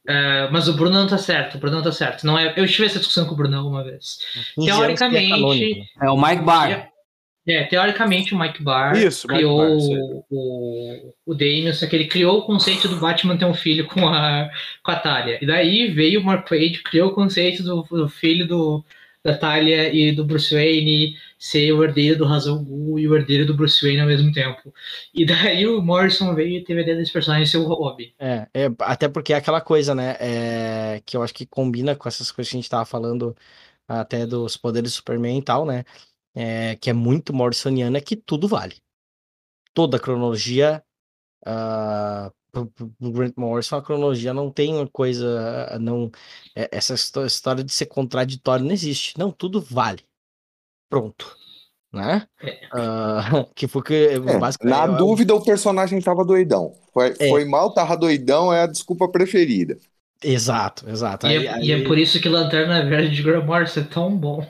Uh, 0.09 0.49
mas 0.51 0.67
o 0.67 0.73
Bruno 0.73 0.95
não 0.95 1.07
tá 1.07 1.17
certo, 1.17 1.55
o 1.55 1.59
Bruno 1.59 1.77
não 1.77 1.83
tá 1.83 1.91
certo. 1.91 2.25
Não 2.25 2.37
é, 2.37 2.53
eu 2.57 2.67
tive 2.67 2.85
essa 2.85 2.97
discussão 2.97 3.25
com 3.25 3.33
o 3.33 3.37
Bruno 3.37 3.67
uma 3.67 3.83
vez. 3.83 4.17
Teoricamente... 4.55 5.87
É, 6.01 6.07
é 6.07 6.09
o 6.09 6.19
Mike 6.19 6.43
Barr. 6.43 6.89
É, 7.47 7.63
teoricamente 7.63 8.35
o 8.35 8.39
Mike 8.39 8.61
Barr 8.61 8.95
Isso, 8.95 9.27
criou 9.27 9.75
Mike 9.75 9.87
Barr, 9.87 10.23
o, 10.29 11.13
o 11.25 11.33
Damien, 11.33 11.73
só 11.73 11.87
que 11.87 11.95
ele 11.95 12.07
criou 12.07 12.39
o 12.39 12.45
conceito 12.45 12.87
do 12.87 12.97
Batman 12.97 13.35
ter 13.35 13.45
um 13.45 13.53
filho 13.53 13.87
com 13.87 14.07
a, 14.07 14.49
com 14.83 14.91
a 14.91 14.95
Talia. 14.95 15.39
E 15.41 15.47
daí 15.47 15.87
veio 15.87 16.21
o 16.21 16.23
Mark 16.23 16.47
Wade, 16.49 16.83
criou 16.83 17.09
o 17.09 17.15
conceito 17.15 17.63
do, 17.63 17.81
do 17.81 18.07
filho 18.07 18.47
do, 18.47 18.85
da 19.23 19.37
Talia 19.37 19.93
e 19.93 20.11
do 20.11 20.25
Bruce 20.25 20.53
Wayne 20.53 21.15
ser 21.37 21.71
o 21.71 21.83
herdeiro 21.83 22.19
do 22.19 22.25
Razal 22.25 22.59
Ghul 22.59 22.99
e 22.99 23.07
o 23.07 23.15
herdeiro 23.15 23.45
do 23.45 23.55
Bruce 23.55 23.83
Wayne 23.83 24.01
ao 24.01 24.07
mesmo 24.07 24.31
tempo. 24.31 24.73
E 25.13 25.25
daí 25.25 25.65
o 25.65 25.81
Morrison 25.81 26.35
veio 26.35 26.57
e 26.57 26.63
teve 26.63 26.79
a 26.79 26.83
ideia 26.83 26.97
desse 26.97 27.11
personagem 27.11 27.47
ser 27.47 27.57
o 27.57 27.63
Robin. 27.63 28.11
É, 28.19 28.47
é, 28.53 28.71
até 28.79 29.07
porque 29.07 29.33
é 29.33 29.37
aquela 29.37 29.61
coisa, 29.61 29.95
né, 29.95 30.15
é, 30.19 31.01
que 31.05 31.17
eu 31.17 31.23
acho 31.23 31.33
que 31.33 31.45
combina 31.45 31.95
com 31.95 32.07
essas 32.07 32.31
coisas 32.31 32.51
que 32.51 32.57
a 32.57 32.61
gente 32.61 32.69
tava 32.69 32.85
falando 32.85 33.35
até 33.87 34.25
dos 34.25 34.55
poderes 34.57 34.91
do 34.91 34.95
Superman 34.95 35.37
e 35.37 35.43
tal, 35.43 35.65
né, 35.65 35.83
é, 36.35 36.75
que 36.75 36.89
é 36.89 36.93
muito 36.93 37.33
morrisoniana, 37.33 37.97
é 37.97 38.01
que 38.01 38.15
tudo 38.15 38.47
vale. 38.47 38.77
Toda 39.73 39.97
a 39.97 39.99
cronologia. 39.99 40.83
Uh, 41.45 42.31
pro 42.51 42.69
Grant 42.99 43.33
Morrison, 43.37 43.77
a 43.77 43.81
cronologia 43.81 44.33
não 44.33 44.51
tem 44.51 44.75
uma 44.75 44.87
coisa. 44.87 45.77
não 45.79 46.11
é, 46.55 46.69
Essa 46.71 46.93
história 46.93 47.63
de 47.63 47.71
ser 47.71 47.85
contraditório 47.85 48.65
não 48.65 48.73
existe. 48.73 49.17
Não, 49.17 49.31
tudo 49.31 49.61
vale. 49.61 50.03
Pronto. 50.89 51.37
Né? 51.93 52.25
É. 52.41 52.67
Uh, 52.73 53.45
que 53.55 53.67
foi 53.67 53.81
que. 53.81 53.93
É, 53.93 54.65
na 54.65 54.85
eu, 54.85 54.97
dúvida, 54.97 55.33
eu... 55.33 55.37
o 55.37 55.43
personagem 55.43 56.01
tava 56.01 56.25
doidão. 56.25 56.73
Foi, 56.93 57.13
é. 57.19 57.29
foi 57.29 57.45
mal, 57.45 57.73
tava 57.73 57.97
doidão, 57.97 58.53
é 58.53 58.63
a 58.63 58.67
desculpa 58.67 59.09
preferida. 59.09 59.77
Exato, 60.23 60.87
exato. 60.89 61.25
E, 61.27 61.29
aí, 61.29 61.47
é, 61.47 61.53
aí... 61.53 61.65
e 61.65 61.71
é 61.71 61.83
por 61.83 61.97
isso 61.97 62.21
que 62.21 62.29
Lanterna 62.29 62.85
Verde 62.85 63.15
de 63.15 63.23
Grant 63.23 63.45
Morrison 63.45 63.79
é 63.79 63.83
tão 63.83 64.15
bom. 64.15 64.45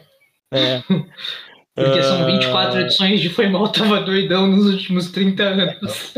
É. 0.51 0.81
Porque 1.73 2.03
são 2.03 2.25
24 2.25 2.77
uh... 2.77 2.81
edições 2.81 3.21
de 3.21 3.29
Foi 3.29 3.47
Mal 3.47 3.69
Tava 3.71 4.01
Doidão 4.01 4.47
nos 4.47 4.65
últimos 4.65 5.09
30 5.11 5.43
anos. 5.43 6.13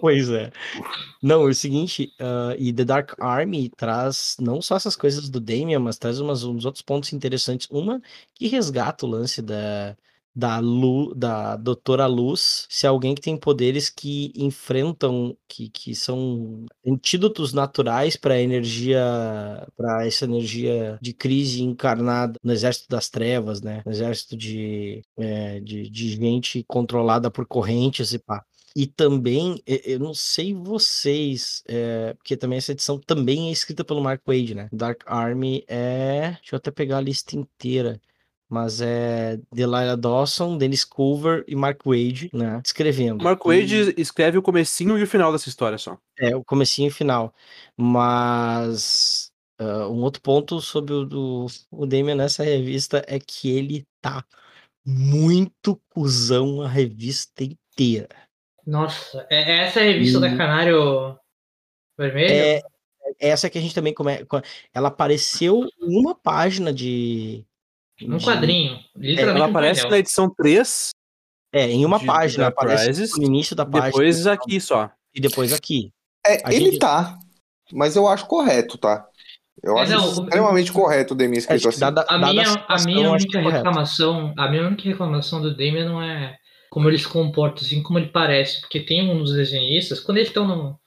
pois 0.00 0.28
é. 0.30 0.50
Não, 1.22 1.42
é 1.42 1.50
o 1.50 1.54
seguinte, 1.54 2.12
uh, 2.20 2.56
e 2.58 2.72
The 2.72 2.84
Dark 2.84 3.12
Army 3.20 3.68
traz 3.68 4.36
não 4.40 4.60
só 4.60 4.74
essas 4.74 4.96
coisas 4.96 5.28
do 5.28 5.38
Damian, 5.38 5.78
mas 5.78 5.98
traz 5.98 6.18
umas, 6.18 6.42
uns 6.42 6.64
outros 6.64 6.82
pontos 6.82 7.12
interessantes. 7.12 7.68
Uma 7.70 8.02
que 8.34 8.48
resgata 8.48 9.06
o 9.06 9.08
lance 9.08 9.40
da, 9.40 9.96
da, 10.34 10.58
Lu, 10.58 11.14
da 11.14 11.56
Doutora 11.56 12.06
Luz 12.06 12.66
se 12.68 12.86
alguém 12.86 13.14
que 13.14 13.20
tem 13.20 13.36
poderes 13.36 13.90
que 13.90 14.32
enfrentam, 14.36 15.36
que, 15.48 15.68
que 15.68 15.94
são 15.94 16.64
antídotos 16.86 17.52
naturais 17.52 18.16
para 18.16 18.40
energia, 18.40 19.02
para 19.76 20.06
essa 20.06 20.24
energia 20.24 20.98
de 21.00 21.12
crise 21.12 21.62
encarnada 21.62 22.38
no 22.42 22.52
Exército 22.52 22.88
das 22.88 23.08
Trevas, 23.08 23.60
né? 23.60 23.82
No 23.84 23.92
exército 23.92 24.36
de, 24.36 25.02
é, 25.18 25.60
de, 25.60 25.88
de 25.90 26.10
gente 26.16 26.64
controlada 26.66 27.30
por 27.30 27.46
correntes 27.46 28.12
e 28.12 28.18
pá. 28.18 28.44
E 28.74 28.86
também, 28.86 29.62
eu 29.66 29.98
não 29.98 30.14
sei 30.14 30.54
vocês, 30.54 31.62
é, 31.68 32.14
porque 32.14 32.36
também 32.36 32.56
essa 32.56 32.72
edição 32.72 32.98
também 32.98 33.50
é 33.50 33.52
escrita 33.52 33.84
pelo 33.84 34.02
Mark 34.02 34.22
Wade, 34.26 34.54
né? 34.54 34.68
Dark 34.72 35.02
Army 35.06 35.62
é. 35.68 36.30
Deixa 36.40 36.54
eu 36.54 36.56
até 36.56 36.70
pegar 36.70 36.98
a 36.98 37.00
lista 37.02 37.36
inteira 37.36 38.00
mas 38.52 38.82
é 38.82 39.40
Delilah 39.50 39.96
Dawson, 39.96 40.58
Dennis 40.58 40.84
Culver 40.84 41.42
e 41.48 41.56
Mark 41.56 41.80
Wade, 41.86 42.28
né, 42.34 42.60
escrevendo. 42.62 43.24
Mark 43.24 43.42
Wade 43.42 43.94
e... 43.96 44.00
escreve 44.00 44.36
o 44.36 44.42
comecinho 44.42 44.98
e 44.98 45.02
o 45.02 45.06
final 45.06 45.32
dessa 45.32 45.48
história 45.48 45.78
só. 45.78 45.96
É, 46.18 46.36
o 46.36 46.44
comecinho 46.44 46.88
e 46.88 46.90
o 46.90 46.94
final. 46.94 47.34
Mas 47.74 49.32
uh, 49.58 49.88
um 49.90 50.02
outro 50.02 50.20
ponto 50.20 50.60
sobre 50.60 50.92
o, 50.92 51.06
do, 51.06 51.46
o 51.70 51.86
Damian 51.86 52.14
nessa 52.14 52.44
revista 52.44 53.02
é 53.08 53.18
que 53.18 53.48
ele 53.48 53.86
tá 54.02 54.22
muito 54.84 55.80
cuzão 55.88 56.60
a 56.60 56.68
revista 56.68 57.42
inteira. 57.42 58.14
Nossa, 58.66 59.26
é, 59.30 59.50
é 59.50 59.58
essa 59.60 59.80
revista 59.80 60.18
e... 60.18 60.20
da 60.20 60.36
Canário 60.36 61.18
Vermelho? 61.98 62.30
É, 62.30 62.56
é 63.18 63.28
essa 63.30 63.48
que 63.48 63.56
a 63.56 63.62
gente 63.62 63.74
também 63.74 63.94
come... 63.94 64.26
ela 64.74 64.88
apareceu 64.88 65.66
uma 65.80 66.14
página 66.14 66.70
de 66.70 67.46
um 68.08 68.18
quadrinho. 68.18 68.78
Literalmente 68.96 69.40
ela 69.40 69.46
um 69.46 69.50
aparece 69.50 69.80
painel. 69.80 69.90
na 69.90 69.98
edição 69.98 70.34
3. 70.34 70.90
É, 71.54 71.68
em 71.68 71.84
uma 71.84 72.04
página. 72.04 72.46
Aparece 72.46 73.18
no 73.18 73.24
início 73.24 73.54
da 73.54 73.66
página. 73.66 73.90
Depois 73.90 74.26
aqui 74.26 74.60
só. 74.60 74.90
E 75.14 75.20
depois 75.20 75.52
aqui. 75.52 75.92
É, 76.26 76.54
ele 76.54 76.66
gente... 76.66 76.78
tá. 76.78 77.18
Mas 77.72 77.96
eu 77.96 78.06
acho 78.06 78.26
correto, 78.26 78.78
tá? 78.78 79.06
Eu 79.62 79.78
é, 79.78 79.82
acho 79.82 79.92
não, 79.92 80.24
extremamente 80.24 80.70
o... 80.70 80.74
correto 80.74 81.14
o 81.14 81.16
Demian 81.16 81.38
escrito 81.38 81.68
assim. 81.68 81.80
Dada, 81.80 82.04
a, 82.08 82.18
minha, 82.18 82.64
a 82.68 82.82
minha 82.84 83.10
única 83.10 83.40
reclamação, 83.40 84.34
a 84.36 84.48
minha 84.48 84.66
única 84.66 84.82
reclamação 84.82 85.40
do 85.40 85.54
Demian 85.54 85.88
não 85.88 86.02
é 86.02 86.36
como 86.70 86.88
ele 86.88 86.98
se 86.98 87.06
comporta, 87.06 87.62
assim 87.62 87.82
como 87.82 87.98
ele 87.98 88.08
parece, 88.08 88.60
porque 88.62 88.80
tem 88.80 89.10
um 89.10 89.18
dos 89.18 89.34
desenhistas, 89.34 90.00
quando 90.00 90.16
eles 90.16 90.30
estão 90.30 90.48
no, 90.48 90.80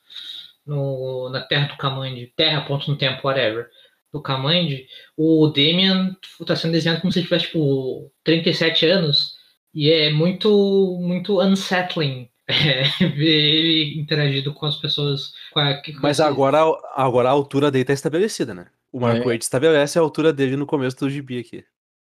no, 0.65 1.29
na 1.29 1.41
Terra 1.41 1.67
do 1.67 1.77
Kamandi, 1.77 2.33
Terra, 2.35 2.65
ponto 2.65 2.89
no 2.89 2.97
tempo, 2.97 3.27
whatever, 3.27 3.67
do 4.15 4.21
Kamand, 4.21 4.69
o 5.17 5.47
Damian 5.47 6.15
está 6.39 6.55
sendo 6.55 6.71
desenhado 6.71 7.01
como 7.01 7.11
se 7.11 7.19
ele 7.19 7.25
tivesse, 7.25 7.47
tipo, 7.47 8.09
37 8.23 8.85
anos. 8.85 9.35
E 9.73 9.91
é 9.91 10.11
muito, 10.11 10.97
muito 11.01 11.41
unsettling 11.41 12.29
é, 12.47 12.83
ver 13.09 13.27
ele 13.27 13.99
interagindo 13.99 14.53
com 14.53 14.65
as 14.65 14.77
pessoas. 14.77 15.33
Com 15.51 15.59
a, 15.59 15.73
com 15.75 15.99
Mas 16.01 16.21
agora, 16.21 16.59
agora 16.95 17.27
a 17.27 17.33
altura 17.33 17.69
dele 17.69 17.81
está 17.81 17.93
estabelecida, 17.93 18.53
né? 18.53 18.67
O 18.91 19.01
Mark 19.01 19.25
é. 19.27 19.35
Estabelece 19.35 19.99
a 19.99 20.01
altura 20.01 20.31
dele 20.31 20.55
no 20.55 20.65
começo 20.65 20.97
do 20.97 21.09
gibi 21.09 21.39
aqui. 21.39 21.65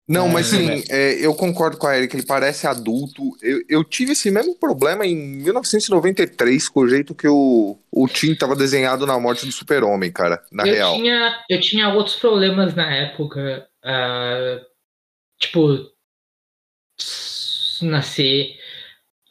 Não, 0.07 0.27
mas 0.27 0.47
sim, 0.47 0.83
é, 0.89 1.13
é, 1.13 1.25
eu 1.25 1.33
concordo 1.33 1.77
com 1.77 1.87
a 1.87 1.97
Eric, 1.97 2.13
ele 2.13 2.25
parece 2.25 2.67
adulto. 2.67 3.37
Eu, 3.41 3.63
eu, 3.69 3.83
tive 3.85 4.11
esse 4.11 4.29
mesmo 4.29 4.53
problema 4.55 5.05
em 5.05 5.15
1993, 5.15 6.67
com 6.67 6.81
o 6.81 6.89
jeito 6.89 7.15
que 7.15 7.27
o, 7.27 7.77
o 7.89 8.07
Tim 8.09 8.35
tava 8.35 8.53
desenhado 8.53 9.05
na 9.05 9.17
morte 9.17 9.45
do 9.45 9.51
super-homem, 9.51 10.11
cara, 10.11 10.43
na 10.51 10.67
eu 10.67 10.73
real. 10.73 10.95
Tinha, 10.95 11.43
eu 11.49 11.59
tinha 11.61 11.89
outros 11.89 12.17
problemas 12.17 12.75
na 12.75 12.93
época, 12.93 13.65
uh, 13.85 14.65
tipo, 15.39 15.89
nascer... 17.81 18.57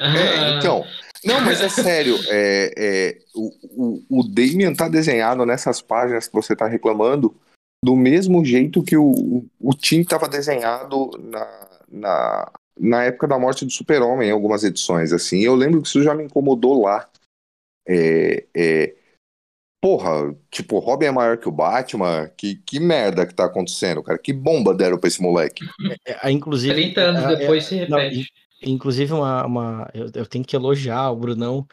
Uh... 0.01 0.05
É, 0.05 0.59
então... 0.59 0.87
Não, 1.25 1.41
mas 1.41 1.61
é 1.61 1.69
sério, 1.69 2.19
é, 2.31 2.75
é, 2.77 3.19
o, 3.33 4.01
o, 4.09 4.21
o 4.21 4.23
Damian 4.25 4.75
tá 4.75 4.89
desenhado 4.89 5.47
nessas 5.47 5.81
páginas 5.81 6.27
que 6.27 6.35
você 6.35 6.57
tá 6.57 6.67
reclamando 6.67 7.41
do 7.85 7.97
mesmo 7.97 8.45
jeito 8.45 8.83
que 8.83 8.97
o, 8.97 9.45
o 9.61 9.75
Tim 9.75 10.01
estava 10.01 10.29
desenhado 10.29 11.11
na, 11.19 11.69
na, 11.91 12.53
na 12.79 13.05
época 13.05 13.27
da 13.27 13.39
morte 13.39 13.65
do 13.65 13.71
Super-Homem, 13.71 14.29
em 14.29 14.33
algumas 14.33 14.63
edições, 14.63 15.13
assim. 15.13 15.41
Eu 15.41 15.55
lembro 15.55 15.83
que 15.83 15.89
isso 15.89 16.03
já 16.03 16.15
me 16.15 16.25
incomodou 16.25 16.83
lá. 16.83 17.09
É, 17.87 18.47
é, 18.55 18.95
porra, 19.83 20.35
tipo, 20.49 20.79
Robin 20.79 21.07
é 21.07 21.11
maior 21.11 21.37
que 21.37 21.49
o 21.49 21.53
Batman? 21.53 22.31
Que, 22.37 22.55
que 22.55 22.79
merda 22.79 23.27
que 23.27 23.35
tá 23.35 23.47
acontecendo, 23.47 24.03
cara? 24.03 24.19
Que 24.19 24.33
bomba 24.33 24.73
deram 24.73 24.99
pra 24.99 25.09
esse 25.09 25.21
moleque? 25.21 25.65
É, 26.07 26.29
é, 26.29 26.31
inclusive, 26.31 26.75
30 26.75 27.01
anos 27.01 27.25
é, 27.25 27.37
depois 27.37 27.65
se 27.65 27.89
não, 27.89 27.99
repete. 27.99 28.33
inclusive, 28.63 29.13
uma, 29.13 29.45
uma 29.45 29.91
eu, 29.93 30.09
eu 30.15 30.27
tenho 30.27 30.45
que 30.45 30.55
elogiar 30.55 31.11
o 31.11 31.17
Brunão 31.17 31.67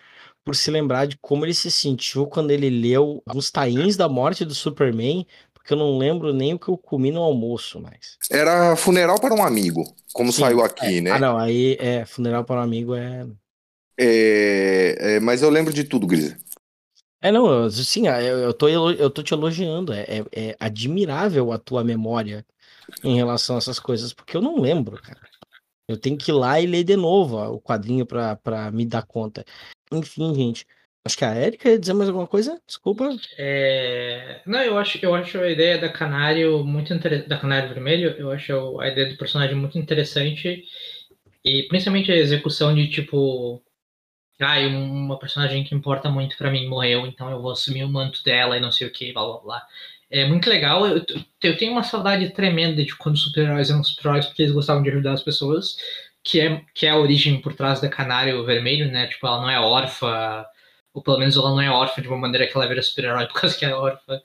por 0.43 0.55
se 0.55 0.71
lembrar 0.71 1.05
de 1.05 1.15
como 1.21 1.45
ele 1.45 1.53
se 1.53 1.69
sentiu 1.69 2.25
quando 2.25 2.49
ele 2.49 2.71
leu 2.71 3.21
os 3.35 3.51
tains 3.51 3.95
da 3.95 4.09
morte 4.09 4.43
do 4.43 4.55
Superman, 4.55 5.27
porque 5.69 5.73
eu 5.75 5.77
não 5.77 5.99
lembro 5.99 6.33
nem 6.33 6.55
o 6.55 6.59
que 6.59 6.67
eu 6.67 6.75
comi 6.75 7.11
no 7.11 7.21
almoço, 7.21 7.79
mas. 7.79 8.17
Era 8.31 8.75
funeral 8.75 9.19
para 9.19 9.35
um 9.35 9.43
amigo, 9.43 9.83
como 10.13 10.31
Sim, 10.33 10.41
saiu 10.41 10.63
aqui, 10.63 10.99
né? 10.99 11.11
Ah, 11.11 11.19
não, 11.19 11.37
aí 11.37 11.77
é 11.79 12.05
funeral 12.05 12.43
para 12.43 12.59
um 12.59 12.63
amigo 12.63 12.95
é. 12.95 13.27
É, 13.95 14.95
é, 15.15 15.19
mas 15.19 15.43
eu 15.43 15.49
lembro 15.51 15.71
de 15.71 15.83
tudo, 15.83 16.07
Grisa. 16.07 16.35
É, 17.21 17.31
não, 17.31 17.47
eu- 17.51 17.69
sim, 17.69 18.07
eu, 18.07 18.39
eu, 18.39 18.53
tô, 18.53 18.67
eu 18.67 19.09
tô 19.11 19.21
te 19.21 19.31
elogiando. 19.31 19.93
É, 19.93 20.05
é, 20.07 20.49
é 20.49 20.55
admirável 20.59 21.51
a 21.51 21.59
tua 21.59 21.83
memória 21.83 22.43
em 23.03 23.15
relação 23.15 23.55
a 23.55 23.59
essas 23.59 23.79
coisas, 23.79 24.11
porque 24.11 24.35
eu 24.35 24.41
não 24.41 24.59
lembro, 24.59 24.99
cara. 24.99 25.19
Eu 25.87 25.97
tenho 25.97 26.17
que 26.17 26.31
ir 26.31 26.33
lá 26.33 26.59
e 26.59 26.65
ler 26.65 26.83
de 26.83 26.95
novo 26.95 27.35
ó, 27.35 27.51
o 27.51 27.61
quadrinho 27.61 28.07
pra 28.07 28.71
me 28.73 28.85
dar 28.87 29.03
conta. 29.03 29.45
Enfim, 29.91 30.33
gente. 30.33 30.65
Acho 31.05 31.17
que 31.17 31.25
a 31.25 31.35
Erika 31.35 31.69
ia 31.69 31.79
dizer 31.79 31.93
mais 31.93 32.07
alguma 32.09 32.27
coisa? 32.27 32.61
Desculpa. 32.67 33.09
É, 33.37 34.41
Não, 34.45 34.61
eu 34.61 34.77
acho, 34.77 34.99
eu 35.03 35.15
acho 35.15 35.39
a 35.39 35.49
ideia 35.49 35.77
da 35.77 35.89
Canário 35.91 36.63
muito 36.65 36.93
interessante, 36.93 37.29
da 37.29 37.37
Canário 37.37 37.69
Vermelho, 37.69 38.11
eu 38.17 38.31
acho 38.31 38.79
a 38.79 38.87
ideia 38.87 39.09
do 39.09 39.17
personagem 39.17 39.55
muito 39.55 39.77
interessante 39.77 40.63
e 41.45 41.63
principalmente 41.69 42.11
a 42.11 42.15
execução 42.17 42.75
de 42.75 42.89
tipo, 42.89 43.63
ah, 44.41 44.59
uma 44.69 45.19
personagem 45.19 45.63
que 45.63 45.75
importa 45.75 46.09
muito 46.09 46.37
pra 46.37 46.51
mim 46.51 46.67
morreu, 46.67 47.07
então 47.07 47.31
eu 47.31 47.41
vou 47.41 47.51
assumir 47.51 47.83
o 47.85 47.89
manto 47.89 48.23
dela 48.23 48.57
e 48.57 48.61
não 48.61 48.71
sei 48.71 48.87
o 48.87 48.91
que, 48.93 49.13
blá 49.13 49.23
blá 49.25 49.39
blá. 49.41 49.67
É 50.11 50.27
muito 50.27 50.49
legal. 50.49 50.87
Eu, 50.87 51.05
eu 51.43 51.57
tenho 51.57 51.71
uma 51.73 51.83
saudade 51.83 52.29
tremenda 52.33 52.83
de 52.85 52.95
quando 52.97 53.15
os 53.15 53.23
super-heróis 53.23 53.69
eram 53.69 53.83
super-heróis 53.83 54.25
porque 54.27 54.43
eles 54.43 54.53
gostavam 54.53 54.83
de 54.83 54.89
ajudar 54.89 55.13
as 55.13 55.23
pessoas, 55.23 55.77
que 56.23 56.39
é, 56.41 56.61
que 56.73 56.85
é 56.87 56.89
a 56.91 56.97
origem 56.97 57.41
por 57.41 57.53
trás 57.55 57.81
da 57.81 57.89
Canário 57.89 58.43
Vermelho, 58.45 58.91
né? 58.91 59.07
Tipo, 59.07 59.27
ela 59.27 59.41
não 59.41 59.49
é 59.49 59.59
órfã, 59.59 60.45
ou 60.93 61.01
pelo 61.01 61.19
menos 61.19 61.35
ela 61.37 61.49
não 61.49 61.61
é 61.61 61.69
órfã 61.69 62.01
de 62.01 62.07
uma 62.07 62.17
maneira 62.17 62.47
que 62.47 62.55
ela 62.55 62.67
vira 62.67 62.81
super-herói 62.81 63.27
por 63.27 63.41
causa 63.41 63.57
que 63.57 63.65
é 63.65 63.73
órfã. 63.73 64.21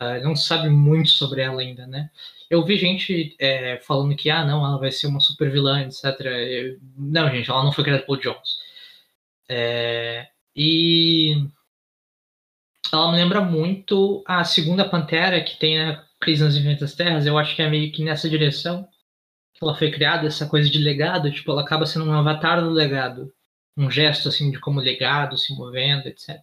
Uh, 0.00 0.24
não 0.24 0.34
sabe 0.34 0.68
muito 0.70 1.10
sobre 1.10 1.42
ela 1.42 1.60
ainda, 1.60 1.86
né? 1.86 2.10
Eu 2.48 2.64
vi 2.64 2.76
gente 2.76 3.36
é, 3.38 3.78
falando 3.78 4.16
que, 4.16 4.30
ah, 4.30 4.44
não, 4.44 4.64
ela 4.64 4.78
vai 4.78 4.90
ser 4.90 5.06
uma 5.06 5.20
super 5.20 5.50
vilã, 5.50 5.82
etc. 5.82 6.04
Eu, 6.20 6.78
não, 6.96 7.30
gente, 7.30 7.50
ela 7.50 7.62
não 7.62 7.72
foi 7.72 7.84
criada 7.84 8.02
por 8.04 8.18
Jones. 8.20 8.58
É, 9.48 10.28
e 10.54 11.46
ela 12.92 13.10
me 13.12 13.18
lembra 13.18 13.40
muito 13.40 14.22
a 14.26 14.44
segunda 14.44 14.88
Pantera 14.88 15.42
que 15.42 15.58
tem 15.58 15.78
na 15.78 16.04
Crise 16.20 16.42
nas 16.44 16.56
Infinitas 16.56 16.94
Terras. 16.94 17.26
Eu 17.26 17.38
acho 17.38 17.54
que 17.54 17.62
é 17.62 17.70
meio 17.70 17.92
que 17.92 18.02
nessa 18.04 18.28
direção 18.28 18.88
que 19.54 19.64
ela 19.64 19.74
foi 19.76 19.90
criada, 19.90 20.26
essa 20.26 20.48
coisa 20.48 20.68
de 20.68 20.78
legado. 20.78 21.30
Tipo, 21.32 21.52
ela 21.52 21.62
acaba 21.62 21.86
sendo 21.86 22.06
um 22.06 22.12
avatar 22.12 22.60
do 22.62 22.70
legado. 22.70 23.32
Um 23.76 23.90
gesto, 23.90 24.28
assim, 24.28 24.50
de 24.50 24.58
como 24.60 24.80
legado 24.80 25.38
se 25.38 25.54
movendo, 25.54 26.06
etc. 26.08 26.38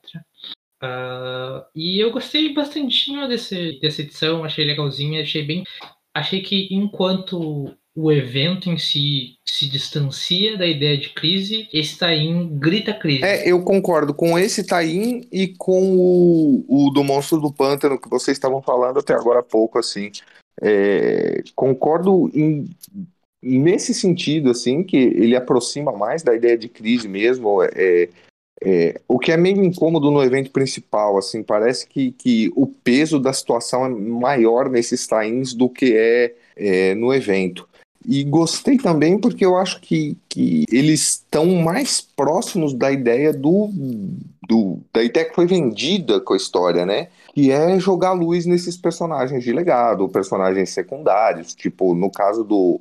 Uh, 0.84 1.66
e 1.76 2.00
eu 2.00 2.12
gostei 2.12 2.54
bastante 2.54 3.12
desse, 3.28 3.80
dessa 3.80 4.02
edição, 4.02 4.44
achei 4.44 4.66
legalzinha, 4.66 5.22
achei 5.22 5.44
bem. 5.44 5.64
Achei 6.16 6.42
que 6.42 6.68
enquanto 6.72 7.76
o 7.96 8.12
evento 8.12 8.70
em 8.70 8.78
si 8.78 9.38
se 9.44 9.68
distancia 9.68 10.56
da 10.56 10.68
ideia 10.68 10.96
de 10.96 11.10
crise, 11.10 11.68
esse 11.74 11.98
Tain 11.98 12.48
grita 12.60 12.94
crise. 12.94 13.24
É, 13.24 13.50
eu 13.50 13.64
concordo 13.64 14.14
com 14.14 14.38
esse 14.38 14.64
Tain 14.64 15.28
e 15.32 15.48
com 15.58 15.96
o, 15.98 16.66
o 16.68 16.92
do 16.92 17.04
Monstro 17.04 17.42
do 17.42 17.52
Pântano 17.52 18.00
que 18.00 18.08
vocês 18.08 18.38
estavam 18.38 18.62
falando 18.62 19.00
até 19.00 19.14
agora 19.16 19.40
há 19.40 19.44
pouco, 19.44 19.80
assim. 19.80 20.12
É, 20.62 21.42
concordo 21.56 22.30
em, 22.36 22.70
nesse 23.42 23.94
sentido, 23.94 24.50
assim, 24.50 24.84
que 24.84 24.98
ele 24.98 25.36
aproxima 25.36 25.92
mais 25.92 26.24
da 26.24 26.36
ideia 26.36 26.58
de 26.58 26.68
crise 26.68 27.08
mesmo. 27.08 27.62
É, 27.64 28.10
é, 28.64 29.00
o 29.08 29.20
que 29.20 29.32
é 29.32 29.38
meio 29.38 29.64
incômodo 29.64 30.10
no 30.10 30.24
evento 30.24 30.52
principal, 30.52 31.18
assim, 31.18 31.44
parece 31.44 31.88
que, 31.88 32.12
que 32.12 32.52
o 32.56 32.66
peso 32.66 33.20
da 33.20 33.32
situação 33.32 33.86
é 33.86 33.90
maior 33.90 34.70
nesses 34.70 35.06
tains 35.06 35.54
do 35.54 35.70
que 35.70 35.96
é, 35.96 36.36
é 36.56 36.96
no 36.96 37.14
evento. 37.14 37.68
E 38.06 38.24
gostei 38.24 38.78
também 38.78 39.20
porque 39.20 39.46
eu 39.46 39.58
acho 39.58 39.82
que, 39.82 40.18
que 40.30 40.64
eles 40.72 41.02
estão 41.02 41.46
mais 41.56 42.00
próximos 42.00 42.74
da 42.74 42.90
ideia 42.90 43.34
do, 43.34 43.70
do 44.48 44.80
da 44.94 45.04
ideia 45.04 45.26
que 45.28 45.36
foi 45.36 45.46
vendida 45.46 46.22
com 46.22 46.34
a 46.34 46.38
história, 46.38 46.86
né? 46.86 47.10
Que 47.34 47.52
é 47.52 47.78
jogar 47.80 48.14
luz 48.14 48.46
nesses 48.46 48.78
personagens 48.78 49.44
de 49.44 49.52
legado, 49.52 50.08
personagens 50.08 50.70
secundários, 50.70 51.54
tipo 51.54 51.94
no 51.94 52.10
caso 52.10 52.46
do 52.46 52.80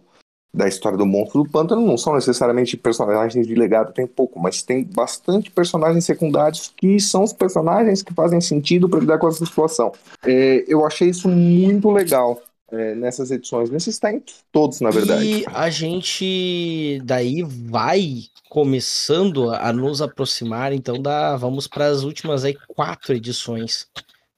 da 0.56 0.66
história 0.66 0.96
do 0.96 1.04
monstro 1.04 1.42
do 1.42 1.50
pântano 1.50 1.86
não 1.86 1.98
são 1.98 2.14
necessariamente 2.14 2.78
personagens 2.78 3.46
de 3.46 3.54
legado, 3.54 3.92
tem 3.92 4.06
pouco, 4.06 4.40
mas 4.40 4.62
tem 4.62 4.82
bastante 4.82 5.50
personagens 5.50 6.04
secundários 6.06 6.72
que 6.74 6.98
são 6.98 7.22
os 7.22 7.32
personagens 7.32 8.02
que 8.02 8.14
fazem 8.14 8.40
sentido 8.40 8.88
para 8.88 9.00
lidar 9.00 9.18
com 9.18 9.28
essa 9.28 9.44
situação. 9.44 9.92
É, 10.24 10.64
eu 10.66 10.86
achei 10.86 11.10
isso 11.10 11.28
muito 11.28 11.90
legal 11.90 12.40
é, 12.72 12.94
nessas 12.94 13.30
edições, 13.30 13.68
nesses 13.68 13.98
tempos 13.98 14.42
todos, 14.50 14.80
na 14.80 14.90
verdade. 14.90 15.24
E 15.24 15.44
a 15.52 15.68
gente 15.68 17.00
daí 17.04 17.42
vai 17.42 18.22
começando 18.48 19.50
a 19.50 19.70
nos 19.74 20.00
aproximar, 20.00 20.72
então 20.72 21.00
da 21.00 21.36
vamos 21.36 21.66
para 21.66 21.86
as 21.86 22.02
últimas 22.02 22.44
aí 22.44 22.56
quatro 22.68 23.14
edições 23.14 23.86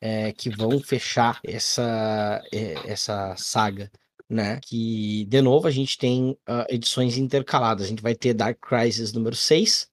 é, 0.01 0.33
que 0.33 0.51
vão 0.51 0.81
fechar 0.81 1.39
essa 1.45 2.43
é, 2.53 2.75
essa 2.87 3.35
saga. 3.37 3.89
Né? 4.29 4.61
Que, 4.63 5.25
de 5.27 5.41
novo, 5.41 5.67
a 5.67 5.71
gente 5.71 5.97
tem 5.97 6.31
uh, 6.49 6.67
edições 6.69 7.17
intercaladas. 7.17 7.87
A 7.87 7.89
gente 7.89 8.03
vai 8.03 8.15
ter 8.15 8.35
Dark 8.35 8.59
Crisis 8.61 9.13
número 9.13 9.35
6, 9.35 9.91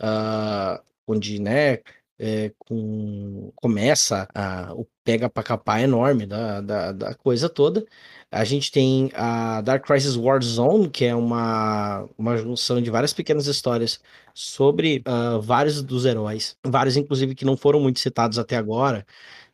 uh, 0.00 0.82
onde, 1.06 1.40
né, 1.40 1.78
é, 2.22 2.52
com, 2.56 3.52
começa 3.56 4.28
a, 4.32 4.72
o 4.74 4.86
pega 5.02 5.28
para 5.28 5.42
capar 5.42 5.80
enorme 5.82 6.24
da, 6.24 6.60
da, 6.60 6.92
da, 6.92 7.14
coisa 7.14 7.48
toda. 7.48 7.84
A 8.30 8.44
gente 8.44 8.70
tem 8.70 9.10
a 9.14 9.60
Dark 9.60 9.84
Crisis 9.84 10.14
Warzone, 10.14 10.88
que 10.88 11.04
é 11.04 11.14
uma, 11.14 12.08
uma 12.16 12.36
junção 12.36 12.80
de 12.80 12.90
várias 12.90 13.12
pequenas 13.12 13.46
histórias 13.48 14.00
sobre 14.32 15.02
uh, 15.06 15.40
vários 15.40 15.82
dos 15.82 16.04
heróis, 16.04 16.56
vários 16.64 16.96
inclusive 16.96 17.34
que 17.34 17.44
não 17.44 17.56
foram 17.56 17.80
muito 17.80 17.98
citados 17.98 18.38
até 18.38 18.56
agora, 18.56 19.04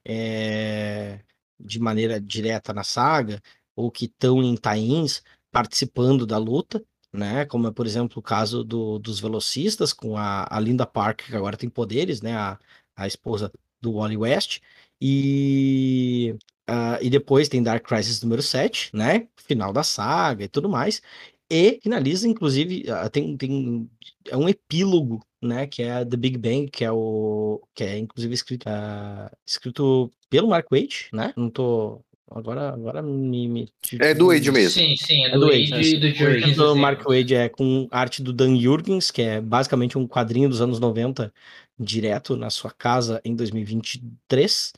é, 0.04 1.20
de 1.58 1.78
maneira 1.80 2.20
direta 2.20 2.72
na 2.74 2.84
saga, 2.84 3.40
ou 3.78 3.92
que 3.92 4.06
estão 4.06 4.42
em 4.42 4.56
tains 4.56 5.22
participando 5.52 6.26
da 6.26 6.36
luta, 6.36 6.84
né? 7.12 7.44
Como 7.46 7.68
é, 7.68 7.70
por 7.72 7.86
exemplo, 7.86 8.18
o 8.18 8.22
caso 8.22 8.64
do, 8.64 8.98
dos 8.98 9.20
velocistas 9.20 9.92
com 9.92 10.16
a, 10.16 10.48
a 10.50 10.58
Linda 10.58 10.84
Park, 10.84 11.22
que 11.26 11.36
agora 11.36 11.56
tem 11.56 11.70
poderes, 11.70 12.20
né? 12.20 12.34
A, 12.34 12.58
a 12.96 13.06
esposa 13.06 13.52
do 13.80 13.94
Wally 13.94 14.16
West. 14.16 14.60
E, 15.00 16.34
uh, 16.68 16.98
e 17.00 17.08
depois 17.08 17.48
tem 17.48 17.62
Dark 17.62 17.86
Crisis 17.86 18.20
número 18.20 18.42
7, 18.42 18.90
né? 18.92 19.28
Final 19.36 19.72
da 19.72 19.84
saga 19.84 20.44
e 20.44 20.48
tudo 20.48 20.68
mais. 20.68 21.00
E 21.48 21.78
finaliza, 21.80 22.26
inclusive, 22.26 22.84
uh, 22.90 23.08
tem, 23.08 23.36
tem 23.36 23.88
é 24.26 24.36
um 24.36 24.48
epílogo, 24.48 25.24
né? 25.40 25.68
Que 25.68 25.84
é 25.84 26.04
The 26.04 26.16
Big 26.16 26.36
Bang, 26.36 26.68
que 26.68 26.84
é 26.84 26.90
o. 26.90 27.62
que 27.74 27.84
é 27.84 27.96
inclusive 27.98 28.34
escrito, 28.34 28.68
uh, 28.68 29.30
escrito 29.46 30.10
pelo 30.28 30.48
Mark 30.48 30.66
Waid, 30.70 31.10
né? 31.12 31.32
Não 31.36 31.48
tô 31.48 32.02
Agora, 32.30 32.68
agora 32.68 33.02
me, 33.02 33.48
me. 33.48 33.68
É 33.98 34.12
do 34.12 34.28
Wade 34.28 34.52
mesmo. 34.52 34.80
Sim, 34.80 34.96
sim, 34.96 35.24
é, 35.24 35.28
é 35.28 35.38
do, 35.38 35.46
Wade 35.46 35.94
e 35.94 35.96
do 35.98 36.10
Jurgens. 36.10 36.56
Do 36.56 36.76
Mark 36.76 37.02
Wade 37.04 37.34
é 37.34 37.48
com 37.48 37.88
arte 37.90 38.22
do 38.22 38.32
Dan 38.32 38.58
Jurgens, 38.58 39.10
que 39.10 39.22
é 39.22 39.40
basicamente 39.40 39.96
um 39.96 40.06
quadrinho 40.06 40.48
dos 40.48 40.60
anos 40.60 40.78
90, 40.78 41.32
direto 41.78 42.36
na 42.36 42.50
sua 42.50 42.70
casa 42.70 43.20
em 43.24 43.34
2023, 43.34 44.72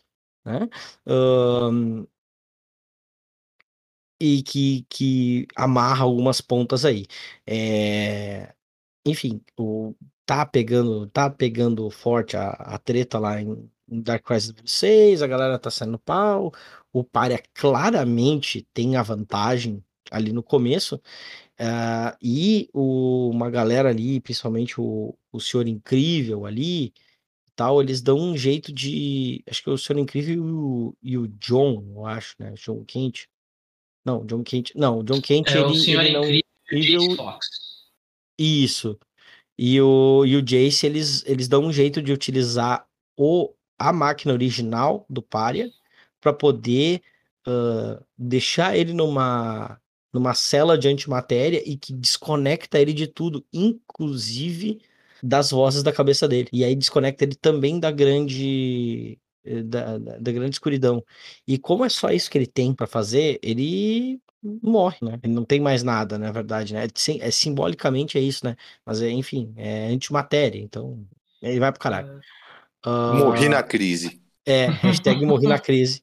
né? 0.45 0.69
Um, 1.07 2.07
e 4.21 4.43
que, 4.43 4.87
que 4.89 5.47
amarra 5.57 6.05
algumas 6.05 6.41
pontas 6.41 6.85
aí. 6.85 7.07
É, 7.47 8.53
enfim, 9.05 9.41
o, 9.59 9.95
tá 10.27 10.47
pegando, 10.47 11.09
tá 11.09 11.29
pegando 11.31 11.91
forte 11.91 12.37
a, 12.37 12.51
a 12.51 12.79
treta 12.79 13.19
lá 13.19 13.41
em 13.41 13.69
Dark 13.91 14.25
Crisis 14.25 14.55
6, 14.65 15.23
a 15.23 15.27
galera 15.27 15.59
tá 15.59 15.71
saindo 15.71 15.99
pau, 15.99 16.53
o 16.93 17.03
Pária 17.03 17.43
claramente 17.55 18.67
tem 18.73 18.97
a 18.97 19.03
vantagem 19.03 19.83
ali 20.11 20.33
no 20.33 20.43
começo, 20.43 20.97
uh, 20.97 22.17
e 22.23 22.69
o, 22.73 23.31
uma 23.31 23.51
galera 23.51 23.89
ali, 23.89 24.21
principalmente 24.21 24.81
o, 24.81 25.17
o 25.33 25.41
Senhor 25.41 25.67
Incrível 25.67 26.47
ali, 26.47 26.93
tal, 27.61 27.83
eles 27.83 28.01
dão 28.01 28.19
um 28.19 28.37
jeito 28.37 28.73
de. 28.73 29.45
Acho 29.47 29.63
que 29.63 29.69
é 29.69 29.73
o 29.73 29.79
Senhor 29.79 29.99
Incrível 29.99 30.35
e 30.35 30.41
o, 30.41 30.97
e 31.03 31.19
o 31.19 31.29
John, 31.29 31.85
eu 31.95 32.07
acho, 32.07 32.35
né? 32.39 32.55
John 32.55 32.83
Kent. 32.87 33.27
Não, 34.03 34.25
John 34.25 34.43
Kent. 34.43 34.73
Não, 34.75 35.01
o 35.01 35.05
John 35.05 35.21
Kent 35.21 35.49
É 35.49 35.59
ele, 35.59 35.65
o 35.65 35.75
Senhor 35.75 36.03
ele 36.03 36.13
não. 36.15 36.25
Incrível 36.25 36.43
e 36.73 36.75
o 36.75 36.79
ele- 36.79 37.07
Jace 37.09 37.17
Fox. 37.17 37.47
Isso. 38.39 38.99
E 39.59 39.79
o, 39.79 40.25
e 40.25 40.37
o 40.37 40.43
Jace, 40.43 40.87
eles, 40.87 41.23
eles 41.27 41.47
dão 41.49 41.65
um 41.67 41.73
jeito 41.73 42.01
de 42.01 42.13
utilizar 42.13 42.87
o, 43.15 43.53
a 43.81 43.93
máquina 43.93 44.33
original 44.35 45.07
do 45.09 45.23
Pária 45.23 45.71
para 46.21 46.33
poder 46.33 47.03
ah, 47.47 48.03
deixar 48.19 48.77
ele 48.77 48.93
numa, 48.93 49.81
numa 50.13 50.35
cela 50.35 50.79
de 50.79 50.89
antimatéria 50.89 51.63
e 51.67 51.77
que 51.77 51.93
desconecta 51.93 52.79
ele 52.79 52.93
de 52.93 53.07
tudo, 53.07 53.45
inclusive 53.53 54.81
das 55.23 55.51
vozes 55.51 55.83
da 55.83 55.93
cabeça 55.93 56.29
dele. 56.29 56.49
E 56.53 56.65
aí 56.65 56.75
desconecta 56.77 57.25
ele 57.25 57.35
também 57.35 57.81
da 57.81 57.91
grande 57.91 59.19
eh, 59.45 59.63
da, 59.63 59.99
da, 59.99 60.33
grande 60.33 60.55
escuridão. 60.55 61.05
E 61.47 61.59
como 61.59 61.85
é 61.85 61.89
só 61.89 62.11
isso 62.11 62.31
que 62.31 62.39
ele 62.39 62.47
tem 62.47 62.75
para 62.75 62.87
fazer, 62.87 63.39
ele 63.43 64.21
morre, 64.43 64.99
né? 65.03 65.19
Ele 65.23 65.33
não 65.35 65.45
tem 65.45 65.61
mais 65.61 65.83
nada, 65.83 66.19
na 66.19 66.33
verdade, 66.33 66.73
né? 66.75 66.87
Sim, 66.95 67.19
é, 67.21 67.31
simbolicamente 67.31 68.19
é 68.19 68.21
isso, 68.21 68.45
né? 68.45 68.57
Mas 68.85 69.03
é, 69.03 69.11
enfim, 69.11 69.53
é 69.57 69.87
antimatéria, 69.89 70.59
então 70.61 71.07
ele 71.43 71.61
vai 71.61 71.73
pro 71.73 71.81
caralho. 71.81 72.21
Ah, 72.85 73.15
Morri 73.15 73.49
na 73.49 73.63
crise. 73.63 74.21
é, 74.47 74.67
hashtag 74.67 75.25
morri 75.27 75.47
na 75.47 75.59
crise. 75.59 76.03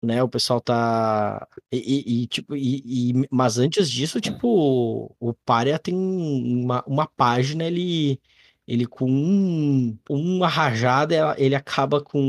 Né, 0.00 0.22
o 0.22 0.28
pessoal 0.28 0.60
tá. 0.60 1.46
E, 1.72 1.76
e- 1.76 2.22
e, 2.22 2.26
tipo, 2.28 2.54
e, 2.54 3.10
e- 3.10 3.26
mas 3.32 3.58
antes 3.58 3.90
disso, 3.90 4.20
tipo, 4.20 5.12
o 5.18 5.34
Pária 5.44 5.76
tem 5.76 5.92
uma, 5.96 6.84
uma 6.86 7.04
página, 7.08 7.64
ele, 7.64 8.20
ele 8.66 8.86
com 8.86 9.10
um- 9.10 9.98
uma 10.08 10.46
rajada, 10.46 11.34
ele 11.36 11.56
acaba 11.56 12.00
com 12.00 12.20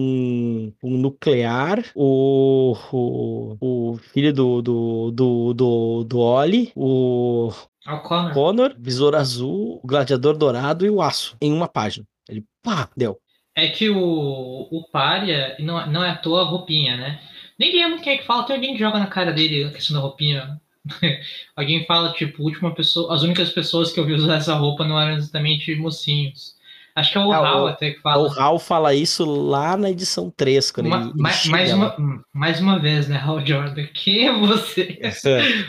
um 0.84 0.98
nuclear, 0.98 1.84
o, 1.94 2.76
o, 2.92 3.58
o 3.94 3.98
filho 3.98 4.34
do, 4.34 4.62
do, 4.64 5.12
do, 5.12 5.54
do, 5.54 6.04
do 6.06 6.20
Oli, 6.20 6.72
o 6.76 7.52
É 7.86 7.94
o 7.94 8.02
Connor. 8.02 8.34
Connor, 8.34 8.76
Visor 8.80 9.14
Azul, 9.14 9.80
o 9.84 9.88
Gladiador 9.88 10.36
Dourado 10.36 10.88
e 10.88 10.90
o 10.90 11.04
Aço, 11.04 11.38
em 11.40 11.54
uma 11.54 11.68
página. 11.68 12.04
Ele, 12.28 12.44
pá, 12.64 12.90
deu. 12.98 13.20
É 13.60 13.70
que 13.70 13.90
o, 13.90 14.68
o 14.72 14.84
Pária, 14.92 15.56
não, 15.60 15.86
não 15.88 16.04
é 16.04 16.12
à 16.12 16.16
toa 16.16 16.42
a 16.42 16.46
roupinha, 16.46 16.96
né? 16.98 17.20
Nem 17.58 17.74
lembro 17.74 18.02
quem 18.02 18.14
é 18.14 18.18
que 18.18 18.26
fala, 18.26 18.44
tem 18.44 18.56
alguém 18.56 18.74
que 18.74 18.80
joga 18.80 19.00
na 19.00 19.08
cara 19.08 19.34
dele 19.34 19.66
a 19.66 19.72
questão 19.72 19.96
da 19.96 20.02
roupinha. 20.02 20.60
alguém 21.56 21.86
fala, 21.86 22.14
tipo, 22.14 22.44
última 22.44 22.74
pessoa, 22.74 23.14
as 23.14 23.22
únicas 23.24 23.50
pessoas 23.52 23.92
que 23.92 24.00
eu 24.00 24.06
vi 24.06 24.14
usar 24.14 24.36
essa 24.38 24.56
roupa 24.56 24.86
não 24.88 25.00
eram 25.00 25.18
exatamente 25.18 25.76
mocinhos. 25.76 26.56
Acho 27.00 27.12
que 27.14 27.18
é 27.18 27.22
o 27.22 27.32
Ah, 27.32 27.38
Hal 27.48 27.64
o- 27.64 27.68
até 27.68 27.92
que 27.92 28.00
O 28.00 28.02
fala. 28.02 28.34
Hal 28.38 28.60
fala 28.60 28.94
isso 28.94 29.26
lá 29.26 29.76
na 29.78 29.90
edição 29.90 30.32
3, 30.36 30.72
quando 30.72 30.90
Ma- 30.90 30.98
ele, 31.02 31.10
ele 31.10 31.22
ma- 31.22 31.30
chega 31.32 31.52
mais, 31.56 31.74
uma, 31.74 32.24
mais 32.34 32.60
uma 32.62 32.80
vez, 32.80 33.08
né, 33.08 33.18
Hal 33.24 33.46
Jordan? 33.46 33.86
Quem 33.94 34.28
é 34.28 34.34
você? 34.34 35.00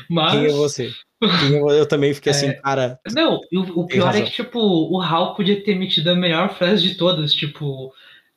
Mas. 0.09 0.33
Quem 0.33 0.45
é 0.47 0.49
você? 0.53 0.91
É 1.23 1.79
Eu 1.79 1.87
também 1.87 2.15
fiquei 2.15 2.31
assim, 2.31 2.53
cara. 2.63 2.99
Não, 3.13 3.39
o, 3.53 3.81
o 3.83 3.87
pior 3.87 4.05
é 4.05 4.07
razão. 4.07 4.25
que, 4.25 4.31
tipo, 4.33 4.59
o 4.59 5.01
Hal 5.03 5.35
podia 5.35 5.63
ter 5.63 5.75
metido 5.75 6.09
a 6.11 6.15
melhor 6.15 6.55
frase 6.55 6.83
de 6.83 6.95
todas, 6.95 7.33
tipo, 7.35 7.93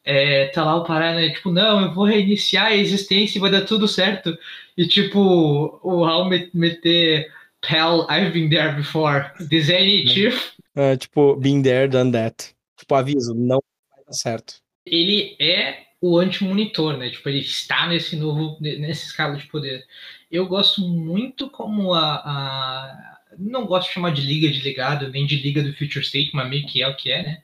é, 0.05 0.47
tá 0.47 0.65
lá 0.65 0.75
o 0.75 0.83
Pará, 0.83 1.13
né? 1.13 1.29
Tipo, 1.29 1.49
não, 1.49 1.81
eu 1.81 1.93
vou 1.93 2.03
reiniciar 2.03 2.65
a 2.67 2.75
existência 2.75 3.37
e 3.37 3.41
vai 3.41 3.49
dar 3.49 3.61
tudo 3.61 3.87
certo. 3.87 4.37
E, 4.77 4.85
tipo, 4.85 5.79
o 5.81 6.03
Hal 6.03 6.27
me- 6.27 6.49
meter, 6.53 7.27
Pal, 7.61 8.05
I've 8.11 8.31
been 8.31 8.49
there 8.49 8.75
before. 8.75 9.31
This 9.49 9.69
ain't 9.69 10.09
chief. 10.09 10.51
é, 10.75 10.97
tipo, 10.97 11.37
been 11.37 11.61
there, 11.63 11.87
done 11.87 12.11
that. 12.11 12.49
Tipo, 12.77 12.95
aviso, 12.95 13.33
não 13.33 13.61
vai 13.91 14.03
dar 14.05 14.13
certo. 14.13 14.61
Ele 14.85 15.35
é 15.39 15.87
o 16.01 16.17
anti-monitor, 16.17 16.97
né? 16.97 17.09
Tipo, 17.09 17.29
ele 17.29 17.39
está 17.39 17.87
nesse 17.87 18.15
novo, 18.15 18.57
nessa 18.61 19.05
escala 19.05 19.37
de 19.37 19.47
poder. 19.47 19.85
Eu 20.29 20.45
gosto 20.47 20.81
muito 20.81 21.49
como 21.49 21.93
a, 21.93 22.15
a- 22.17 23.19
Não 23.37 23.65
gosto 23.65 23.87
de 23.87 23.93
chamar 23.93 24.13
de 24.13 24.21
liga 24.21 24.49
de 24.51 24.61
legado, 24.61 25.09
nem 25.09 25.25
de 25.25 25.37
liga 25.37 25.63
do 25.63 25.73
Future 25.73 26.01
State, 26.05 26.31
mas 26.33 26.49
meio 26.49 26.67
que 26.67 26.81
é 26.81 26.87
o 26.87 26.95
que 26.95 27.11
é, 27.11 27.23
né? 27.23 27.43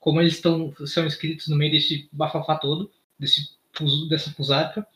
Como 0.00 0.20
eles 0.20 0.34
estão 0.34 0.74
são 0.86 1.06
escritos 1.06 1.48
no 1.48 1.56
meio 1.56 1.72
desse 1.72 2.08
bafafá 2.12 2.56
todo, 2.56 2.90
desse, 3.18 3.50
dessa 4.08 4.30
pusarca. 4.32 4.86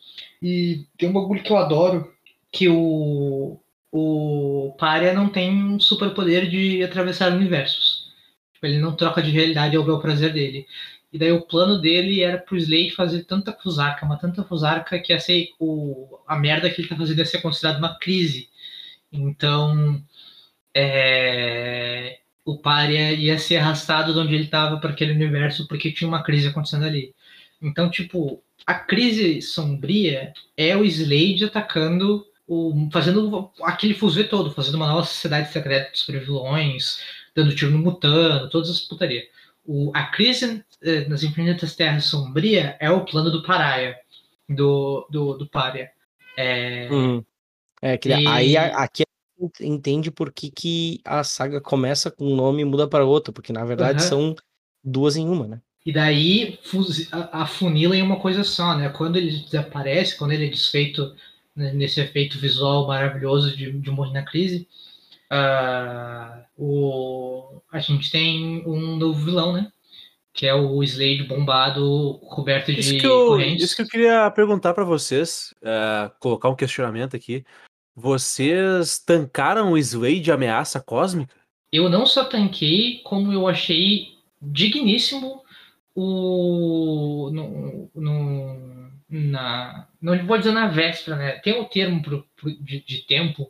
E 0.42 0.86
tem 0.98 1.08
um 1.08 1.12
bagulho 1.12 1.42
que 1.42 1.52
eu 1.52 1.56
adoro, 1.58 2.12
que 2.52 2.68
o, 2.68 3.60
o 3.92 4.74
Pária 4.78 5.12
não 5.14 5.28
tem 5.28 5.52
um 5.52 5.80
superpoder 5.80 6.48
de 6.50 6.82
atravessar 6.84 7.32
universos. 7.32 7.93
Tipo, 8.64 8.66
ele 8.66 8.78
não 8.78 8.96
troca 8.96 9.22
de 9.22 9.30
realidade 9.30 9.76
ao 9.76 9.84
bel 9.84 10.00
prazer 10.00 10.32
dele. 10.32 10.66
E 11.12 11.18
daí 11.18 11.30
o 11.32 11.42
plano 11.42 11.80
dele 11.80 12.22
era 12.22 12.38
pro 12.38 12.56
Slade 12.56 12.90
fazer 12.92 13.24
tanta 13.24 13.52
fusarca, 13.52 14.04
mas 14.06 14.20
tanta 14.20 14.42
fusarca 14.42 14.98
que 14.98 15.12
ia 15.12 15.18
o, 15.60 16.18
a 16.26 16.36
merda 16.36 16.68
que 16.70 16.80
ele 16.80 16.88
tá 16.88 16.96
fazendo 16.96 17.18
ia 17.18 17.26
ser 17.26 17.40
considerada 17.40 17.78
uma 17.78 17.98
crise. 17.98 18.48
Então, 19.12 20.02
é, 20.74 22.18
o 22.44 22.58
Pária 22.58 23.12
ia 23.12 23.38
ser 23.38 23.56
arrastado 23.58 24.12
de 24.12 24.18
onde 24.18 24.34
ele 24.34 24.44
estava 24.44 24.78
para 24.78 24.90
aquele 24.90 25.12
universo 25.12 25.68
porque 25.68 25.92
tinha 25.92 26.08
uma 26.08 26.22
crise 26.22 26.48
acontecendo 26.48 26.84
ali. 26.84 27.14
Então, 27.62 27.88
tipo, 27.90 28.42
a 28.66 28.74
crise 28.74 29.40
sombria 29.40 30.32
é 30.56 30.76
o 30.76 30.84
Slade 30.84 31.44
atacando, 31.44 32.26
o, 32.46 32.88
fazendo 32.92 33.52
aquele 33.62 33.94
fuzuê 33.94 34.24
todo, 34.24 34.50
fazendo 34.50 34.74
uma 34.76 34.88
nova 34.88 35.04
sociedade 35.04 35.52
secreta 35.52 35.92
dos 35.92 36.06
vilões, 36.06 36.98
dando 37.34 37.54
tiro 37.54 37.70
no 37.70 37.78
Mutano, 37.78 38.48
todas 38.50 38.70
as 38.70 38.80
putarias. 38.80 39.24
O, 39.66 39.90
a 39.94 40.04
crise 40.04 40.64
eh, 40.82 41.08
nas 41.08 41.22
Infinitas 41.22 41.74
Terras 41.74 42.04
Sombria 42.04 42.76
é 42.80 42.90
o 42.90 43.04
plano 43.04 43.30
do 43.30 43.42
Paraia, 43.42 43.96
do, 44.48 45.06
do, 45.10 45.34
do 45.38 45.46
Pária. 45.48 45.90
É, 46.36 46.88
Uhum. 46.90 47.24
É, 47.82 47.98
que 47.98 48.12
E- 48.12 48.26
aí 48.26 48.56
aqui 48.56 49.04
a 49.04 49.42
gente 49.44 49.64
entende 49.66 50.10
por 50.10 50.32
que, 50.32 50.50
que 50.50 51.00
a 51.04 51.24
saga 51.24 51.60
começa 51.60 52.10
com 52.10 52.26
um 52.26 52.36
nome 52.36 52.62
e 52.62 52.64
muda 52.64 52.88
para 52.88 53.04
outro, 53.06 53.32
porque 53.32 53.52
na 53.52 53.64
verdade 53.64 54.02
Aham. 54.02 54.08
são 54.08 54.36
duas 54.84 55.16
em 55.16 55.28
uma, 55.28 55.46
né? 55.48 55.62
E 55.84 55.92
daí 55.92 56.58
a- 57.12 57.42
afunila 57.42 57.94
em 57.96 58.02
uma 58.02 58.18
coisa 58.18 58.42
só, 58.42 58.76
né? 58.76 58.88
Quando 58.88 59.16
ele 59.16 59.30
desaparece, 59.44 60.16
quando 60.16 60.32
ele 60.32 60.46
é 60.46 60.50
desfeito 60.50 61.14
né, 61.54 61.72
nesse 61.72 62.00
efeito 62.00 62.38
visual 62.38 62.86
maravilhoso 62.86 63.56
de, 63.56 63.70
de 63.72 63.90
morrer 63.90 64.12
na 64.12 64.22
crise, 64.24 64.66
ah, 65.30 66.44
o, 66.56 67.60
a 67.72 67.78
gente 67.80 68.10
tem 68.10 68.62
um 68.66 68.96
novo 68.96 69.24
vilão, 69.24 69.52
né? 69.52 69.70
Que 70.32 70.46
é 70.46 70.54
o 70.54 70.82
Slade 70.82 71.24
bombado, 71.24 72.18
coberto 72.28 72.72
de 72.72 72.80
Isso 72.80 72.98
que 72.98 73.06
eu, 73.06 73.26
correntes. 73.28 73.64
isso 73.66 73.76
que 73.76 73.82
eu 73.82 73.86
queria 73.88 74.30
perguntar 74.32 74.74
pra 74.74 74.82
vocês, 74.84 75.54
é, 75.62 76.10
colocar 76.18 76.48
um 76.48 76.56
questionamento 76.56 77.14
aqui. 77.14 77.44
Vocês 77.94 78.98
tancaram 78.98 79.72
o 79.72 79.78
Slade 79.78 80.20
de 80.20 80.32
ameaça 80.32 80.80
cósmica? 80.80 81.34
Eu 81.72 81.88
não 81.88 82.04
só 82.04 82.24
tanquei, 82.24 83.00
como 83.04 83.32
eu 83.32 83.46
achei 83.46 84.08
digníssimo 84.42 85.42
o. 85.94 87.30
No, 87.32 87.90
no- 87.94 88.74
na, 89.08 89.86
não 90.02 90.26
vou 90.26 90.36
dizer 90.38 90.50
na 90.52 90.66
véspera, 90.66 91.16
né? 91.16 91.32
Tem 91.38 91.60
um 91.60 91.64
termo 91.64 92.02
pro, 92.02 92.26
pro- 92.36 92.50
de, 92.60 92.80
de 92.84 93.06
tempo 93.06 93.48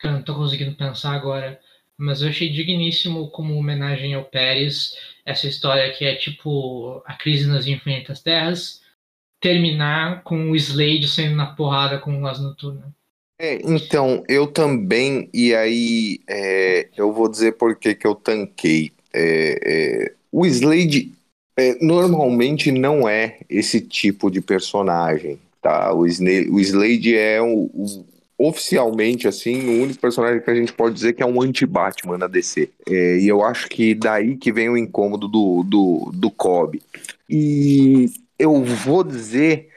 que 0.00 0.06
eu 0.06 0.12
não 0.12 0.22
tô 0.22 0.34
conseguindo 0.34 0.74
pensar 0.76 1.12
agora, 1.12 1.60
mas 1.96 2.22
eu 2.22 2.28
achei 2.30 2.48
digníssimo 2.50 3.30
como 3.30 3.54
homenagem 3.56 4.14
ao 4.14 4.24
Pérez 4.24 4.96
essa 5.24 5.46
história 5.46 5.92
que 5.92 6.04
é 6.04 6.16
tipo 6.16 7.02
a 7.06 7.14
crise 7.14 7.46
nas 7.46 7.66
infinitas 7.66 8.22
terras 8.22 8.80
terminar 9.40 10.22
com 10.22 10.50
o 10.50 10.56
Slade 10.56 11.08
saindo 11.08 11.36
na 11.36 11.54
porrada 11.54 11.98
com 11.98 12.20
o 12.22 12.26
As 12.26 12.40
Noturna. 12.40 12.94
É, 13.38 13.54
então, 13.64 14.22
eu 14.28 14.46
também, 14.46 15.30
e 15.32 15.54
aí 15.54 16.20
é, 16.28 16.88
eu 16.96 17.12
vou 17.12 17.28
dizer 17.28 17.52
por 17.52 17.74
que 17.76 17.96
eu 18.06 18.14
tanquei. 18.14 18.92
É, 19.12 20.04
é, 20.06 20.14
o 20.30 20.44
Slade 20.46 21.12
é, 21.56 21.74
normalmente 21.82 22.70
não 22.70 23.08
é 23.08 23.40
esse 23.48 23.80
tipo 23.80 24.30
de 24.30 24.42
personagem, 24.42 25.38
tá? 25.62 25.92
O, 25.94 26.00
o 26.02 26.06
Slade 26.60 27.16
é 27.16 27.40
o- 27.40 27.70
oficialmente, 28.40 29.28
assim, 29.28 29.68
o 29.68 29.82
único 29.82 30.00
personagem 30.00 30.40
que 30.42 30.50
a 30.50 30.54
gente 30.54 30.72
pode 30.72 30.94
dizer 30.94 31.12
que 31.12 31.22
é 31.22 31.26
um 31.26 31.42
anti-Batman 31.42 32.18
na 32.18 32.26
DC. 32.26 32.70
É, 32.88 33.18
e 33.18 33.28
eu 33.28 33.44
acho 33.44 33.68
que 33.68 33.94
daí 33.94 34.36
que 34.36 34.52
vem 34.52 34.68
o 34.70 34.76
incômodo 34.76 35.28
do, 35.28 35.62
do, 35.64 36.10
do 36.14 36.30
Cobb. 36.30 36.80
E 37.28 38.06
eu 38.38 38.62
vou 38.64 39.04
dizer 39.04 39.68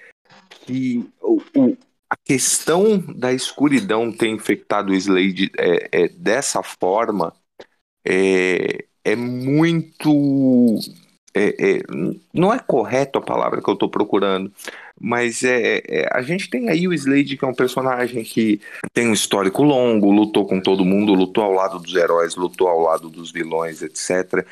que 0.66 1.06
o, 1.22 1.42
o- 1.56 1.78
a 2.10 2.16
questão 2.26 3.00
da 3.00 3.34
escuridão 3.34 4.12
ter 4.12 4.28
infectado 4.30 4.92
o 4.92 4.96
Slade 4.96 5.52
é, 5.58 5.90
é, 6.04 6.08
dessa 6.10 6.62
forma 6.64 7.34
é, 8.06 8.86
é 9.04 9.16
muito. 9.16 10.80
é- 11.34 11.78
é, 11.78 11.82
não 12.34 12.54
é 12.54 12.60
correto 12.60 13.20
a 13.20 13.22
palavra 13.22 13.62
que 13.62 13.70
eu 13.70 13.74
estou 13.74 13.90
procurando, 13.90 14.52
mas 15.00 15.44
é, 15.44 15.82
é- 15.88 16.10
a 16.12 16.22
gente 16.22 16.50
tem 16.50 16.70
aí 16.70 16.88
o 16.88 16.94
Slade, 16.94 17.38
que 17.38 17.44
é 17.44 17.48
um 17.48 17.54
personagem 17.54 18.24
que 18.24 18.62
tem 18.94 19.08
um 19.08 19.14
histórico 19.14 19.64
longo, 19.64 20.12
lutou 20.12 20.46
com 20.46 20.62
todo 20.62 20.86
mundo, 20.86 21.14
lutou 21.14 21.44
ao 21.44 21.52
lado 21.52 21.80
dos 21.80 21.96
heróis, 21.96 22.36
lutou 22.36 22.68
ao 22.68 22.80
lado 22.80 23.10
dos 23.10 23.32
vilões, 23.32 23.82
etc. 23.82 24.46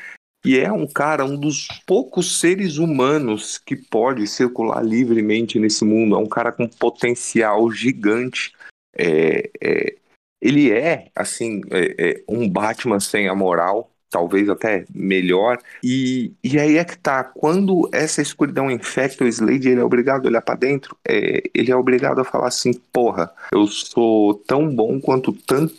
E 0.44 0.58
é 0.58 0.72
um 0.72 0.86
cara, 0.86 1.24
um 1.24 1.36
dos 1.36 1.68
poucos 1.86 2.40
seres 2.40 2.76
humanos 2.76 3.58
que 3.58 3.76
pode 3.76 4.26
circular 4.26 4.84
livremente 4.84 5.58
nesse 5.58 5.84
mundo. 5.84 6.16
É 6.16 6.18
um 6.18 6.28
cara 6.28 6.50
com 6.50 6.66
potencial 6.66 7.70
gigante. 7.70 8.52
É, 8.94 9.50
é, 9.60 9.96
ele 10.40 10.72
é, 10.72 11.10
assim, 11.14 11.60
é, 11.70 12.10
é 12.10 12.24
um 12.28 12.48
Batman 12.48 12.98
sem 12.98 13.28
a 13.28 13.34
moral, 13.34 13.92
talvez 14.12 14.48
até 14.50 14.84
melhor. 14.94 15.58
E, 15.82 16.32
e 16.44 16.60
aí 16.60 16.76
é 16.76 16.84
que 16.84 16.98
tá, 16.98 17.24
quando 17.24 17.88
essa 17.90 18.20
escuridão 18.20 18.70
infecta 18.70 19.24
o 19.24 19.26
Slade, 19.26 19.70
ele 19.70 19.80
é 19.80 19.84
obrigado 19.84 20.26
a 20.26 20.28
olhar 20.28 20.42
para 20.42 20.54
dentro, 20.54 20.94
é, 21.08 21.42
ele 21.54 21.72
é 21.72 21.76
obrigado 21.76 22.20
a 22.20 22.24
falar 22.24 22.48
assim, 22.48 22.74
porra, 22.92 23.32
eu 23.50 23.66
sou 23.66 24.34
tão 24.34 24.72
bom 24.72 25.00
quanto 25.00 25.32
tanto 25.32 25.74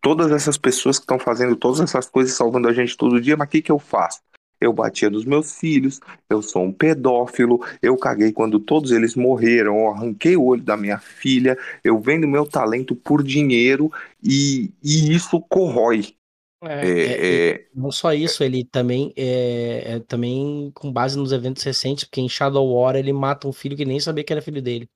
todas 0.00 0.30
essas 0.30 0.56
pessoas 0.56 0.96
que 0.96 1.02
estão 1.02 1.18
fazendo 1.18 1.56
todas 1.56 1.80
essas 1.80 2.08
coisas, 2.08 2.36
salvando 2.36 2.68
a 2.68 2.72
gente 2.72 2.96
todo 2.96 3.20
dia, 3.20 3.36
mas 3.36 3.48
o 3.48 3.50
que, 3.50 3.60
que 3.60 3.72
eu 3.72 3.80
faço? 3.80 4.20
Eu 4.60 4.72
batia 4.72 5.10
nos 5.10 5.24
meus 5.24 5.58
filhos, 5.58 6.00
eu 6.30 6.40
sou 6.40 6.62
um 6.62 6.72
pedófilo, 6.72 7.60
eu 7.82 7.96
caguei 7.96 8.32
quando 8.32 8.60
todos 8.60 8.92
eles 8.92 9.16
morreram, 9.16 9.76
eu 9.76 9.88
arranquei 9.90 10.36
o 10.36 10.44
olho 10.44 10.62
da 10.62 10.76
minha 10.76 10.98
filha, 10.98 11.58
eu 11.82 11.98
vendo 11.98 12.28
meu 12.28 12.46
talento 12.46 12.94
por 12.94 13.24
dinheiro 13.24 13.90
e, 14.22 14.70
e 14.82 15.12
isso 15.12 15.40
corrói. 15.40 16.14
É, 16.62 16.88
é, 16.88 17.50
é, 17.50 17.68
não 17.74 17.92
só 17.92 18.12
isso, 18.12 18.42
ele 18.42 18.64
também 18.64 19.12
é, 19.16 19.96
é, 19.96 20.00
também 20.00 20.70
com 20.74 20.90
base 20.90 21.18
nos 21.18 21.32
eventos 21.32 21.62
recentes, 21.62 22.04
porque 22.04 22.20
em 22.20 22.28
Shadow 22.28 22.66
War 22.72 22.96
ele 22.96 23.12
mata 23.12 23.46
um 23.46 23.52
filho 23.52 23.76
que 23.76 23.84
nem 23.84 24.00
sabia 24.00 24.24
que 24.24 24.32
era 24.32 24.42
filho 24.42 24.62
dele. 24.62 24.88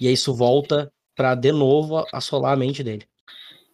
E 0.00 0.06
aí 0.06 0.12
isso 0.12 0.34
volta 0.34 0.92
para 1.16 1.34
de 1.34 1.50
novo 1.50 2.06
assolar 2.12 2.52
a 2.52 2.56
mente 2.56 2.82
dele. 2.84 3.04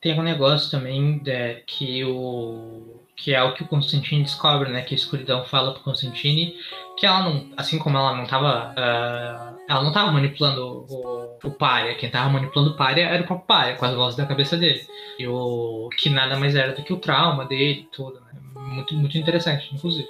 Tem 0.01 0.19
um 0.19 0.23
negócio 0.23 0.71
também 0.71 1.23
é, 1.27 1.63
que 1.67 2.05
o 2.05 3.01
que 3.17 3.33
é 3.33 3.43
o 3.43 3.55
que 3.55 3.63
o 3.63 3.69
Constantine 3.69 4.23
descobre, 4.23 4.71
né? 4.71 4.83
Que 4.83 4.95
a 4.95 4.97
escuridão 4.97 5.45
fala 5.45 5.73
pro 5.73 5.83
Constantine 5.83 6.55
que 6.97 7.07
ela 7.07 7.23
não, 7.23 7.53
assim 7.57 7.79
como 7.79 7.97
ela 7.97 8.17
não 8.17 8.27
tava, 8.27 8.73
uh, 8.73 9.54
ela 9.69 9.83
não 9.83 9.93
tava 9.93 10.13
manipulando 10.13 10.87
o, 10.89 11.39
o 11.43 11.51
Pária, 11.51 11.95
quem 11.95 12.11
tava 12.11 12.29
manipulando 12.29 12.73
o 12.73 12.77
Pária 12.77 13.05
era 13.05 13.23
o 13.23 13.27
próprio 13.27 13.47
Pária, 13.47 13.77
com 13.77 13.85
as 13.85 13.95
vozes 13.95 14.17
da 14.17 14.27
cabeça 14.27 14.57
dele. 14.57 14.81
E 15.19 15.27
o 15.27 15.89
que 15.97 16.11
nada 16.11 16.37
mais 16.37 16.55
era 16.55 16.73
do 16.73 16.83
que 16.83 16.93
o 16.93 16.99
trauma 16.99 17.47
dele 17.47 17.89
tudo, 17.91 18.21
né? 18.21 18.41
Muito, 18.55 18.95
muito 18.95 19.17
interessante, 19.17 19.71
inclusive. 19.75 20.09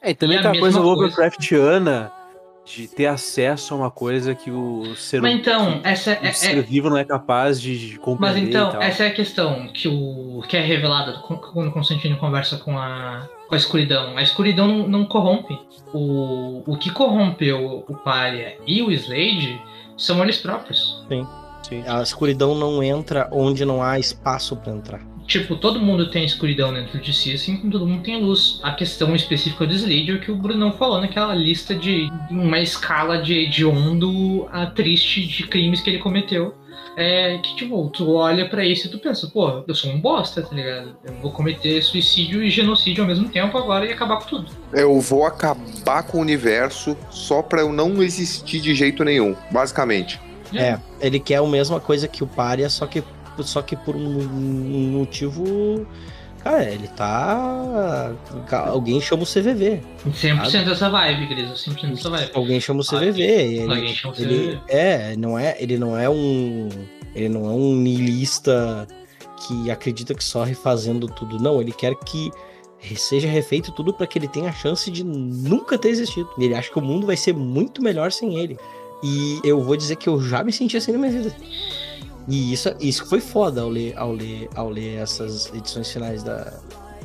É, 0.00 0.10
e 0.10 0.14
também 0.14 0.38
e 0.38 0.42
tem 0.42 0.50
a 0.50 0.60
coisa 0.60 0.80
Lovecraftiana 0.80 2.12
de 2.64 2.88
ter 2.88 3.06
acesso 3.06 3.74
a 3.74 3.76
uma 3.76 3.90
coisa 3.90 4.34
que 4.34 4.50
o 4.50 4.94
ser, 4.96 5.20
mas 5.20 5.34
então, 5.34 5.80
essa 5.84 6.12
é, 6.12 6.32
ser 6.32 6.58
é, 6.58 6.62
vivo 6.62 6.88
não 6.88 6.96
é 6.96 7.04
capaz 7.04 7.60
de, 7.60 7.98
compreender. 7.98 8.40
Mas 8.40 8.48
então, 8.48 8.82
essa 8.82 9.04
é 9.04 9.08
a 9.08 9.12
questão 9.12 9.68
que, 9.68 9.86
o, 9.86 10.42
que 10.48 10.56
é 10.56 10.60
revelada 10.60 11.12
quando 11.22 11.68
o 11.68 11.72
Constantino 11.72 12.16
conversa 12.16 12.56
com 12.56 12.78
a, 12.78 13.28
com 13.54 13.56
a 13.56 13.56
escuridão. 13.56 14.16
A 14.16 14.22
escuridão 14.22 14.66
não, 14.66 14.88
não 14.88 15.04
corrompe. 15.04 15.58
O, 15.92 16.62
o 16.66 16.76
que 16.76 16.90
corrompeu 16.90 17.84
o 17.88 17.94
Palha 17.94 18.56
e 18.66 18.82
o 18.82 18.90
Slade 18.90 19.60
são 19.96 20.22
eles 20.22 20.38
próprios. 20.38 21.04
Sim. 21.08 21.26
Sim. 21.62 21.82
A 21.86 22.02
escuridão 22.02 22.54
não 22.54 22.82
entra 22.82 23.28
onde 23.32 23.64
não 23.64 23.82
há 23.82 23.98
espaço 23.98 24.54
para 24.56 24.72
entrar. 24.72 25.00
Tipo, 25.26 25.56
todo 25.56 25.80
mundo 25.80 26.10
tem 26.10 26.22
escuridão 26.22 26.74
dentro 26.74 27.00
de 27.00 27.10
si, 27.14 27.32
assim 27.32 27.56
como 27.56 27.72
todo 27.72 27.86
mundo 27.86 28.02
tem 28.02 28.20
luz. 28.20 28.60
A 28.62 28.72
questão 28.72 29.14
específica 29.14 29.66
do 29.66 29.72
Slade 29.72 30.10
é 30.10 30.14
o 30.14 30.20
que 30.20 30.30
o 30.30 30.36
Brunão 30.36 30.72
falou 30.72 31.00
naquela 31.00 31.34
lista 31.34 31.74
de 31.74 32.10
uma 32.30 32.60
escala 32.60 33.22
de 33.22 33.32
hediondo 33.32 34.46
a 34.52 34.66
triste 34.66 35.26
de 35.26 35.46
crimes 35.46 35.80
que 35.80 35.88
ele 35.88 35.98
cometeu. 36.00 36.54
É 36.96 37.38
que, 37.38 37.56
tipo, 37.56 37.88
tu 37.90 38.12
olha 38.14 38.48
para 38.48 38.64
isso 38.64 38.86
e 38.86 38.90
tu 38.90 38.98
pensa, 38.98 39.26
pô, 39.26 39.64
eu 39.66 39.74
sou 39.74 39.90
um 39.90 40.00
bosta, 40.00 40.42
tá 40.42 40.54
ligado? 40.54 40.96
Eu 41.04 41.14
vou 41.14 41.32
cometer 41.32 41.82
suicídio 41.82 42.42
e 42.42 42.50
genocídio 42.50 43.02
ao 43.02 43.08
mesmo 43.08 43.28
tempo 43.28 43.58
agora 43.58 43.84
e 43.86 43.92
acabar 43.92 44.18
com 44.18 44.26
tudo. 44.26 44.52
Eu 44.72 45.00
vou 45.00 45.26
acabar 45.26 46.04
com 46.04 46.18
o 46.18 46.20
universo 46.20 46.96
só 47.10 47.42
pra 47.42 47.62
eu 47.62 47.72
não 47.72 48.02
existir 48.02 48.60
de 48.60 48.74
jeito 48.74 49.02
nenhum, 49.02 49.34
basicamente. 49.50 50.20
É, 50.54 50.78
ele 51.00 51.18
quer 51.18 51.36
a 51.36 51.46
mesma 51.46 51.80
coisa 51.80 52.06
que 52.06 52.22
o 52.22 52.26
Pária, 52.26 52.68
só 52.68 52.86
que 52.86 53.02
só 53.42 53.62
que 53.62 53.74
por 53.76 53.96
um 53.96 54.00
motivo. 54.92 55.86
Cara, 56.44 56.70
ele 56.70 56.88
tá. 56.88 58.12
Alguém 58.66 59.00
chama 59.00 59.22
o 59.22 59.26
CVV. 59.26 59.80
100% 60.06 60.50
sabe? 60.50 60.64
dessa 60.66 60.90
vibe, 60.90 61.26
Cris. 61.26 61.48
100% 61.48 61.90
dessa 61.94 62.10
vibe. 62.10 62.30
Alguém 62.34 62.60
chama 62.60 62.82
o 62.82 62.84
CVV. 62.84 63.22
Ele, 63.22 63.62
Alguém 63.62 63.94
chama 63.94 64.12
o 64.12 64.16
CVV. 64.16 64.34
Ele, 64.34 64.60
é, 64.68 65.16
não 65.16 65.38
é, 65.38 65.56
ele 65.58 65.78
não 65.78 65.98
é 65.98 66.08
um. 66.08 66.68
Ele 67.14 67.30
não 67.30 67.46
é 67.46 67.54
um 67.54 67.74
niilista 67.76 68.86
que 69.46 69.70
acredita 69.70 70.14
que 70.14 70.22
só 70.22 70.44
refazendo 70.44 71.06
tudo. 71.06 71.38
Não, 71.38 71.62
ele 71.62 71.72
quer 71.72 71.94
que 71.94 72.30
seja 72.94 73.26
refeito 73.26 73.72
tudo 73.72 73.94
para 73.94 74.06
que 74.06 74.18
ele 74.18 74.28
tenha 74.28 74.50
a 74.50 74.52
chance 74.52 74.90
de 74.90 75.02
nunca 75.02 75.78
ter 75.78 75.88
existido. 75.88 76.28
Ele 76.38 76.54
acha 76.54 76.70
que 76.70 76.78
o 76.78 76.82
mundo 76.82 77.06
vai 77.06 77.16
ser 77.16 77.32
muito 77.32 77.82
melhor 77.82 78.12
sem 78.12 78.38
ele. 78.38 78.58
E 79.02 79.40
eu 79.42 79.62
vou 79.62 79.76
dizer 79.76 79.96
que 79.96 80.08
eu 80.08 80.20
já 80.20 80.44
me 80.44 80.52
senti 80.52 80.76
assim 80.76 80.92
na 80.92 80.98
minha 80.98 81.10
vida. 81.10 81.34
E 82.28 82.52
isso, 82.52 82.74
isso 82.80 83.06
foi 83.06 83.20
foda 83.20 83.62
ao 83.62 83.68
ler, 83.68 83.96
ao 83.96 84.12
ler, 84.12 84.48
ao 84.54 84.68
ler 84.68 84.98
essas 84.98 85.52
edições 85.52 85.92
finais 85.92 86.22
da, 86.22 86.52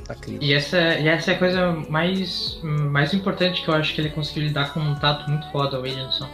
da 0.08 0.16
crise. 0.16 0.40
E 0.42 0.54
essa, 0.54 0.78
e 0.78 1.08
essa 1.08 1.32
é 1.32 1.36
a 1.36 1.38
coisa 1.38 1.72
mais, 1.90 2.60
mais 2.64 3.14
importante 3.14 3.62
que 3.62 3.70
eu 3.70 3.74
acho 3.74 3.94
que 3.94 4.02
ele 4.02 4.10
conseguiu 4.10 4.44
lidar 4.44 4.74
com 4.74 4.80
um 4.80 4.96
tato 4.96 5.30
muito 5.30 5.50
foda, 5.52 5.78
o 5.78 5.82
Williamson. 5.82 6.28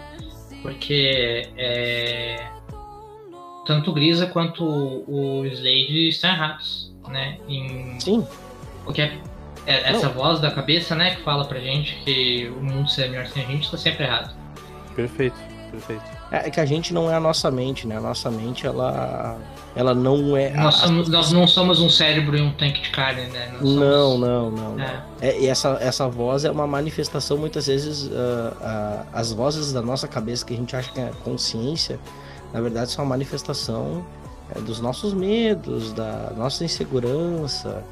Porque 0.62 1.50
é, 1.58 2.48
tanto 3.66 3.92
o 3.92 3.94
Grisa 3.94 4.28
quanto 4.28 4.64
o, 4.64 5.42
o 5.42 5.46
Slade 5.46 6.10
estão 6.10 6.30
errados, 6.30 6.96
né? 7.08 7.38
Em, 7.48 8.00
Sim. 8.00 8.26
Porque 8.84 9.02
é, 9.02 9.12
é, 9.66 9.90
essa 9.90 10.10
voz 10.10 10.40
da 10.40 10.52
cabeça, 10.52 10.96
né, 10.96 11.16
que 11.16 11.24
fala 11.24 11.46
pra 11.46 11.60
gente 11.60 11.96
que 12.04 12.48
o 12.50 12.64
mundo 12.64 12.90
seria 12.90 13.12
melhor 13.12 13.28
sem 13.28 13.44
a 13.44 13.48
gente, 13.48 13.64
está 13.64 13.78
sempre 13.78 14.06
errado. 14.06 14.36
Perfeito, 14.96 15.38
perfeito. 15.72 16.15
É, 16.32 16.48
é 16.48 16.50
que 16.50 16.60
a 16.60 16.66
gente 16.66 16.94
não 16.94 17.10
é 17.10 17.16
a 17.16 17.20
nossa 17.20 17.52
mente, 17.52 17.88
né? 17.88 17.98
A 17.98 18.02
nossa 18.02 18.32
mente, 18.32 18.66
ela, 18.66 19.38
ela 19.76 19.94
não 19.94 20.36
é. 20.36 20.52
Nós, 20.52 20.76
a, 20.76 20.88
somos, 20.88 21.10
nós 21.10 21.32
não 21.32 21.48
somos 21.48 21.80
um 21.80 21.90
cérebro 21.90 22.38
e 22.38 22.42
um 22.42 22.52
tanque 22.52 22.82
de 22.82 22.90
carne, 22.90 23.28
né? 23.28 23.50
Nós 23.54 23.62
não, 23.62 24.12
somos... 24.12 24.20
não, 24.20 24.52
não, 24.52 24.84
é. 24.84 25.04
É, 25.22 25.40
e 25.40 25.48
essa, 25.48 25.78
essa 25.82 26.08
voz 26.08 26.46
é 26.46 26.52
uma 26.52 26.66
manifestação, 26.68 27.38
muitas 27.38 27.68
vezes, 27.68 28.08
uh, 28.08 28.10
uh, 28.10 29.06
as 29.14 29.32
vozes 29.32 29.72
da 29.72 29.82
nossa 29.82 30.08
cabeça 30.08 30.46
que 30.46 30.54
a 30.54 30.58
gente 30.58 30.76
acha 30.76 30.92
que 30.92 31.00
é 31.00 31.12
consciência, 31.24 32.00
na 32.54 32.62
verdade, 32.62 32.92
são 32.92 33.04
uma 33.04 33.10
manifestação 33.10 34.06
é, 34.50 34.60
dos 34.60 34.80
nossos 34.80 35.14
medos, 35.14 35.94
da 35.94 36.32
nossa 36.36 36.64
insegurança, 36.64 37.84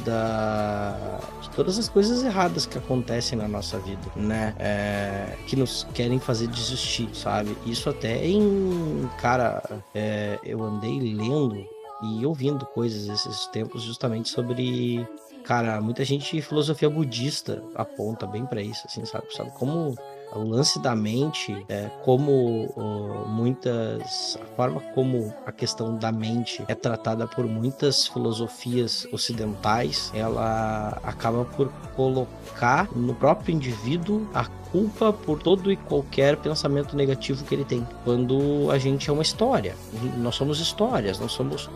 da 0.00 1.20
de 1.42 1.50
todas 1.50 1.78
as 1.78 1.88
coisas 1.88 2.22
erradas 2.22 2.66
que 2.66 2.78
acontecem 2.78 3.38
na 3.38 3.48
nossa 3.48 3.78
vida, 3.78 4.00
né? 4.16 4.54
É, 4.58 5.36
que 5.46 5.56
nos 5.56 5.86
querem 5.94 6.18
fazer 6.18 6.46
desistir, 6.48 7.08
sabe? 7.14 7.56
Isso 7.66 7.88
até 7.88 8.26
em 8.26 9.08
cara, 9.20 9.62
é, 9.94 10.38
eu 10.44 10.62
andei 10.62 10.98
lendo 10.98 11.64
e 12.02 12.24
ouvindo 12.24 12.64
coisas 12.66 13.08
esses 13.08 13.46
tempos 13.48 13.82
justamente 13.82 14.28
sobre 14.28 15.06
cara, 15.44 15.80
muita 15.80 16.04
gente 16.04 16.40
filosofia 16.42 16.88
budista 16.88 17.62
aponta 17.74 18.26
bem 18.26 18.46
para 18.46 18.62
isso, 18.62 18.82
assim, 18.86 19.04
sabe? 19.04 19.26
Sabe 19.34 19.50
como 19.52 19.94
o 20.34 20.42
lance 20.42 20.78
da 20.78 20.94
mente, 20.94 21.64
é, 21.68 21.90
como 22.04 22.66
uh, 22.76 23.28
muitas. 23.28 24.38
a 24.40 24.44
forma 24.56 24.80
como 24.94 25.32
a 25.46 25.52
questão 25.52 25.96
da 25.96 26.12
mente 26.12 26.64
é 26.68 26.74
tratada 26.74 27.26
por 27.26 27.44
muitas 27.46 28.06
filosofias 28.06 29.06
ocidentais, 29.12 30.10
ela 30.14 31.00
acaba 31.02 31.44
por 31.44 31.70
colocar 31.96 32.88
no 32.94 33.14
próprio 33.14 33.54
indivíduo 33.54 34.28
a 34.32 34.44
culpa 34.70 35.12
por 35.12 35.42
todo 35.42 35.72
e 35.72 35.76
qualquer 35.76 36.36
pensamento 36.36 36.96
negativo 36.96 37.44
que 37.44 37.54
ele 37.54 37.64
tem. 37.64 37.86
Quando 38.04 38.70
a 38.70 38.78
gente 38.78 39.10
é 39.10 39.12
uma 39.12 39.22
história, 39.22 39.74
nós 40.18 40.34
somos 40.36 40.60
histórias, 40.60 41.18
nós 41.18 41.32
somos 41.32 41.68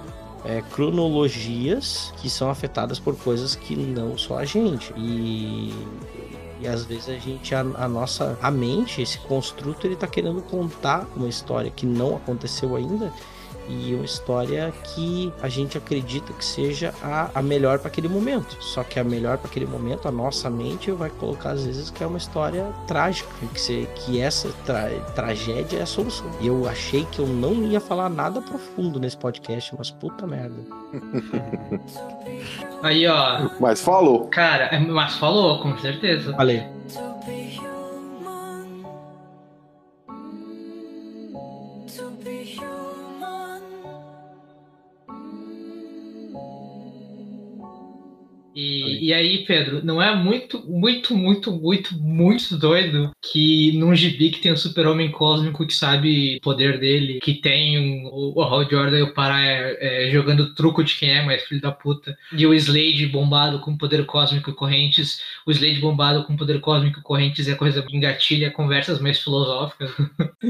é, 0.45 0.63
cronologias 0.73 2.13
que 2.19 2.29
são 2.29 2.51
afetadas 2.51 2.99
por 2.99 3.17
coisas 3.17 3.55
que 3.57 3.75
não 3.75 4.17
só 4.17 4.39
a 4.39 4.45
gente. 4.45 4.93
E 4.97 5.73
e 6.61 6.69
às 6.69 6.85
vezes 6.85 7.09
a 7.09 7.19
gente, 7.19 7.55
a, 7.55 7.61
a, 7.61 7.89
nossa, 7.89 8.39
a 8.41 8.51
mente, 8.51 9.03
esse 9.03 9.19
construto, 9.19 9.87
ele 9.87 9.97
tá 9.97 10.07
querendo 10.07 10.43
contar 10.43 11.07
uma 11.17 11.29
história 11.29 11.71
que 11.71 11.87
não 11.87 12.17
aconteceu 12.17 12.77
ainda 12.77 13.13
e 13.69 13.95
uma 13.95 14.05
história 14.05 14.73
que 14.95 15.33
a 15.43 15.49
gente 15.49 15.79
acredita 15.79 16.33
que 16.33 16.45
seja 16.45 16.95
a, 17.03 17.31
a 17.35 17.43
melhor 17.43 17.79
para 17.79 17.89
aquele 17.89 18.09
momento. 18.09 18.57
Só 18.61 18.83
que 18.83 18.99
a 18.99 19.05
melhor 19.05 19.39
para 19.39 19.49
aquele 19.49 19.67
momento, 19.67 20.09
a 20.09 20.11
nossa 20.13 20.51
mente 20.51 20.91
vai 20.91 21.11
colocar 21.11 21.51
às 21.51 21.65
vezes 21.65 21.91
que 21.91 22.03
é 22.03 22.07
uma 22.07 22.19
história 22.19 22.67
trágica, 22.87 23.29
que, 23.53 23.61
se, 23.61 23.89
que 23.97 24.21
essa 24.21 24.49
tra, 24.65 24.89
tragédia 25.15 25.79
é 25.79 25.83
a 25.83 25.87
solução. 25.87 26.31
E 26.41 26.47
eu 26.47 26.69
achei 26.69 27.05
que 27.07 27.19
eu 27.21 27.27
não 27.27 27.65
ia 27.65 27.81
falar 27.81 28.09
nada 28.09 28.41
profundo 28.41 28.99
nesse 29.01 29.17
podcast, 29.17 29.75
mas 29.77 29.91
puta 29.91 30.27
merda. 30.27 30.57
Aí, 32.83 33.07
ó. 33.07 33.49
Mas 33.59 33.81
falou. 33.81 34.27
Cara, 34.27 34.65
é, 34.67 34.79
mas 34.79 35.15
falou, 35.15 35.61
com 35.61 35.77
certeza. 35.79 36.35
Falei. 36.35 36.63
E, 48.55 49.09
e 49.09 49.13
aí, 49.13 49.45
Pedro, 49.45 49.85
não 49.85 50.01
é 50.01 50.15
muito, 50.15 50.65
muito, 50.67 51.17
muito, 51.17 51.51
muito, 51.53 51.95
muito 51.95 52.57
doido 52.57 53.11
que 53.21 53.77
num 53.77 53.95
gibi 53.95 54.31
que 54.31 54.41
tem 54.41 54.53
o 54.53 54.55
um 54.55 54.59
super-homem 54.59 55.11
cósmico 55.11 55.67
que 55.67 55.75
sabe 55.75 56.37
o 56.37 56.41
poder 56.41 56.79
dele, 56.79 57.19
que 57.21 57.35
tem 57.35 57.79
um, 57.79 58.07
o, 58.07 58.39
o 58.39 58.43
Hal 58.43 58.69
Jordan 58.69 58.99
e 58.99 59.03
o 59.03 59.13
Pará 59.13 59.43
é, 59.43 60.07
é, 60.07 60.11
jogando 60.11 60.55
truco 60.55 60.85
de 60.85 60.97
quem 60.97 61.11
é 61.11 61.25
mais 61.25 61.43
filho 61.43 61.61
da 61.61 61.73
puta, 61.73 62.17
e 62.33 62.47
o 62.47 62.55
Slade 62.55 63.07
bombado 63.07 63.61
com 63.61 63.77
poder 63.77 64.07
cósmico 64.07 64.51
e 64.51 64.55
correntes, 64.55 65.21
o 65.45 65.51
Slade 65.51 65.81
bombado 65.81 66.25
com 66.25 66.37
poder 66.37 66.61
cósmico 66.61 67.01
e 67.01 67.03
correntes 67.03 67.49
é 67.49 67.55
coisa 67.55 67.85
engatilha 67.91 68.51
conversas 68.51 69.01
mais 69.01 69.19
filosóficas. 69.21 69.91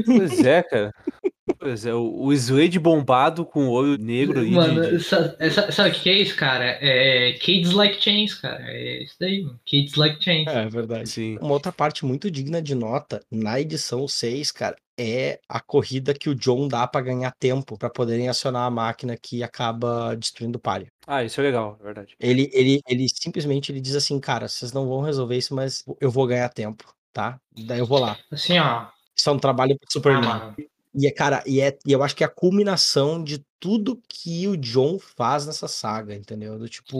Pois 0.05 0.45
é, 0.45 0.61
cara. 0.61 0.93
Pois 1.59 1.85
é, 1.85 1.93
o, 1.93 2.33
Slade 2.33 2.79
bombado 2.79 3.45
com 3.45 3.67
o 3.67 3.71
olho 3.71 3.97
negro 3.97 4.39
ali. 4.39 4.51
Mano, 4.51 4.97
de... 4.97 5.03
sabe, 5.03 5.89
o 5.89 5.93
que 5.93 6.09
é 6.09 6.13
isso, 6.13 6.35
cara? 6.35 6.77
É 6.81 7.33
Kids 7.33 7.71
Like 7.71 8.01
Chains, 8.01 8.33
cara. 8.33 8.63
É 8.67 9.03
isso 9.03 9.15
daí, 9.19 9.43
mano. 9.43 9.59
Kids 9.63 9.95
Like 9.95 10.23
Chains. 10.23 10.47
É, 10.47 10.63
é 10.63 10.69
verdade. 10.69 11.07
Sim. 11.07 11.37
Uma 11.39 11.53
outra 11.53 11.71
parte 11.71 12.03
muito 12.03 12.31
digna 12.31 12.61
de 12.61 12.73
nota, 12.73 13.21
na 13.31 13.59
edição 13.59 14.07
6, 14.07 14.51
cara, 14.51 14.75
é 14.97 15.39
a 15.47 15.59
corrida 15.59 16.13
que 16.13 16.29
o 16.29 16.35
John 16.35 16.67
dá 16.67 16.87
para 16.87 17.05
ganhar 17.05 17.31
tempo 17.37 17.77
para 17.77 17.89
poderem 17.89 18.27
acionar 18.27 18.65
a 18.65 18.71
máquina 18.71 19.15
que 19.15 19.43
acaba 19.43 20.15
destruindo 20.15 20.57
o 20.57 20.61
palio. 20.61 20.87
Ah, 21.05 21.23
isso 21.23 21.39
é 21.39 21.43
legal, 21.43 21.77
é 21.79 21.83
verdade. 21.83 22.15
Ele, 22.19 22.49
ele, 22.53 22.81
ele 22.87 23.07
simplesmente 23.07 23.71
ele 23.71 23.81
diz 23.81 23.95
assim, 23.95 24.19
cara, 24.19 24.47
vocês 24.47 24.73
não 24.73 24.87
vão 24.87 25.01
resolver 25.01 25.37
isso, 25.37 25.53
mas 25.53 25.83
eu 26.01 26.09
vou 26.09 26.25
ganhar 26.25 26.49
tempo, 26.49 26.85
tá? 27.13 27.39
Daí 27.55 27.79
eu 27.79 27.85
vou 27.85 27.99
lá. 27.99 28.17
Assim, 28.31 28.57
ó. 28.57 28.87
Isso 29.15 29.29
é 29.29 29.33
um 29.33 29.39
trabalho 29.39 29.77
pro 29.77 29.91
Superman. 29.91 30.29
Ah, 30.29 30.55
e 30.97 31.07
é, 31.07 31.11
cara, 31.11 31.43
e, 31.45 31.59
é, 31.59 31.77
e 31.85 31.91
eu 31.91 32.01
acho 32.01 32.15
que 32.15 32.23
é 32.23 32.27
a 32.27 32.29
culminação 32.29 33.21
de 33.21 33.45
tudo 33.59 34.01
que 34.07 34.47
o 34.47 34.55
John 34.55 34.97
faz 34.97 35.45
nessa 35.45 35.67
saga, 35.67 36.15
entendeu? 36.15 36.57
Do 36.57 36.69
tipo, 36.69 36.97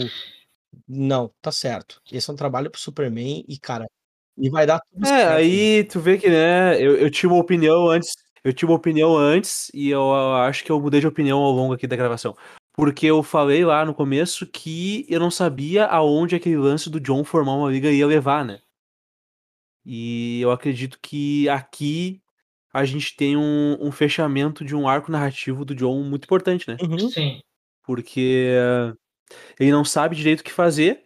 não, 0.85 1.31
tá 1.41 1.51
certo. 1.51 2.01
Esse 2.11 2.29
é 2.29 2.33
um 2.33 2.35
trabalho 2.35 2.69
pro 2.69 2.79
Superman 2.79 3.45
e, 3.47 3.57
cara, 3.57 3.85
e 4.37 4.49
vai 4.49 4.65
dar 4.65 4.81
tudo 4.91 5.05
é, 5.05 5.07
certo. 5.07 5.37
Aí 5.37 5.83
tu 5.85 5.99
vê 6.01 6.17
que, 6.17 6.29
né, 6.29 6.81
eu, 6.81 6.97
eu 6.97 7.09
tinha 7.09 7.31
uma 7.31 7.39
opinião 7.39 7.87
antes, 7.89 8.13
eu 8.43 8.51
tinha 8.51 8.67
uma 8.67 8.75
opinião 8.75 9.17
antes 9.17 9.71
e 9.73 9.89
eu 9.89 10.13
acho 10.35 10.65
que 10.65 10.71
eu 10.71 10.81
mudei 10.81 10.99
de 10.99 11.07
opinião 11.07 11.39
ao 11.39 11.51
longo 11.51 11.73
aqui 11.73 11.87
da 11.87 11.95
gravação. 11.95 12.35
Porque 12.73 13.05
eu 13.05 13.23
falei 13.23 13.63
lá 13.63 13.85
no 13.85 13.93
começo 13.95 14.45
que 14.45 15.05
eu 15.07 15.21
não 15.21 15.31
sabia 15.31 15.85
aonde 15.85 16.35
aquele 16.35 16.57
lance 16.57 16.89
do 16.89 16.99
John 16.99 17.23
formar 17.23 17.55
uma 17.55 17.71
liga 17.71 17.89
ia 17.89 18.05
levar, 18.05 18.43
né? 18.43 18.59
E 19.85 20.41
eu 20.41 20.51
acredito 20.51 20.99
que 21.01 21.47
aqui 21.47 22.21
a 22.75 22.83
gente 22.83 23.15
tem 23.15 23.37
um, 23.37 23.77
um, 23.79 23.89
fechamento 23.89 24.65
de 24.65 24.75
um 24.75 24.85
arco 24.85 25.09
narrativo 25.09 25.63
do 25.63 25.73
John 25.73 26.03
muito 26.03 26.25
importante, 26.25 26.67
né? 26.67 26.75
Uhum. 26.81 27.09
Sim. 27.09 27.39
Porque 27.81 28.51
ele 29.57 29.71
não 29.71 29.85
sabe 29.85 30.13
direito 30.13 30.41
o 30.41 30.43
que 30.43 30.51
fazer, 30.51 31.05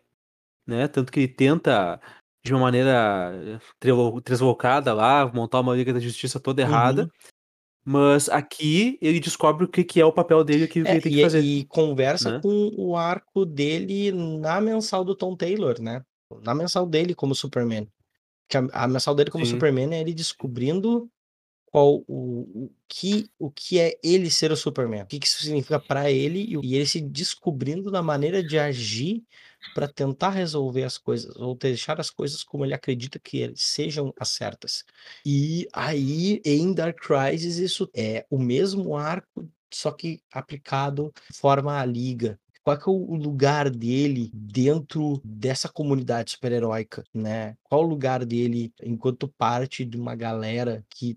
né? 0.65 0.87
Tanto 0.87 1.11
que 1.11 1.19
ele 1.19 1.27
tenta, 1.27 2.01
de 2.43 2.51
uma 2.51 2.61
maneira 2.61 3.31
deslocada 4.25 4.95
lá, 4.95 5.31
montar 5.31 5.59
uma 5.59 5.75
Liga 5.75 5.93
da 5.93 5.99
Justiça 5.99 6.39
toda 6.39 6.63
errada. 6.63 7.03
Uhum. 7.03 7.09
Mas 7.85 8.29
aqui 8.29 8.97
ele 8.99 9.19
descobre 9.19 9.65
o 9.65 9.67
que, 9.67 9.83
que 9.83 10.01
é 10.01 10.05
o 10.05 10.11
papel 10.11 10.43
dele 10.43 10.63
e 10.63 10.65
o 10.65 10.67
que, 10.67 10.79
é, 10.79 10.91
ele 10.93 11.01
tem 11.01 11.11
que 11.11 11.21
fazer. 11.21 11.41
E 11.41 11.65
conversa 11.65 12.31
né? 12.31 12.39
com 12.41 12.73
o 12.77 12.97
arco 12.97 13.45
dele 13.45 14.11
na 14.11 14.59
mensal 14.59 15.05
do 15.05 15.13
Tom 15.13 15.35
Taylor, 15.35 15.79
né? 15.79 16.03
Na 16.41 16.55
mensal 16.55 16.87
dele 16.87 17.13
como 17.13 17.35
Superman. 17.35 17.87
Que 18.49 18.57
a, 18.57 18.67
a 18.71 18.87
mensal 18.87 19.13
dele 19.13 19.29
como 19.29 19.45
Sim. 19.45 19.51
Superman 19.51 19.93
é 19.93 20.01
ele 20.01 20.15
descobrindo 20.15 21.07
qual 21.71 22.03
o, 22.07 22.65
o, 22.65 22.71
que, 22.87 23.29
o 23.37 23.51
que 23.51 23.79
é 23.79 23.97
ele 24.03 24.29
ser 24.29 24.51
o 24.51 24.57
Superman, 24.57 25.03
o 25.03 25.05
que, 25.05 25.19
que 25.19 25.27
isso 25.27 25.43
significa 25.43 25.79
para 25.79 26.11
ele 26.11 26.57
e 26.63 26.75
ele 26.75 26.85
se 26.85 26.99
descobrindo 26.99 27.91
na 27.91 28.01
maneira 28.01 28.43
de 28.43 28.57
agir 28.57 29.23
para 29.75 29.87
tentar 29.87 30.31
resolver 30.31 30.83
as 30.83 30.97
coisas 30.97 31.35
ou 31.35 31.55
deixar 31.55 31.99
as 31.99 32.09
coisas 32.09 32.43
como 32.43 32.65
ele 32.65 32.73
acredita 32.73 33.19
que 33.19 33.51
sejam 33.55 34.13
as 34.19 34.29
certas. 34.29 34.83
E 35.25 35.67
aí 35.73 36.41
em 36.43 36.73
Dark 36.73 36.97
Crisis 36.97 37.57
isso 37.57 37.89
é 37.95 38.25
o 38.29 38.39
mesmo 38.39 38.97
arco 38.97 39.47
só 39.71 39.91
que 39.91 40.21
aplicado 40.33 41.13
forma 41.31 41.79
a 41.79 41.85
liga, 41.85 42.39
qual 42.63 42.75
é, 42.77 42.79
o 42.85 43.15
lugar 43.15 43.69
dele 43.69 44.29
dentro 44.33 45.21
dessa 45.23 45.69
comunidade 45.69 46.31
super-heróica, 46.31 47.03
né? 47.13 47.55
Qual 47.63 47.83
o 47.83 47.87
lugar 47.87 48.25
dele 48.25 48.73
enquanto 48.83 49.27
parte 49.27 49.85
de 49.85 49.97
uma 49.97 50.15
galera 50.15 50.83
que 50.89 51.15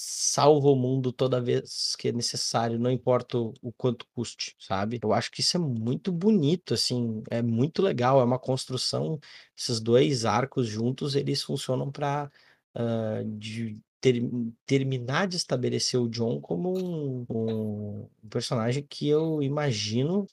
salva 0.00 0.68
o 0.68 0.76
mundo 0.76 1.12
toda 1.12 1.40
vez 1.40 1.96
que 1.96 2.08
é 2.08 2.12
necessário, 2.12 2.78
não 2.78 2.90
importa 2.90 3.36
o 3.36 3.72
quanto 3.76 4.06
custe, 4.14 4.54
sabe? 4.58 5.00
Eu 5.02 5.12
acho 5.12 5.30
que 5.30 5.40
isso 5.40 5.56
é 5.56 5.60
muito 5.60 6.12
bonito, 6.12 6.72
assim, 6.74 7.22
é 7.28 7.42
muito 7.42 7.82
legal, 7.82 8.20
é 8.20 8.24
uma 8.24 8.38
construção, 8.38 9.18
esses 9.56 9.80
dois 9.80 10.24
arcos 10.24 10.68
juntos, 10.68 11.16
eles 11.16 11.42
funcionam 11.42 11.90
para 11.90 12.30
uh, 12.76 13.24
de 13.38 13.76
ter, 14.00 14.22
terminar 14.64 15.26
de 15.26 15.36
estabelecer 15.36 16.00
o 16.00 16.08
John 16.08 16.40
como 16.40 16.78
um, 16.78 17.26
um, 17.28 18.08
personagem 18.30 18.86
que 18.88 19.08
eu 19.08 19.42
imagino 19.42 20.28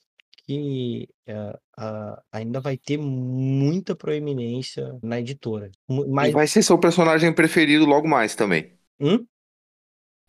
que 0.46 1.08
uh, 1.28 1.58
uh, 1.82 2.22
ainda 2.30 2.60
vai 2.60 2.76
ter 2.76 2.98
muita 2.98 3.96
proeminência 3.96 4.96
na 5.02 5.18
editora. 5.18 5.72
Mas... 5.88 6.28
E 6.28 6.32
vai 6.32 6.46
ser 6.46 6.62
seu 6.62 6.78
personagem 6.78 7.32
preferido 7.34 7.84
logo 7.84 8.06
mais 8.06 8.36
também. 8.36 8.72
Hum? 9.00 9.26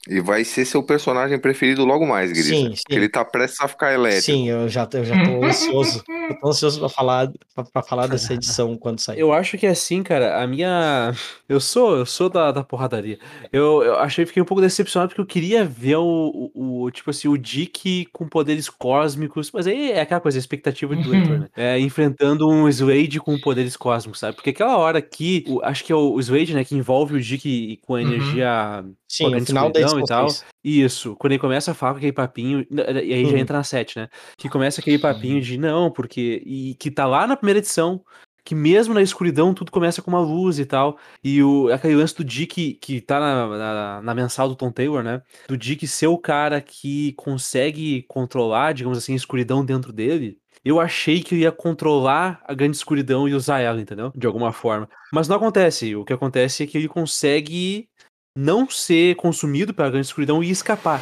E 0.09 0.21
vai 0.21 0.43
ser 0.45 0.65
seu 0.65 0.81
personagem 0.81 1.37
preferido 1.37 1.83
logo 1.83 2.07
mais, 2.07 2.31
Grisa. 2.31 2.49
Sim, 2.49 2.75
sim. 2.75 2.81
Porque 2.83 2.95
ele 2.95 3.09
tá 3.09 3.25
prestes 3.25 3.59
a 3.59 3.67
ficar 3.67 3.93
elétrico. 3.93 4.23
Sim, 4.23 4.49
eu 4.49 4.69
já, 4.69 4.87
eu 4.93 5.03
já 5.03 5.25
tô 5.25 5.43
ansioso. 5.43 6.03
eu 6.07 6.39
tô 6.39 6.47
ansioso 6.49 6.79
pra 6.79 6.89
falar, 6.89 7.31
pra, 7.53 7.63
pra, 7.65 7.83
falar 7.83 8.07
dessa 8.07 8.33
edição 8.33 8.77
quando 8.77 8.99
sair. 8.99 9.19
Eu 9.19 9.33
acho 9.33 9.57
que 9.57 9.65
é 9.65 9.71
assim, 9.71 10.01
cara, 10.03 10.41
a 10.41 10.47
minha. 10.47 11.13
Eu 11.49 11.59
sou, 11.59 11.97
eu 11.97 12.05
sou 12.05 12.29
da, 12.29 12.51
da 12.51 12.63
porradaria. 12.63 13.19
Eu, 13.51 13.83
eu 13.83 13.97
achei 13.97 14.25
fiquei 14.25 14.41
um 14.41 14.45
pouco 14.45 14.61
decepcionado 14.61 15.09
porque 15.09 15.21
eu 15.21 15.25
queria 15.25 15.65
ver 15.65 15.97
o, 15.97 16.51
o, 16.53 16.83
o, 16.83 16.91
tipo 16.91 17.09
assim, 17.09 17.27
o 17.27 17.37
Dick 17.37 18.05
com 18.13 18.29
poderes 18.29 18.69
cósmicos. 18.69 19.51
Mas 19.51 19.67
aí 19.67 19.91
é 19.91 20.01
aquela 20.01 20.21
coisa, 20.21 20.37
a 20.37 20.39
expectativa 20.39 20.95
do 20.95 21.09
leitor, 21.09 21.39
né? 21.39 21.47
É, 21.55 21.79
enfrentando 21.79 22.47
um 22.47 22.69
Slade 22.69 23.19
com 23.19 23.37
poderes 23.39 23.75
cósmicos, 23.75 24.19
sabe? 24.19 24.35
Porque 24.35 24.51
aquela 24.51 24.77
hora 24.77 25.01
que. 25.01 25.43
O, 25.47 25.61
acho 25.63 25.83
que 25.83 25.91
é 25.91 25.95
o, 25.95 26.13
o 26.13 26.19
Slade, 26.19 26.53
né, 26.53 26.63
que 26.63 26.75
envolve 26.75 27.15
o 27.15 27.21
Dick 27.21 27.77
com 27.85 27.95
a 27.95 27.99
uhum. 27.99 28.05
energia. 28.05 28.83
Uhum. 28.85 28.93
Sim, 29.07 29.29
no 29.29 29.45
final 29.45 29.71
da 29.71 29.79
e 29.79 30.05
tal. 30.05 30.27
Isso, 30.63 31.15
quando 31.15 31.31
ele 31.31 31.39
começa 31.39 31.71
a 31.71 31.73
falar 31.73 31.93
com 31.93 31.97
aquele 31.99 32.11
papinho, 32.11 32.65
e 32.69 33.13
aí 33.13 33.25
já 33.25 33.31
uhum. 33.31 33.37
entra 33.37 33.57
na 33.57 33.63
7, 33.63 33.99
né? 33.99 34.09
Que 34.37 34.49
começa 34.49 34.81
aquele 34.81 34.99
papinho 34.99 35.41
de 35.41 35.57
não, 35.57 35.89
porque. 35.89 36.43
E 36.45 36.75
que 36.75 36.91
tá 36.91 37.05
lá 37.05 37.25
na 37.25 37.37
primeira 37.37 37.59
edição, 37.59 38.03
que 38.47 38.55
mesmo 38.55 38.93
na 38.93 39.01
escuridão 39.01 39.53
tudo 39.53 39.71
começa 39.71 40.01
com 40.01 40.09
uma 40.09 40.21
luz 40.21 40.57
e 40.59 40.65
tal. 40.65 40.97
E 41.23 41.43
o, 41.43 41.69
aquele 41.71 41.95
lance 41.95 42.15
do 42.15 42.23
Dick, 42.23 42.73
que 42.75 43.01
tá 43.01 43.19
na, 43.19 43.47
na, 43.47 44.01
na, 44.01 44.15
mensal 44.15 44.47
do 44.49 44.55
Tom 44.55 44.71
Taylor, 44.71 45.03
né? 45.03 45.21
Do 45.49 45.57
Dick 45.57 45.85
ser 45.85 46.07
o 46.07 46.17
cara 46.17 46.61
que 46.61 47.11
consegue 47.13 48.03
controlar, 48.03 48.73
digamos 48.73 48.97
assim, 48.97 49.13
a 49.13 49.17
escuridão 49.17 49.65
dentro 49.65 49.91
dele. 49.91 50.37
Eu 50.63 50.79
achei 50.79 51.21
que 51.21 51.35
ia 51.35 51.51
controlar 51.51 52.41
a 52.45 52.53
grande 52.53 52.77
escuridão 52.77 53.27
e 53.27 53.33
usar 53.33 53.59
ela, 53.59 53.81
entendeu? 53.81 54.11
De 54.15 54.25
alguma 54.27 54.51
forma. 54.51 54.89
Mas 55.13 55.27
não 55.27 55.35
acontece. 55.35 55.95
O 55.95 56.03
que 56.03 56.13
acontece 56.13 56.63
é 56.63 56.67
que 56.67 56.77
ele 56.77 56.87
consegue 56.87 57.89
não 58.37 58.69
ser 58.69 59.15
consumido 59.15 59.73
pela 59.73 59.89
grande 59.89 60.05
escuridão 60.05 60.43
e 60.43 60.51
escapar. 60.51 61.01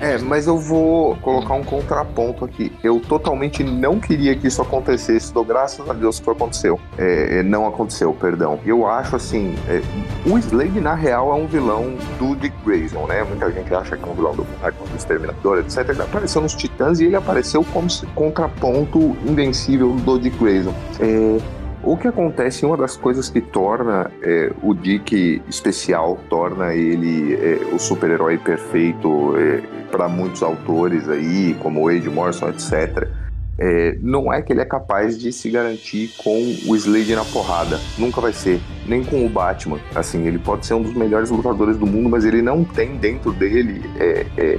É, 0.00 0.18
mas 0.18 0.48
eu 0.48 0.58
vou 0.58 1.16
colocar 1.16 1.54
um 1.54 1.62
contraponto 1.62 2.44
aqui. 2.44 2.72
Eu 2.82 3.00
totalmente 3.00 3.62
não 3.62 4.00
queria 4.00 4.34
que 4.36 4.48
isso 4.48 4.60
acontecesse, 4.60 5.32
dou 5.32 5.44
graças 5.44 5.88
a 5.88 5.92
Deus 5.92 6.18
que 6.18 6.28
aconteceu. 6.28 6.80
É, 6.98 7.38
é, 7.38 7.42
não 7.44 7.66
aconteceu, 7.66 8.12
perdão. 8.12 8.58
Eu 8.66 8.86
acho 8.86 9.14
assim, 9.14 9.54
é, 9.68 9.80
o 10.28 10.36
Slade 10.36 10.80
na 10.80 10.94
real 10.94 11.30
é 11.30 11.34
um 11.36 11.46
vilão 11.46 11.94
do 12.18 12.34
Dick 12.34 12.54
Grayson, 12.66 13.06
né? 13.06 13.22
Muita 13.22 13.50
gente 13.52 13.72
acha 13.72 13.96
que 13.96 14.02
é 14.02 14.06
um 14.06 14.14
vilão 14.14 14.34
do, 14.34 14.42
do 14.42 14.96
Exterminador, 14.96 15.60
etc. 15.60 15.88
Ele 15.88 16.02
apareceu 16.02 16.42
nos 16.42 16.54
Titãs 16.54 16.98
e 16.98 17.04
ele 17.04 17.16
apareceu 17.16 17.64
como 17.72 17.86
contraponto 18.16 19.16
invencível 19.24 19.92
do 19.92 20.18
Dick 20.18 20.36
Grayson. 20.36 20.74
É, 20.98 21.63
o 21.86 21.96
que 21.96 22.08
acontece, 22.08 22.64
uma 22.64 22.76
das 22.76 22.96
coisas 22.96 23.28
que 23.28 23.40
torna 23.40 24.10
é, 24.22 24.50
o 24.62 24.74
Dick 24.74 25.42
especial, 25.48 26.18
torna 26.28 26.74
ele 26.74 27.34
é, 27.34 27.60
o 27.72 27.78
super-herói 27.78 28.38
perfeito 28.38 29.34
é, 29.36 29.62
para 29.90 30.08
muitos 30.08 30.42
autores 30.42 31.08
aí, 31.08 31.54
como 31.60 31.86
Wade 31.86 32.08
Morrison, 32.08 32.48
etc., 32.48 33.08
é, 33.56 33.96
não 34.02 34.32
é 34.32 34.42
que 34.42 34.52
ele 34.52 34.60
é 34.60 34.64
capaz 34.64 35.16
de 35.16 35.32
se 35.32 35.48
garantir 35.48 36.12
com 36.18 36.36
o 36.66 36.74
Slade 36.74 37.14
na 37.14 37.24
porrada. 37.24 37.78
Nunca 37.96 38.20
vai 38.20 38.32
ser. 38.32 38.60
Nem 38.84 39.04
com 39.04 39.24
o 39.24 39.28
Batman. 39.28 39.78
Assim, 39.94 40.26
ele 40.26 40.40
pode 40.40 40.66
ser 40.66 40.74
um 40.74 40.82
dos 40.82 40.92
melhores 40.92 41.30
lutadores 41.30 41.76
do 41.76 41.86
mundo, 41.86 42.08
mas 42.08 42.24
ele 42.24 42.42
não 42.42 42.64
tem 42.64 42.96
dentro 42.96 43.32
dele 43.32 43.88
é, 44.00 44.26
é, 44.36 44.58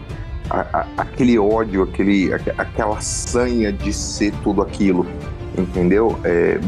a, 0.50 0.80
a, 0.80 0.88
aquele 0.98 1.38
ódio, 1.38 1.84
aquele, 1.84 2.34
aquela 2.34 3.02
sanha 3.02 3.74
de 3.74 3.92
ser 3.92 4.32
tudo 4.42 4.62
aquilo 4.62 5.06
entendeu? 5.58 6.20
É, 6.24 6.60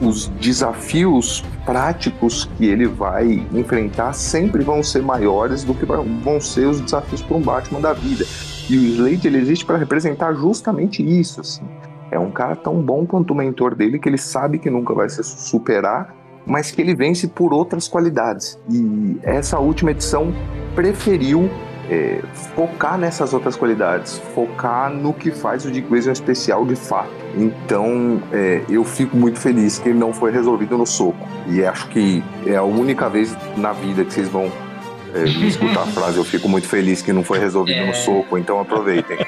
os 0.00 0.28
desafios 0.40 1.44
práticos 1.64 2.48
que 2.56 2.66
ele 2.66 2.86
vai 2.86 3.46
enfrentar 3.52 4.12
sempre 4.12 4.62
vão 4.62 4.82
ser 4.82 5.02
maiores 5.02 5.64
do 5.64 5.74
que 5.74 5.84
vão 5.84 6.40
ser 6.40 6.66
os 6.66 6.80
desafios 6.80 7.22
para 7.22 7.36
um 7.36 7.40
Batman 7.40 7.80
da 7.80 7.92
vida. 7.92 8.24
E 8.68 8.76
o 8.76 8.80
Slade 8.80 9.26
ele 9.26 9.38
existe 9.38 9.64
para 9.64 9.76
representar 9.76 10.32
justamente 10.34 11.02
isso, 11.02 11.40
assim. 11.40 11.62
é 12.10 12.18
um 12.18 12.30
cara 12.30 12.54
tão 12.54 12.80
bom 12.82 13.06
quanto 13.06 13.32
o 13.32 13.34
mentor 13.34 13.74
dele 13.74 13.98
que 13.98 14.08
ele 14.08 14.18
sabe 14.18 14.58
que 14.58 14.70
nunca 14.70 14.94
vai 14.94 15.08
se 15.08 15.22
superar, 15.24 16.14
mas 16.46 16.70
que 16.70 16.80
ele 16.80 16.94
vence 16.94 17.26
por 17.28 17.52
outras 17.54 17.88
qualidades. 17.88 18.58
E 18.70 19.18
essa 19.22 19.58
última 19.58 19.92
edição 19.92 20.32
preferiu 20.74 21.48
é, 21.90 22.20
focar 22.54 22.96
nessas 22.98 23.32
outras 23.34 23.56
qualidades, 23.56 24.18
focar 24.34 24.90
no 24.90 25.12
que 25.12 25.30
faz 25.30 25.64
o 25.64 25.70
Dick 25.70 25.88
Grayson 25.88 26.12
especial 26.12 26.64
de 26.64 26.76
fato. 26.76 27.10
Então 27.36 28.22
é, 28.32 28.62
eu 28.68 28.84
fico 28.84 29.16
muito 29.16 29.38
feliz 29.38 29.78
que 29.78 29.88
ele 29.88 29.98
não 29.98 30.12
foi 30.12 30.30
resolvido 30.30 30.76
no 30.78 30.86
soco. 30.86 31.28
E 31.48 31.64
acho 31.64 31.88
que 31.88 32.22
é 32.46 32.56
a 32.56 32.62
única 32.62 33.08
vez 33.08 33.36
na 33.56 33.72
vida 33.72 34.04
que 34.04 34.12
vocês 34.14 34.28
vão 34.28 34.50
é, 35.14 35.20
me 35.24 35.48
escutar 35.48 35.82
a 35.82 35.86
frase. 35.86 36.18
Eu 36.18 36.24
fico 36.24 36.48
muito 36.48 36.68
feliz 36.68 37.02
que 37.02 37.12
não 37.12 37.24
foi 37.24 37.38
resolvido 37.38 37.84
no 37.86 37.94
soco, 37.94 38.38
então 38.38 38.60
aproveitem. 38.60 39.18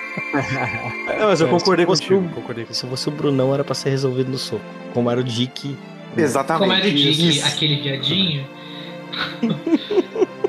Não, 1.19 1.27
mas 1.29 1.41
eu 1.41 1.47
É, 1.47 1.51
concordei 1.51 1.85
se 1.85 1.89
fosse 1.91 2.03
contigo. 2.03 2.27
o- 2.27 2.35
concordei 2.35 2.67
Se 2.71 2.87
fosse 2.87 3.09
o 3.09 3.11
Brunão, 3.11 3.53
era 3.53 3.65
pra 3.65 3.75
ser 3.75 3.91
resolvido 3.91 4.31
no 4.31 4.39
soco. 4.39 4.63
Como 4.93 5.11
era 5.11 5.21
o 5.21 5.25
Dick. 5.25 5.77
Exatamente. 6.17 6.61
Como 6.69 6.73
era 6.73 6.87
o 6.87 6.91
Dick, 6.93 7.43
aquele 7.43 7.81
viadinho. 7.83 8.47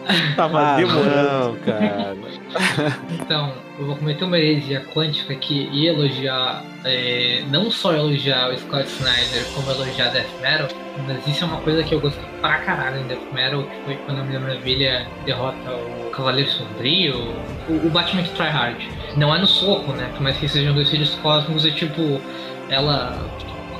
Tava 0.35 0.59
Ah, 0.59 0.75
demorando. 0.77 1.31
não, 1.31 1.55
cara. 1.57 2.15
Então, 3.11 3.51
eu 3.77 3.85
vou 3.87 3.95
cometer 3.97 4.23
uma 4.23 4.37
heresia 4.37 4.79
quântica 4.93 5.33
aqui 5.33 5.67
e 5.73 5.87
elogiar, 5.87 6.63
é, 6.85 7.43
não 7.49 7.69
só 7.69 7.93
elogiar 7.93 8.49
o 8.49 8.57
Scott 8.57 8.87
Snyder, 8.87 9.43
como 9.53 9.71
elogiar 9.71 10.09
Death 10.11 10.29
Metal, 10.41 10.67
mas 11.05 11.27
isso 11.27 11.43
é 11.43 11.47
uma 11.47 11.57
coisa 11.57 11.83
que 11.83 11.93
eu 11.93 11.99
gosto 11.99 12.19
pra 12.39 12.59
caralho 12.59 13.01
em 13.01 13.07
Death 13.07 13.33
Metal, 13.33 13.63
que 13.63 13.75
foi 13.85 13.95
quando 14.05 14.19
a 14.19 14.23
Mulher 14.23 14.39
Maravilha 14.39 15.07
derrota 15.25 15.57
o 15.71 16.09
Cavaleiro 16.11 16.49
Sombrio, 16.49 17.33
o, 17.67 17.87
o 17.87 17.89
Batman 17.89 18.23
que 18.23 18.29
try 18.29 18.47
hard. 18.47 18.77
Não 19.17 19.35
é 19.35 19.39
no 19.39 19.47
soco, 19.47 19.91
né? 19.91 20.09
Por 20.13 20.21
mais 20.21 20.37
que 20.37 20.47
sejam 20.47 20.73
dois 20.73 20.89
filhos 20.89 21.13
cósmicos, 21.15 21.65
é 21.65 21.71
tipo, 21.71 22.21
ela 22.69 23.17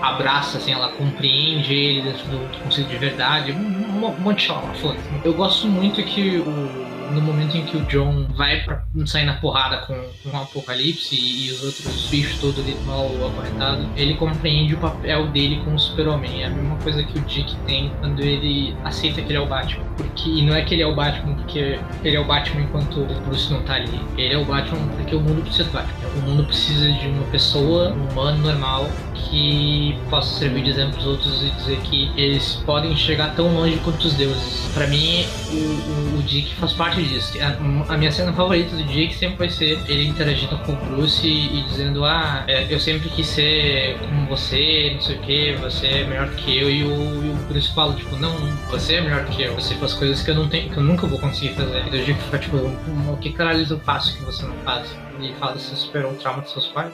abraça, 0.09 0.57
assim, 0.57 0.71
ela 0.71 0.89
compreende 0.89 1.73
ele 1.73 2.01
dentro 2.01 2.27
do, 2.27 2.63
conceito 2.63 2.89
de 2.89 2.97
verdade, 2.97 3.51
um, 3.51 3.57
um, 3.57 4.19
monte 4.19 4.39
de 4.39 4.43
chama, 4.43 4.73
foda-se. 4.75 5.07
Eu 5.23 5.33
gosto 5.33 5.67
muito 5.67 6.01
que 6.03 6.37
o, 6.37 7.11
no 7.11 7.21
momento 7.21 7.55
em 7.57 7.65
que 7.65 7.77
o 7.77 7.81
John 7.85 8.27
vai 8.35 8.61
pra 8.63 8.83
sair 9.05 9.25
na 9.25 9.35
porrada 9.35 9.77
com, 9.85 9.93
com 10.23 10.37
o 10.37 10.41
Apocalipse 10.41 11.15
e, 11.15 11.47
e 11.47 11.51
os 11.51 11.63
outros 11.63 12.07
bichos 12.09 12.39
todos 12.39 12.59
ali 12.59 12.75
mal 12.85 13.05
acorrentados, 13.27 13.85
ele 13.95 14.15
compreende 14.15 14.75
o 14.75 14.77
papel 14.77 15.27
dele 15.27 15.61
como 15.63 15.79
super-homem. 15.79 16.43
É 16.43 16.47
a 16.47 16.49
mesma 16.49 16.75
coisa 16.77 17.03
que 17.03 17.17
o 17.17 17.21
Dick 17.21 17.55
tem 17.67 17.91
quando 17.99 18.21
ele 18.21 18.75
aceita 18.83 19.21
que 19.21 19.29
ele 19.29 19.37
é 19.37 19.41
o 19.41 19.45
Batman. 19.45 19.83
Porque 19.97 20.29
e 20.29 20.45
não 20.45 20.55
é 20.55 20.61
que 20.61 20.73
ele 20.73 20.83
é 20.83 20.87
o 20.87 20.95
Batman 20.95 21.35
porque 21.35 21.79
ele 22.03 22.15
é 22.15 22.19
o 22.19 22.25
Batman 22.25 22.61
enquanto 22.61 23.01
o 23.01 23.21
Bruce 23.25 23.51
não 23.51 23.61
tá 23.61 23.75
ali. 23.75 23.99
Ele 24.17 24.33
é 24.33 24.37
o 24.37 24.45
Batman 24.45 24.87
porque 24.95 25.15
o 25.15 25.19
mundo 25.19 25.41
precisa 25.41 25.63
do 25.65 25.71
Batman. 25.71 26.09
O 26.15 26.29
mundo 26.29 26.43
precisa 26.45 26.91
de 26.91 27.07
uma 27.07 27.23
pessoa, 27.27 27.93
um 27.93 28.11
humano 28.11 28.37
normal, 28.39 28.89
que 29.13 29.97
possa 30.09 30.39
servir 30.39 30.63
de 30.63 30.69
exemplo 30.71 30.95
aos 30.97 31.05
outros 31.05 31.43
e 31.43 31.49
dizer 31.51 31.77
que 31.81 32.11
eles 32.15 32.61
podem 32.65 32.95
chegar 32.95 33.35
tão 33.35 33.53
longe 33.53 33.77
quanto 33.83 34.05
os 34.05 34.13
deuses. 34.13 34.69
Pra 34.73 34.87
mim, 34.87 35.25
o, 35.51 36.15
o, 36.15 36.19
o 36.19 36.23
Dick 36.23 36.53
faz 36.55 36.73
parte 36.73 37.01
disso. 37.03 37.33
A, 37.41 37.93
a 37.93 37.97
minha 37.97 38.11
cena 38.11 38.33
favorita 38.33 38.75
do 38.75 38.83
Dick 38.83 39.13
sempre 39.15 39.37
vai 39.37 39.49
ser 39.49 39.79
ele 39.87 40.07
interagindo 40.07 40.57
com 40.59 40.73
o 40.73 40.75
Bruce 40.75 41.25
e, 41.25 41.59
e 41.59 41.63
dizendo: 41.63 42.05
Ah, 42.05 42.43
é, 42.47 42.65
eu 42.69 42.79
sempre 42.79 43.09
quis 43.09 43.27
ser 43.27 43.97
como 43.99 44.25
você, 44.27 44.91
não 44.93 45.01
sei 45.01 45.15
o 45.15 45.19
que, 45.19 45.53
você 45.53 45.87
é 45.87 46.03
melhor 46.05 46.29
que 46.31 46.57
eu. 46.57 46.69
E 46.69 46.83
o, 46.83 47.25
e 47.25 47.29
o 47.29 47.35
Bruce 47.47 47.73
fala: 47.73 47.93
Tipo, 47.93 48.15
não, 48.17 48.35
você 48.69 48.95
é 48.95 49.01
melhor 49.01 49.25
que 49.25 49.41
eu. 49.41 49.55
Você 49.55 49.75
faz 49.85 49.93
coisas 49.93 50.21
que 50.23 50.31
eu, 50.31 50.35
não 50.35 50.47
tenho, 50.49 50.69
que 50.69 50.77
eu 50.77 50.83
nunca 50.83 51.05
vou 51.07 51.19
conseguir 51.19 51.53
fazer. 51.53 51.85
E 51.91 52.01
o 52.01 52.05
Dick 52.05 52.21
fica 52.23 52.39
tipo: 52.39 52.57
"Hum, 52.57 53.11
O 53.13 53.17
que 53.17 53.31
caralho 53.31 53.65
eu 53.69 53.79
faço 53.79 54.17
que 54.17 54.23
você 54.23 54.43
não 54.45 54.55
faz? 54.63 54.87
E 55.19 55.33
fala: 55.39 55.53
Você 55.57 55.75
superou 55.75 56.11
o 56.11 56.15
trauma 56.15 56.41
dos 56.41 56.51
seus 56.51 56.67
pais? 56.67 56.91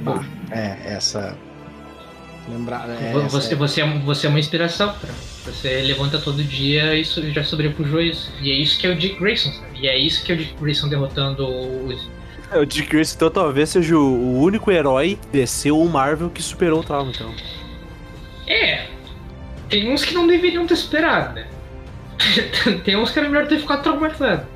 Bah, 0.00 0.22
é, 0.50 0.76
essa. 0.84 1.36
Lembrar. 2.48 2.88
É, 2.90 3.12
Vo- 3.12 3.20
essa- 3.20 3.28
você, 3.30 3.54
você, 3.54 3.80
é, 3.80 3.98
você 4.00 4.26
é 4.26 4.30
uma 4.30 4.38
inspiração 4.38 4.92
pra 4.92 5.08
mim. 5.08 5.18
Você 5.46 5.80
levanta 5.82 6.18
todo 6.18 6.42
dia 6.44 6.94
e 6.94 7.02
já 7.04 7.42
sobrepujou 7.42 8.00
isso. 8.00 8.30
E 8.40 8.50
é 8.50 8.54
isso 8.54 8.78
que 8.78 8.86
é 8.86 8.90
o 8.90 8.96
Dick 8.96 9.18
Grayson, 9.18 9.50
sabe? 9.52 9.78
E 9.80 9.88
é 9.88 9.98
isso 9.98 10.22
que 10.24 10.32
é 10.32 10.34
o 10.34 10.38
Dick 10.38 10.54
Grayson 10.60 10.88
derrotando 10.88 11.46
o. 11.46 11.98
É, 12.52 12.58
O 12.58 12.66
Dick 12.66 12.88
Grayson, 12.88 13.16
então, 13.16 13.30
talvez 13.30 13.70
seja 13.70 13.96
o, 13.96 14.38
único 14.40 14.70
herói 14.70 15.18
DC 15.32 15.70
ou 15.70 15.88
Marvel 15.88 16.28
que 16.30 16.42
superou 16.42 16.80
o 16.80 16.84
trauma, 16.84 17.10
então. 17.14 17.32
É. 18.46 18.86
Tem 19.70 19.90
uns 19.92 20.04
que 20.04 20.12
não 20.14 20.26
deveriam 20.26 20.66
ter 20.66 20.74
esperado, 20.74 21.34
né? 21.34 21.46
Tem 22.84 22.96
uns 22.96 23.10
que 23.10 23.18
era 23.18 23.28
melhor 23.28 23.46
ter 23.46 23.58
ficado 23.58 23.82
traumatizado. 23.82 24.46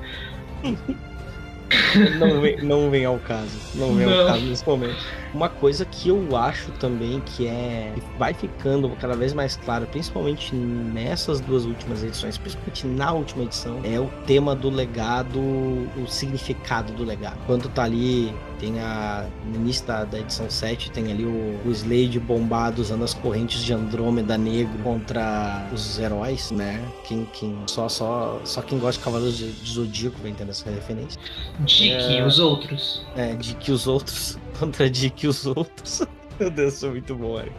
não, 2.18 2.40
vem, 2.40 2.56
não 2.62 2.90
vem 2.90 3.04
ao 3.04 3.18
caso. 3.18 3.58
Não 3.74 3.94
vem 3.94 4.06
Não. 4.06 4.20
ao 4.20 4.26
caso 4.28 4.44
nesse 4.44 4.66
momento. 4.66 4.96
Uma 5.38 5.48
coisa 5.48 5.84
que 5.84 6.08
eu 6.08 6.36
acho 6.36 6.72
também 6.72 7.20
que 7.20 7.46
é. 7.46 7.92
que 7.94 8.18
vai 8.18 8.34
ficando 8.34 8.90
cada 9.00 9.14
vez 9.14 9.32
mais 9.32 9.54
claro, 9.54 9.86
principalmente 9.86 10.52
nessas 10.52 11.38
duas 11.38 11.64
últimas 11.64 12.02
edições, 12.02 12.36
principalmente 12.36 12.84
na 12.88 13.12
última 13.12 13.44
edição, 13.44 13.80
é 13.84 14.00
o 14.00 14.10
tema 14.26 14.56
do 14.56 14.68
legado, 14.68 15.38
o 15.38 16.06
significado 16.08 16.92
do 16.92 17.04
legado. 17.04 17.38
Quando 17.46 17.68
tá 17.68 17.84
ali, 17.84 18.34
tem 18.58 18.80
a. 18.80 19.28
No 19.46 19.54
início 19.54 19.86
da, 19.86 20.02
da 20.02 20.18
edição 20.18 20.50
7, 20.50 20.90
tem 20.90 21.12
ali 21.12 21.24
o, 21.24 21.60
o 21.64 21.70
Slade 21.70 22.18
bombado 22.18 22.82
usando 22.82 23.04
as 23.04 23.14
correntes 23.14 23.62
de 23.62 23.72
Andrômeda 23.72 24.36
negro 24.36 24.76
contra 24.82 25.68
os 25.72 26.00
heróis, 26.00 26.50
né? 26.50 26.84
Quem, 27.04 27.24
quem, 27.32 27.56
só, 27.68 27.88
só, 27.88 28.40
só 28.44 28.60
quem 28.60 28.76
gosta 28.80 28.98
de 28.98 29.04
Cavaleiros 29.04 29.38
de, 29.38 29.52
de 29.52 29.72
Zodíaco 29.72 30.16
vai 30.20 30.32
entender 30.32 30.50
essa 30.50 30.68
referência. 30.68 31.20
Dick 31.60 31.92
É. 31.92 32.18
e 32.18 32.22
os 32.22 32.40
outros. 32.40 33.06
É, 33.14 33.34
de 33.34 33.54
que 33.54 33.70
os 33.70 33.86
outros 33.86 34.36
contra 34.58 34.90
de 34.90 35.08
que 35.08 35.27
os 35.28 35.46
outros. 35.46 36.02
Meu 36.38 36.50
Deus, 36.50 36.74
sou 36.74 36.90
muito 36.90 37.14
bom, 37.14 37.38
Eric. 37.38 37.54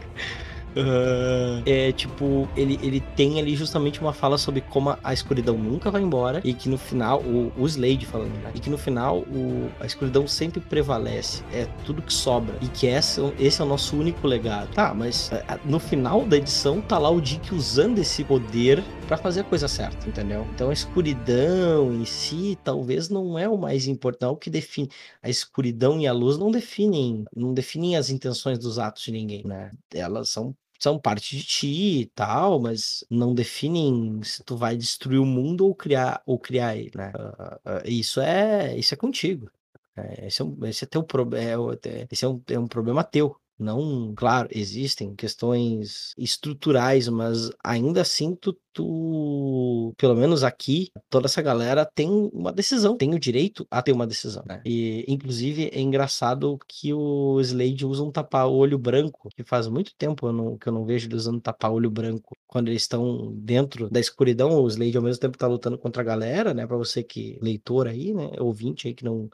Ah, 0.76 1.62
é 1.66 1.92
tipo, 1.92 2.48
ele, 2.56 2.78
ele 2.82 3.00
tem 3.00 3.38
ali 3.38 3.56
justamente 3.56 4.00
uma 4.00 4.12
fala 4.12 4.38
sobre 4.38 4.60
como 4.60 4.96
a, 5.02 5.12
escuridão 5.12 5.56
nunca 5.56 5.90
vai 5.90 6.02
embora 6.02 6.40
e 6.44 6.54
que 6.54 6.68
no 6.68 6.78
final, 6.78 7.20
o, 7.20 7.52
o 7.56 7.66
Slade 7.66 8.06
falando, 8.06 8.32
né? 8.42 8.50
E 8.54 8.60
que 8.60 8.70
no 8.70 8.78
final 8.78 9.18
o, 9.18 9.68
a 9.80 9.86
escuridão 9.86 10.26
sempre 10.26 10.60
prevalece, 10.60 11.42
é 11.52 11.66
tudo 11.84 12.02
que 12.02 12.12
sobra 12.12 12.54
e 12.60 12.68
que 12.68 12.86
esse, 12.86 13.20
esse 13.38 13.60
é 13.60 13.64
o 13.64 13.68
nosso 13.68 13.96
único 13.96 14.26
legado. 14.26 14.68
Tá, 14.74 14.94
mas 14.94 15.30
é, 15.32 15.44
no 15.64 15.78
final 15.78 16.24
da 16.24 16.36
edição 16.36 16.80
tá 16.80 16.98
lá 16.98 17.10
o 17.10 17.20
Dick 17.20 17.54
usando 17.54 17.98
esse 17.98 18.22
poder 18.24 18.82
pra 19.10 19.16
fazer 19.16 19.40
a 19.40 19.44
coisa 19.44 19.66
certa, 19.66 20.08
entendeu? 20.08 20.46
Então 20.54 20.70
a 20.70 20.72
escuridão 20.72 21.92
em 21.92 22.04
si 22.04 22.56
talvez 22.62 23.08
não 23.08 23.36
é 23.36 23.48
o 23.48 23.58
mais 23.58 23.88
importante, 23.88 24.28
é 24.30 24.32
o 24.32 24.36
que 24.36 24.48
define 24.48 24.88
a 25.20 25.28
escuridão 25.28 26.00
e 26.00 26.06
a 26.06 26.12
luz 26.12 26.38
não 26.38 26.48
definem, 26.48 27.24
não 27.34 27.52
definem 27.52 27.96
as 27.96 28.08
intenções 28.08 28.56
dos 28.56 28.78
atos 28.78 29.02
de 29.02 29.10
ninguém, 29.10 29.42
né? 29.44 29.72
Elas 29.92 30.28
são 30.28 30.54
são 30.78 30.96
parte 30.96 31.36
de 31.36 31.42
ti 31.42 32.00
e 32.02 32.06
tal, 32.06 32.60
mas 32.60 33.04
não 33.10 33.34
definem 33.34 34.22
se 34.22 34.44
tu 34.44 34.56
vai 34.56 34.76
destruir 34.76 35.18
o 35.18 35.26
mundo 35.26 35.66
ou 35.66 35.74
criar 35.74 36.22
ou 36.24 36.38
criar 36.38 36.76
ele, 36.76 36.92
né? 36.94 37.10
Ah, 37.16 37.60
ah, 37.64 37.82
isso 37.84 38.20
é 38.20 38.78
isso 38.78 38.94
é 38.94 38.96
contigo. 38.96 39.50
É, 39.96 40.28
esse, 40.28 40.40
é 40.40 40.44
um, 40.44 40.56
esse 40.66 40.84
é 40.84 40.86
teu 40.86 41.02
problema, 41.02 41.76
esse 42.12 42.24
é 42.24 42.28
um, 42.28 42.40
é 42.48 42.58
um 42.60 42.68
problema 42.68 43.02
teu. 43.02 43.36
Não, 43.62 44.14
claro, 44.16 44.48
existem 44.50 45.14
questões 45.14 46.14
estruturais, 46.16 47.08
mas 47.08 47.50
ainda 47.62 48.00
assim 48.00 48.34
tu, 48.34 48.58
tu, 48.72 49.92
pelo 49.98 50.14
menos 50.16 50.42
aqui, 50.42 50.90
toda 51.10 51.26
essa 51.26 51.42
galera 51.42 51.84
tem 51.84 52.08
uma 52.32 52.54
decisão, 52.54 52.96
tem 52.96 53.14
o 53.14 53.18
direito 53.18 53.66
a 53.70 53.82
ter 53.82 53.92
uma 53.92 54.06
decisão, 54.06 54.42
né? 54.48 54.62
E 54.64 55.04
inclusive 55.06 55.68
é 55.74 55.78
engraçado 55.78 56.58
que 56.66 56.94
o 56.94 57.38
Slade 57.42 57.84
usa 57.84 58.02
um 58.02 58.10
tapa-olho 58.10 58.78
branco, 58.78 59.28
que 59.36 59.44
faz 59.44 59.68
muito 59.68 59.94
tempo 59.94 60.26
eu 60.28 60.32
não- 60.32 60.56
que 60.56 60.66
eu 60.66 60.72
não 60.72 60.86
vejo 60.86 61.06
ele 61.06 61.16
usando 61.16 61.38
tapa-olho 61.40 61.90
branco 61.90 62.34
quando 62.46 62.68
eles 62.68 62.80
estão 62.82 63.30
dentro 63.34 63.90
da 63.90 64.00
escuridão. 64.00 64.62
O 64.62 64.68
Slade 64.68 64.96
ao 64.96 65.02
mesmo 65.02 65.20
tempo 65.20 65.36
tá 65.36 65.46
lutando 65.46 65.76
contra 65.76 66.00
a 66.00 66.04
galera, 66.04 66.54
né? 66.54 66.66
Para 66.66 66.78
você 66.78 67.02
que 67.02 67.38
leitor 67.42 67.86
aí, 67.86 68.14
né, 68.14 68.30
ouvinte 68.40 68.88
aí 68.88 68.94
que 68.94 69.04
não 69.04 69.28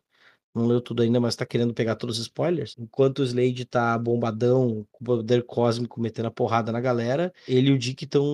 não 0.57 0.67
leu 0.67 0.81
tudo 0.81 1.03
ainda, 1.03 1.21
mas 1.21 1.37
tá 1.37 1.45
querendo 1.47 1.75
pegar 1.75 1.95
todos 1.97 2.17
os 2.19 2.23
spoilers. 2.23 2.75
Enquanto 2.79 3.21
o 3.21 3.25
Slade 3.25 3.65
tá 3.65 3.97
bombadão, 3.99 4.87
com 4.93 5.05
poder 5.05 5.43
cósmico, 5.45 6.01
metendo 6.01 6.29
a 6.29 6.31
porrada 6.31 6.73
na 6.73 6.81
galera, 6.81 7.33
ele 7.47 7.71
e 7.71 7.73
o 7.73 7.79
Dick 7.79 8.05
estão 8.05 8.25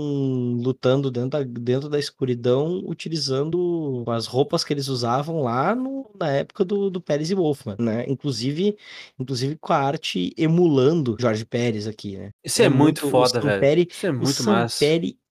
lutando 0.62 1.10
dentro 1.10 1.30
da, 1.30 1.42
dentro 1.42 1.88
da 1.88 1.98
escuridão, 1.98 2.82
utilizando 2.86 4.04
as 4.08 4.26
roupas 4.26 4.64
que 4.64 4.72
eles 4.72 4.88
usavam 4.88 5.42
lá 5.42 5.74
no- 5.74 6.10
na 6.18 6.28
época 6.30 6.64
do, 6.64 6.90
do 6.90 7.00
Pérez 7.00 7.30
e 7.30 7.34
Wolfman, 7.34 7.76
né? 7.78 8.04
Inclusive, 8.08 8.76
inclusive 9.18 9.56
com 9.56 9.72
a 9.72 9.76
arte 9.78 10.32
emulando 10.36 11.16
Jorge 11.18 11.44
Pérez 11.44 11.86
aqui, 11.86 12.16
né? 12.16 12.30
Isso 12.44 12.62
é, 12.62 12.68
muito 12.68 13.06
o 13.06 13.10
foda, 13.10 13.40
velho. 13.40 13.86
Isso 13.90 14.06
é 14.06 14.10
o 14.10 14.14
muito 14.14 14.42
massa. 14.44 14.76
Samperi 14.78 15.18
é, 15.18 15.21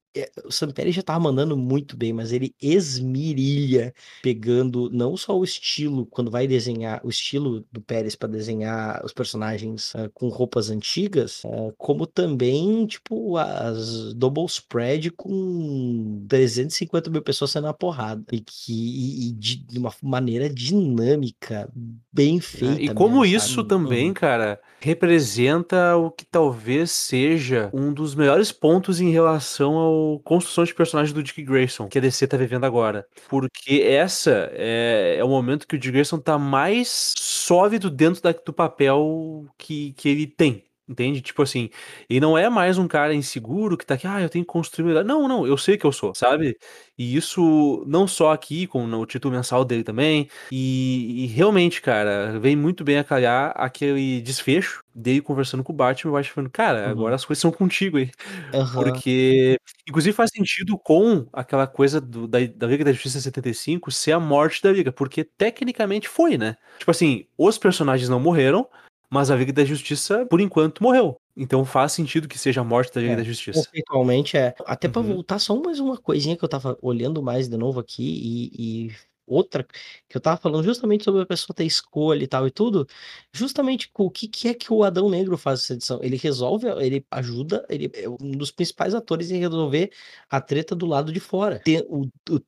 o 0.45 0.51
Samperi 0.51 0.91
já 0.91 1.01
tava 1.01 1.19
mandando 1.19 1.55
muito 1.57 1.95
bem, 1.97 2.11
mas 2.13 2.31
ele 2.31 2.55
esmirilha 2.61 3.93
pegando 4.21 4.89
não 4.91 5.15
só 5.15 5.37
o 5.37 5.43
estilo 5.43 6.05
quando 6.07 6.29
vai 6.31 6.47
desenhar 6.47 7.01
o 7.05 7.09
estilo 7.09 7.65
do 7.71 7.81
Pérez 7.81 8.15
para 8.15 8.29
desenhar 8.29 9.03
os 9.05 9.13
personagens 9.13 9.93
uh, 9.95 10.09
com 10.13 10.27
roupas 10.29 10.69
antigas, 10.69 11.43
uh, 11.45 11.73
como 11.77 12.05
também 12.07 12.85
tipo 12.87 13.37
as 13.37 14.13
double 14.13 14.45
spread 14.45 15.11
com 15.11 16.25
350 16.27 17.09
mil 17.09 17.21
pessoas 17.21 17.51
sendo 17.51 17.67
a 17.67 17.73
porrada 17.73 18.23
e 18.31 18.41
que 18.41 18.73
e, 18.73 19.29
e 19.29 19.31
de, 19.33 19.65
uma 19.79 19.93
maneira 20.01 20.49
dinâmica, 20.49 21.69
bem 22.11 22.39
feita. 22.39 22.81
E 22.81 22.89
como 22.89 23.23
mesmo, 23.23 23.25
isso 23.25 23.63
sabe? 23.63 23.67
também, 23.67 24.09
Uhum. 24.09 24.13
cara, 24.13 24.61
representa 24.81 25.95
o 25.97 26.09
que 26.11 26.25
talvez 26.25 26.91
seja 26.91 27.69
um 27.73 27.93
dos 27.93 28.15
melhores 28.15 28.51
pontos 28.51 28.99
em 28.99 29.09
relação 29.11 29.75
ao 29.75 30.19
construção 30.19 30.63
de 30.63 30.73
personagem 30.73 31.13
do 31.13 31.23
Dick 31.23 31.43
Grayson, 31.43 31.87
que 31.87 31.97
a 31.97 32.01
DC 32.01 32.27
tá 32.27 32.37
vivendo 32.37 32.65
agora. 32.65 33.05
Porque 33.27 33.81
essa 33.83 34.49
é, 34.53 35.15
é 35.19 35.23
o 35.23 35.29
momento 35.29 35.67
que 35.67 35.75
o 35.75 35.79
Dick 35.79 35.91
Grayson 35.93 36.19
tá 36.19 36.37
mais 36.37 37.13
sólido 37.17 37.89
dentro 37.89 38.21
da- 38.21 38.31
do 38.31 38.53
papel 38.53 39.45
que, 39.57 39.93
que 39.93 40.09
ele 40.09 40.27
tem. 40.27 40.63
Entende? 40.91 41.21
Tipo 41.21 41.41
assim, 41.41 41.69
ele 42.09 42.19
não 42.19 42.37
é 42.37 42.49
mais 42.49 42.77
um 42.77 42.85
cara 42.85 43.13
inseguro 43.15 43.77
que 43.77 43.85
tá 43.85 43.93
aqui, 43.93 44.05
ah, 44.05 44.21
eu 44.21 44.27
tenho 44.27 44.43
que 44.43 44.51
construir 44.51 44.83
melhor. 44.85 45.05
Não, 45.05 45.25
não, 45.25 45.47
eu 45.47 45.55
sei 45.55 45.77
que 45.77 45.85
eu 45.85 45.91
sou, 45.93 46.13
sabe? 46.13 46.57
E 46.97 47.15
isso 47.15 47.85
não 47.87 48.05
só 48.05 48.33
aqui, 48.33 48.67
com 48.67 48.85
no 48.85 49.05
título 49.05 49.33
mensal 49.33 49.63
dele 49.63 49.85
também. 49.85 50.27
E, 50.51 51.23
e 51.23 51.27
realmente, 51.27 51.81
cara, 51.81 52.37
vem 52.39 52.57
muito 52.57 52.83
bem 52.83 52.97
a 52.97 53.05
calhar 53.05 53.53
aquele 53.55 54.19
desfecho 54.21 54.83
dele 54.93 55.21
conversando 55.21 55.63
com 55.63 55.71
o 55.71 55.75
Batman, 55.75 56.11
o 56.11 56.13
Batman 56.15 56.33
falando, 56.33 56.49
cara, 56.51 56.85
Uhum. 56.87 56.91
agora 56.91 57.15
as 57.15 57.23
coisas 57.23 57.39
são 57.41 57.51
contigo 57.51 57.97
aí. 57.97 58.11
Aham. 58.53 58.83
Porque, 58.83 59.57
inclusive, 59.87 60.13
faz 60.13 60.29
sentido 60.35 60.77
com 60.77 61.25
aquela 61.31 61.65
coisa 61.67 62.01
do- 62.01 62.27
da, 62.27 62.39
da 62.53 62.67
Liga 62.67 62.83
da 62.83 62.91
Justiça 62.91 63.21
75 63.21 63.89
ser 63.91 64.11
a 64.11 64.19
morte 64.19 64.61
da 64.61 64.73
Liga, 64.73 64.91
porque 64.91 65.23
tecnicamente 65.23 66.09
foi, 66.09 66.37
né? 66.37 66.57
Tipo 66.77 66.91
assim, 66.91 67.25
os 67.37 67.57
personagens 67.57 68.09
não 68.09 68.19
morreram, 68.19 68.67
mas 69.11 69.29
a 69.31 69.35
Liga 69.35 69.53
da 69.53 69.65
Justiça, 69.65 70.25
por 70.27 70.41
enquanto, 70.41 70.81
morreu. 70.83 71.15
Então 71.35 71.63
faz 71.65 71.93
sentido 71.93 72.27
que 72.27 72.37
seja 72.39 72.61
a 72.61 72.63
morte 72.63 72.93
da 72.93 73.01
Liga 73.01 73.13
É, 73.13 73.15
da 73.15 73.23
Justiça. 73.23 73.69
Conceitualmente 73.69 74.37
é. 74.37 74.53
Até 74.65 74.87
pra 74.87 75.01
Uhum. 75.01 75.15
voltar 75.15 75.39
só 75.39 75.55
mais 75.61 75.79
uma 75.79 75.97
coisinha 75.97 76.37
que 76.37 76.43
eu 76.43 76.49
tava 76.49 76.77
olhando 76.81 77.21
mais 77.21 77.49
de 77.49 77.57
novo 77.57 77.79
aqui 77.79 78.03
e, 78.03 78.87
e 78.87 78.91
outra 79.31 79.65
que 80.09 80.17
eu 80.17 80.21
tava 80.21 80.37
falando 80.37 80.63
justamente 80.63 81.03
sobre 81.03 81.21
a 81.21 81.25
pessoa 81.25 81.55
ter 81.55 81.65
escolha 81.65 82.23
e 82.23 82.27
tal 82.27 82.47
e 82.47 82.51
tudo, 82.51 82.87
justamente 83.33 83.89
o 83.97 84.09
que, 84.09 84.27
que 84.27 84.47
é 84.49 84.53
que 84.53 84.71
o 84.73 84.83
Adão 84.83 85.09
Negro 85.09 85.37
faz 85.37 85.61
essa 85.61 85.73
edição. 85.73 85.99
Ele 86.03 86.17
resolve, 86.17 86.67
ele 86.83 87.05
ajuda, 87.11 87.65
ele 87.69 87.89
é 87.93 88.09
um 88.09 88.31
dos 88.31 88.51
principais 88.51 88.93
atores 88.95 89.31
em 89.31 89.39
resolver 89.39 89.91
a 90.29 90.41
treta 90.41 90.75
do 90.75 90.85
lado 90.85 91.11
de 91.11 91.19
fora. 91.19 91.61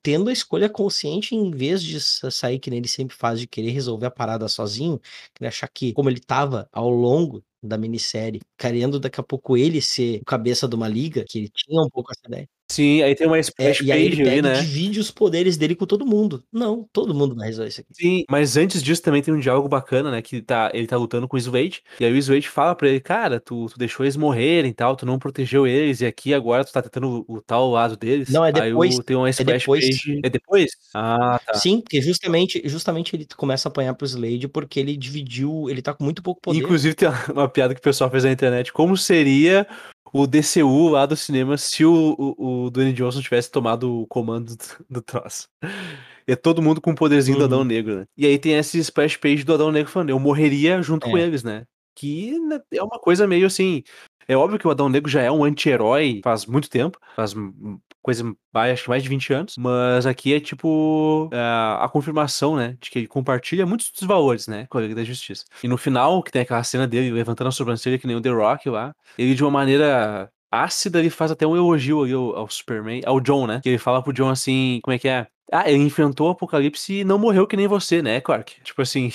Tendo 0.02 0.28
a 0.30 0.32
escolha 0.32 0.68
consciente, 0.68 1.34
em 1.34 1.50
vez 1.50 1.82
de 1.82 2.00
sa- 2.00 2.30
sair 2.30 2.58
que 2.58 2.70
nem 2.70 2.78
ele 2.78 2.88
sempre 2.88 3.16
faz, 3.16 3.40
de 3.40 3.46
querer 3.46 3.70
resolver 3.70 4.06
a 4.06 4.10
parada 4.10 4.48
sozinho, 4.48 5.00
ele 5.40 5.48
achar 5.48 5.68
que, 5.68 5.92
como 5.92 6.08
ele 6.10 6.20
tava 6.20 6.68
ao 6.72 6.88
longo 6.90 7.44
da 7.62 7.78
minissérie, 7.78 8.40
querendo 8.58 9.00
daqui 9.00 9.20
a 9.20 9.22
pouco 9.22 9.56
ele 9.56 9.80
ser 9.80 10.20
o 10.20 10.24
cabeça 10.24 10.68
de 10.68 10.74
uma 10.76 10.88
liga, 10.88 11.24
que 11.28 11.38
ele 11.38 11.48
tinha 11.48 11.80
um 11.82 11.88
pouco 11.90 12.12
essa 12.12 12.22
ideia. 12.26 12.48
Sim, 12.74 13.02
aí 13.02 13.14
tem 13.14 13.26
uma 13.26 13.36
É, 13.36 13.40
splash 13.40 13.80
e 13.82 13.92
aí 13.92 14.04
page 14.10 14.20
ele 14.20 14.30
ali, 14.30 14.30
pega 14.42 14.48
e 14.48 14.52
né? 14.52 14.60
divide 14.60 14.98
os 15.00 15.10
poderes 15.10 15.56
dele 15.56 15.74
com 15.76 15.86
todo 15.86 16.04
mundo. 16.04 16.42
Não, 16.52 16.88
todo 16.92 17.14
mundo 17.14 17.34
vai 17.36 17.46
resolver 17.46 17.68
isso 17.68 17.80
aqui. 17.80 17.90
Sim, 17.94 18.24
mas 18.28 18.56
antes 18.56 18.82
disso 18.82 19.00
também 19.02 19.22
tem 19.22 19.32
um 19.32 19.38
diálogo 19.38 19.68
bacana, 19.68 20.10
né? 20.10 20.20
Que 20.20 20.42
tá, 20.42 20.70
ele 20.74 20.86
tá 20.86 20.96
lutando 20.96 21.28
com 21.28 21.36
o 21.36 21.38
Slade, 21.38 21.82
e 22.00 22.04
aí 22.04 22.12
o 22.12 22.16
Slade 22.16 22.48
fala 22.48 22.74
pra 22.74 22.88
ele, 22.88 23.00
cara, 23.00 23.38
tu, 23.38 23.66
tu 23.70 23.78
deixou 23.78 24.04
eles 24.04 24.16
morrerem 24.16 24.70
e 24.70 24.74
tal, 24.74 24.96
tu 24.96 25.06
não 25.06 25.18
protegeu 25.18 25.66
eles, 25.66 26.00
e 26.00 26.06
aqui 26.06 26.34
agora 26.34 26.64
tu 26.64 26.72
tá 26.72 26.82
tentando 26.82 27.24
lutar 27.28 27.58
ao 27.58 27.70
lado 27.70 27.96
deles. 27.96 28.28
Não, 28.30 28.44
é 28.44 28.48
Aí 28.48 28.70
depois. 28.70 28.98
o- 28.98 29.02
tem 29.02 29.16
uma 29.16 29.30
splash 29.30 29.60
depois. 29.62 29.84
page. 29.84 30.20
É 30.24 30.28
depois? 30.30 30.70
Ah, 30.92 31.38
tá. 31.46 31.54
Sim, 31.54 31.80
porque 31.80 32.00
justamente, 32.02 32.60
justamente 32.64 33.14
ele 33.14 33.26
começa 33.36 33.68
a 33.68 33.70
apanhar 33.70 33.94
pro 33.94 34.06
Slade 34.06 34.48
porque 34.48 34.80
ele 34.80 34.96
dividiu, 34.96 35.70
ele 35.70 35.80
tá 35.82 35.94
com 35.94 36.02
muito 36.02 36.22
pouco 36.22 36.40
poder. 36.40 36.58
Inclusive 36.58 36.94
tem 36.94 37.08
uma 37.32 37.48
piada 37.48 37.74
que 37.74 37.80
o 37.80 37.82
pessoal 37.82 38.10
fez 38.10 38.24
na 38.24 38.32
internet. 38.32 38.72
Como 38.72 38.96
seria 38.96 39.66
o 40.14 40.26
DCU 40.26 40.88
lá 40.90 41.06
do 41.06 41.16
cinema 41.16 41.58
se 41.58 41.84
o, 41.84 42.14
o, 42.38 42.66
o 42.66 42.70
Dwayne 42.70 42.92
Johnson 42.92 43.20
tivesse 43.20 43.50
tomado 43.50 44.02
o 44.02 44.06
comando 44.06 44.56
do, 44.56 44.64
do 44.88 45.02
troço? 45.02 45.48
É 46.26 46.36
todo 46.36 46.62
mundo 46.62 46.80
com 46.80 46.92
o 46.92 46.94
poderzinho 46.94 47.36
do 47.36 47.40
Uhum. 47.40 47.46
Adão 47.46 47.64
Negro, 47.64 47.96
né? 47.96 48.06
E 48.16 48.24
aí 48.24 48.38
tem 48.38 48.54
esse 48.54 48.78
splash 48.78 49.16
page 49.16 49.44
do 49.44 49.52
Adão 49.52 49.72
Negro 49.72 49.90
falando, 49.90 50.10
eu 50.10 50.18
morreria 50.18 50.80
junto 50.80 51.06
com 51.10 51.18
É. 51.18 51.22
eles, 51.22 51.42
né? 51.42 51.64
Que 51.96 52.38
né, 52.40 52.60
é 52.72 52.82
uma 52.82 52.98
coisa 52.98 53.26
meio 53.26 53.46
assim. 53.46 53.82
É 54.28 54.36
óbvio 54.36 54.58
que 54.58 54.66
o 54.66 54.70
Adão 54.70 54.88
Negro 54.88 55.10
já 55.10 55.22
é 55.22 55.30
um 55.30 55.44
anti-herói 55.44 56.20
faz 56.22 56.46
muito 56.46 56.68
tempo, 56.70 56.98
faz 57.16 57.34
coisa, 58.04 58.22
acho 58.52 58.82
que 58.82 58.88
mais 58.90 59.02
de 59.02 59.08
20 59.08 59.32
anos, 59.32 59.54
mas 59.56 60.04
aqui 60.04 60.34
é 60.34 60.38
tipo 60.38 61.30
a, 61.32 61.86
a 61.86 61.88
confirmação, 61.88 62.54
né, 62.54 62.76
de 62.78 62.90
que 62.90 62.98
ele 62.98 63.06
compartilha 63.06 63.64
muitos 63.64 63.90
dos 63.90 64.06
valores, 64.06 64.46
né, 64.46 64.66
com 64.68 64.76
a 64.76 64.82
Liga 64.82 64.94
da 64.94 65.04
Justiça. 65.04 65.46
E 65.62 65.68
no 65.68 65.78
final, 65.78 66.22
que 66.22 66.30
tem 66.30 66.42
aquela 66.42 66.62
cena 66.62 66.86
dele 66.86 67.10
levantando 67.10 67.48
a 67.48 67.52
sobrancelha 67.52 67.98
que 67.98 68.06
nem 68.06 68.14
o 68.14 68.20
The 68.20 68.28
Rock 68.28 68.68
lá, 68.68 68.94
ele 69.16 69.34
de 69.34 69.42
uma 69.42 69.50
maneira 69.50 70.30
ácida, 70.52 70.98
ele 71.00 71.08
faz 71.08 71.30
até 71.30 71.46
um 71.46 71.56
elogio 71.56 72.04
ao, 72.04 72.36
ao 72.36 72.50
Superman, 72.50 73.00
ao 73.06 73.20
John, 73.20 73.46
né, 73.46 73.60
que 73.62 73.70
ele 73.70 73.78
fala 73.78 74.02
pro 74.02 74.12
John 74.12 74.28
assim, 74.28 74.80
como 74.82 74.94
é 74.94 74.98
que 74.98 75.08
é? 75.08 75.26
Ah, 75.50 75.68
ele 75.70 75.82
enfrentou 75.82 76.28
o 76.28 76.30
apocalipse 76.30 77.00
e 77.00 77.04
não 77.04 77.18
morreu 77.18 77.46
que 77.46 77.56
nem 77.56 77.66
você, 77.66 78.02
né, 78.02 78.20
Clark? 78.20 78.62
Tipo 78.62 78.82
assim, 78.82 79.10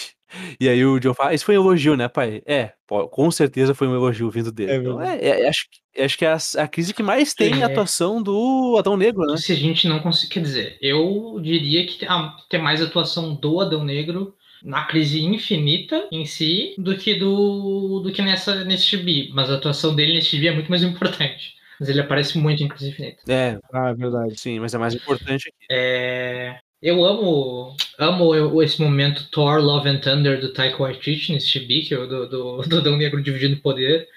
e 0.59 0.67
aí 0.69 0.83
o 0.85 0.99
John 0.99 1.13
fala, 1.13 1.31
ah, 1.31 1.33
isso 1.33 1.45
foi 1.45 1.57
um 1.57 1.61
elogio, 1.61 1.95
né, 1.97 2.07
pai? 2.07 2.41
É, 2.45 2.73
pô, 2.87 3.07
com 3.07 3.29
certeza 3.31 3.73
foi 3.73 3.87
um 3.87 3.95
elogio 3.95 4.29
vindo 4.29 4.51
dele. 4.51 4.71
É 4.71 4.75
então, 4.77 4.97
verdade. 4.97 5.23
é, 5.25 5.41
é- 5.41 5.49
acho, 5.49 5.65
que- 5.93 6.01
acho 6.01 6.17
que 6.17 6.25
é 6.25 6.29
a, 6.33 6.37
a 6.63 6.67
crise 6.67 6.93
que 6.93 7.03
mais 7.03 7.33
tem 7.33 7.61
É. 7.61 7.63
a 7.63 7.67
atuação 7.67 8.21
do 8.21 8.75
Adão 8.77 8.95
Negro, 8.97 9.25
né? 9.25 9.37
Se 9.37 9.51
a 9.51 9.55
gente 9.55 9.87
não 9.87 9.99
conseguir. 9.99 10.33
Quer 10.33 10.41
dizer, 10.41 10.77
eu 10.81 11.39
diria 11.41 11.85
que 11.85 12.05
ah, 12.05 12.35
tem 12.49 12.61
mais 12.61 12.81
atuação 12.81 13.33
do 13.35 13.59
Adão 13.59 13.83
Negro 13.83 14.35
na 14.63 14.83
crise 14.85 15.21
infinita 15.21 16.07
em 16.11 16.25
si 16.25 16.75
do 16.77 16.97
que 16.97 17.15
do, 17.15 18.01
do 18.01 18.11
que 18.11 18.21
nessa, 18.21 18.63
nesse 18.65 18.85
gibi. 18.85 19.29
Mas 19.33 19.49
a 19.49 19.55
atuação 19.55 19.95
dele 19.95 20.13
nesse 20.13 20.31
gibi 20.31 20.47
é 20.49 20.53
muito 20.53 20.69
mais 20.69 20.83
importante. 20.83 21.53
Mas 21.79 21.87
ele 21.87 22.01
aparece 22.01 22.37
muito 22.37 22.61
em 22.61 22.67
crise 22.67 22.89
infinita. 22.89 23.21
É, 23.29 23.57
Ah, 23.71 23.89
é 23.89 23.93
verdade. 23.93 24.37
sim, 24.37 24.59
mas 24.59 24.73
é 24.73 24.77
mais 24.77 24.93
importante 24.93 25.47
aqui. 25.47 25.65
É, 25.71 26.59
eu 26.81 27.03
amo 27.03 27.75
amo 27.97 28.33
eu- 28.35 28.61
esse 28.63 28.81
momento 28.81 29.27
Thor, 29.31 29.59
Love 29.59 29.89
and 29.89 29.99
Thunder 29.99 30.39
do 30.39 30.53
Taika 30.53 30.81
Waititi 30.81 31.33
nesse 31.33 31.47
gibi, 31.47 31.81
que 31.83 31.93
é 31.93 31.97
do, 31.97 32.27
do, 32.29 32.57
do 32.67 32.77
Adão 32.77 32.97
Negro 32.97 33.21
dividindo 33.21 33.55
o 33.57 33.61
poder. 33.61 34.07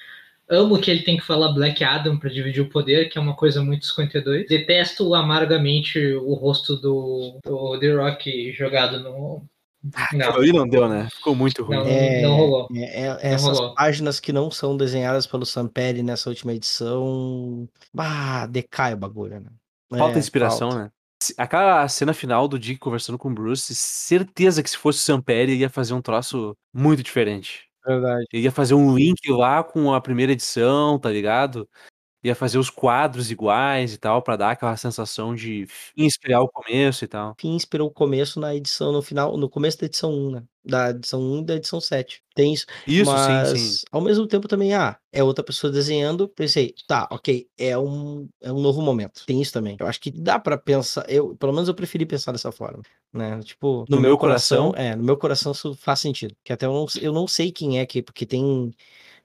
Amo 0.48 0.78
que 0.78 0.90
ele 0.90 1.02
tem 1.02 1.16
que 1.16 1.24
falar 1.24 1.52
Black 1.52 1.82
Adam 1.82 2.18
para 2.18 2.28
dividir 2.28 2.60
o 2.62 2.68
poder, 2.68 3.08
que 3.08 3.16
é 3.16 3.20
uma 3.20 3.34
coisa 3.34 3.62
muito 3.64 3.86
52. 3.86 4.46
Detesto 4.48 5.14
amargamente 5.14 5.98
o 6.16 6.34
rosto 6.34 6.76
do, 6.76 7.38
do 7.44 7.78
The 7.78 7.92
Rock 7.94 8.52
jogado 8.52 9.00
no. 9.00 9.42
Não, 10.12 10.28
Aquilo 10.28 10.42
ali 10.42 10.52
não 10.52 10.68
deu, 10.68 10.88
né? 10.88 11.08
Ficou 11.12 11.34
muito 11.34 11.64
ruim. 11.64 11.76
Não, 11.76 11.86
É, 11.86 12.22
não 12.22 12.36
rolou. 12.36 12.68
é- 12.72 13.00
é- 13.02 13.08
Não 13.08 13.16
essas 13.20 13.58
rolou. 13.58 13.74
páginas 13.74 14.20
que 14.20 14.32
não 14.32 14.48
são 14.50 14.76
desenhadas 14.76 15.26
pelo 15.26 15.44
Samperi 15.46 16.02
nessa 16.04 16.28
última 16.28 16.52
edição, 16.52 17.68
bah, 17.92 18.46
decai 18.46 18.94
o 18.94 18.96
bagulho, 18.96 19.40
né? 19.40 19.50
Falta 19.98 20.16
É, 20.16 20.20
inspiração, 20.20 20.70
falta. 20.70 20.84
né? 20.84 20.90
Aquela 21.38 21.86
cena 21.88 22.14
final 22.14 22.48
do 22.48 22.58
Dick 22.58 22.78
conversando 22.78 23.18
com 23.18 23.30
o 23.30 23.34
Bruce, 23.34 23.74
certeza 23.74 24.62
que 24.62 24.70
se 24.70 24.76
fosse 24.78 24.98
o 24.98 25.02
Sam 25.02 25.20
Perry 25.20 25.56
ia 25.56 25.70
fazer 25.70 25.94
um 25.94 26.02
troço 26.02 26.56
muito 26.72 27.02
diferente. 27.02 27.68
Verdade. 27.86 28.26
Ele 28.32 28.44
ia 28.44 28.52
fazer 28.52 28.74
um 28.74 28.94
link 28.96 29.20
lá 29.30 29.62
com 29.64 29.92
a 29.92 30.00
primeira 30.00 30.32
edição, 30.32 30.98
tá 30.98 31.10
ligado? 31.10 31.68
Ia 32.24 32.34
fazer 32.34 32.58
os 32.58 32.70
quadros 32.70 33.30
iguais 33.30 33.94
e 33.94 33.98
tal, 33.98 34.22
pra 34.22 34.36
dar 34.36 34.52
aquela 34.52 34.76
sensação 34.76 35.34
de 35.34 35.66
inspirar 35.96 36.42
o 36.42 36.48
começo 36.48 37.04
e 37.04 37.08
tal. 37.08 37.34
Fim 37.40 37.54
inspirou 37.54 37.88
o 37.88 37.92
começo 37.92 38.40
na 38.40 38.54
edição, 38.54 38.92
no 38.92 39.02
final, 39.02 39.36
no 39.36 39.48
começo 39.48 39.78
da 39.78 39.86
edição 39.86 40.12
1, 40.12 40.30
né? 40.32 40.44
Da 40.64 40.90
edição 40.90 41.20
1 41.20 41.38
e 41.40 41.44
da 41.44 41.54
edição 41.56 41.80
7. 41.80 42.22
Tem 42.34 42.52
isso. 42.54 42.66
Isso, 42.86 43.10
mas, 43.10 43.48
sim, 43.50 43.56
sim. 43.58 43.84
ao 43.90 44.00
mesmo 44.00 44.26
tempo 44.26 44.46
também, 44.48 44.74
ah, 44.74 44.98
é 45.12 45.22
outra 45.22 45.44
pessoa 45.44 45.72
desenhando. 45.72 46.28
Pensei, 46.28 46.74
tá, 46.86 47.08
ok, 47.10 47.48
é 47.58 47.76
um, 47.76 48.28
é 48.40 48.52
um 48.52 48.60
novo 48.60 48.80
momento. 48.80 49.24
Tem 49.26 49.40
isso 49.40 49.52
também. 49.52 49.76
Eu 49.78 49.86
acho 49.86 50.00
que 50.00 50.10
dá 50.10 50.38
pra 50.38 50.56
pensar, 50.58 51.04
eu, 51.10 51.36
pelo 51.36 51.52
menos 51.52 51.68
eu 51.68 51.74
preferi 51.74 52.06
pensar 52.06 52.32
dessa 52.32 52.52
forma, 52.52 52.82
né? 53.12 53.40
Tipo, 53.42 53.84
no, 53.88 53.96
No 53.96 54.00
meu 54.00 54.16
meu 54.16 54.18
coração, 54.18 54.70
coração? 54.70 54.72
é, 54.74 54.96
no 54.96 55.02
meu 55.04 55.16
coração 55.16 55.52
isso 55.52 55.74
faz 55.76 56.00
sentido. 56.00 56.34
Que 56.44 56.52
até 56.52 56.66
eu 56.66 56.72
não, 56.72 56.86
eu 57.00 57.12
não 57.12 57.26
sei 57.26 57.52
quem 57.52 57.78
é 57.80 57.86
que, 57.86 58.02
porque 58.02 58.24
tem 58.26 58.70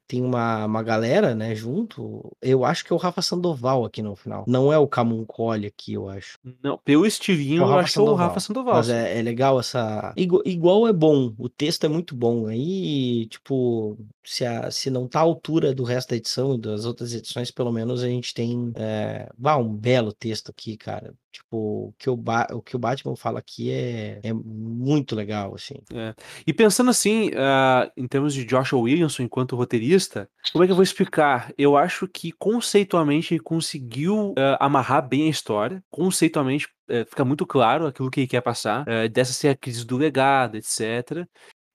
tem 0.07 0.21
uma, 0.21 0.65
uma 0.65 0.81
galera, 0.81 1.35
né, 1.35 1.53
junto. 1.53 2.31
Eu 2.41 2.63
acho 2.63 2.85
que 2.85 2.93
é 2.93 2.95
o 2.95 2.99
Rafa 2.99 3.21
Sandoval 3.21 3.83
aqui 3.83 4.01
no 4.01 4.15
final. 4.15 4.45
Não 4.47 4.71
é 4.71 4.77
o 4.77 4.87
Camuncoli 4.87 5.67
aqui, 5.67 5.93
eu 5.93 6.07
acho. 6.09 6.37
Não, 6.63 6.77
pelo 6.77 7.05
É 7.05 7.07
estilinho, 7.07 7.65
o 7.65 7.69
eu 7.69 7.77
acho 7.77 7.93
que 7.93 7.99
é 7.99 8.01
o. 8.01 8.13
Rafa 8.13 8.39
Sandoval. 8.39 8.75
Mas 8.75 8.89
é, 8.89 9.19
é 9.19 9.21
legal 9.21 9.59
essa. 9.59 10.13
Igual, 10.15 10.41
igual 10.45 10.87
é 10.87 10.93
bom, 10.93 11.33
o 11.37 11.49
texto 11.49 11.85
é 11.85 11.89
muito 11.89 12.15
bom. 12.15 12.47
Aí, 12.47 13.27
tipo, 13.27 13.97
se, 14.23 14.45
a, 14.45 14.71
se 14.71 14.89
não 14.89 15.07
tá 15.07 15.19
à 15.19 15.23
altura 15.23 15.73
do 15.73 15.83
resto 15.83 16.09
da 16.09 16.15
edição 16.15 16.55
e 16.55 16.57
das 16.57 16.85
outras 16.85 17.13
edições, 17.13 17.51
pelo 17.51 17.71
menos 17.71 18.01
a 18.01 18.07
gente 18.07 18.33
tem. 18.33 18.71
É, 18.75 19.29
bah, 19.37 19.57
um 19.57 19.75
belo 19.75 20.13
texto 20.13 20.49
aqui, 20.49 20.77
cara. 20.77 21.13
Tipo, 21.37 21.87
o 21.89 21.93
que 21.99 22.09
o, 22.09 22.17
ba 22.17 22.47
o, 22.51 22.61
que 22.63 22.75
o 22.75 22.79
Batman 22.79 23.15
fala 23.15 23.37
aqui 23.37 23.71
é, 23.71 24.19
é 24.23 24.33
muito 24.33 25.15
legal, 25.15 25.53
assim. 25.53 25.75
É. 25.93 26.15
E 26.47 26.51
pensando 26.51 26.89
assim, 26.89 27.29
uh, 27.29 27.91
em 27.95 28.07
termos 28.07 28.33
de 28.33 28.43
Joshua 28.43 28.79
Williamson 28.79 29.21
enquanto 29.21 29.55
roteirista, 29.55 30.27
como 30.51 30.63
é 30.63 30.67
que 30.67 30.71
eu 30.71 30.75
vou 30.75 30.83
explicar? 30.83 31.53
Eu 31.55 31.77
acho 31.77 32.07
que 32.07 32.31
conceitualmente 32.31 33.35
ele 33.35 33.43
conseguiu 33.43 34.31
uh, 34.31 34.57
amarrar 34.59 35.07
bem 35.07 35.27
a 35.27 35.29
história. 35.29 35.83
Conceitualmente 35.91 36.65
uh, 36.89 37.05
fica 37.07 37.23
muito 37.23 37.45
claro 37.45 37.85
aquilo 37.85 38.09
que 38.09 38.21
ele 38.21 38.27
quer 38.27 38.41
passar, 38.41 38.83
dessa 39.11 39.33
ser 39.33 39.49
a 39.49 39.55
crise 39.55 39.85
do 39.85 39.95
legado, 39.95 40.55
etc. 40.55 41.27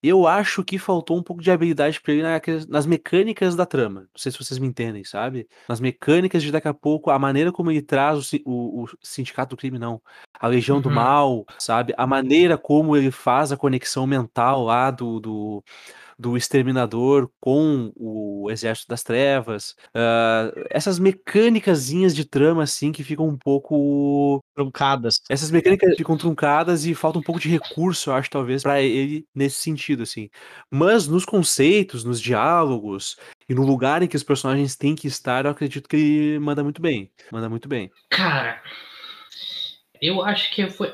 Eu 0.02 0.26
acho 0.26 0.64
que 0.64 0.78
faltou 0.78 1.16
um 1.16 1.22
pouco 1.22 1.40
de 1.40 1.50
habilidade 1.50 2.00
pra 2.00 2.12
ele 2.12 2.22
nas 2.68 2.86
mecânicas 2.86 3.54
da 3.54 3.64
trama. 3.64 4.00
Não 4.00 4.08
sei 4.16 4.32
se 4.32 4.38
vocês 4.38 4.58
me 4.58 4.66
entendem, 4.66 5.04
sabe? 5.04 5.48
Nas 5.68 5.80
mecânicas 5.80 6.42
de 6.42 6.50
daqui 6.50 6.66
a 6.66 6.74
pouco, 6.74 7.10
a 7.10 7.18
maneira 7.18 7.52
como 7.52 7.70
ele 7.70 7.82
traz 7.82 8.32
o, 8.32 8.36
o, 8.44 8.82
o 8.84 8.88
Sindicato 9.00 9.54
do 9.54 9.58
Crime, 9.58 9.78
não. 9.78 10.02
A 10.40 10.48
Legião 10.48 10.80
do 10.80 10.88
Uhum. 10.88 10.94
Mal, 10.96 11.46
sabe? 11.58 11.94
A 11.96 12.06
maneira 12.06 12.58
como 12.58 12.96
ele 12.96 13.12
faz 13.12 13.52
a 13.52 13.56
conexão 13.56 14.06
mental 14.06 14.64
lá 14.64 14.90
do, 14.90 15.20
do, 15.20 15.64
do 16.18 16.36
Exterminador 16.36 17.30
com 17.40 17.93
o 17.97 18.51
Exército 18.51 18.89
das 18.89 19.02
Trevas. 19.02 19.74
Ah, 19.94 20.52
essas 20.70 20.98
mecânicazinhas 20.98 22.14
de 22.14 22.24
trama, 22.24 22.62
assim, 22.62 22.93
que 22.93 23.05
ficam 23.05 23.26
um 23.28 23.36
pouco 23.36 24.43
Truncadas. 24.55 25.20
essas 25.30 25.51
mecânicas 25.51 25.97
ficam 25.97 26.16
truncadas 26.16 26.84
e 26.84 26.94
falta 26.94 27.18
um 27.18 27.22
pouco 27.22 27.40
de 27.40 27.48
recurso, 27.48 28.10
eu 28.10 28.14
acho, 28.14 28.30
talvez, 28.30 28.62
pra 28.62 28.80
ele 28.80 29.26
nesse 29.34 29.56
sentido, 29.56 30.02
assim. 30.02 30.28
Mas 30.70 31.06
nos 31.09 31.24
conceitos, 31.24 32.05
nos 32.05 32.20
diálogos 32.20 33.16
e 33.48 33.55
no 33.55 33.64
lugar 33.64 34.02
em 34.02 34.09
que 34.09 34.16
os 34.16 34.22
personagens 34.22 34.76
têm 34.76 34.94
que 34.94 35.06
estar, 35.06 35.44
eu 35.44 35.51
acredito 35.51 35.89
que 35.89 35.97
ele 35.97 36.39
manda 36.39 36.62
muito 36.62 36.80
bem. 36.80 37.10
Manda 37.30 37.48
muito 37.48 37.68
bem. 37.68 37.90
Cara, 38.10 38.62
eu 40.01 40.22
acho 40.22 40.51
que 40.55 40.68
foi 40.68 40.93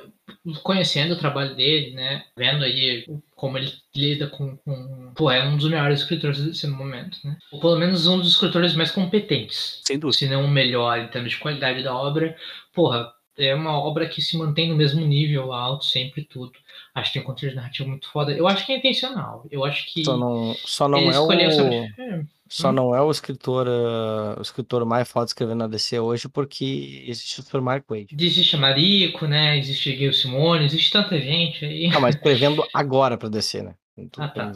conhecendo 0.63 1.13
o 1.15 1.19
trabalho 1.19 1.55
dele, 1.55 1.95
né? 1.95 2.25
Vendo 2.37 2.65
aí 2.65 3.07
como 3.37 3.59
ele 3.59 3.73
lida 3.95 4.27
com, 4.29 4.57
com. 4.59 5.13
Pô, 5.15 5.31
é 5.31 5.47
um 5.47 5.57
dos 5.57 5.69
melhores 5.69 6.01
escritores 6.01 6.41
desse 6.41 6.67
momento, 6.67 7.19
né? 7.25 7.37
Ou 7.53 7.61
pelo 7.61 7.77
menos 7.79 8.07
um 8.07 8.19
dos 8.19 8.31
escritores 8.33 8.75
mais 8.75 8.91
competentes. 8.91 9.81
Sem 9.85 9.99
dúvida. 9.99 10.19
Se 10.19 10.29
não 10.29 10.45
o 10.45 10.49
melhor 10.49 10.99
em 10.99 11.09
termos 11.09 11.33
de 11.33 11.39
qualidade 11.39 11.83
da 11.83 11.95
obra. 11.95 12.37
Porra, 12.75 13.11
é 13.37 13.55
uma 13.55 13.79
obra 13.79 14.09
que 14.09 14.21
se 14.21 14.37
mantém 14.37 14.69
no 14.69 14.77
mesmo 14.77 15.01
nível 15.05 15.53
alto, 15.53 15.85
sempre 15.85 16.25
tudo. 16.25 16.53
Acho 16.95 17.13
que 17.13 17.19
tem 17.19 17.23
um 17.23 17.27
conteúdo 17.27 17.55
narrativo 17.57 17.89
muito 17.89 18.09
foda. 18.11 18.33
Eu 18.33 18.49
acho 18.49 18.67
que 18.67 18.73
é 18.73 18.77
intencional. 18.79 19.47
Eu 19.51 19.65
acho 19.65 19.87
que. 19.93 20.05
Só 20.05 20.17
não, 20.17 20.55
só 20.65 20.89
não 20.89 20.99
é 20.99 21.19
o. 21.19 21.53
sobre- 21.53 21.95
É, 21.99 22.21
Só 22.49 22.71
Hum. 22.71 22.73
não 22.73 22.95
é 22.95 23.03
o 23.03 23.11
escritor, 23.11 23.67
ah, 23.69 24.37
o 24.39 24.43
escritor 24.43 24.85
mais 24.85 25.11
foda 25.11 25.27
escrevendo 25.27 25.59
na 25.59 25.67
DC 25.67 25.99
hoje, 26.01 26.29
porque 26.29 27.05
existe 27.07 27.41
o 27.41 27.43
Super 27.43 27.61
Mark 27.61 27.85
Wade. 27.89 28.17
Existe 28.19 28.57
Marico, 28.57 29.27
né? 29.27 29.59
Existe 29.59 29.97
Gil 29.97 30.13
Simone, 30.13 30.65
existe 30.65 30.91
tanta 30.91 31.21
gente 31.21 31.65
aí. 31.65 31.89
Não, 31.89 32.01
mas 32.01 32.15
escrevendo 32.17 32.65
agora 32.75 33.19
pra 33.19 33.29
DC, 33.29 33.63
né? 33.63 33.75
Ah, 34.17 34.29
tá. 34.29 34.53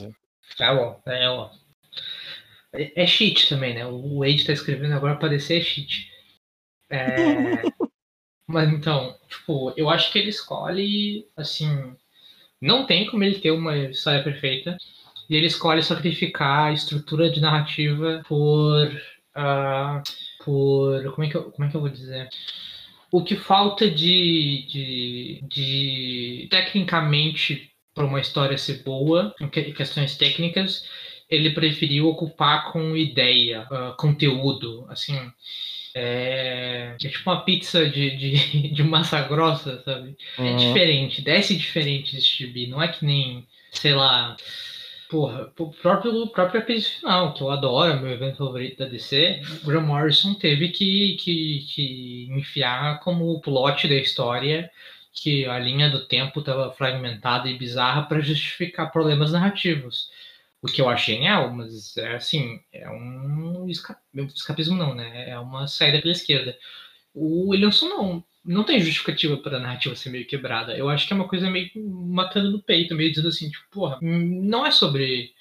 Tá 0.57 0.75
bom, 0.75 1.01
é, 1.07 1.29
ó. 1.29 1.51
É, 2.73 3.03
é 3.03 3.07
cheat 3.07 3.49
também, 3.49 3.75
né? 3.75 3.87
O 3.87 4.21
Wade 4.21 4.47
tá 4.47 4.53
escrevendo 4.53 4.95
agora 4.95 5.17
pra 5.17 5.29
descer 5.29 5.61
é 5.61 5.65
cheat. 5.65 6.11
É, 6.91 7.63
Mas 8.47 8.71
então, 8.71 9.17
tipo, 9.29 9.73
eu 9.77 9.89
acho 9.89 10.13
que 10.13 10.19
ele 10.19 10.29
escolhe, 10.29 11.27
assim. 11.37 11.97
Não 12.61 12.87
tem 12.87 13.07
como 13.07 13.25
ele 13.25 13.41
ter 13.41 13.51
uma 13.51 13.77
história 13.77 14.23
perfeita. 14.23 14.77
E 15.33 15.37
ele 15.37 15.47
escolhe 15.47 15.83
sacrificar 15.83 16.67
a 16.69 16.73
estrutura 16.73 17.31
de 17.31 17.41
narrativa 17.41 18.23
por. 18.29 19.03
ah, 19.35 20.03
por. 20.45 21.05
Como 21.15 21.25
é, 21.27 21.31
que 21.31 21.37
eu, 21.37 21.51
como 21.53 21.67
é 21.69 21.71
que 21.71 21.77
eu 21.77 21.81
vou 21.81 21.91
dizer? 21.91 22.29
O 23.11 23.23
que 23.25 23.37
falta 23.37 23.91
de. 23.91 24.67
de, 24.71 25.45
de 25.49 26.49
tecnicamente 26.51 27.71
para 27.95 28.05
uma 28.07 28.21
história 28.21 28.57
ser 28.59 28.83
boa, 28.83 29.35
em 29.41 29.49
que- 29.49 29.73
questões 29.73 30.17
técnicas, 30.17 30.89
ele 31.29 31.51
preferiu 31.51 32.09
ocupar 32.09 32.73
com 32.73 32.97
ideia, 32.97 33.67
ah, 33.71 33.95
conteúdo, 33.99 34.87
assim. 34.89 35.19
É, 35.95 36.95
é 37.05 37.09
tipo 37.09 37.31
uma 37.31 37.45
pizza 37.45 37.89
de, 37.89 38.17
de, 38.17 38.69
de 38.73 38.83
massa 38.83 39.21
grossa, 39.23 39.83
sabe? 39.85 40.17
É 40.39 40.43
Uhum. 40.43 40.57
diferente, 40.57 41.23
desce 41.23 41.57
diferente 41.57 42.15
desse 42.15 42.29
gibi. 42.29 42.67
Não 42.67 42.83
é 42.83 42.89
que 42.89 43.05
nem, 43.05 43.47
sei 43.73 43.95
lá. 43.95 44.37
Porra, 45.13 45.53
o 45.59 45.71
próprio, 45.71 46.23
o 46.23 46.27
próprio 46.27 46.61
episódio 46.63 46.99
final, 46.99 47.35
que 47.35 47.43
eu 47.43 47.51
adoro, 47.51 48.01
meu 48.01 48.11
evento 48.13 48.39
favorito 48.39 48.79
da 48.79 48.87
DC, 48.87 49.43
o 49.63 49.67
Graham 49.67 49.83
Morrison 49.83 50.33
teve 50.33 50.71
que, 50.71 51.17
que, 51.17 51.67
que 51.69 52.29
enfiar 52.31 52.99
como 53.01 53.39
plot 53.43 53.87
da 53.89 53.95
história 53.97 54.71
que 55.13 55.45
a 55.45 55.59
linha 55.59 55.91
do 55.91 56.07
tempo 56.09 56.41
estava 56.41 56.73
fragmentada 56.73 57.47
e 57.47 57.59
bizarra 57.59 58.05
para 58.05 58.23
justificar 58.23 58.91
problemas 58.91 59.33
narrativos. 59.33 60.11
O 60.63 60.67
que 60.67 60.81
eu 60.81 60.89
achei 60.89 61.17
genial, 61.17 61.53
mas 61.53 61.95
é 61.99 62.15
assim, 62.15 62.59
é 62.73 62.89
um 62.89 63.69
esca- 63.69 64.01
escapismo 64.35 64.79
não, 64.79 64.95
né? 64.95 65.29
É 65.29 65.39
uma 65.39 65.67
saída 65.69 66.01
pela 66.01 66.13
esquerda. 66.13 66.57
O 67.15 67.51
Williamson 67.51 67.89
não, 67.89 68.25
não 68.45 68.65
tem 68.65 68.81
justificativa 68.81 69.37
para 69.37 69.57
a 69.57 69.61
narrativa 69.61 69.95
ser 69.95 70.11
meio 70.11 70.27
quebrada. 70.27 70.77
Eu 70.77 70.89
acho 70.89 71.07
que 71.07 71.13
é 71.13 71.17
uma 71.17 71.29
coisa 71.29 71.51
meio 71.51 71.71
matando 71.77 72.51
no 72.51 72.63
peito, 72.63 72.95
meio 72.95 73.11
dizendo 73.11 73.29
assim, 73.29 73.51
tipo, 73.51 73.65
porra, 73.71 73.99
não 74.01 74.67
é 74.67 74.71
sobre 74.71 75.33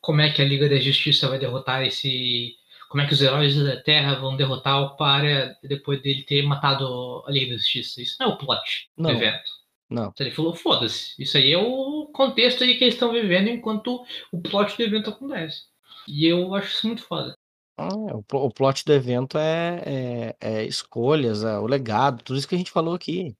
como 0.00 0.20
é 0.20 0.30
que 0.30 0.40
a 0.40 0.44
Liga 0.44 0.68
da 0.68 0.76
Justiça 0.78 1.28
vai 1.28 1.38
derrotar 1.38 1.84
esse. 1.84 2.56
Como 2.88 3.02
é 3.02 3.06
que 3.06 3.12
os 3.12 3.20
heróis 3.20 3.56
da 3.56 3.76
Terra 3.76 4.14
vão 4.14 4.36
derrotar 4.36 4.80
o 4.80 4.96
Para 4.96 5.56
depois 5.62 6.00
dele 6.00 6.22
ter 6.22 6.42
matado 6.42 7.24
a 7.26 7.30
Liga 7.30 7.52
da 7.52 7.58
Justiça. 7.58 8.00
Isso 8.00 8.16
não 8.20 8.30
é 8.30 8.34
o 8.34 8.38
plot 8.38 8.88
Não. 8.96 9.10
do 9.10 9.16
evento. 9.16 9.50
Não. 9.90 10.08
Então 10.08 10.26
ele 10.26 10.34
falou, 10.34 10.54
foda-se. 10.54 11.14
Isso 11.18 11.36
aí 11.36 11.52
é 11.52 11.58
o 11.58 12.06
contexto 12.12 12.64
aí 12.64 12.76
que 12.76 12.84
eles 12.84 12.94
estão 12.94 13.12
vivendo 13.12 13.48
enquanto 13.48 14.04
o 14.32 14.40
plot 14.40 14.76
do 14.76 14.82
evento 14.82 15.10
acontece. 15.10 15.64
E 16.08 16.26
eu 16.26 16.54
acho 16.54 16.68
isso 16.68 16.86
muito 16.86 17.02
foda. 17.02 17.36
Ah, 17.76 17.88
o, 17.94 18.24
o 18.32 18.50
plot 18.50 18.84
do 18.84 18.92
evento 18.92 19.36
é, 19.36 19.82
é, 19.84 20.36
é 20.40 20.64
escolhas, 20.64 21.44
é 21.44 21.58
o 21.58 21.66
legado, 21.66 22.22
tudo 22.22 22.38
isso 22.38 22.48
que 22.48 22.54
a 22.54 22.58
gente 22.58 22.70
falou 22.70 22.94
aqui. 22.94 23.36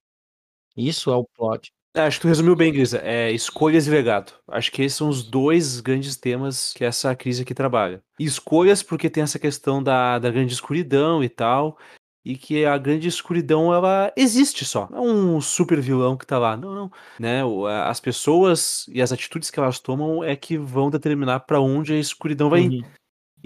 Isso 0.77 1.11
é 1.11 1.17
o 1.17 1.25
plot. 1.25 1.73
É, 1.97 2.03
acho 2.03 2.19
que 2.19 2.23
tu 2.23 2.29
resumiu 2.29 2.55
bem, 2.55 2.71
Grisa. 2.71 3.01
É 3.03 3.33
escolhas 3.33 3.87
e 3.87 3.91
legado. 3.91 4.35
Acho 4.49 4.71
que 4.71 4.83
esses 4.83 4.99
são 4.99 5.09
os 5.09 5.23
dois 5.23 5.81
grandes 5.81 6.15
temas 6.15 6.75
que 6.75 6.85
essa 6.85 7.17
crise 7.17 7.41
aqui 7.41 7.55
trabalha. 7.55 8.03
Escolhas 8.21 8.83
porque 8.83 9.09
tem 9.09 9.23
essa 9.23 9.39
questão 9.39 9.83
da, 9.83 10.19
da 10.19 10.31
grande 10.31 10.53
escuridão 10.53 11.25
e 11.25 11.29
tal. 11.31 11.79
E 12.23 12.37
que 12.37 12.67
a 12.67 12.77
grande 12.77 13.09
escuridão, 13.09 13.73
ela 13.73 14.13
existe 14.15 14.63
só. 14.67 14.89
Não 14.91 14.99
é 14.99 15.01
um 15.01 15.41
super 15.41 15.81
vilão 15.81 16.19
que 16.19 16.27
tá 16.27 16.39
lá. 16.39 16.55
Não, 16.55 16.75
não. 16.75 16.93
Né? 17.19 17.41
As 17.87 17.99
pessoas 17.99 18.85
e 18.89 19.01
as 19.01 19.11
atitudes 19.11 19.51
que 19.51 19.59
elas 19.59 19.79
tomam 19.79 20.23
é 20.23 20.37
que 20.37 20.59
vão 20.59 20.91
determinar 20.91 21.41
pra 21.41 21.61
onde 21.61 21.95
a 21.95 21.99
escuridão 21.99 22.51
vai 22.51 22.61
ir. 22.61 22.83
Uhum. 22.83 22.91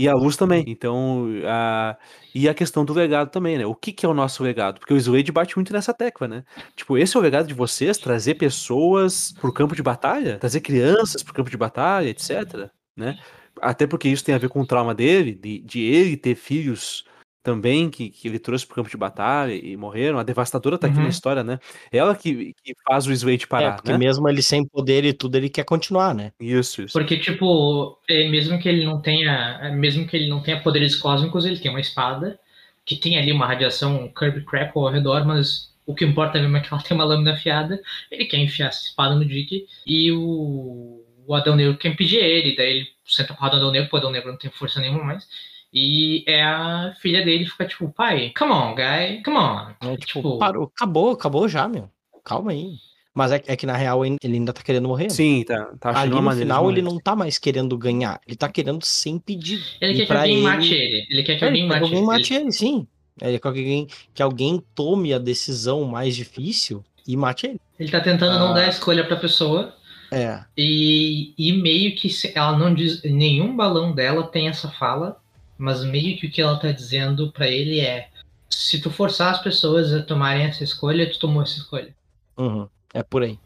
E 0.01 0.09
a 0.09 0.14
luz 0.14 0.35
também. 0.35 0.64
Então, 0.66 1.27
a... 1.44 1.94
e 2.35 2.48
a 2.48 2.55
questão 2.55 2.86
do 2.86 2.94
legado 2.94 3.31
também, 3.31 3.59
né? 3.59 3.66
O 3.66 3.74
que, 3.74 3.93
que 3.93 4.06
é 4.06 4.09
o 4.09 4.14
nosso 4.14 4.43
legado? 4.43 4.81
Porque 4.81 4.94
o 4.94 4.97
Slade 4.97 5.31
bate 5.31 5.55
muito 5.56 5.74
nessa 5.74 5.93
tecla, 5.93 6.27
né? 6.27 6.43
Tipo, 6.74 6.97
esse 6.97 7.14
é 7.14 7.20
o 7.20 7.22
legado 7.22 7.47
de 7.47 7.52
vocês, 7.52 7.98
trazer 7.98 8.36
pessoas 8.36 9.35
pro 9.39 9.52
campo 9.52 9.77
de 9.77 9.82
batalha, 9.82 10.39
trazer 10.39 10.62
crianças 10.62 11.22
pro 11.22 11.35
campo 11.35 11.51
de 11.51 11.56
batalha, 11.59 12.09
etc, 12.09 12.70
né? 12.97 13.18
Até 13.60 13.86
porque 13.86 14.09
isso 14.09 14.24
tem 14.24 14.35
a 14.35 14.39
ver 14.39 14.48
com 14.48 14.62
o 14.62 14.66
trauma 14.66 14.94
dele, 14.94 15.35
de, 15.35 15.59
de 15.59 15.81
ele 15.81 16.16
ter 16.16 16.35
filhos 16.35 17.05
também 17.43 17.91
que, 17.91 18.11
que 18.11 18.29
ele 18.29 18.39
trouxe 18.39 18.67
pro 18.67 18.77
campo 18.77 18.91
de 18.91 18.97
batalha 18.97 19.53
e 19.55 19.77
morreram. 19.77 20.19
A 20.19 20.23
devastadora 20.23 20.79
tá 20.79 20.87
aqui 20.89 20.99
Uhum. 20.99 21.03
na 21.03 21.09
história, 21.09 21.43
né? 21.45 21.59
Ela 21.93 22.17
que, 22.17 22.55
que 22.62 22.75
faz 22.87 23.07
o 23.07 23.12
Slade 23.12 23.47
É, 23.47 23.47
parar, 23.47 23.73
porque 23.73 23.93
né? 23.93 23.99
mesmo 23.99 24.29
ele 24.29 24.43
sem 24.43 24.67
poder 24.67 25.05
e 25.05 25.12
tudo, 25.12 25.37
ele 25.37 25.49
quer 25.51 25.65
continuar, 25.65 26.15
né? 26.15 26.33
Isso, 26.41 26.83
isso. 26.83 27.05
Porque, 27.05 27.19
tipo, 27.19 27.99
é, 28.09 28.29
mesmo 28.29 28.59
que 28.59 28.69
ele 28.69 28.85
não 28.85 29.01
tenha. 29.01 29.59
é, 29.62 29.71
Mesmo 29.71 30.07
que 30.07 30.17
ele 30.17 30.29
não 30.29 30.43
tenha 30.43 30.61
poderes 30.62 30.97
cósmicos, 30.97 31.45
ele 31.45 31.59
tem 31.61 31.71
uma 31.71 31.81
espada 31.81 32.39
que 32.85 32.97
tem 32.97 33.17
ali 33.19 33.31
uma 33.33 33.47
radiação 33.47 34.09
Kirby 34.12 34.45
Crap 34.45 34.73
ao 34.77 34.89
redor, 34.91 35.25
mas 35.25 35.73
o 35.87 35.95
que 35.95 36.05
importa 36.05 36.41
mesmo 36.41 36.57
é 36.57 36.61
que 36.61 36.73
ela 36.73 36.83
tem 36.83 36.97
uma 36.97 37.05
lâmina 37.05 37.35
afiada. 37.35 37.81
Ele 38.11 38.25
quer 38.27 38.39
enfiar 38.39 38.69
essa 38.69 38.85
espada 38.87 39.15
no 39.15 39.25
Dick 39.25 39.67
e 39.87 40.11
o, 40.12 41.05
o 41.27 41.35
Adão 41.35 41.55
Negro 41.57 41.77
quer 41.79 41.89
impedir 41.91 42.19
ele. 42.19 42.57
Daí 42.57 42.71
ele 42.79 42.89
senta 43.07 43.33
a 43.33 43.37
porrada 43.37 43.57
no 43.57 43.62
Adão 43.62 43.73
Negro, 43.73 43.89
porque 43.89 43.97
o 43.97 43.99
Adão 44.01 44.12
Negro 44.12 44.31
não 44.33 44.39
tem 44.39 44.51
força 44.51 44.81
nenhuma 44.81 45.05
mais. 45.05 45.29
E 45.73 46.25
é 46.27 46.43
a 46.43 46.95
filha 47.01 47.25
dele 47.25 47.47
fica 47.47 47.65
tipo, 47.65 47.89
pai, 47.93 48.33
come 48.37 48.53
on, 48.53 48.75
guy, 48.75 49.23
come 49.25 49.37
on. 49.37 49.69
É, 49.81 49.97
tipo, 49.97 50.07
Tipo- 50.21 50.39
parou, 50.39 50.65
acabou, 50.75 51.11
acabou 51.13 51.49
já, 51.49 51.69
meu. 51.69 51.89
Calma 52.25 52.51
aí. 52.53 52.73
Mas 53.15 53.33
é, 53.33 53.43
é 53.47 53.57
que 53.57 53.67
na 53.67 53.77
real 53.77 54.05
ele 54.05 54.17
ainda 54.23 54.53
tá 54.53 54.63
querendo 54.63 54.87
morrer. 54.89 55.05
né? 55.05 55.11
Sim, 55.11 55.45
tá, 55.45 55.65
tá 55.81 56.01
Ali 56.01 56.11
no 56.13 56.31
final 56.33 56.71
ele 56.71 56.81
não 56.83 56.99
tá 56.99 57.17
mais 57.17 57.39
querendo 57.39 57.77
ganhar, 57.77 58.21
ele 58.27 58.37
tá 58.37 58.49
querendo 58.49 58.85
sem 58.85 59.19
pedir. 59.19 59.61
Ele 59.81 59.93
E 59.95 59.97
quer 59.97 60.07
que 60.07 60.13
alguém 60.13 60.35
ele- 60.37 60.43
mate 60.43 60.75
ele. 60.75 61.07
Ele 61.11 61.23
quer 61.25 61.37
que 61.39 61.45
É, 61.45 61.49
alguém 61.49 61.67
mate, 61.67 61.83
alguém 61.83 61.99
ele. 61.99 62.07
mate 62.07 62.35
ele, 62.35 62.53
sim. 62.53 62.87
Ele 63.21 63.33
quer 63.33 63.41
que 63.41 63.47
alguém, 63.49 63.87
que 64.15 64.23
alguém 64.23 64.63
tome 64.75 65.13
a 65.13 65.19
decisão 65.19 65.85
mais 65.85 66.15
difícil 66.17 66.85
e 67.07 67.17
mate 67.17 67.47
ele. 67.49 67.61
Ele 67.79 67.91
tá 67.91 68.01
tentando 68.01 68.39
não 68.39 68.51
Ah. 68.51 68.55
dar 68.55 68.65
a 68.67 68.69
escolha 68.69 69.05
pra 69.05 69.17
pessoa. 69.17 69.75
É. 70.13 70.41
E, 70.57 71.35
e 71.39 71.53
meio 71.53 71.95
que 71.97 72.09
ela 72.35 72.57
não 72.57 72.73
diz. 72.75 73.03
Nenhum 73.03 73.55
balão 73.57 73.93
dela 73.93 74.23
tem 74.25 74.49
essa 74.49 74.69
fala, 74.69 75.20
mas 75.61 75.85
meio 75.85 76.19
que 76.19 76.27
o 76.27 76.31
que 76.31 76.41
ela 76.41 76.59
tá 76.59 76.73
dizendo 76.73 77.31
pra 77.31 77.47
ele 77.49 77.81
é: 77.81 78.09
se 78.49 78.81
tu 78.81 78.91
forçar 78.91 79.32
as 79.32 79.43
pessoas 79.43 79.93
a 79.93 80.03
tomarem 80.03 80.45
essa 80.45 80.65
escolha, 80.65 81.11
tu 81.11 81.19
tomou 81.19 81.43
essa 81.43 81.59
escolha. 81.59 81.95
Uhum, 82.37 82.69
é 82.95 83.03
por 83.03 83.23
aí. 83.23 83.39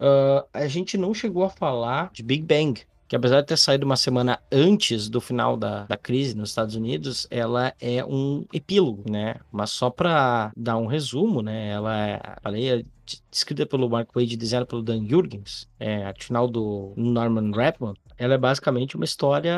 Uh, 0.00 0.46
a 0.52 0.66
gente 0.66 0.96
não 0.96 1.14
chegou 1.14 1.44
a 1.44 1.50
falar 1.50 2.10
de 2.12 2.22
Big 2.22 2.42
Bang, 2.42 2.82
que 3.08 3.14
apesar 3.14 3.40
de 3.40 3.46
ter 3.46 3.56
saído 3.56 3.86
uma 3.86 3.96
semana 3.96 4.40
antes 4.50 5.08
do 5.08 5.20
final 5.20 5.56
da, 5.56 5.84
da 5.84 5.96
crise 5.96 6.36
nos 6.36 6.50
Estados 6.50 6.74
Unidos, 6.74 7.26
ela 7.30 7.72
é 7.80 8.04
um 8.04 8.44
epílogo, 8.52 9.10
né? 9.10 9.36
Mas 9.52 9.70
só 9.70 9.90
para 9.90 10.50
dar 10.56 10.76
um 10.76 10.86
resumo, 10.86 11.42
né? 11.42 11.70
Ela 11.70 12.08
é, 12.08 12.20
falei, 12.42 12.70
é 12.70 12.84
escrita 13.30 13.64
pelo 13.64 13.88
Mark 13.88 14.08
Wade 14.14 14.34
e 14.34 14.36
desenhada 14.36 14.66
pelo 14.66 14.82
Dan 14.82 15.06
Jurgens, 15.06 15.68
é, 15.78 16.06
a 16.06 16.14
final 16.18 16.48
do 16.48 16.92
Norman 16.96 17.52
Redmond, 17.52 17.98
ela 18.18 18.34
é 18.34 18.38
basicamente 18.38 18.96
uma 18.96 19.04
história, 19.04 19.56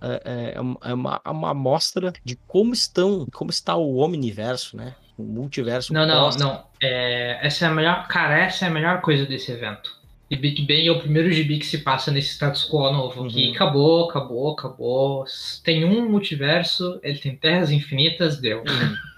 é, 0.00 0.22
é, 0.24 0.54
é 0.56 0.60
uma, 0.92 1.20
é 1.24 1.30
uma 1.30 1.50
amostra 1.50 2.12
de 2.24 2.36
como 2.46 2.72
estão, 2.72 3.26
como 3.32 3.50
está 3.50 3.76
o 3.76 3.98
omniverso, 3.98 4.76
né? 4.76 4.94
O 5.16 5.22
multiverso. 5.22 5.92
Não, 5.92 6.06
não, 6.06 6.30
não. 6.30 6.64
É, 6.80 7.38
essa 7.46 7.66
é 7.66 7.68
a 7.68 7.70
melhor, 7.70 8.08
cara, 8.08 8.36
essa 8.38 8.64
é 8.64 8.68
a 8.68 8.70
melhor 8.70 9.00
coisa 9.00 9.24
desse 9.24 9.52
evento. 9.52 9.90
E 10.28 10.36
Big 10.36 10.62
Bang 10.62 10.88
é 10.88 10.90
o 10.90 10.98
primeiro 10.98 11.30
gibi 11.30 11.58
que 11.58 11.66
se 11.66 11.78
passa 11.78 12.10
nesse 12.10 12.30
status 12.30 12.68
quo 12.68 12.90
novo, 12.90 13.22
uhum. 13.22 13.28
que 13.28 13.52
acabou, 13.52 14.08
acabou, 14.08 14.52
acabou. 14.52 15.24
Tem 15.62 15.84
um 15.84 16.10
multiverso, 16.10 16.98
ele 17.02 17.18
tem 17.18 17.36
terras 17.36 17.70
infinitas, 17.70 18.38
deu. 18.40 18.58
Uhum. 18.58 18.96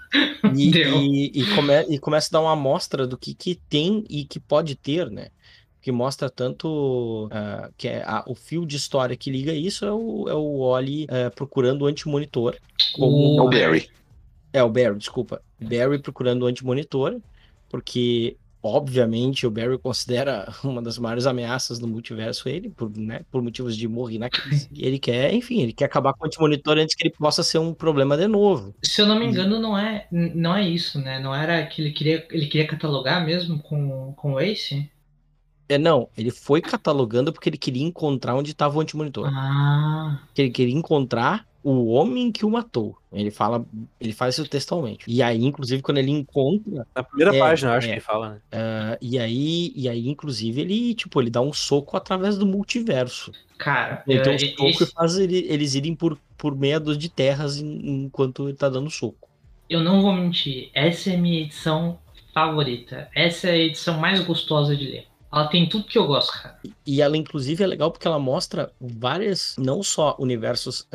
E, 0.55 0.71
e, 0.71 1.41
e, 1.41 1.45
come, 1.53 1.73
e, 1.89 1.99
começa 1.99 2.29
a 2.29 2.39
dar 2.39 2.41
uma 2.41 2.53
amostra 2.53 3.05
do 3.05 3.17
que, 3.17 3.33
que 3.33 3.55
tem 3.69 4.05
e 4.09 4.23
que 4.23 4.39
pode 4.39 4.73
ter, 4.73 5.11
né? 5.11 5.27
Que 5.87 5.91
mostra 5.93 6.29
tanto 6.29 7.27
uh, 7.27 7.73
que 7.77 7.87
é 7.87 8.03
a, 8.03 8.21
o 8.27 8.35
fio 8.35 8.65
de 8.65 8.75
história 8.75 9.15
que 9.15 9.31
liga 9.31 9.53
isso 9.53 9.85
é 9.85 9.91
o, 9.93 10.27
é 10.27 10.33
o 10.33 10.57
Oli 10.57 11.05
uh, 11.05 11.33
procurando 11.33 11.83
o 11.83 11.85
antimonitor. 11.85 12.57
Como... 12.93 13.39
É 13.39 13.41
o 13.41 13.49
Barry. 13.49 13.89
É 14.51 14.61
o 14.61 14.69
Barry, 14.69 14.97
desculpa. 14.97 15.41
Barry 15.57 15.97
procurando 15.99 16.43
o 16.43 16.45
antimonitor, 16.45 17.21
porque 17.69 18.35
Obviamente, 18.61 19.47
o 19.47 19.51
Barry 19.51 19.77
considera 19.77 20.51
uma 20.61 20.81
das 20.81 20.97
maiores 20.97 21.25
ameaças 21.25 21.79
do 21.79 21.87
multiverso 21.87 22.49
ele, 22.49 22.69
por, 22.69 22.91
né, 22.97 23.21
por 23.31 23.41
motivos 23.41 23.77
de 23.77 23.87
morrer 23.87 24.17
na 24.17 24.29
crise. 24.29 24.67
E 24.73 24.83
ele 24.85 24.99
quer, 24.99 25.33
enfim, 25.33 25.61
ele 25.61 25.71
quer 25.71 25.85
acabar 25.85 26.11
com 26.13 26.25
o 26.25 26.27
antimonitor 26.27 26.77
antes 26.77 26.95
que 26.95 27.07
ele 27.07 27.15
possa 27.17 27.43
ser 27.43 27.59
um 27.59 27.73
problema 27.73 28.17
de 28.17 28.27
novo. 28.27 28.75
Se 28.83 29.01
eu 29.01 29.05
não 29.05 29.17
me 29.17 29.25
engano, 29.25 29.57
não 29.57 29.77
é, 29.77 30.05
não 30.11 30.53
é 30.53 30.67
isso, 30.67 30.99
né? 30.99 31.17
Não 31.17 31.33
era 31.33 31.65
que 31.65 31.81
ele 31.81 31.91
queria, 31.91 32.27
ele 32.29 32.47
queria 32.47 32.67
catalogar 32.67 33.25
mesmo 33.25 33.57
com, 33.59 34.11
com 34.17 34.33
o 34.33 34.39
Ace? 34.41 34.91
É, 35.69 35.77
não, 35.77 36.09
ele 36.17 36.31
foi 36.31 36.61
catalogando 36.61 37.33
porque 37.33 37.49
ele 37.49 37.57
queria 37.57 37.85
encontrar 37.85 38.35
onde 38.35 38.51
estava 38.51 38.77
o 38.77 38.81
antimonitor. 38.81 39.29
Ah. 39.33 40.21
Que 40.33 40.43
ele 40.43 40.51
queria 40.51 40.73
encontrar 40.73 41.45
o 41.63 41.87
homem 41.87 42.31
que 42.31 42.45
o 42.45 42.49
matou. 42.49 42.97
Ele 43.11 43.29
fala, 43.29 43.65
ele 43.99 44.13
faz 44.13 44.35
isso 44.35 44.47
textualmente. 44.47 45.03
E 45.05 45.21
aí, 45.21 45.43
inclusive, 45.43 45.81
quando 45.81 45.97
ele 45.97 46.11
encontra. 46.11 46.87
Na 46.95 47.03
primeira 47.03 47.35
é, 47.35 47.39
página, 47.39 47.75
acho 47.75 47.87
é, 47.87 47.89
que 47.89 47.93
ele 47.95 48.01
fala, 48.01 48.29
né? 48.29 48.39
Uh, 48.53 48.97
e 49.01 49.19
aí, 49.19 49.73
e 49.75 49.89
aí, 49.89 50.07
inclusive, 50.07 50.61
ele, 50.61 50.93
tipo, 50.93 51.21
ele 51.21 51.29
dá 51.29 51.41
um 51.41 51.51
soco 51.51 51.97
através 51.97 52.37
do 52.37 52.45
multiverso. 52.45 53.33
Cara, 53.57 54.01
ele 54.07 54.21
tem 54.21 54.35
um 54.35 54.39
soco 54.39 54.69
esse... 54.69 54.83
e 54.83 54.87
faz 54.87 55.17
ele, 55.17 55.45
eles 55.49 55.75
irem 55.75 55.93
por, 55.93 56.17
por 56.37 56.55
meia 56.55 56.79
dúzia 56.79 57.01
de 57.01 57.09
terras 57.09 57.57
enquanto 57.57 58.47
ele 58.47 58.57
tá 58.57 58.69
dando 58.69 58.89
soco. 58.89 59.27
Eu 59.69 59.81
não 59.81 60.01
vou 60.01 60.13
mentir, 60.13 60.69
essa 60.73 61.09
é 61.09 61.15
a 61.15 61.17
minha 61.17 61.41
edição 61.41 61.99
favorita. 62.33 63.09
Essa 63.13 63.47
é 63.47 63.51
a 63.51 63.57
edição 63.57 63.99
mais 63.99 64.21
gostosa 64.21 64.73
de 64.73 64.85
ler. 64.85 65.07
Ela 65.31 65.47
tem 65.47 65.67
tudo 65.67 65.85
que 65.85 65.97
eu 65.97 66.07
gosto, 66.07 66.31
cara. 66.31 66.57
E 66.85 67.01
ela, 67.01 67.17
inclusive, 67.17 67.63
é 67.63 67.67
legal 67.67 67.91
porque 67.91 68.07
ela 68.07 68.19
mostra 68.19 68.71
várias, 68.79 69.55
não 69.57 69.83
só 69.83 70.15
universos 70.19 70.87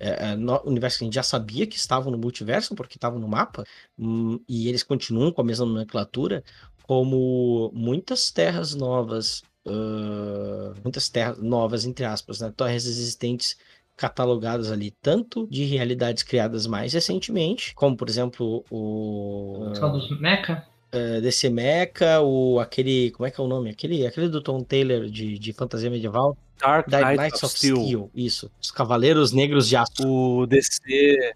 é, 0.00 0.30
é, 0.30 0.36
no, 0.36 0.58
universo 0.64 0.98
que 0.98 1.04
a 1.04 1.06
gente 1.06 1.14
já 1.14 1.22
sabia 1.22 1.66
que 1.66 1.76
estavam 1.76 2.10
no 2.10 2.16
multiverso, 2.16 2.74
porque 2.74 2.96
estavam 2.96 3.18
no 3.18 3.28
mapa, 3.28 3.64
hum, 3.98 4.40
e 4.48 4.66
eles 4.66 4.82
continuam 4.82 5.30
com 5.30 5.42
a 5.42 5.44
mesma 5.44 5.66
nomenclatura, 5.66 6.42
como 6.84 7.70
muitas 7.74 8.30
terras 8.30 8.74
novas, 8.74 9.42
uh, 9.66 10.74
muitas 10.82 11.10
terras 11.10 11.38
novas, 11.38 11.84
entre 11.84 12.06
aspas, 12.06 12.40
né, 12.40 12.50
terras 12.56 12.86
existentes 12.86 13.58
catalogadas 13.94 14.72
ali, 14.72 14.90
tanto 15.02 15.46
de 15.48 15.64
realidades 15.64 16.22
criadas 16.22 16.66
mais 16.66 16.94
recentemente, 16.94 17.74
como 17.74 17.94
por 17.94 18.08
exemplo 18.08 18.64
o. 18.70 19.74
Só 19.74 19.88
dos 19.90 20.18
Mecha? 20.18 20.66
Uh, 20.92 21.20
DC 21.20 21.48
Mecha, 21.50 22.20
o 22.20 22.58
aquele. 22.58 23.12
Como 23.12 23.26
é 23.26 23.30
que 23.30 23.40
é 23.40 23.44
o 23.44 23.48
nome? 23.48 23.70
Aquele, 23.70 24.06
aquele 24.06 24.28
do 24.28 24.40
Tom 24.40 24.62
Taylor 24.62 25.06
de, 25.06 25.38
de 25.38 25.52
fantasia 25.52 25.88
medieval. 25.88 26.36
Dark, 26.60 26.88
Dark 26.88 27.16
Knights, 27.16 27.42
of, 27.42 27.56
Steel. 27.56 27.76
Steel. 27.76 28.10
Isso. 28.14 28.50
Os 28.60 28.70
Cavaleiros 28.70 29.32
Negros 29.32 29.68
de 29.68 29.76
Aço. 29.76 30.06
O 30.06 30.46
DC. 30.46 31.34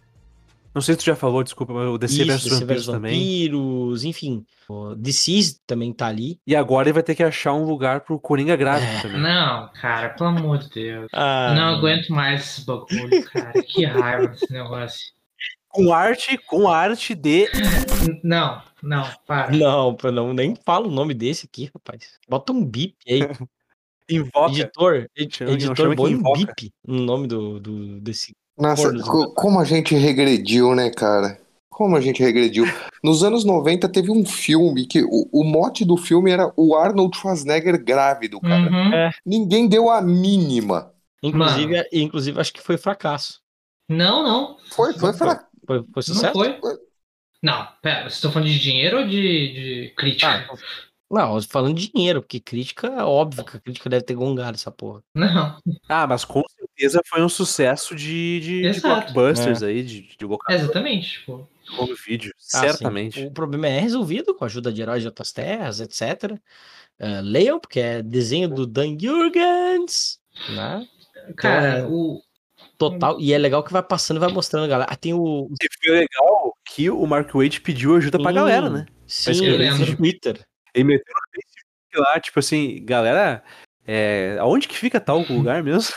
Não 0.74 0.82
sei 0.82 0.94
se 0.94 0.98
tu 0.98 1.04
já 1.04 1.14
falou, 1.14 1.44
desculpa, 1.44 1.72
mas 1.72 1.86
o 1.86 1.96
DC 1.96 2.24
vs 2.24 2.48
Vampiros 2.48 2.86
também. 2.86 3.12
Vampiros, 3.12 4.02
enfim. 4.02 4.44
O 4.68 4.96
DC 4.96 5.56
também 5.64 5.92
tá 5.92 6.08
ali. 6.08 6.40
E 6.44 6.56
agora 6.56 6.88
ele 6.88 6.94
vai 6.94 7.02
ter 7.04 7.14
que 7.14 7.22
achar 7.22 7.52
um 7.52 7.64
lugar 7.64 8.00
pro 8.00 8.18
Coringa 8.18 8.56
gráfico 8.56 8.92
é. 8.92 9.02
também. 9.02 9.20
Não, 9.20 9.70
cara, 9.80 10.08
pelo 10.08 10.30
amor 10.30 10.58
de 10.58 10.70
Deus. 10.70 11.08
Ah, 11.12 11.54
não 11.54 11.76
aguento 11.76 12.08
mais 12.08 12.42
esse 12.42 12.66
bagulho, 12.66 13.24
cara. 13.30 13.52
que 13.62 13.84
raiva 13.84 14.26
desse 14.26 14.52
negócio. 14.52 14.98
Com 15.68 15.92
arte, 15.92 16.38
com 16.38 16.68
arte 16.68 17.14
de. 17.14 17.48
Não, 18.24 18.60
não, 18.84 19.08
para. 19.26 19.50
Não, 19.50 19.96
não, 20.12 20.34
nem 20.34 20.54
fala 20.64 20.86
o 20.86 20.90
nome 20.90 21.14
desse 21.14 21.46
aqui, 21.46 21.70
rapaz. 21.72 22.18
Bota 22.28 22.52
um 22.52 22.64
bip 22.64 22.94
aí. 23.08 23.20
Invoca. 24.10 24.52
Editor, 24.52 25.08
ed, 25.16 25.44
editor, 25.44 25.96
bom 25.96 26.34
bip 26.34 26.70
no 26.86 27.00
nome 27.00 27.26
do, 27.26 27.58
do 27.58 28.00
desse. 28.00 28.36
Nossa, 28.56 28.92
co 29.02 29.32
como 29.32 29.58
a 29.58 29.64
gente 29.64 29.94
regrediu, 29.94 30.74
né, 30.74 30.90
cara? 30.90 31.40
Como 31.70 31.96
a 31.96 32.00
gente 32.00 32.22
regrediu. 32.22 32.66
Nos 33.02 33.24
anos 33.24 33.44
90 33.44 33.88
teve 33.88 34.10
um 34.10 34.24
filme 34.24 34.86
que 34.86 35.02
o, 35.02 35.28
o 35.32 35.42
mote 35.42 35.84
do 35.84 35.96
filme 35.96 36.30
era 36.30 36.52
o 36.54 36.76
Arnold 36.76 37.16
Schwarzenegger 37.16 37.82
grávido, 37.82 38.40
cara. 38.40 38.70
Uhum. 38.70 38.94
É. 38.94 39.10
Ninguém 39.24 39.66
deu 39.66 39.90
a 39.90 40.02
mínima. 40.02 40.92
Inclusive, 41.22 41.72
Mano. 41.72 41.88
inclusive, 41.90 42.38
acho 42.38 42.52
que 42.52 42.60
foi 42.60 42.76
fracasso. 42.76 43.40
Não, 43.88 44.22
não. 44.22 44.56
Foi, 44.70 44.92
foi 44.92 45.14
fracasso. 45.14 45.48
Foi, 45.66 45.84
foi 45.92 46.02
sucesso? 46.02 46.38
Não 46.38 46.60
foi? 46.60 46.78
Não, 47.44 47.68
pera, 47.82 48.04
vocês 48.04 48.14
estão 48.14 48.32
falando 48.32 48.48
de 48.48 48.58
dinheiro 48.58 49.00
ou 49.00 49.06
de, 49.06 49.90
de 49.90 49.94
crítica? 49.94 50.46
Ah, 50.50 50.56
não, 51.10 51.42
falando 51.42 51.76
de 51.76 51.92
dinheiro, 51.92 52.22
porque 52.22 52.40
crítica 52.40 52.86
é 52.86 53.02
óbvio 53.04 53.44
que 53.44 53.58
a 53.58 53.60
crítica 53.60 53.90
deve 53.90 54.02
ter 54.02 54.14
gongado 54.14 54.54
essa 54.54 54.70
porra. 54.70 55.02
Não. 55.14 55.58
Ah, 55.86 56.06
mas 56.06 56.24
com 56.24 56.42
certeza 56.48 57.02
foi 57.06 57.22
um 57.22 57.28
sucesso 57.28 57.94
de, 57.94 58.40
de, 58.40 58.70
de 58.70 58.80
blockbusters 58.80 59.60
é. 59.60 59.66
aí, 59.66 59.82
de, 59.82 60.16
de 60.16 60.24
locador. 60.24 60.58
Exatamente, 60.58 61.18
tipo. 61.18 61.46
Home 61.78 61.94
vídeo, 62.06 62.32
ah, 62.34 62.60
certamente. 62.60 63.20
Sim. 63.20 63.26
O 63.26 63.30
problema 63.30 63.68
é 63.68 63.78
resolvido 63.78 64.34
com 64.34 64.44
a 64.44 64.46
ajuda 64.46 64.72
de 64.72 64.80
heróis 64.80 65.02
de 65.02 65.08
outras 65.08 65.30
terras, 65.30 65.80
etc. 65.80 66.32
Uh, 66.32 66.38
eh, 66.98 67.20
leiam, 67.20 67.60
porque 67.60 67.80
é 67.80 68.02
desenho 68.02 68.48
do 68.48 68.66
Dan 68.66 68.96
Jurgens, 68.98 70.18
né? 70.48 70.88
Cara, 71.36 71.78
então, 71.78 71.86
é 71.86 71.90
o... 71.90 72.22
Total, 72.90 73.20
e 73.20 73.32
é 73.32 73.38
legal 73.38 73.62
que 73.62 73.72
vai 73.72 73.82
passando 73.82 74.16
e 74.18 74.20
vai 74.20 74.32
mostrando, 74.32 74.68
galera. 74.68 74.90
Ah, 74.90 74.96
tem 74.96 75.14
o. 75.14 75.48
E 75.62 75.66
foi 75.82 75.98
legal 75.98 76.56
que 76.64 76.90
o 76.90 77.06
Mark 77.06 77.34
Waid 77.34 77.60
pediu 77.60 77.96
ajuda 77.96 78.18
sim, 78.18 78.22
pra 78.22 78.32
galera, 78.32 78.70
né? 78.70 78.86
Sim, 79.06 79.44
ele 79.44 79.70
no 79.70 79.96
Twitter. 79.96 80.40
Ele 80.74 80.84
meteu 80.84 81.14
no 81.14 81.32
Facebook 81.32 81.96
lá, 81.96 82.20
tipo 82.20 82.38
assim, 82.38 82.84
galera, 82.84 83.44
é, 83.86 84.36
aonde 84.40 84.66
que 84.66 84.76
fica 84.76 85.00
tal 85.00 85.18
lugar 85.30 85.62
mesmo? 85.62 85.94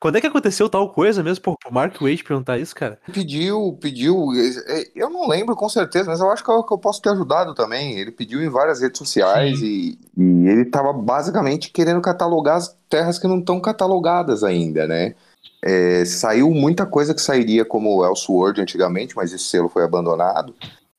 Quando 0.00 0.16
é 0.16 0.20
que 0.20 0.26
aconteceu 0.26 0.66
tal 0.66 0.88
coisa 0.88 1.22
mesmo? 1.22 1.44
Pô, 1.44 1.54
pro 1.58 1.72
Mark 1.72 2.00
Waite 2.00 2.24
perguntar 2.24 2.58
isso, 2.58 2.74
cara? 2.74 2.98
Pediu, 3.12 3.76
pediu. 3.78 4.28
É, 4.66 4.84
eu 4.94 5.10
não 5.10 5.28
lembro 5.28 5.54
com 5.54 5.68
certeza, 5.68 6.10
mas 6.10 6.20
eu 6.20 6.30
acho 6.30 6.42
que 6.42 6.50
eu, 6.50 6.64
que 6.64 6.72
eu 6.72 6.78
posso 6.78 7.02
ter 7.02 7.10
ajudado 7.10 7.54
também. 7.54 7.98
Ele 7.98 8.10
pediu 8.10 8.42
em 8.42 8.48
várias 8.48 8.80
redes 8.80 8.96
sociais 8.96 9.60
e, 9.60 9.98
e, 10.16 10.48
ele 10.48 10.64
tava 10.64 10.90
basicamente 10.94 11.70
querendo 11.70 12.00
catalogar 12.00 12.56
as 12.56 12.74
terras 12.88 13.18
que 13.18 13.28
não 13.28 13.40
estão 13.40 13.60
catalogadas 13.60 14.42
ainda, 14.42 14.86
né? 14.86 15.14
É, 15.62 16.02
saiu 16.06 16.50
muita 16.50 16.86
coisa 16.86 17.14
que 17.14 17.20
sairia 17.20 17.62
como 17.62 18.02
Elseworld 18.02 18.62
antigamente, 18.62 19.14
mas 19.14 19.34
esse 19.34 19.44
selo 19.44 19.68
foi 19.68 19.84
abandonado. 19.84 20.54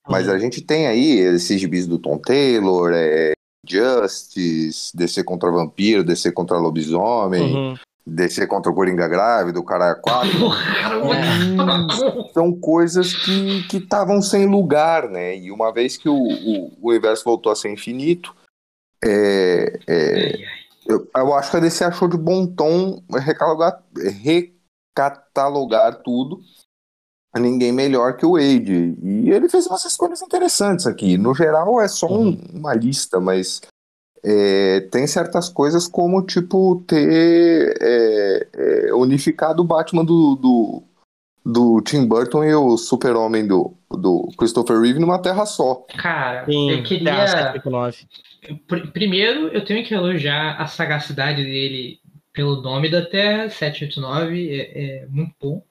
Mas 0.07 0.28
uhum. 0.28 0.36
a 0.36 0.38
gente 0.38 0.61
tem 0.61 0.86
aí 0.86 1.18
esses 1.18 1.60
gibis 1.60 1.88
do 1.88 1.98
Tom 1.98 2.19
Taylor, 2.19 2.91
é, 2.94 3.32
Justice, 3.68 4.95
DC 4.95 5.23
contra 5.23 5.52
Vampiro, 5.52 6.03
DC 6.03 6.32
contra 6.32 6.60
Lobisomem, 6.60 7.56
uhum. 7.56 7.76
DC 8.06 8.48
contra 8.48 8.72
o 8.72 8.76
Coringa 8.76 9.07
Grávido, 9.07 9.60
o 9.60 9.65
cara 9.65 9.95
4. 9.95 10.30
é. 11.14 12.34
São 12.34 12.52
coisas 12.53 13.14
que 13.14 13.78
estavam 13.78 14.22
sem 14.22 14.48
lugar, 14.48 15.10
né? 15.10 15.38
E 15.38 15.52
uma 15.52 15.72
vez 15.72 15.98
que 15.98 16.10
o, 16.10 16.15
o, 16.15 16.78
o 16.82 16.90
universo 16.90 17.23
voltou 17.23 17.52
a 17.52 17.56
ser 17.56 17.72
infinito, 17.72 18.36
é, 19.03 19.80
é, 19.88 20.34
eu, 20.86 21.07
eu, 21.15 21.34
acho 21.34 21.52
que 21.52 21.57
a 21.57 21.60
DC 21.60 21.84
achou 21.84 22.07
de 22.07 22.18
bom 22.18 22.45
tom 22.45 23.02
recatalogar, 23.10 23.84
recatalogar 24.95 26.02
tudo 26.03 26.41
ninguém 27.40 27.72
melhor 27.72 28.18
que 28.18 28.26
o 28.26 28.34
Wade. 28.34 28.98
E 29.02 29.30
ele 29.30 29.48
fez 29.48 29.65
umas 29.68 29.86
escolhas 29.86 30.22
interessantes 30.22 30.86
aqui. 30.86 31.18
No 31.18 31.34
geral, 31.34 31.80
é 31.80 31.88
só 31.88 32.07
um, 32.07 32.30
uhum. 32.30 32.41
uma 32.53 32.73
lista, 32.73 33.19
mas 33.19 33.61
é, 34.23 34.81
tem 34.91 35.07
certas 35.07 35.49
coisas 35.49 35.88
como, 35.88 36.22
tipo, 36.26 36.84
ter 36.88 37.76
é, 37.81 38.48
é, 38.53 38.93
unificado 38.93 39.61
o 39.61 39.65
Batman 39.65 40.06
do, 40.06 40.35
do, 40.35 40.84
do 41.45 41.81
Tim 41.81 42.06
Burton 42.06 42.43
e 42.43 42.53
o 42.53 42.77
Super-Homem 42.77 43.48
do, 43.48 43.73
do 43.89 44.30
Christopher 44.38 44.80
Reeve 44.80 44.99
numa 44.99 45.19
terra 45.19 45.45
só. 45.45 45.85
Cara, 45.98 46.45
Sim, 46.45 46.72
eu 46.72 46.84
queria. 46.84 47.06
Terra 47.06 47.27
789. 47.27 48.07
Pr- 48.68 48.91
Primeiro, 48.91 49.48
eu 49.48 49.65
tenho 49.65 49.85
que 49.85 49.93
elogiar 49.93 50.61
a 50.61 50.68
sagacidade 50.68 51.43
dele 51.43 51.99
pelo 52.34 52.61
nome 52.61 52.89
da 52.89 53.03
Terra, 53.03 53.49
789, 53.49 54.49
é, 54.49 55.03
é 55.03 55.06
muito 55.07 55.34
bom. 55.41 55.64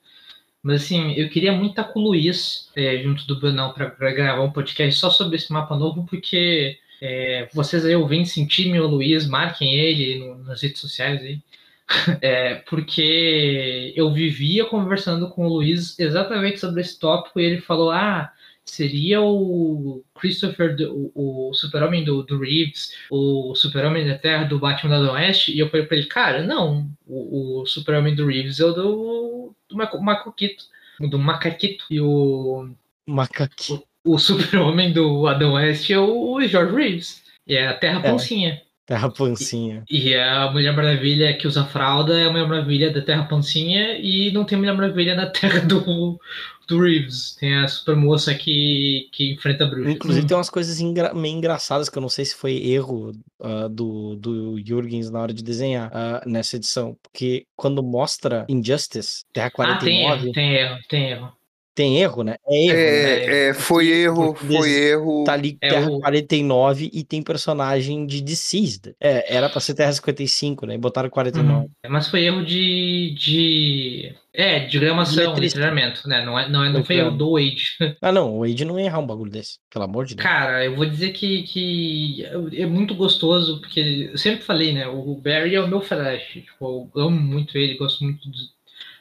Mas 0.63 0.83
assim, 0.83 1.13
eu 1.15 1.31
queria 1.31 1.53
muito 1.53 1.71
estar 1.71 1.85
com 1.85 2.01
o 2.01 2.03
Luiz, 2.03 2.71
é, 2.77 2.99
junto 2.99 3.27
do 3.27 3.41
Brunão, 3.41 3.73
para 3.73 4.13
gravar 4.13 4.43
um 4.43 4.53
podcast 4.53 5.01
só 5.01 5.09
sobre 5.09 5.37
esse 5.37 5.51
mapa 5.51 5.75
novo, 5.75 6.05
porque 6.05 6.77
é, 7.01 7.49
vocês 7.53 7.85
aí 7.85 7.97
ouvintes, 7.97 8.35
time 8.47 8.79
o 8.81 8.87
Luiz, 8.87 9.27
marquem 9.27 9.75
ele 9.75 10.19
no- 10.19 10.39
nas 10.45 10.63
redes 10.63 10.81
sociais 10.81 11.21
aí. 11.23 11.41
É, 12.23 12.55
porque 12.69 13.93
eu 13.97 14.13
vivia 14.13 14.65
conversando 14.67 15.29
com 15.31 15.45
o 15.45 15.49
Luiz 15.49 15.99
exatamente 15.99 16.61
sobre 16.61 16.83
esse 16.83 16.99
tópico 16.99 17.41
e 17.41 17.45
ele 17.45 17.61
falou: 17.61 17.91
Ah, 17.91 18.33
seria 18.65 19.21
o 19.21 20.05
Christopher, 20.15 20.77
o, 20.89 21.49
o 21.51 21.53
super-homem 21.55 22.05
do, 22.05 22.23
do 22.23 22.39
Reeves, 22.39 22.93
o 23.11 23.57
super-homem 23.57 24.07
da 24.07 24.17
Terra 24.17 24.45
do 24.45 24.59
Batman 24.61 25.03
da 25.03 25.13
Oeste? 25.15 25.53
E 25.53 25.59
eu 25.59 25.69
falei 25.69 25.85
pra 25.87 25.97
ele: 25.97 26.07
Cara, 26.07 26.45
não, 26.45 26.89
o, 27.07 27.63
o 27.63 27.67
super-homem 27.67 28.15
do 28.15 28.27
Reeves 28.27 28.61
é 28.61 28.65
o 28.67 28.73
do, 28.73 29.55
do 29.69 29.77
Macoquito, 29.77 30.65
do 31.01 31.19
Macaquito, 31.19 31.87
e 31.91 32.01
o, 32.01 32.71
Macaquinho. 33.07 33.83
O 34.05 34.19
super-homem 34.19 34.93
do 34.93 35.27
Adão 35.27 35.53
Oeste 35.53 35.93
é 35.93 35.99
o 35.99 36.41
George 36.47 36.75
Reeves. 36.75 37.23
E 37.47 37.55
é 37.57 37.69
a 37.69 37.75
Terra 37.75 38.01
É. 38.01 38.11
Pancinha. 38.11 38.63
Terra 38.87 39.09
Pancinha. 39.09 39.85
E 39.89 40.15
a 40.17 40.51
Mulher 40.51 40.75
Maravilha 40.75 41.33
que 41.37 41.47
usa 41.47 41.65
fralda 41.65 42.19
é 42.19 42.25
a 42.25 42.31
Mulher 42.31 42.49
Maravilha 42.49 42.93
da 42.93 43.01
Terra 43.01 43.23
Pancinha 43.25 43.97
e 43.99 44.33
não 44.33 44.45
tem 44.45 44.59
Mulher 44.59 44.75
Maravilha 44.75 45.15
na 45.15 45.27
Terra 45.31 45.61
do, 45.61 46.19
do 46.67 46.81
Reeves. 46.83 47.37
Tem 47.39 47.55
a 47.57 47.69
super 47.69 47.95
moça 47.95 48.35
que, 48.35 49.09
que 49.13 49.33
enfrenta 49.33 49.65
bruxas. 49.67 49.95
Inclusive 49.95 50.27
tem 50.27 50.37
umas 50.37 50.51
coisas 50.51 50.81
engra- 50.81 51.15
meio 51.15 51.37
engraçadas 51.37 51.89
que 51.89 51.97
eu 51.97 52.03
não 52.03 52.09
sei 52.09 52.25
se 52.25 52.35
foi 52.35 52.57
erro 52.67 53.13
ah, 53.41 53.69
do, 53.71 54.17
do 54.17 54.59
Jürgens 54.65 55.09
na 55.09 55.21
hora 55.21 55.33
de 55.33 55.45
desenhar 55.45 55.89
ah, 55.95 56.23
nessa 56.27 56.57
edição. 56.57 56.97
Porque 57.01 57.45
quando 57.57 57.85
mostra 57.85 58.45
Injustice, 58.49 59.23
Terra 59.33 59.53
ah, 59.59 59.77
tem 59.79 60.03
49, 60.05 60.23
erro, 60.25 60.33
tem 60.33 60.53
erro, 60.55 60.79
tem 60.89 61.11
erro. 61.11 61.33
Tem 61.75 61.99
erro, 62.03 62.23
né? 62.23 62.37
É 62.47 62.65
erro, 62.67 62.77
né? 62.77 63.13
É, 63.47 63.49
é, 63.49 63.55
foi 63.55 63.89
erro, 63.89 64.35
foi 64.35 64.71
erro. 64.73 65.25
Tá 65.25 65.33
ali 65.35 65.57
É 65.61 65.69
Terra 65.69 65.91
o- 65.91 66.01
49 66.01 66.91
e 66.93 67.05
tem 67.05 67.23
personagem 67.23 68.05
de 68.07 68.21
Deceased. 68.21 68.95
É, 69.01 69.35
era 69.35 69.49
pra 69.49 69.61
ser 69.61 69.75
Terra 69.75 69.93
55, 69.93 70.67
né? 70.67 70.75
E 70.75 70.79
botaram 70.79 71.09
49. 71.09 71.67
Uhum. 71.67 71.71
Mas 71.89 72.09
foi 72.09 72.25
erro 72.25 72.45
de. 72.45 73.15
de 73.17 74.15
é, 74.33 74.61
de 74.61 74.79
gramação, 74.79 75.35
De 75.35 75.51
treinamento, 75.51 76.09
né? 76.09 76.25
Não, 76.25 76.39
é, 76.39 76.49
não, 76.49 76.65
é, 76.65 76.69
não 76.69 76.85
foi 76.85 76.97
Foi 76.97 77.05
erro 77.05 77.17
do 77.17 77.33
Wade. 77.33 77.65
Ah, 78.01 78.13
não, 78.13 78.37
o 78.37 78.41
Wade 78.47 78.65
não 78.65 78.79
ia 78.79 78.87
errar 78.87 79.01
um 79.01 79.07
bagulho 79.07 79.31
desse. 79.31 79.59
Pelo 79.69 79.85
amor 79.85 80.07
de 80.07 80.15
Deus. 80.15 80.23
Cara, 80.25 80.65
eu 80.65 80.77
vou 80.77 80.87
dizer 80.87 81.11
que, 81.13 81.43
que 81.43 82.25
é 82.57 82.65
muito 82.67 82.95
gostoso, 82.95 83.61
porque 83.61 84.09
eu 84.13 84.17
sempre 84.19 84.43
falei, 84.45 84.73
né? 84.73 84.87
O 84.87 85.15
Barry 85.17 85.57
é 85.57 85.61
o 85.61 85.67
meu 85.69 85.81
Flash. 85.81 86.23
Tipo, 86.33 86.89
eu 86.95 87.03
amo 87.03 87.21
muito 87.21 87.59
ele, 87.59 87.77
gosto 87.77 88.05
muito 88.05 88.29
do- 88.29 88.37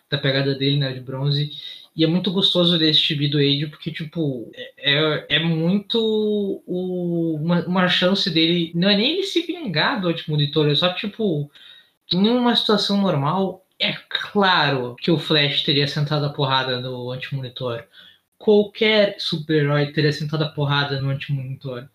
da 0.10 0.18
pegada 0.18 0.56
dele, 0.56 0.78
né? 0.78 0.92
De 0.94 1.00
bronze. 1.00 1.52
E 2.00 2.04
é 2.06 2.08
muito 2.08 2.32
gostoso 2.32 2.78
ler 2.78 2.90
esse 2.92 3.00
chibi 3.02 3.28
do 3.28 3.38
Age, 3.40 3.68
porque, 3.68 3.92
tipo, 3.92 4.52
é, 4.78 5.26
é 5.38 5.40
muito 5.40 6.00
o- 6.66 7.36
uma, 7.42 7.66
uma 7.68 7.88
chance 7.90 8.30
dele. 8.30 8.72
Não 8.76 8.90
é 8.90 8.96
nem 8.98 9.14
ele 9.14 9.24
se 9.24 9.42
vingar 9.42 10.02
do 10.02 10.08
Antimonitor, 10.10 10.70
é 10.70 10.76
só, 10.76 10.94
tipo, 10.94 11.52
em 12.14 12.30
uma 12.30 12.56
situação 12.56 13.02
normal, 13.02 13.66
é 13.80 13.94
claro 14.10 14.96
que 14.98 15.12
o 15.12 15.20
Flash 15.20 15.64
teria 15.64 15.88
sentado 15.88 16.26
a 16.26 16.30
porrada 16.34 16.80
no 16.82 17.12
Antimonitor 17.12 17.84
qualquer 18.38 19.16
super-herói 19.20 19.92
teria 19.92 20.12
sentado 20.14 20.44
a 20.44 20.50
porrada 20.50 21.02
no 21.02 21.10
antimonitor. 21.10 21.88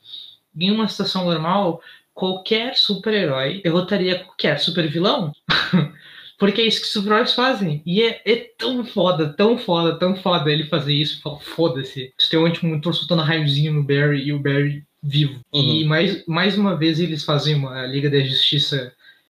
Em 0.56 0.70
uma 0.70 0.88
situação 0.88 1.24
normal, 1.24 1.82
qualquer 2.12 2.76
super-herói 2.76 3.60
derrotaria 3.62 4.22
qualquer 4.24 4.58
super-vilão. 4.60 5.32
Porque 6.44 6.60
é 6.62 6.66
isso 6.66 6.80
que 6.80 6.86
super-heróis 6.86 7.32
fazem. 7.32 7.82
E 7.86 8.02
é, 8.02 8.20
é 8.24 8.36
tão 8.58 8.84
foda, 8.84 9.32
tão 9.36 9.56
foda, 9.58 9.98
tão 9.98 10.14
foda 10.16 10.50
ele 10.52 10.64
fazer 10.64 10.94
isso. 10.94 11.20
Foda-se. 11.54 12.12
Você 12.18 12.30
tem 12.30 12.38
um 12.38 12.46
antimonitor 12.46 12.92
soltando 12.94 13.22
raiozinho 13.22 13.72
no 13.72 13.82
Barry 13.82 14.24
e 14.26 14.32
o 14.32 14.38
Barry 14.38 14.84
vivo. 15.02 15.40
E 15.52 15.84
mais, 15.84 16.24
mais 16.26 16.56
uma 16.58 16.76
vez 16.76 16.98
eles 17.00 17.24
fazem 17.24 17.54
uma 17.54 17.86
Liga 17.86 18.10
da 18.10 18.20
Justiça 18.20 18.92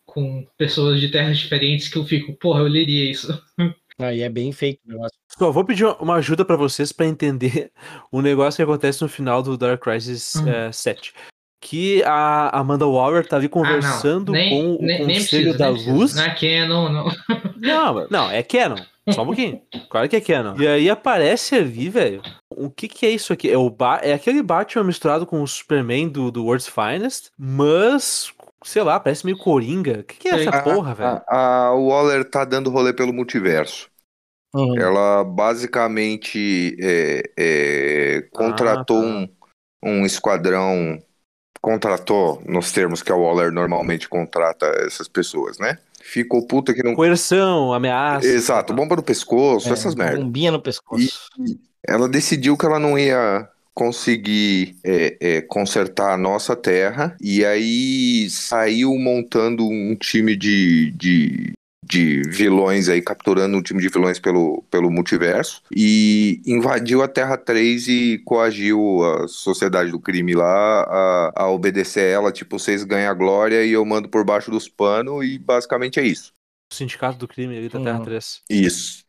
com 0.07 0.47
pessoas 0.57 1.01
de 1.01 1.09
terras 1.09 1.39
diferentes 1.39 1.89
que 1.89 1.97
eu 1.99 2.05
fico, 2.05 2.35
porra, 2.35 2.61
eu 2.61 2.69
leria 2.69 3.11
isso. 3.11 3.37
Aí 3.99 4.23
é 4.23 4.29
bem 4.29 4.51
feito 4.53 4.81
o 4.87 4.89
negócio. 4.93 5.17
Só 5.39 5.51
vou 5.53 5.65
pedir 5.65 5.85
uma- 6.01 6.17
ajuda 6.17 6.45
pra 6.45 6.57
vocês 6.57 6.91
pra 6.93 7.07
entender 7.07 7.71
o 8.11 8.21
negócio 8.21 8.57
que 8.57 8.63
acontece 8.63 9.01
no 9.03 9.09
final 9.09 9.43
do 9.43 9.57
Dark 9.57 9.83
Crisis 9.83 10.35
Hum. 10.37 10.49
eh, 10.49 10.73
7. 10.73 11.13
Que 11.67 12.03
a 12.05 12.59
Amanda 12.61 12.87
Waller 12.87 13.27
tá 13.27 13.37
ali 13.37 13.47
Ah, 13.47 13.49
conversando 13.49 14.33
Nem- 14.33 14.51
com 14.51 14.75
o 14.77 14.87
nem- 14.87 15.07
nem 15.07 15.17
Conselho 15.19 15.55
precisa, 15.55 15.59
da. 15.59 15.69
Luz. 15.71 16.15
Não 16.15 16.23
é 16.25 16.35
Canon, 16.35 16.89
não. 16.91 17.07
Não, 17.57 18.07
não, 18.11 18.31
é 18.31 18.43
Canon. 18.43 18.77
Só 19.11 19.23
um 19.23 19.27
pouquinho. 19.27 19.63
Claro 19.89 20.07
que 20.07 20.17
é 20.17 20.21
Canon. 20.21 20.57
E 20.61 20.69
aí 20.69 20.91
aparece 20.91 21.55
ali, 21.55 21.89
velho. 21.89 22.21
O 22.55 22.69
que 22.69 22.87
que 22.87 23.07
é 23.07 23.11
isso 23.11 23.33
aqui? 23.33 23.51
É, 23.51 23.57
o 23.57 23.71
ba 23.71 23.99
é 24.03 24.13
aquele 24.13 24.43
Batman 24.43 24.85
misturado 24.85 25.25
com 25.27 25.43
o 25.43 25.49
Superman 25.49 26.07
do, 26.09 26.31
do 26.31 26.45
World's 26.45 26.69
Finest, 26.69 27.31
mas, 27.39 28.31
sei 28.63 28.83
lá, 28.83 29.01
parece 29.01 29.25
meio 29.25 29.39
coringa. 29.39 30.01
O 30.01 30.05
que, 30.05 30.17
que 30.19 30.29
é 30.29 30.41
essa 30.45 30.51
A- 30.59 30.63
porra, 30.63 30.95
velho? 30.95 31.23
A, 31.27 31.67
a 31.69 31.75
Waller 31.75 32.29
tá 32.29 32.45
dando 32.45 32.69
rolê 32.71 32.93
pelo 32.93 33.13
multiverso. 33.13 33.89
Uhum. 34.55 34.79
Ela 34.79 35.25
basicamente 35.25 36.77
é, 36.79 37.23
é, 37.39 38.29
contratou 38.33 39.01
Ah, 39.03 39.05
tá. 39.05 39.87
um, 39.87 40.01
um 40.03 40.05
esquadrão. 40.07 40.99
Contratou 41.65 42.43
nos 42.47 42.71
termos 42.73 43.03
que 43.03 43.11
a 43.11 43.17
Waller 43.17 43.51
normalmente 43.51 44.07
contrata 44.07 44.67
essas 44.87 45.09
pessoas, 45.09 45.59
né? 45.59 45.79
Ficou 45.99 46.47
puta 46.47 46.75
que 46.75 46.83
não. 46.83 46.95
Coerção, 46.95 47.73
ameaça. 47.73 48.27
Exato, 48.27 48.75
bomba 48.75 48.97
no 48.97 49.03
pescoço, 49.03 49.71
É, 49.71 49.73
essas 49.73 49.95
merdas. 49.95 50.19
Bombinha 50.19 50.51
no 50.51 50.61
pescoço. 50.61 51.31
Ela 51.83 52.07
decidiu 52.07 52.55
que 52.59 52.67
ela 52.67 52.79
não 52.79 52.99
ia 52.99 53.49
conseguir 53.73 54.77
é, 54.85 55.17
é, 55.19 55.41
consertar 55.41 56.13
a 56.13 56.19
nossa 56.19 56.55
terra 56.55 57.17
e 57.19 57.43
aí 57.47 58.29
saiu 58.29 58.95
montando 58.99 59.67
um 59.67 59.97
time 59.97 60.37
de, 60.37 60.91
de, 60.91 61.54
de 61.87 62.23
vilões 62.29 62.89
aí, 62.89 63.03
capturando 63.03 63.57
um 63.57 63.63
time 63.63 63.81
de 63.81 63.89
vilões 63.89 64.19
pelo, 64.19 64.63
pelo 64.71 64.91
multiverso 64.91 65.63
e 65.75 66.41
invadiu 66.47 67.03
a 67.03 67.09
Terra 67.09 67.37
3 67.37 67.89
e 67.89 68.19
coagiu 68.25 69.05
a 69.05 69.29
sociedade 69.29 69.91
do 69.91 70.01
crime 70.01 70.35
lá 70.35 70.83
a, 70.85 71.43
a 71.45 71.51
obedecer 71.51 72.11
ela, 72.13 72.33
tipo, 72.33 72.59
vocês 72.59 72.85
ganham 72.85 73.11
a 73.11 73.15
glória 73.15 73.65
e 73.65 73.73
eu 73.73 73.85
mando 73.85 74.09
por 74.09 74.25
baixo 74.25 74.51
dos 74.51 74.69
panos 74.69 75.25
e 75.25 75.39
basicamente 75.39 76.01
é 76.01 76.05
isso. 76.07 76.33
O 76.71 76.75
sindicato 76.75 77.19
do 77.19 77.27
crime 77.29 77.57
ali 77.57 77.69
da 77.71 77.79
Uhum. 77.79 77.85
Terra 77.85 78.01
3. 78.01 78.43
Isso. 78.51 79.05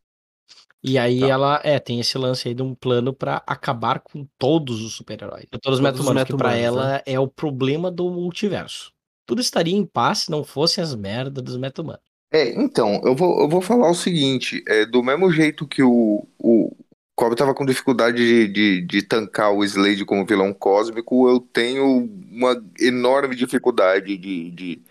E 0.84 0.98
aí 1.00 1.20
Tá. 1.20 1.28
ela, 1.28 1.62
é, 1.64 1.80
tem 1.80 2.00
esse 2.00 2.18
lance 2.18 2.48
aí 2.48 2.54
de 2.54 2.62
um 2.62 2.76
plano 2.76 3.14
pra 3.14 3.44
acabar 3.48 4.00
com 4.00 4.28
todos 4.38 4.82
os 4.84 4.94
super-heróis. 4.94 5.46
Todos 5.62 5.76
os 5.80 5.82
Todos 5.82 6.06
os 6.06 6.12
meta-humanos, 6.12 6.24
que 6.24 6.34
pra 6.34 6.52
meta-humanos, 6.52 6.56
ela 6.56 7.02
é 7.06 7.20
o 7.20 7.28
problema 7.28 7.90
do 7.92 8.10
multiverso. 8.12 8.94
Tudo 9.26 9.42
estaria 9.42 9.76
em 9.76 9.86
paz 9.86 10.20
se 10.20 10.32
não 10.32 10.44
fossem 10.44 10.84
as 10.84 10.94
merdas 10.96 11.44
dos 11.44 11.58
meta-humanos. 11.58 12.05
É, 12.36 12.50
então, 12.62 13.00
eu 13.06 13.16
vou, 13.16 13.40
eu 13.40 13.48
vou 13.48 13.62
falar 13.62 13.90
o 13.90 13.96
seguinte, 13.96 14.62
é, 14.68 14.86
do 14.86 15.02
mesmo 15.02 15.32
jeito 15.32 15.66
que 15.66 15.82
o, 15.82 16.28
o 16.38 16.76
Cobb 17.16 17.34
tava 17.34 17.54
com 17.54 17.66
dificuldade 17.66 18.18
de, 18.18 18.48
de, 18.50 18.82
de 18.82 19.02
tancar 19.04 19.54
o 19.54 19.64
Slade 19.64 20.04
como 20.04 20.26
vilão 20.26 20.54
cósmico, 20.54 21.30
eu 21.30 21.40
tenho 21.40 22.10
uma 22.30 22.62
enorme 22.78 23.38
dificuldade 23.38 24.18
de, 24.18 24.52
de 24.52 24.82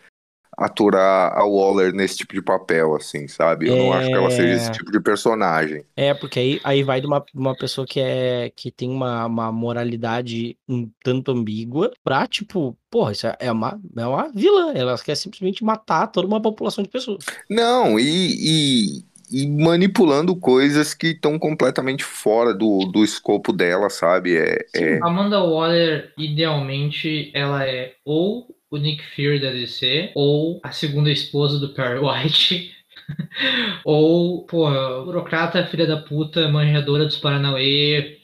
aturar 0.57 1.33
a 1.37 1.45
Waller 1.45 1.93
nesse 1.93 2.17
tipo 2.19 2.35
de 2.35 2.43
papel, 2.43 2.95
assim, 2.95 3.27
sabe? 3.29 3.69
Eu 3.69 3.77
não 3.77 3.93
acho 3.93 4.09
que 4.09 4.15
ela 4.15 4.31
seja 4.31 4.55
esse 4.55 4.69
É. 4.69 4.73
tipo 4.73 4.91
de 4.93 5.01
personagem. 5.01 5.85
É, 5.97 6.15
porque 6.15 6.39
aí, 6.39 6.61
aí 6.65 6.83
vai 6.83 7.01
de 7.01 7.07
uma, 7.07 7.25
uma 7.35 7.57
pessoa 7.57 7.87
que 7.87 8.01
é 8.01 8.51
que 8.55 8.71
tem 8.71 8.91
uma, 8.91 9.27
uma 9.27 9.53
moralidade 9.53 10.57
um 10.69 10.89
tanto 11.03 11.31
ambígua 11.33 11.93
pra, 12.03 12.27
tipo, 12.27 12.77
porra, 12.91 13.13
isso 13.13 13.27
é 13.39 13.51
uma, 13.53 13.81
é 13.97 14.07
uma 14.07 14.29
vilã. 14.33 14.73
Ela 14.75 14.97
quer 14.99 15.15
simplesmente 15.17 15.65
matar 15.65 16.07
toda 16.09 16.27
uma 16.27 16.41
população 16.41 16.83
de 16.85 16.91
pessoas. 16.91 17.25
Não, 17.51 17.99
e, 17.99 19.03
e, 19.31 19.43
e 19.45 19.49
manipulando 19.49 20.37
coisas 20.37 20.95
que 20.95 21.09
estão 21.09 21.39
completamente 21.39 22.05
fora 22.05 22.55
do, 22.55 22.87
do 22.93 23.03
escopo 23.05 23.53
dela, 23.53 23.91
sabe? 23.91 24.37
É, 24.37 24.59
é, 24.75 24.99
Amanda 25.03 25.41
Waller, 25.43 26.13
idealmente, 26.17 27.31
ela 27.35 27.65
é 27.67 27.95
ou 28.05 28.47
o 28.75 28.79
Nick 28.79 29.03
Fury 29.15 29.41
da 29.41 29.51
DC, 29.51 30.13
ou 30.15 30.61
a 30.63 30.73
segunda 30.73 31.11
esposa 31.11 31.59
do 31.59 31.71
Perry 31.71 32.01
White, 32.01 32.75
ou, 33.85 34.45
porra, 34.47 35.05
burocrata, 35.05 35.67
filha 35.67 35.87
da 35.87 35.97
puta, 35.97 36.49
manjadora 36.49 37.05
dos 37.05 37.17
Paranauê. 37.17 38.19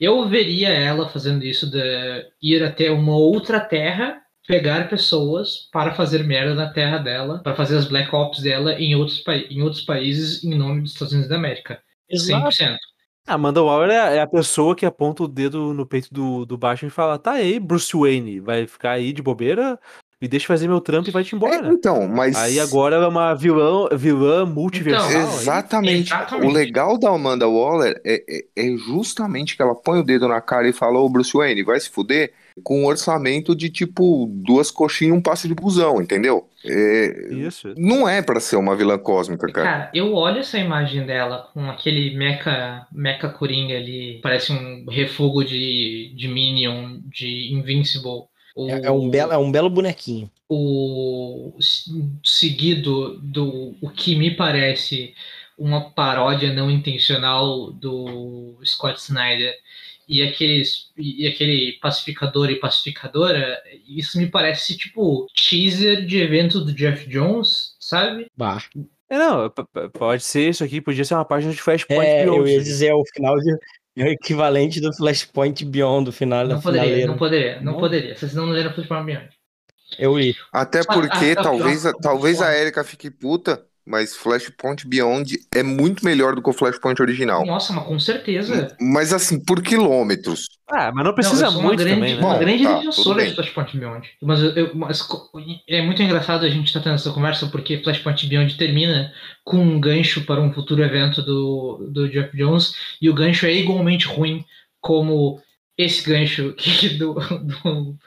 Eu 0.00 0.28
veria 0.28 0.68
ela 0.68 1.08
fazendo 1.08 1.44
isso, 1.44 1.70
de 1.70 2.26
ir 2.42 2.62
até 2.62 2.90
uma 2.90 3.16
outra 3.16 3.60
terra 3.60 4.20
pegar 4.46 4.88
pessoas 4.88 5.68
para 5.72 5.94
fazer 5.94 6.24
merda 6.24 6.54
na 6.54 6.68
terra 6.68 6.98
dela, 6.98 7.38
para 7.38 7.54
fazer 7.54 7.76
as 7.76 7.86
Black 7.86 8.14
Ops 8.14 8.42
dela 8.42 8.74
em 8.74 8.94
outros, 8.94 9.22
em 9.48 9.62
outros 9.62 9.82
países 9.82 10.42
em 10.42 10.54
nome 10.54 10.82
dos 10.82 10.92
Estados 10.92 11.12
Unidos 11.12 11.30
da 11.30 11.36
América. 11.36 11.80
Exato. 12.10 12.48
100%. 12.48 12.76
A 13.26 13.34
Amanda 13.34 13.62
Waller 13.62 13.90
é, 13.90 14.16
é 14.16 14.20
a 14.20 14.26
pessoa 14.26 14.74
que 14.74 14.84
aponta 14.84 15.22
o 15.22 15.28
dedo 15.28 15.72
no 15.72 15.86
peito 15.86 16.12
do, 16.12 16.44
do 16.44 16.58
baixo 16.58 16.86
e 16.86 16.90
fala: 16.90 17.18
tá 17.18 17.32
aí, 17.32 17.60
Bruce 17.60 17.96
Wayne, 17.96 18.40
vai 18.40 18.66
ficar 18.66 18.92
aí 18.92 19.12
de 19.12 19.22
bobeira, 19.22 19.78
me 20.22 20.28
deixa 20.28 20.46
fazer 20.46 20.68
meu 20.68 20.80
trampo 20.80 21.08
e 21.08 21.12
vai-te 21.12 21.34
embora. 21.34 21.68
É, 21.68 21.72
então, 21.72 22.06
mas. 22.08 22.36
Aí 22.36 22.60
agora 22.60 22.94
ela 22.96 23.06
é 23.06 23.08
uma 23.08 23.34
vilã, 23.34 23.88
vilã 23.92 24.46
multiversal. 24.46 25.10
Então, 25.10 25.20
exatamente. 25.22 26.12
exatamente. 26.12 26.48
O 26.48 26.52
legal 26.52 26.98
da 26.98 27.10
Amanda 27.10 27.48
Waller 27.48 28.00
é, 28.04 28.22
é, 28.28 28.44
é, 28.56 28.76
justamente 28.76 29.56
que 29.56 29.62
ela 29.62 29.74
põe 29.74 29.98
o 29.98 30.04
dedo 30.04 30.26
na 30.28 30.40
cara 30.40 30.68
e 30.68 30.72
fala: 30.72 30.98
Ô 30.98 31.08
Bruce 31.08 31.32
Wayne, 31.32 31.64
vai 31.64 31.78
se 31.78 31.90
fuder 31.90 32.32
com 32.62 32.82
um 32.82 32.86
orçamento 32.86 33.54
de 33.54 33.70
tipo 33.70 34.28
duas 34.30 34.70
coxinhas 34.70 35.14
e 35.14 35.18
um 35.18 35.22
passo 35.22 35.48
de 35.48 35.54
busão, 35.54 36.00
entendeu? 36.00 36.48
É, 36.64 37.28
Isso. 37.32 37.74
Não 37.76 38.08
é 38.08 38.22
para 38.22 38.40
ser 38.40 38.56
uma 38.56 38.76
vilã 38.76 38.98
cósmica, 38.98 39.46
cara. 39.48 39.66
Cara, 39.66 39.90
eu 39.94 40.14
olho 40.14 40.38
essa 40.38 40.58
imagem 40.58 41.04
dela 41.04 41.48
com 41.52 41.68
aquele 41.70 42.16
mecha, 42.16 42.86
mecha 42.92 43.28
coringa 43.28 43.76
ali, 43.76 44.20
parece 44.22 44.52
um 44.52 44.84
refugo 44.88 45.44
de, 45.44 46.12
de 46.16 46.28
Minion, 46.28 47.00
de 47.06 47.52
Invincible. 47.52 48.24
O, 48.54 48.68
é, 48.68 48.82
é, 48.84 48.90
um 48.90 49.08
belo, 49.08 49.32
é 49.32 49.38
um 49.38 49.50
belo 49.50 49.70
bonequinho. 49.70 50.30
O 50.48 51.56
seguido 52.22 53.18
do 53.18 53.74
o 53.80 53.88
que 53.88 54.14
me 54.14 54.30
parece 54.30 55.14
uma 55.56 55.90
paródia 55.90 56.52
não 56.52 56.70
intencional 56.70 57.70
do 57.72 58.58
Scott 58.64 58.98
Snyder 58.98 59.54
e 60.12 60.22
aqueles 60.22 60.92
e 60.96 61.26
aquele 61.26 61.78
pacificador 61.80 62.50
e 62.50 62.60
pacificadora, 62.60 63.58
isso 63.88 64.18
me 64.18 64.26
parece 64.26 64.76
tipo 64.76 65.26
teaser 65.34 66.04
de 66.04 66.20
evento 66.20 66.60
do 66.60 66.72
Jeff 66.72 67.08
Jones, 67.08 67.74
sabe? 67.80 68.26
Bah. 68.36 68.62
É, 69.08 69.16
não, 69.18 69.50
pode 69.92 70.22
ser 70.22 70.50
isso 70.50 70.62
aqui, 70.62 70.80
podia 70.80 71.04
ser 71.04 71.14
uma 71.14 71.24
página 71.24 71.52
de 71.52 71.60
Flashpoint. 71.60 72.04
É, 72.04 72.28
eu 72.28 72.46
ia 72.46 72.60
dizer 72.60 72.88
é 72.88 72.94
o 72.94 73.04
final 73.14 73.38
de 73.38 73.56
é 73.96 74.04
o 74.04 74.08
equivalente 74.08 74.80
do 74.80 74.94
Flashpoint 74.94 75.64
Beyond 75.64 76.06
do 76.06 76.12
final 76.12 76.46
não 76.46 76.56
da 76.56 76.62
poderia, 76.62 76.82
finaleira. 76.82 77.10
Não 77.10 77.16
poderia, 77.16 77.60
não, 77.60 77.72
não 77.72 77.80
poderia. 77.80 78.16
Vocês 78.16 78.34
não 78.34 78.46
leram 78.46 78.72
Flashpoint 78.72 79.04
Beyond. 79.04 79.28
Eu 79.98 80.18
li. 80.18 80.34
Até 80.52 80.82
porque 80.84 81.34
ah, 81.36 81.40
ah, 81.40 81.42
talvez, 81.42 81.86
ah, 81.86 81.92
talvez 82.00 82.42
a 82.42 82.54
Erika 82.54 82.84
fique 82.84 83.10
puta 83.10 83.66
mas 83.84 84.16
Flashpoint 84.16 84.86
Beyond 84.86 85.38
é 85.52 85.62
muito 85.62 86.04
melhor 86.04 86.34
do 86.34 86.42
que 86.42 86.48
o 86.48 86.52
Flashpoint 86.52 87.00
original. 87.02 87.44
Nossa, 87.44 87.72
mas 87.72 87.84
com 87.84 87.98
certeza. 87.98 88.76
Mas 88.80 89.12
assim, 89.12 89.40
por 89.44 89.60
quilômetros. 89.60 90.46
Ah, 90.70 90.92
mas 90.94 91.04
não 91.04 91.14
precisa 91.14 91.50
não, 91.50 91.62
muito 91.62 91.78
grande, 91.78 91.94
também, 91.94 92.14
né? 92.14 92.20
Uma 92.20 92.38
grande 92.38 92.62
tá, 92.62 92.78
defensora 92.78 93.26
de 93.26 93.34
Flashpoint 93.34 93.76
Beyond. 93.76 94.10
Mas, 94.22 94.40
eu, 94.56 94.74
mas, 94.74 95.08
é 95.68 95.82
muito 95.82 96.02
engraçado 96.02 96.46
a 96.46 96.48
gente 96.48 96.66
estar 96.66 96.80
tá 96.80 96.84
tendo 96.84 96.94
essa 96.94 97.10
conversa 97.10 97.46
porque 97.48 97.82
Flashpoint 97.82 98.26
Beyond 98.26 98.56
termina 98.56 99.12
com 99.44 99.58
um 99.58 99.80
gancho 99.80 100.24
para 100.24 100.40
um 100.40 100.52
futuro 100.52 100.82
evento 100.82 101.20
do, 101.22 101.88
do 101.90 102.08
Jeff 102.08 102.36
Jones 102.36 102.74
e 103.00 103.10
o 103.10 103.14
gancho 103.14 103.46
é 103.46 103.52
igualmente 103.52 104.06
ruim 104.06 104.44
como 104.80 105.40
esse 105.76 106.08
gancho 106.08 106.54
que, 106.58 106.90
do, 106.90 107.14
do 107.14 107.98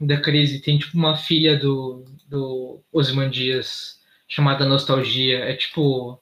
da 0.00 0.18
crise. 0.18 0.60
Tem 0.60 0.78
tipo 0.78 0.96
uma 0.96 1.16
filha 1.16 1.58
do, 1.58 2.04
do 2.28 2.80
Dias 3.30 3.95
chamada 4.28 4.64
Nostalgia. 4.64 5.38
É 5.40 5.54
tipo. 5.54 6.20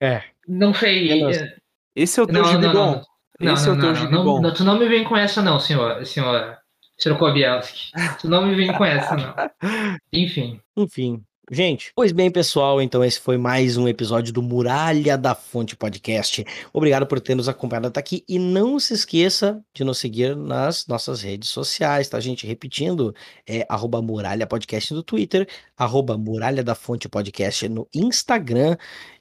É. 0.00 0.22
Não 0.46 0.74
sei. 0.74 1.24
É 1.24 1.58
Esse 1.94 2.20
é 2.20 2.22
o 2.22 2.26
teu 2.26 2.44
gibi 2.44 2.68
bom. 2.68 3.02
Esse 3.40 3.68
não, 3.68 3.74
é 3.74 3.78
o 3.78 3.80
teu 3.80 3.94
gibi 3.94 4.16
bom. 4.16 4.40
Não, 4.40 4.54
tu 4.54 4.64
não 4.64 4.78
me 4.78 4.88
vem 4.88 5.04
com 5.04 5.16
essa, 5.16 5.42
não, 5.42 5.58
senhor. 5.58 6.04
Senhor 6.06 7.18
Kobielski. 7.18 7.90
Tu 8.20 8.28
não 8.28 8.46
me 8.46 8.54
vem 8.54 8.72
com 8.72 8.84
essa, 8.84 9.16
não. 9.16 9.34
Enfim. 10.12 10.60
Enfim. 10.76 11.22
Gente, 11.50 11.92
pois 11.94 12.10
bem, 12.10 12.30
pessoal, 12.30 12.80
então 12.80 13.04
esse 13.04 13.20
foi 13.20 13.36
mais 13.36 13.76
um 13.76 13.86
episódio 13.86 14.32
do 14.32 14.40
Muralha 14.40 15.18
da 15.18 15.34
Fonte 15.34 15.76
Podcast. 15.76 16.42
Obrigado 16.72 17.06
por 17.06 17.20
ter 17.20 17.34
nos 17.34 17.50
acompanhado 17.50 17.88
até 17.88 18.00
aqui 18.00 18.24
e 18.26 18.38
não 18.38 18.80
se 18.80 18.94
esqueça 18.94 19.62
de 19.74 19.84
nos 19.84 19.98
seguir 19.98 20.34
nas 20.34 20.86
nossas 20.86 21.20
redes 21.20 21.50
sociais, 21.50 22.08
tá, 22.08 22.18
gente? 22.18 22.46
Repetindo, 22.46 23.14
é 23.46 23.66
arroba 23.68 24.00
Muralha 24.00 24.46
Podcast 24.46 24.94
no 24.94 25.02
Twitter, 25.02 25.46
arroba 25.76 26.16
Muralha 26.16 26.64
da 26.64 26.74
Fonte 26.74 27.10
Podcast 27.10 27.68
no 27.68 27.86
Instagram 27.94 28.78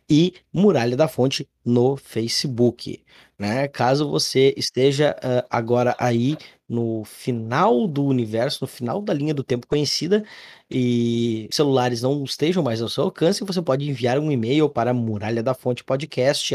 e 0.09 0.33
Muralha 0.53 0.95
da 0.95 1.09
Fonte 1.09 1.45
no 1.65 1.97
Facebook. 1.97 3.03
Né? 3.37 3.67
Caso 3.67 4.09
você 4.09 4.53
esteja 4.55 5.13
uh, 5.19 5.45
agora 5.49 5.93
aí 5.99 6.37
no 6.73 7.03
final 7.05 7.87
do 7.87 8.03
universo, 8.05 8.59
no 8.63 8.67
final 8.67 9.01
da 9.01 9.13
linha 9.13 9.33
do 9.33 9.43
tempo 9.43 9.67
conhecida, 9.67 10.23
e 10.69 11.47
celulares 11.51 12.01
não 12.01 12.23
estejam 12.23 12.63
mais 12.63 12.81
ao 12.81 12.89
seu 12.89 13.03
alcance, 13.05 13.43
você 13.43 13.61
pode 13.61 13.89
enviar 13.89 14.17
um 14.19 14.31
e-mail 14.31 14.69
para 14.69 14.93
muralha 14.93 15.43
da 15.43 15.53
fonte 15.53 15.83
podcast 15.83 16.53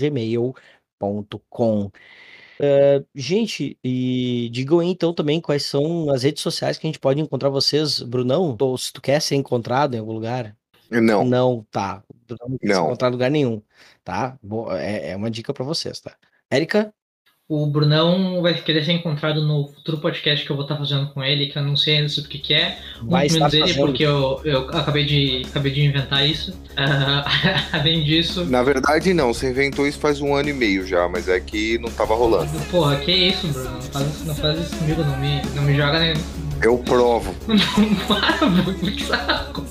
gmail.com. 0.00 1.90
Uh, 2.60 3.06
gente, 3.14 3.78
e 3.84 4.48
digam 4.52 4.80
aí 4.80 4.88
então 4.88 5.14
também 5.14 5.40
quais 5.40 5.64
são 5.64 6.10
as 6.10 6.24
redes 6.24 6.42
sociais 6.42 6.76
que 6.76 6.86
a 6.86 6.88
gente 6.88 6.98
pode 6.98 7.20
encontrar 7.20 7.50
vocês, 7.50 8.02
Brunão, 8.02 8.56
ou 8.58 8.76
se 8.76 8.92
tu 8.92 9.00
quer 9.00 9.22
ser 9.22 9.36
encontrado 9.36 9.94
em 9.94 9.98
algum 9.98 10.12
lugar. 10.12 10.56
Não. 10.90 11.24
Não, 11.24 11.66
tá. 11.70 12.02
Não 12.28 12.58
não. 12.62 12.86
encontrar 12.86 13.08
em 13.08 13.12
lugar 13.12 13.30
nenhum, 13.30 13.62
tá? 14.02 14.38
É, 14.78 15.10
é 15.10 15.16
uma 15.16 15.30
dica 15.30 15.52
para 15.52 15.64
vocês, 15.64 16.00
tá? 16.00 16.16
Érica? 16.50 16.92
O 17.50 17.64
Brunão 17.64 18.42
vai 18.42 18.52
querer 18.52 18.84
ser 18.84 18.92
encontrado 18.92 19.40
no 19.40 19.68
futuro 19.68 19.96
podcast 19.96 20.44
que 20.44 20.52
eu 20.52 20.54
vou 20.54 20.66
estar 20.66 20.76
fazendo 20.76 21.06
com 21.14 21.24
ele, 21.24 21.46
que 21.46 21.56
eu 21.56 21.62
não 21.62 21.76
sei 21.76 21.96
ainda 21.96 22.10
sobre 22.10 22.28
o 22.28 22.30
que, 22.30 22.38
que 22.38 22.52
é. 22.52 22.78
Vai 23.02 23.26
Muito 23.26 23.32
menos 23.32 23.50
dele, 23.52 23.72
porque 23.72 24.02
eu, 24.02 24.38
eu 24.44 24.68
acabei, 24.68 25.06
de, 25.06 25.46
acabei 25.48 25.72
de 25.72 25.82
inventar 25.82 26.28
isso. 26.28 26.50
Uh, 26.50 27.24
além 27.72 28.04
disso. 28.04 28.44
Na 28.44 28.62
verdade, 28.62 29.14
não. 29.14 29.32
Você 29.32 29.48
inventou 29.48 29.86
isso 29.86 29.98
faz 29.98 30.20
um 30.20 30.34
ano 30.34 30.50
e 30.50 30.52
meio 30.52 30.86
já, 30.86 31.08
mas 31.08 31.26
é 31.26 31.40
que 31.40 31.78
não 31.78 31.90
tava 31.90 32.14
rolando. 32.14 32.50
Porra, 32.70 32.96
que 32.96 33.10
isso, 33.12 33.46
Bruno? 33.46 33.70
Não 33.70 33.80
faz, 33.80 34.24
não 34.26 34.34
faz 34.34 34.60
isso 34.60 34.76
comigo, 34.76 35.02
não 35.02 35.18
me, 35.18 35.42
não 35.54 35.62
me 35.62 35.74
joga 35.74 36.00
nem. 36.00 36.14
Eu 36.62 36.76
provo. 36.76 37.34
Não 37.48 37.94
para, 38.06 38.46
Bruno, 38.46 38.78
que 38.78 39.04
saco. 39.04 39.64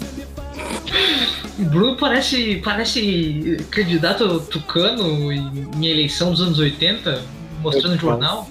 Bruno 1.60 1.96
parece, 1.96 2.56
parece 2.64 3.64
candidato 3.70 4.40
tucano 4.40 5.32
em, 5.32 5.70
em 5.78 5.86
eleição 5.86 6.32
dos 6.32 6.42
anos 6.42 6.58
80 6.58 7.37
mostrando 7.60 7.96
o 7.96 8.00
jornal. 8.00 8.50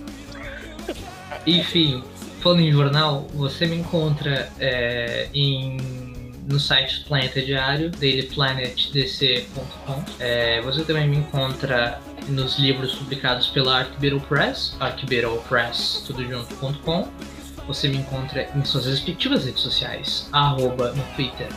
Enfim, 1.46 2.02
falando 2.40 2.60
em 2.60 2.72
jornal, 2.72 3.26
você 3.34 3.66
me 3.66 3.76
encontra 3.76 4.50
é, 4.58 5.28
em, 5.34 5.76
no 6.48 6.58
site 6.60 7.04
Planeta 7.04 7.42
Diário, 7.42 7.90
dailyplanetdc.com. 7.90 10.04
É, 10.18 10.62
você 10.62 10.82
também 10.84 11.06
me 11.08 11.18
encontra 11.18 12.00
nos 12.28 12.58
livros 12.58 12.94
publicados 12.94 13.48
pela 13.48 13.78
Arcbeetle 13.78 14.22
Press, 15.48 16.02
tudo 16.06 16.24
junto.com. 16.24 17.08
Você 17.66 17.88
me 17.88 17.98
encontra 17.98 18.48
em 18.54 18.64
suas 18.64 18.86
respectivas 18.86 19.44
redes 19.44 19.62
sociais, 19.62 20.30
arroba 20.32 20.92
no 20.92 21.02
Twitter, 21.14 21.48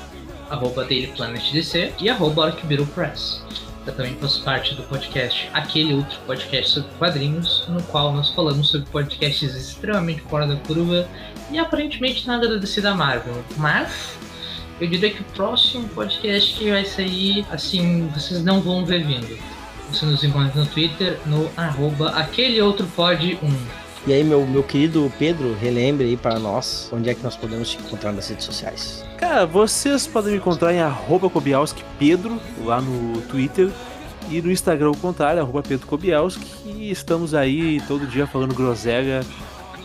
arroba 0.50 0.84
dailyplanetdc 0.86 1.94
e 2.00 2.10
arroba 2.10 2.48
Arcbeetle 2.48 2.88
Press. 2.88 3.44
Também 3.92 4.16
faço 4.16 4.44
parte 4.44 4.76
do 4.76 4.84
podcast 4.84 5.50
Aquele 5.54 5.94
Outro 5.94 6.20
Podcast 6.28 6.72
sobre 6.72 6.90
Quadrinhos, 6.98 7.66
no 7.68 7.82
qual 7.84 8.14
nós 8.14 8.30
falamos 8.32 8.70
sobre 8.70 8.90
podcasts 8.90 9.56
extremamente 9.56 10.22
fora 10.22 10.48
da 10.48 10.56
curva 10.56 11.08
e 11.52 11.58
aparentemente 11.58 12.28
nada 12.28 12.48
da 12.48 12.56
DC 12.56 12.82
da 12.82 12.94
Marvel. 12.96 13.44
Mas 13.58 14.18
eu 14.80 14.88
diria 14.88 15.10
que 15.10 15.22
o 15.22 15.26
próximo 15.36 15.88
podcast 15.90 16.70
vai 16.70 16.86
sair, 16.86 17.46
assim, 17.52 18.08
vocês 18.14 18.44
não 18.44 18.62
vão 18.62 18.86
ver 18.86 19.06
vindo. 19.06 19.38
Você 19.92 20.06
nos 20.06 20.24
encontra 20.24 20.62
no 20.62 20.68
Twitter, 20.68 21.20
no 21.26 21.50
arroba 21.58 22.12
aquele 22.12 22.62
outro 22.62 22.86
pod 22.96 23.38
1. 23.42 23.89
E 24.08 24.14
aí, 24.14 24.24
meu, 24.24 24.46
meu 24.46 24.64
querido 24.64 25.12
Pedro, 25.20 25.56
relembre 25.60 26.08
aí 26.08 26.18
para 26.18 26.40
nós 26.40 26.90
onde 26.92 27.10
é 27.10 27.14
que 27.14 27.22
nós 27.22 27.36
podemos 27.36 27.70
te 27.70 27.78
encontrar 27.78 28.12
nas 28.12 28.30
redes 28.30 28.46
sociais. 28.46 29.04
Cara, 29.18 29.46
vocês 29.46 30.08
podem 30.08 30.32
me 30.32 30.38
encontrar 30.38 30.74
em 30.74 30.80
arroba 30.80 31.30
Kobielski 31.30 31.84
Pedro, 31.98 32.40
lá 32.64 32.82
no 32.82 33.22
Twitter. 33.24 33.70
E 34.30 34.42
no 34.42 34.52
Instagram, 34.52 34.92
o 34.92 34.98
contrário, 34.98 35.42
arroba 35.42 35.62
Pedro 35.62 35.86
Kobielski. 35.88 36.46
E 36.66 36.90
estamos 36.90 37.34
aí 37.34 37.82
todo 37.88 38.08
dia 38.08 38.26
falando 38.26 38.54
groselha 38.56 39.22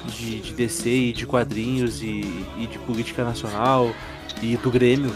de, 0.07 0.41
de 0.41 0.53
DC 0.53 0.89
e 0.89 1.13
de 1.13 1.27
quadrinhos 1.27 2.03
e, 2.03 2.21
e 2.59 2.67
de 2.67 2.79
política 2.81 3.25
nacional 3.25 3.93
e 4.41 4.57
do 4.57 4.71
Grêmio. 4.71 5.11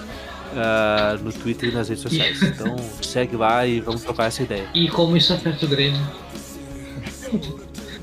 Uh, 0.48 1.22
no 1.22 1.30
Twitter 1.30 1.68
e 1.68 1.72
nas 1.72 1.88
redes 1.88 2.02
sociais. 2.02 2.40
Então 2.42 2.74
segue 3.02 3.36
lá 3.36 3.66
e 3.66 3.80
vamos 3.80 4.02
trocar 4.02 4.26
essa 4.26 4.42
ideia. 4.42 4.66
E 4.74 4.88
como 4.88 5.16
isso 5.16 5.32
afeta 5.32 5.66
o 5.66 5.68
Grêmio? 5.68 6.00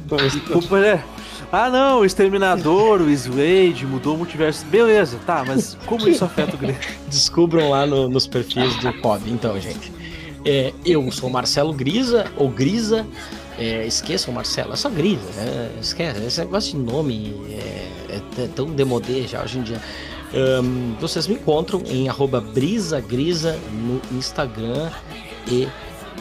Desculpa, 0.05 0.79
né? 0.79 1.03
Ah, 1.51 1.69
não, 1.69 1.99
o 1.99 2.05
Exterminador, 2.05 3.01
o 3.01 3.09
Slade, 3.09 3.85
mudou 3.85 4.15
o 4.15 4.17
multiverso. 4.17 4.65
Beleza, 4.65 5.17
tá, 5.25 5.43
mas 5.45 5.77
como 5.85 6.07
isso 6.07 6.25
afeta 6.25 6.55
o 6.55 6.57
Grêmio? 6.57 6.79
Descubram 7.07 7.69
lá 7.69 7.85
no, 7.85 8.09
nos 8.09 8.27
perfis 8.27 8.75
do 8.77 8.93
Pod, 9.01 9.23
então, 9.29 9.59
gente. 9.59 9.91
É, 10.43 10.73
eu 10.85 11.09
sou 11.11 11.29
Marcelo 11.29 11.73
Grisa, 11.73 12.25
ou 12.35 12.49
Grisa, 12.49 13.05
É, 13.57 13.87
esqueçam 13.87 14.33
Marcelo, 14.33 14.73
é 14.73 14.75
só 14.75 14.89
grisa, 14.89 15.31
né? 15.37 15.71
Esquece, 15.79 16.21
esse 16.25 16.39
negócio 16.41 16.71
de 16.71 16.77
nome 16.77 17.33
é, 17.49 18.19
é 18.43 18.47
tão 18.53 18.65
demodê 18.65 19.25
já 19.25 19.41
hoje 19.41 19.59
em 19.59 19.63
dia. 19.63 19.81
Um, 20.33 20.95
vocês 20.99 21.27
me 21.27 21.35
encontram 21.35 21.81
em 21.87 22.07
brisagrisa 22.53 23.57
no 23.71 24.01
Instagram 24.17 24.91
e 25.47 25.69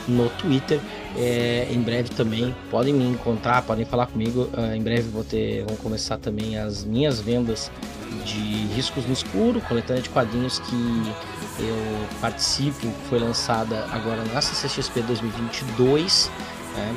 no 0.07 0.29
Twitter. 0.31 0.81
É, 1.17 1.69
em 1.71 1.81
breve 1.81 2.09
também 2.11 2.55
podem 2.71 2.93
me 2.93 3.05
encontrar, 3.05 3.63
podem 3.63 3.85
falar 3.85 4.07
comigo. 4.07 4.49
Uh, 4.53 4.75
em 4.75 4.83
breve 4.83 5.09
vou 5.09 5.23
ter, 5.23 5.65
vão 5.65 5.77
começar 5.77 6.19
também 6.19 6.59
as 6.59 6.85
minhas 6.85 7.21
vendas 7.21 7.71
de 8.25 8.67
Riscos 8.75 9.07
no 9.07 9.13
Escuro, 9.13 9.61
coletânea 9.61 10.03
de 10.03 10.11
quadrinhos 10.11 10.59
que 10.59 11.13
eu 11.61 12.09
participo, 12.21 12.91
foi 13.09 13.19
lançada 13.19 13.87
agora 13.93 14.25
na 14.33 14.41
CCXP 14.41 15.03
2022. 15.03 16.31
Né? 16.77 16.97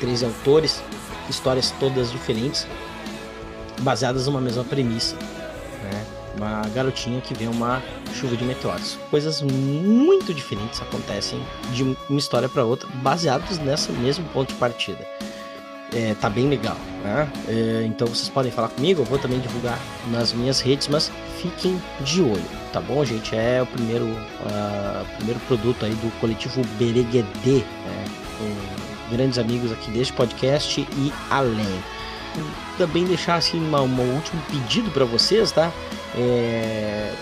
13 0.00 0.24
autores, 0.24 0.82
histórias 1.28 1.72
todas 1.78 2.10
diferentes, 2.10 2.66
baseadas 3.80 4.26
numa 4.26 4.40
mesma 4.40 4.64
premissa. 4.64 5.14
Né? 5.16 6.06
Uma 6.36 6.62
garotinha 6.74 7.20
que 7.20 7.34
vê 7.34 7.46
uma 7.46 7.82
chuva 8.14 8.36
de 8.36 8.44
meteoros. 8.44 8.98
Coisas 9.10 9.42
muito 9.42 10.32
diferentes 10.32 10.80
acontecem 10.80 11.40
de 11.72 11.82
uma 11.82 12.18
história 12.18 12.48
para 12.48 12.64
outra, 12.64 12.88
baseados 12.94 13.58
nesse 13.58 13.92
mesmo 13.92 14.24
ponto 14.30 14.52
de 14.52 14.58
partida. 14.58 15.06
É, 15.94 16.14
tá 16.14 16.30
bem 16.30 16.48
legal, 16.48 16.76
né? 17.04 17.30
É, 17.46 17.84
então 17.84 18.06
vocês 18.06 18.30
podem 18.30 18.50
falar 18.50 18.68
comigo, 18.68 19.02
eu 19.02 19.04
vou 19.04 19.18
também 19.18 19.38
divulgar 19.40 19.78
nas 20.10 20.32
minhas 20.32 20.58
redes, 20.58 20.88
mas 20.88 21.12
fiquem 21.36 21.80
de 22.00 22.22
olho, 22.22 22.42
tá 22.72 22.80
bom, 22.80 23.04
gente? 23.04 23.36
É 23.36 23.60
o 23.60 23.66
primeiro, 23.66 24.06
uh, 24.06 25.04
primeiro 25.16 25.38
produto 25.40 25.84
aí 25.84 25.92
do 25.96 26.10
coletivo 26.18 26.62
Bereguedê, 26.78 27.58
né? 27.58 28.04
com 28.38 29.14
grandes 29.14 29.38
amigos 29.38 29.70
aqui 29.70 29.90
deste 29.90 30.12
podcast 30.14 30.80
e 30.80 31.12
além. 31.28 31.82
Também 32.78 33.04
deixar 33.04 33.34
assim 33.34 33.58
uma, 33.58 33.82
um 33.82 34.14
último 34.14 34.40
pedido 34.50 34.90
para 34.90 35.04
vocês, 35.04 35.52
tá? 35.52 35.70
É, 36.14 37.12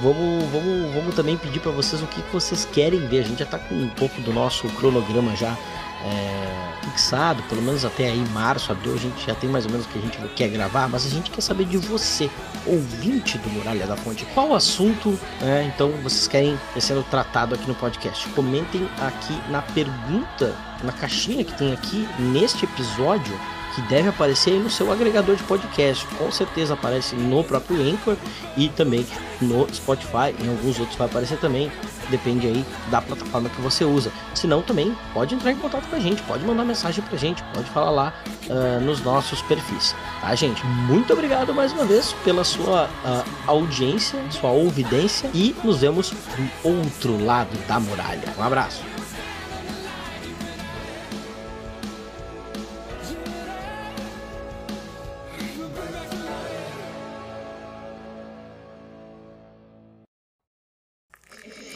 vamos, 0.00 0.44
vamos, 0.50 0.94
vamos 0.94 1.14
também 1.14 1.36
pedir 1.36 1.60
para 1.60 1.72
vocês 1.72 2.00
o 2.02 2.06
que, 2.06 2.22
vocês 2.32 2.64
querem 2.72 3.06
ver. 3.06 3.20
A 3.20 3.22
gente 3.22 3.40
já 3.40 3.46
tá 3.46 3.58
com 3.58 3.74
um 3.74 3.88
pouco 3.88 4.20
do 4.20 4.32
nosso 4.32 4.68
cronograma 4.70 5.34
já 5.34 5.56
é, 6.04 6.66
fixado, 6.84 7.42
pelo 7.44 7.62
menos 7.62 7.84
até 7.84 8.08
aí 8.08 8.24
março, 8.32 8.70
abril, 8.70 8.94
a 8.94 8.98
gente 8.98 9.26
já 9.26 9.34
tem 9.34 9.50
mais 9.50 9.64
ou 9.64 9.72
menos 9.72 9.86
o 9.86 9.88
que 9.88 9.98
a 9.98 10.02
gente 10.02 10.18
quer 10.34 10.48
gravar, 10.48 10.88
mas 10.88 11.04
a 11.04 11.08
gente 11.08 11.30
quer 11.30 11.40
saber 11.40 11.64
de 11.64 11.78
você, 11.78 12.30
ouvinte 12.64 13.38
do 13.38 13.50
Muralha 13.50 13.86
da 13.86 13.96
Fonte, 13.96 14.24
qual 14.34 14.54
assunto 14.54 15.18
é, 15.42 15.64
então 15.64 15.90
vocês 16.02 16.28
querem 16.28 16.58
sendo 16.78 17.02
tratado 17.04 17.54
aqui 17.54 17.66
no 17.66 17.74
podcast. 17.74 18.28
Comentem 18.30 18.88
aqui 19.00 19.36
na 19.50 19.62
pergunta, 19.62 20.54
na 20.84 20.92
caixinha 20.92 21.44
que 21.44 21.56
tem 21.56 21.72
aqui 21.72 22.08
neste 22.18 22.64
episódio 22.64 23.36
que 23.76 23.82
deve 23.82 24.08
aparecer 24.08 24.58
no 24.58 24.70
seu 24.70 24.90
agregador 24.90 25.36
de 25.36 25.42
podcast. 25.42 26.06
Com 26.16 26.32
certeza 26.32 26.72
aparece 26.72 27.14
no 27.14 27.44
próprio 27.44 27.78
Anchor 27.82 28.16
e 28.56 28.70
também 28.70 29.06
no 29.38 29.68
Spotify. 29.72 30.34
Em 30.40 30.48
alguns 30.48 30.80
outros 30.80 30.96
vai 30.96 31.06
aparecer 31.06 31.38
também. 31.38 31.70
Depende 32.08 32.46
aí 32.46 32.64
da 32.90 33.02
plataforma 33.02 33.50
que 33.50 33.60
você 33.60 33.84
usa. 33.84 34.10
Se 34.34 34.46
não, 34.46 34.62
também 34.62 34.96
pode 35.12 35.34
entrar 35.34 35.52
em 35.52 35.56
contato 35.56 35.86
com 35.90 35.96
a 35.96 36.00
gente, 36.00 36.22
pode 36.22 36.44
mandar 36.46 36.64
mensagem 36.64 37.04
pra 37.04 37.18
gente, 37.18 37.42
pode 37.52 37.68
falar 37.70 37.90
lá 37.90 38.14
uh, 38.48 38.80
nos 38.80 39.02
nossos 39.02 39.42
perfis. 39.42 39.94
Tá, 40.22 40.34
gente? 40.34 40.64
Muito 40.64 41.12
obrigado 41.12 41.52
mais 41.52 41.72
uma 41.72 41.84
vez 41.84 42.14
pela 42.24 42.44
sua 42.44 42.88
uh, 43.04 43.24
audiência, 43.46 44.18
sua 44.30 44.50
ouvidência 44.52 45.28
e 45.34 45.54
nos 45.62 45.80
vemos 45.80 46.10
do 46.10 46.70
outro 46.70 47.22
lado 47.22 47.54
da 47.66 47.78
muralha. 47.78 48.32
Um 48.38 48.42
abraço. 48.42 48.95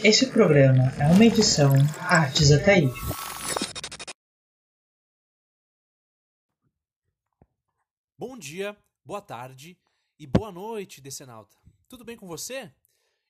Esse 0.03 0.33
programa 0.33 0.85
é 0.99 1.13
uma 1.13 1.27
edição 1.27 1.73
Artes 2.01 2.51
Ataíde. 2.51 2.95
Bom 8.17 8.39
dia, 8.39 8.75
boa 9.05 9.21
tarde 9.21 9.79
e 10.19 10.27
boa 10.27 10.51
noite, 10.51 11.03
Decenalta. 11.03 11.55
Tudo 11.87 12.03
bem 12.03 12.17
com 12.17 12.27
você? 12.27 12.73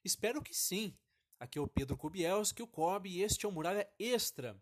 Espero 0.05 0.40
que 0.40 0.55
sim. 0.55 0.97
Aqui 1.40 1.59
é 1.59 1.60
o 1.60 1.66
Pedro 1.66 1.97
Kubielski, 1.97 2.62
o 2.62 2.68
Kobe, 2.68 3.10
e 3.10 3.22
este 3.22 3.47
é 3.47 3.48
o 3.48 3.52
Muralha 3.52 3.90
Extra, 3.98 4.56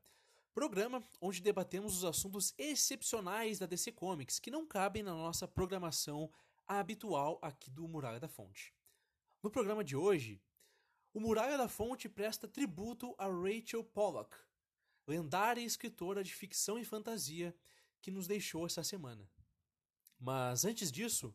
programa 0.54 1.02
onde 1.20 1.42
debatemos 1.42 1.94
os 1.94 2.04
assuntos 2.06 2.54
excepcionais 2.56 3.58
da 3.58 3.66
DC 3.66 3.92
Comics 3.92 4.38
que 4.38 4.50
não 4.50 4.66
cabem 4.66 5.02
na 5.02 5.12
nossa 5.12 5.46
programação 5.46 6.32
habitual 6.66 7.38
aqui 7.42 7.70
do 7.70 7.86
Muralha 7.86 8.18
da 8.18 8.28
Fonte. 8.28 8.72
No 9.42 9.50
programa 9.50 9.84
de 9.84 9.94
hoje, 9.94 10.40
o 11.18 11.20
Muralha 11.20 11.58
da 11.58 11.66
Fonte 11.66 12.08
presta 12.08 12.46
tributo 12.46 13.12
a 13.18 13.26
Rachel 13.26 13.82
Pollack, 13.82 14.36
lendária 15.04 15.60
escritora 15.60 16.22
de 16.22 16.32
ficção 16.32 16.78
e 16.78 16.84
fantasia 16.84 17.52
que 18.00 18.08
nos 18.08 18.28
deixou 18.28 18.64
essa 18.64 18.84
semana. 18.84 19.28
Mas 20.20 20.64
antes 20.64 20.92
disso, 20.92 21.34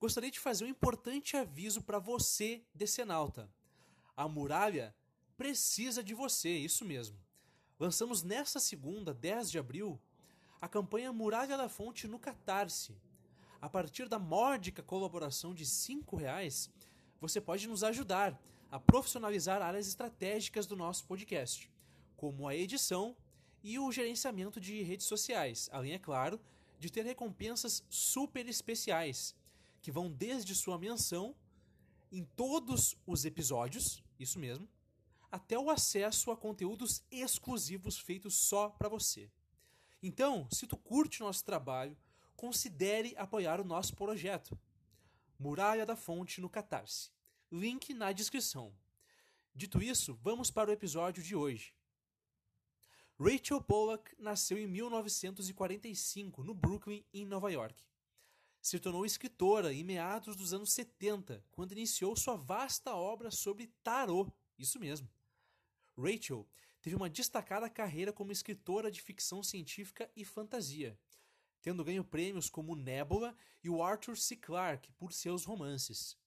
gostaria 0.00 0.32
de 0.32 0.40
fazer 0.40 0.64
um 0.64 0.68
importante 0.68 1.36
aviso 1.36 1.80
para 1.80 2.00
você, 2.00 2.64
decenalta. 2.74 3.48
A 4.16 4.26
muralha 4.26 4.92
precisa 5.36 6.02
de 6.02 6.12
você, 6.12 6.50
isso 6.50 6.84
mesmo. 6.84 7.16
Lançamos 7.78 8.24
nesta 8.24 8.58
segunda, 8.58 9.14
10 9.14 9.48
de 9.48 9.60
abril, 9.60 9.96
a 10.60 10.66
campanha 10.66 11.12
Muralha 11.12 11.56
da 11.56 11.68
Fonte 11.68 12.08
no 12.08 12.18
Catarse. 12.18 12.96
A 13.60 13.68
partir 13.68 14.08
da 14.08 14.18
módica 14.18 14.82
colaboração 14.82 15.54
de 15.54 15.62
R$ 15.62 16.04
reais, 16.18 16.68
você 17.20 17.40
pode 17.40 17.68
nos 17.68 17.84
ajudar 17.84 18.36
a 18.70 18.78
profissionalizar 18.78 19.60
áreas 19.60 19.88
estratégicas 19.88 20.66
do 20.66 20.76
nosso 20.76 21.04
podcast, 21.04 21.68
como 22.16 22.46
a 22.46 22.54
edição 22.54 23.16
e 23.62 23.78
o 23.78 23.90
gerenciamento 23.90 24.60
de 24.60 24.80
redes 24.82 25.06
sociais, 25.06 25.68
além, 25.72 25.92
é 25.92 25.98
claro, 25.98 26.40
de 26.78 26.90
ter 26.90 27.04
recompensas 27.04 27.84
super 27.90 28.48
especiais, 28.48 29.34
que 29.82 29.90
vão 29.90 30.10
desde 30.10 30.54
sua 30.54 30.78
menção 30.78 31.34
em 32.12 32.24
todos 32.24 32.96
os 33.06 33.24
episódios, 33.24 34.02
isso 34.18 34.38
mesmo, 34.38 34.68
até 35.32 35.58
o 35.58 35.70
acesso 35.70 36.30
a 36.30 36.36
conteúdos 36.36 37.02
exclusivos 37.10 37.98
feitos 37.98 38.34
só 38.34 38.68
para 38.68 38.88
você. 38.88 39.30
Então, 40.02 40.48
se 40.50 40.66
tu 40.66 40.76
curte 40.76 41.20
nosso 41.20 41.44
trabalho, 41.44 41.96
considere 42.36 43.14
apoiar 43.16 43.60
o 43.60 43.64
nosso 43.64 43.94
projeto. 43.94 44.58
Muralha 45.38 45.84
da 45.84 45.96
Fonte 45.96 46.40
no 46.40 46.48
Catarse 46.48 47.10
link 47.50 47.92
na 47.92 48.12
descrição. 48.12 48.72
Dito 49.52 49.82
isso, 49.82 50.14
vamos 50.22 50.50
para 50.50 50.70
o 50.70 50.72
episódio 50.72 51.22
de 51.22 51.34
hoje. 51.34 51.74
Rachel 53.18 53.60
Pollack 53.60 54.14
nasceu 54.18 54.56
em 54.56 54.66
1945 54.66 56.44
no 56.44 56.54
Brooklyn, 56.54 57.04
em 57.12 57.26
Nova 57.26 57.50
York. 57.50 57.84
Se 58.62 58.78
tornou 58.78 59.04
escritora 59.04 59.72
em 59.72 59.82
meados 59.82 60.36
dos 60.36 60.52
anos 60.52 60.72
70, 60.72 61.44
quando 61.50 61.72
iniciou 61.72 62.14
sua 62.14 62.36
vasta 62.36 62.94
obra 62.94 63.30
sobre 63.30 63.66
tarô. 63.82 64.30
Isso 64.58 64.78
mesmo. 64.78 65.10
Rachel 65.98 66.48
teve 66.80 66.94
uma 66.94 67.10
destacada 67.10 67.68
carreira 67.68 68.12
como 68.12 68.32
escritora 68.32 68.90
de 68.90 69.02
ficção 69.02 69.42
científica 69.42 70.10
e 70.14 70.24
fantasia, 70.24 70.98
tendo 71.60 71.84
ganho 71.84 72.04
prêmios 72.04 72.48
como 72.48 72.76
Nebula 72.76 73.36
e 73.62 73.68
o 73.68 73.82
Arthur 73.82 74.16
C. 74.16 74.36
Clarke 74.36 74.92
por 74.92 75.12
seus 75.12 75.44
romances. 75.44 76.19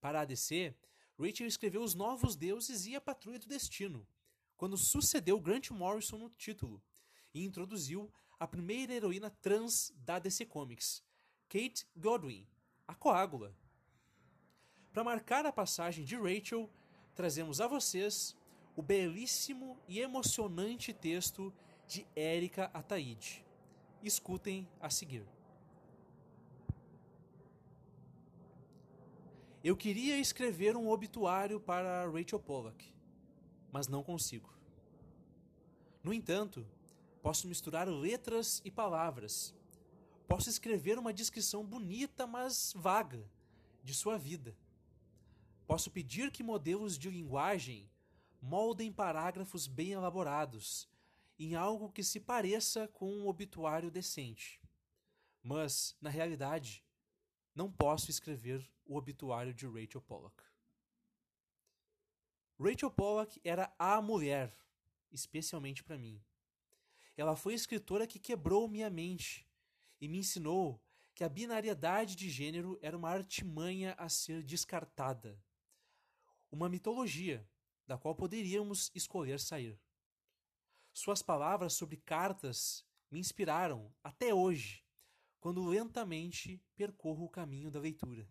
Para 0.00 0.20
a 0.20 0.24
DC, 0.24 0.74
Rachel 1.18 1.46
escreveu 1.46 1.82
Os 1.82 1.94
Novos 1.94 2.36
Deuses 2.36 2.86
e 2.86 2.94
A 2.94 3.00
Patrulha 3.00 3.38
do 3.38 3.48
Destino, 3.48 4.06
quando 4.56 4.76
sucedeu 4.76 5.40
Grant 5.40 5.70
Morrison 5.70 6.18
no 6.18 6.30
título, 6.30 6.82
e 7.34 7.44
introduziu 7.44 8.12
a 8.38 8.46
primeira 8.46 8.92
heroína 8.92 9.30
trans 9.30 9.92
da 10.04 10.18
DC 10.18 10.46
Comics, 10.46 11.02
Kate 11.48 11.86
Godwin, 11.96 12.46
a 12.86 12.94
Coágula. 12.94 13.54
Para 14.92 15.04
marcar 15.04 15.44
a 15.44 15.52
passagem 15.52 16.04
de 16.04 16.16
Rachel, 16.16 16.70
trazemos 17.14 17.60
a 17.60 17.66
vocês 17.66 18.36
o 18.76 18.82
belíssimo 18.82 19.76
e 19.88 19.98
emocionante 19.98 20.92
texto 20.92 21.52
de 21.86 22.06
Erika 22.14 22.70
Ataide. 22.72 23.44
Escutem 24.02 24.68
a 24.80 24.88
seguir. 24.88 25.37
Eu 29.62 29.76
queria 29.76 30.16
escrever 30.18 30.76
um 30.76 30.88
obituário 30.88 31.58
para 31.58 32.08
Rachel 32.08 32.38
Pollack, 32.38 32.94
mas 33.72 33.88
não 33.88 34.04
consigo. 34.04 34.56
No 36.02 36.12
entanto, 36.12 36.64
posso 37.20 37.48
misturar 37.48 37.88
letras 37.88 38.62
e 38.64 38.70
palavras. 38.70 39.52
Posso 40.28 40.48
escrever 40.48 40.96
uma 40.96 41.12
descrição 41.12 41.64
bonita, 41.66 42.24
mas 42.24 42.72
vaga, 42.76 43.28
de 43.82 43.92
sua 43.94 44.16
vida. 44.16 44.56
Posso 45.66 45.90
pedir 45.90 46.30
que 46.30 46.44
modelos 46.44 46.96
de 46.96 47.10
linguagem 47.10 47.90
moldem 48.40 48.92
parágrafos 48.92 49.66
bem 49.66 49.90
elaborados 49.90 50.88
em 51.36 51.56
algo 51.56 51.90
que 51.90 52.04
se 52.04 52.20
pareça 52.20 52.86
com 52.86 53.10
um 53.10 53.26
obituário 53.26 53.90
decente. 53.90 54.60
Mas, 55.42 55.96
na 56.00 56.10
realidade, 56.10 56.84
não 57.56 57.70
posso 57.70 58.08
escrever 58.08 58.68
o 58.88 58.96
obituário 58.96 59.54
de 59.54 59.66
Rachel 59.66 60.00
Pollack. 60.00 60.42
Rachel 62.58 62.90
Pollack 62.90 63.40
era 63.44 63.72
a 63.78 64.02
mulher, 64.02 64.52
especialmente 65.12 65.84
para 65.84 65.98
mim. 65.98 66.20
Ela 67.16 67.36
foi 67.36 67.52
a 67.52 67.56
escritora 67.56 68.06
que 68.06 68.18
quebrou 68.18 68.66
minha 68.66 68.90
mente 68.90 69.46
e 70.00 70.08
me 70.08 70.18
ensinou 70.18 70.82
que 71.14 71.22
a 71.22 71.28
binariedade 71.28 72.16
de 72.16 72.30
gênero 72.30 72.78
era 72.80 72.96
uma 72.96 73.10
artimanha 73.10 73.94
a 73.98 74.08
ser 74.08 74.42
descartada. 74.42 75.40
Uma 76.50 76.68
mitologia 76.68 77.48
da 77.86 77.98
qual 77.98 78.14
poderíamos 78.14 78.90
escolher 78.94 79.38
sair. 79.38 79.78
Suas 80.92 81.22
palavras 81.22 81.74
sobre 81.74 81.96
cartas 81.96 82.84
me 83.10 83.18
inspiraram 83.18 83.92
até 84.02 84.32
hoje, 84.32 84.84
quando 85.40 85.64
lentamente 85.64 86.62
percorro 86.74 87.26
o 87.26 87.30
caminho 87.30 87.70
da 87.70 87.78
leitura. 87.78 88.28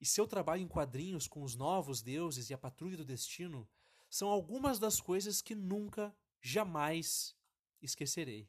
E 0.00 0.06
seu 0.06 0.26
trabalho 0.26 0.62
em 0.62 0.68
quadrinhos 0.68 1.28
com 1.28 1.42
os 1.42 1.54
novos 1.54 2.00
deuses 2.00 2.48
e 2.48 2.54
a 2.54 2.58
patrulha 2.58 2.96
do 2.96 3.04
destino 3.04 3.68
são 4.08 4.28
algumas 4.28 4.78
das 4.78 5.00
coisas 5.00 5.42
que 5.42 5.54
nunca, 5.54 6.14
jamais 6.40 7.36
esquecerei. 7.82 8.48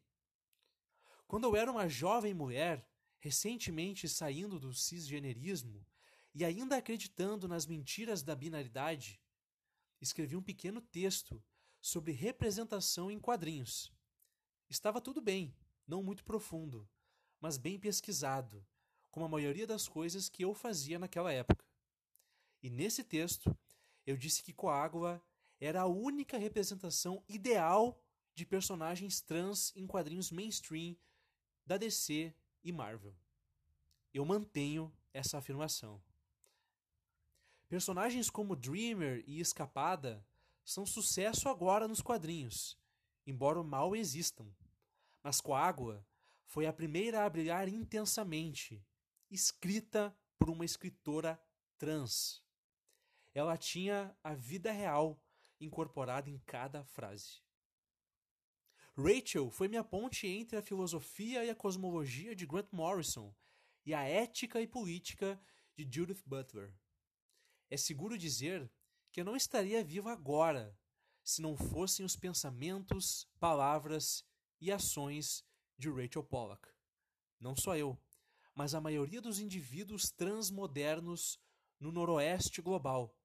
Quando 1.27 1.45
eu 1.45 1.55
era 1.55 1.71
uma 1.71 1.87
jovem 1.87 2.33
mulher, 2.33 2.87
recentemente 3.19 4.07
saindo 4.07 4.59
do 4.59 4.73
cisgenerismo 4.73 5.85
e 6.33 6.45
ainda 6.45 6.77
acreditando 6.77 7.47
nas 7.47 7.65
mentiras 7.65 8.23
da 8.23 8.33
binaridade, 8.33 9.21
escrevi 9.99 10.35
um 10.35 10.41
pequeno 10.41 10.81
texto 10.81 11.43
sobre 11.79 12.11
representação 12.11 13.11
em 13.11 13.19
quadrinhos. 13.19 13.93
Estava 14.69 15.01
tudo 15.01 15.21
bem, 15.21 15.55
não 15.85 16.01
muito 16.01 16.23
profundo, 16.23 16.89
mas 17.39 17.57
bem 17.57 17.77
pesquisado, 17.77 18.65
como 19.11 19.25
a 19.25 19.29
maioria 19.29 19.67
das 19.67 19.87
coisas 19.87 20.29
que 20.29 20.43
eu 20.43 20.53
fazia 20.53 20.97
naquela 20.97 21.31
época. 21.31 21.63
E 22.63 22.69
nesse 22.69 23.03
texto, 23.03 23.55
eu 24.05 24.17
disse 24.17 24.41
que 24.41 24.53
Coágua 24.53 25.21
era 25.59 25.81
a 25.81 25.85
única 25.85 26.37
representação 26.37 27.23
ideal 27.27 28.01
de 28.33 28.45
personagens 28.45 29.21
trans 29.21 29.75
em 29.75 29.85
quadrinhos 29.85 30.31
mainstream 30.31 30.95
da 31.65 31.77
DC 31.77 32.33
e 32.63 32.71
Marvel. 32.71 33.15
Eu 34.13 34.25
mantenho 34.25 34.91
essa 35.13 35.37
afirmação. 35.37 36.01
Personagens 37.67 38.29
como 38.29 38.55
Dreamer 38.55 39.23
e 39.27 39.39
Escapada 39.39 40.25
são 40.63 40.85
sucesso 40.85 41.47
agora 41.47 41.87
nos 41.87 42.01
quadrinhos, 42.01 42.77
embora 43.25 43.61
mal 43.63 43.95
existam. 43.95 44.47
Mas 45.23 45.39
Coágua 45.39 46.05
foi 46.45 46.65
a 46.65 46.73
primeira 46.73 47.23
a 47.23 47.29
brilhar 47.29 47.67
intensamente, 47.69 48.83
escrita 49.31 50.15
por 50.37 50.49
uma 50.49 50.65
escritora 50.65 51.41
trans. 51.77 52.43
Ela 53.33 53.57
tinha 53.57 54.15
a 54.23 54.33
vida 54.33 54.71
real 54.71 55.23
incorporada 55.59 56.29
em 56.29 56.37
cada 56.39 56.83
frase. 56.83 57.41
Rachel 58.97 59.49
foi 59.49 59.67
minha 59.67 59.83
ponte 59.83 60.27
entre 60.27 60.57
a 60.57 60.61
filosofia 60.61 61.45
e 61.45 61.49
a 61.49 61.55
cosmologia 61.55 62.35
de 62.35 62.45
Grant 62.45 62.67
Morrison 62.71 63.33
e 63.85 63.93
a 63.93 64.03
ética 64.03 64.61
e 64.61 64.67
política 64.67 65.41
de 65.75 65.87
Judith 65.89 66.21
Butler. 66.25 66.73
É 67.69 67.77
seguro 67.77 68.17
dizer 68.17 68.69
que 69.11 69.21
eu 69.21 69.25
não 69.25 69.35
estaria 69.35 69.83
vivo 69.83 70.09
agora 70.09 70.77
se 71.23 71.41
não 71.41 71.55
fossem 71.55 72.05
os 72.05 72.15
pensamentos, 72.15 73.27
palavras 73.39 74.25
e 74.59 74.71
ações 74.71 75.45
de 75.77 75.89
Rachel 75.89 76.23
Pollack. 76.23 76.67
Não 77.39 77.55
só 77.55 77.77
eu, 77.77 77.97
mas 78.53 78.75
a 78.75 78.81
maioria 78.81 79.21
dos 79.21 79.39
indivíduos 79.39 80.11
transmodernos 80.11 81.39
no 81.79 81.91
noroeste 81.91 82.61
global, 82.61 83.15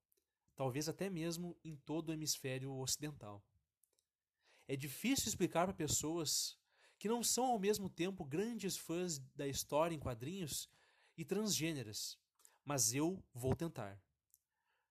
talvez 0.55 0.89
até 0.89 1.11
mesmo 1.11 1.57
em 1.65 1.77
todo 1.77 2.09
o 2.09 2.13
hemisfério 2.13 2.73
ocidental. 2.73 3.45
É 4.69 4.77
difícil 4.77 5.29
explicar 5.29 5.67
para 5.67 5.75
pessoas 5.75 6.59
que 6.99 7.09
não 7.09 7.23
são 7.23 7.47
ao 7.47 7.59
mesmo 7.59 7.89
tempo 7.89 8.25
grandes 8.25 8.77
fãs 8.77 9.19
da 9.35 9.47
história 9.47 9.95
em 9.95 9.99
quadrinhos 9.99 10.69
e 11.17 11.25
transgêneras, 11.25 12.19
mas 12.65 12.95
eu 12.95 13.23
vou 13.33 13.55
tentar. 13.55 14.01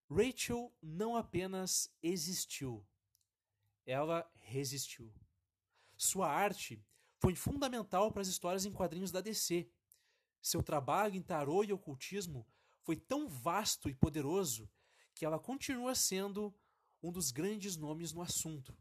Rachel 0.10 0.72
não 0.82 1.16
apenas 1.16 1.92
existiu, 2.02 2.86
ela 3.86 4.30
resistiu. 4.36 5.12
Sua 5.98 6.30
arte 6.30 6.84
foi 7.20 7.36
fundamental 7.36 8.12
para 8.12 8.22
as 8.22 8.28
histórias 8.28 8.66
em 8.66 8.72
quadrinhos 8.72 9.12
da 9.12 9.22
DC. 9.22 9.68
Seu 10.46 10.62
trabalho 10.62 11.16
em 11.16 11.24
tarô 11.24 11.64
e 11.64 11.74
ocultismo 11.74 12.46
foi 12.84 12.96
tão 12.96 13.28
vasto 13.28 13.90
e 13.90 13.96
poderoso 13.96 14.70
que 15.16 15.26
ela 15.26 15.40
continua 15.40 15.96
sendo 15.96 16.54
um 17.02 17.12
dos 17.12 17.32
grandes 17.32 17.76
nomes 17.76 18.14
no 18.14 18.22
assunto, 18.22 18.78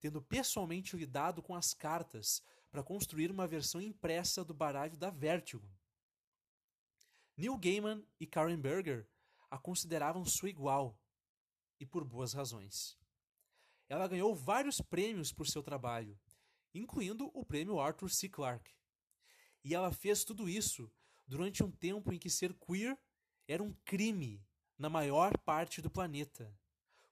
tendo 0.00 0.22
pessoalmente 0.22 0.96
lidado 0.96 1.42
com 1.42 1.54
as 1.54 1.74
cartas 1.74 2.42
para 2.70 2.82
construir 2.82 3.30
uma 3.30 3.46
versão 3.46 3.82
impressa 3.82 4.42
do 4.42 4.54
baralho 4.54 4.96
da 4.96 5.10
Vertigo. 5.10 5.70
Neil 7.36 7.58
Gaiman 7.58 8.02
e 8.18 8.26
Karen 8.26 8.58
Berger 8.58 9.06
a 9.50 9.58
consideravam 9.58 10.24
sua 10.24 10.48
igual, 10.48 10.98
e 11.78 11.84
por 11.84 12.02
boas 12.02 12.32
razões. 12.32 12.98
Ela 13.90 14.08
ganhou 14.08 14.34
vários 14.34 14.80
prêmios 14.80 15.34
por 15.34 15.46
seu 15.46 15.62
trabalho, 15.62 16.18
incluindo 16.72 17.30
o 17.34 17.44
prêmio 17.44 17.78
Arthur 17.78 18.08
C. 18.08 18.26
Clarke. 18.26 18.72
E 19.64 19.74
ela 19.74 19.90
fez 19.90 20.22
tudo 20.22 20.48
isso 20.48 20.92
durante 21.26 21.64
um 21.64 21.70
tempo 21.70 22.12
em 22.12 22.18
que 22.18 22.28
ser 22.28 22.54
queer 22.54 22.96
era 23.48 23.62
um 23.62 23.72
crime 23.84 24.46
na 24.78 24.90
maior 24.90 25.36
parte 25.38 25.80
do 25.80 25.90
planeta, 25.90 26.54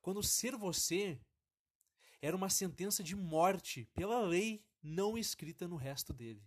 quando 0.00 0.22
ser 0.22 0.54
você 0.56 1.20
era 2.20 2.36
uma 2.36 2.50
sentença 2.50 3.02
de 3.02 3.16
morte 3.16 3.88
pela 3.94 4.20
lei 4.20 4.64
não 4.82 5.16
escrita 5.16 5.66
no 5.66 5.76
resto 5.76 6.12
dele. 6.12 6.44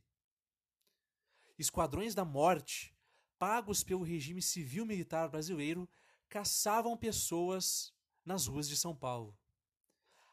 Esquadrões 1.57 2.13
da 2.13 2.23
morte 2.23 2.95
pagos 3.37 3.83
pelo 3.83 4.03
regime 4.03 4.41
civil-militar 4.41 5.29
brasileiro, 5.29 5.89
caçavam 6.29 6.97
pessoas 6.97 7.93
nas 8.23 8.47
ruas 8.47 8.67
de 8.67 8.75
São 8.75 8.95
Paulo. 8.95 9.37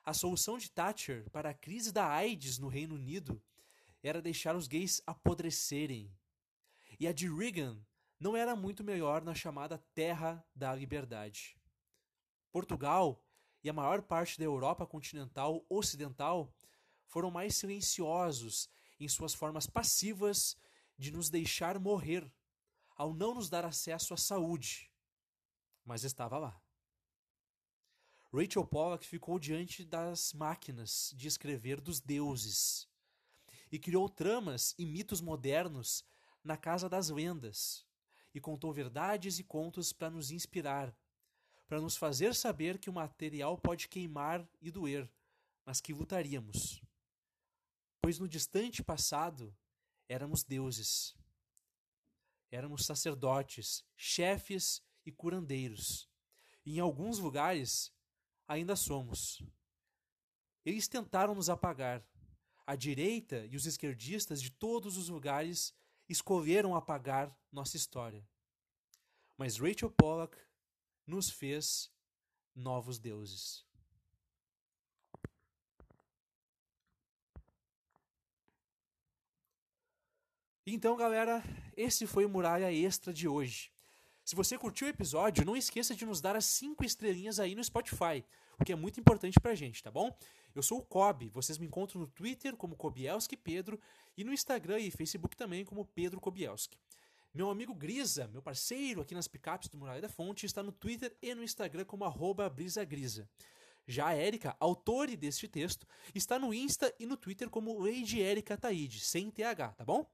A 0.05 0.13
solução 0.13 0.59
de 0.59 0.71
Thatcher 0.71 1.29
para 1.31 1.51
a 1.51 1.55
crise 1.55 1.93
da 1.93 2.09
AIDS 2.09 2.59
no 2.59 2.69
Reino 2.69 2.95
Unido 2.95 3.43
era 4.03 4.21
deixar 4.21 4.57
os 4.57 4.67
gays 4.67 5.01
apodrecerem. 5.07 6.13
E 6.99 7.07
a 7.07 7.13
de 7.13 7.29
Reagan 7.29 7.81
não 8.19 8.37
era 8.37 8.55
muito 8.57 8.83
melhor 8.83 9.23
na 9.23 9.35
chamada 9.35 9.79
Terra 9.95 10.45
da 10.55 10.75
Liberdade. 10.75 11.57
Portugal 12.51 13.25
e 13.63 13.71
a 13.71 13.73
maior 13.73 14.03
parte 14.03 14.39
da 14.39 14.45
Europa 14.45 14.87
continental 14.87 15.65
ocidental 15.69 16.55
foram 17.07 17.31
mais 17.31 17.57
silenciosos 17.57 18.69
em 18.99 19.09
suas 19.09 19.35
formas 19.35 19.67
passivas 19.67 20.57
de 20.99 21.11
nos 21.11 21.31
deixar 21.31 21.79
morrer 21.79 22.31
ao 22.97 23.15
não 23.15 23.35
nos 23.35 23.49
dar 23.49 23.65
acesso 23.65 24.15
à 24.15 24.17
saúde, 24.17 24.93
mas 25.85 26.05
estava 26.05 26.39
lá. 26.39 26.61
Rachel 28.33 28.67
Pollack 28.67 29.07
ficou 29.07 29.39
diante 29.39 29.85
das 29.85 30.33
máquinas 30.33 31.13
de 31.15 31.29
escrever 31.29 31.81
dos 31.81 32.01
deuses 32.01 32.89
e 33.73 33.79
criou 33.79 34.09
tramas 34.09 34.75
e 34.79 34.87
mitos 34.87 35.21
modernos 35.21 36.05
na 36.45 36.57
Casa 36.57 36.89
das 36.89 37.09
Lendas 37.09 37.85
e 38.33 38.41
contou 38.41 38.73
verdades 38.73 39.41
e 39.41 39.43
contos 39.43 39.93
para 39.93 40.11
nos 40.11 40.31
inspirar, 40.31 40.95
para 41.67 41.81
nos 41.81 41.97
fazer 41.97 42.35
saber 42.35 42.79
que 42.79 42.91
o 42.91 42.93
material 42.93 43.59
pode 43.59 43.89
queimar 43.89 44.47
e 44.61 44.71
doer, 44.71 45.11
mas 45.65 45.81
que 45.81 45.93
lutaríamos. 45.93 46.81
Pois 48.01 48.19
no 48.19 48.29
distante 48.29 48.85
passado 48.85 49.53
éramos 50.09 50.45
deuses 50.45 51.17
éramos 52.53 52.85
sacerdotes, 52.85 53.83
chefes 53.97 54.83
e 55.07 55.11
curandeiros. 55.11 56.09
E 56.65 56.77
em 56.77 56.81
alguns 56.81 57.19
lugares 57.19 57.91
ainda 58.47 58.77
somos. 58.77 59.43
Eles 60.65 60.87
tentaram 60.87 61.35
nos 61.35 61.49
apagar. 61.49 62.05
A 62.67 62.77
direita 62.77 63.47
e 63.51 63.57
os 63.57 63.67
esquerdistas 63.67 64.41
de 64.41 64.51
todos 64.51 64.97
os 64.97 65.09
lugares 65.09 65.75
escolheram 66.09 66.75
apagar 66.75 67.37
nossa 67.51 67.77
história. 67.77 68.27
Mas 69.37 69.57
Rachel 69.59 69.91
Pollack 69.91 70.37
nos 71.07 71.31
fez 71.31 71.91
novos 72.55 72.99
deuses. 72.99 73.65
Então, 80.65 80.97
galera, 80.97 81.43
esse 81.77 82.07
foi 82.07 82.25
o 82.25 82.29
Muralha 82.29 82.73
Extra 82.73 83.13
de 83.13 83.27
hoje. 83.27 83.73
Se 84.25 84.37
você 84.37 84.57
curtiu 84.57 84.87
o 84.87 84.91
episódio, 84.91 85.45
não 85.45 85.57
esqueça 85.57 85.95
de 85.95 86.07
nos 86.07 86.21
dar 86.21 86.37
as 86.37 86.45
5 86.45 86.85
estrelinhas 86.85 87.41
aí 87.41 87.57
no 87.57 87.65
Spotify, 87.65 88.25
o 88.59 88.65
que 88.65 88.73
é 88.73 88.77
muito 88.77 89.01
importante 89.01 89.41
pra 89.41 89.57
gente, 89.57 89.83
tá 89.83 89.91
bom? 89.91 90.17
Eu 90.55 90.63
sou 90.63 90.79
o 90.79 90.83
Kobe, 90.83 91.31
vocês 91.31 91.57
me 91.57 91.67
encontram 91.67 92.01
no 92.01 92.07
Twitter 92.07 92.55
como 92.57 92.77
Kobielski 92.77 93.37
Pedro 93.37 93.81
e 94.17 94.23
no 94.23 94.33
Instagram 94.33 94.79
e 94.81 94.91
Facebook 94.91 95.35
também 95.35 95.65
como 95.65 95.87
Pedro 95.87 96.21
Kobielski. 96.21 96.79
Meu 97.33 97.49
amigo 97.49 97.75
Grisa, 97.75 98.29
meu 98.29 98.43
parceiro 98.43 99.01
aqui 99.01 99.15
nas 99.15 99.27
picapes 99.27 99.71
do 99.71 99.79
Muralha 99.79 100.03
da 100.03 100.11
Fonte, 100.11 100.45
está 100.45 100.63
no 100.63 100.71
Twitter 100.71 101.17
e 101.23 101.35
no 101.35 101.43
Instagram 101.43 101.87
como 101.87 102.05
brisagrisa. 102.51 103.27
Já 103.87 104.09
a 104.09 104.15
Érica, 104.15 104.55
autora 104.61 105.17
deste 105.17 105.49
texto, 105.49 105.87
está 106.15 106.39
no 106.39 106.53
Insta 106.53 106.95
e 107.01 107.07
no 107.07 107.17
Twitter 107.17 107.49
como 107.49 107.79
Lady 107.79 108.21
Erika 108.21 108.57
Taide, 108.57 109.01
sem 109.01 109.31
TH, 109.31 109.75
tá 109.75 109.85
bom? 109.85 110.07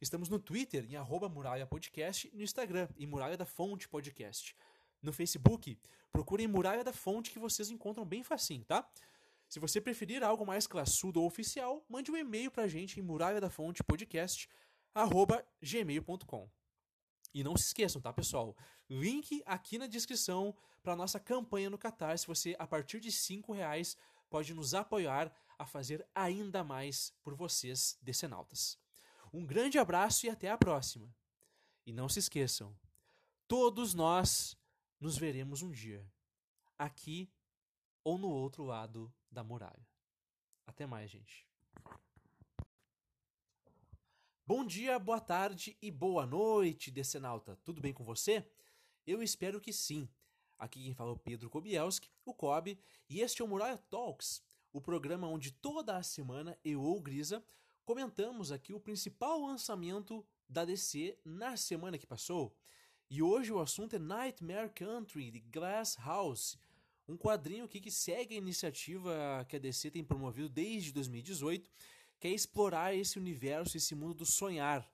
Estamos 0.00 0.28
no 0.28 0.38
Twitter 0.38 0.84
em 0.84 0.96
arroba 0.96 1.30
Muralha 1.30 1.66
Podcast 1.66 2.30
no 2.34 2.42
Instagram 2.42 2.88
em 2.98 3.06
Muralha 3.06 3.38
da 3.38 3.46
Fonte 3.46 3.88
Podcast. 3.88 4.54
No 5.02 5.14
Facebook, 5.14 5.78
procurem 6.12 6.46
Muralha 6.46 6.84
da 6.84 6.92
Fonte 6.92 7.30
que 7.30 7.38
vocês 7.38 7.70
encontram 7.70 8.04
bem 8.04 8.22
facinho, 8.22 8.64
tá? 8.64 8.86
Se 9.48 9.58
você 9.58 9.80
preferir 9.80 10.22
algo 10.22 10.44
mais 10.44 10.66
classudo 10.66 11.20
ou 11.20 11.26
oficial, 11.26 11.84
mande 11.88 12.10
um 12.10 12.16
e-mail 12.16 12.50
pra 12.50 12.68
gente 12.68 13.00
em 13.00 13.02
muralha 13.02 13.40
da 13.40 13.48
fonte 13.48 13.82
podcast 13.82 14.48
arroba 14.94 15.42
gmail.com. 15.62 16.50
E 17.32 17.42
não 17.42 17.56
se 17.56 17.66
esqueçam, 17.66 18.00
tá, 18.00 18.12
pessoal? 18.12 18.56
Link 18.90 19.42
aqui 19.46 19.78
na 19.78 19.86
descrição 19.86 20.54
para 20.82 20.96
nossa 20.96 21.18
campanha 21.18 21.70
no 21.70 21.78
Catar. 21.78 22.18
Se 22.18 22.26
você, 22.26 22.54
a 22.58 22.66
partir 22.66 23.00
de 23.00 23.10
cinco 23.10 23.52
reais, 23.52 23.96
pode 24.28 24.52
nos 24.52 24.74
apoiar 24.74 25.32
a 25.58 25.64
fazer 25.64 26.06
ainda 26.14 26.62
mais 26.62 27.12
por 27.22 27.34
vocês, 27.34 27.98
decenautas. 28.02 28.78
Um 29.32 29.46
grande 29.46 29.78
abraço 29.78 30.26
e 30.26 30.30
até 30.30 30.50
a 30.50 30.58
próxima. 30.58 31.14
E 31.86 31.92
não 31.92 32.08
se 32.08 32.18
esqueçam, 32.18 32.76
todos 33.46 33.94
nós 33.94 34.56
nos 35.00 35.16
veremos 35.16 35.62
um 35.62 35.70
dia, 35.70 36.06
aqui 36.78 37.30
ou 38.04 38.18
no 38.18 38.28
outro 38.28 38.64
lado 38.64 39.12
da 39.30 39.44
muralha. 39.44 39.86
Até 40.66 40.86
mais, 40.86 41.10
gente. 41.10 41.46
Bom 44.46 44.64
dia, 44.64 44.98
boa 44.98 45.20
tarde 45.20 45.76
e 45.82 45.90
boa 45.90 46.26
noite, 46.26 46.90
Decenalta. 46.90 47.56
Tudo 47.64 47.80
bem 47.80 47.92
com 47.92 48.04
você? 48.04 48.46
Eu 49.06 49.22
espero 49.22 49.60
que 49.60 49.72
sim. 49.72 50.08
Aqui 50.58 50.82
quem 50.82 50.94
fala 50.94 51.10
é 51.10 51.12
o 51.12 51.18
Pedro 51.18 51.50
Kobielski, 51.50 52.10
o 52.24 52.34
Kobe, 52.34 52.80
e 53.08 53.20
este 53.20 53.42
é 53.42 53.44
o 53.44 53.48
Muralha 53.48 53.76
Talks, 53.76 54.42
o 54.72 54.80
programa 54.80 55.28
onde 55.28 55.52
toda 55.52 55.96
a 55.96 56.02
semana 56.02 56.58
eu 56.64 56.82
ou 56.82 57.00
Grisa 57.00 57.44
comentamos 57.84 58.52
aqui 58.52 58.74
o 58.74 58.80
principal 58.80 59.40
lançamento 59.40 60.26
da 60.48 60.64
DC 60.64 61.18
na 61.24 61.56
semana 61.56 61.96
que 61.96 62.06
passou. 62.06 62.54
E 63.10 63.22
hoje 63.22 63.52
o 63.52 63.60
assunto 63.60 63.96
é 63.96 63.98
Nightmare 63.98 64.70
Country 64.74 65.30
de 65.30 65.40
Glass 65.40 65.96
House, 65.98 66.58
um 67.08 67.16
quadrinho 67.16 67.64
aqui 67.64 67.80
que 67.80 67.90
segue 67.90 68.34
a 68.34 68.38
iniciativa 68.38 69.44
que 69.48 69.56
a 69.56 69.58
DC 69.58 69.90
tem 69.90 70.04
promovido 70.04 70.48
desde 70.48 70.92
2018, 70.92 71.70
que 72.20 72.28
é 72.28 72.30
explorar 72.30 72.94
esse 72.94 73.18
universo, 73.18 73.76
esse 73.76 73.94
mundo 73.94 74.14
do 74.14 74.26
sonhar, 74.26 74.86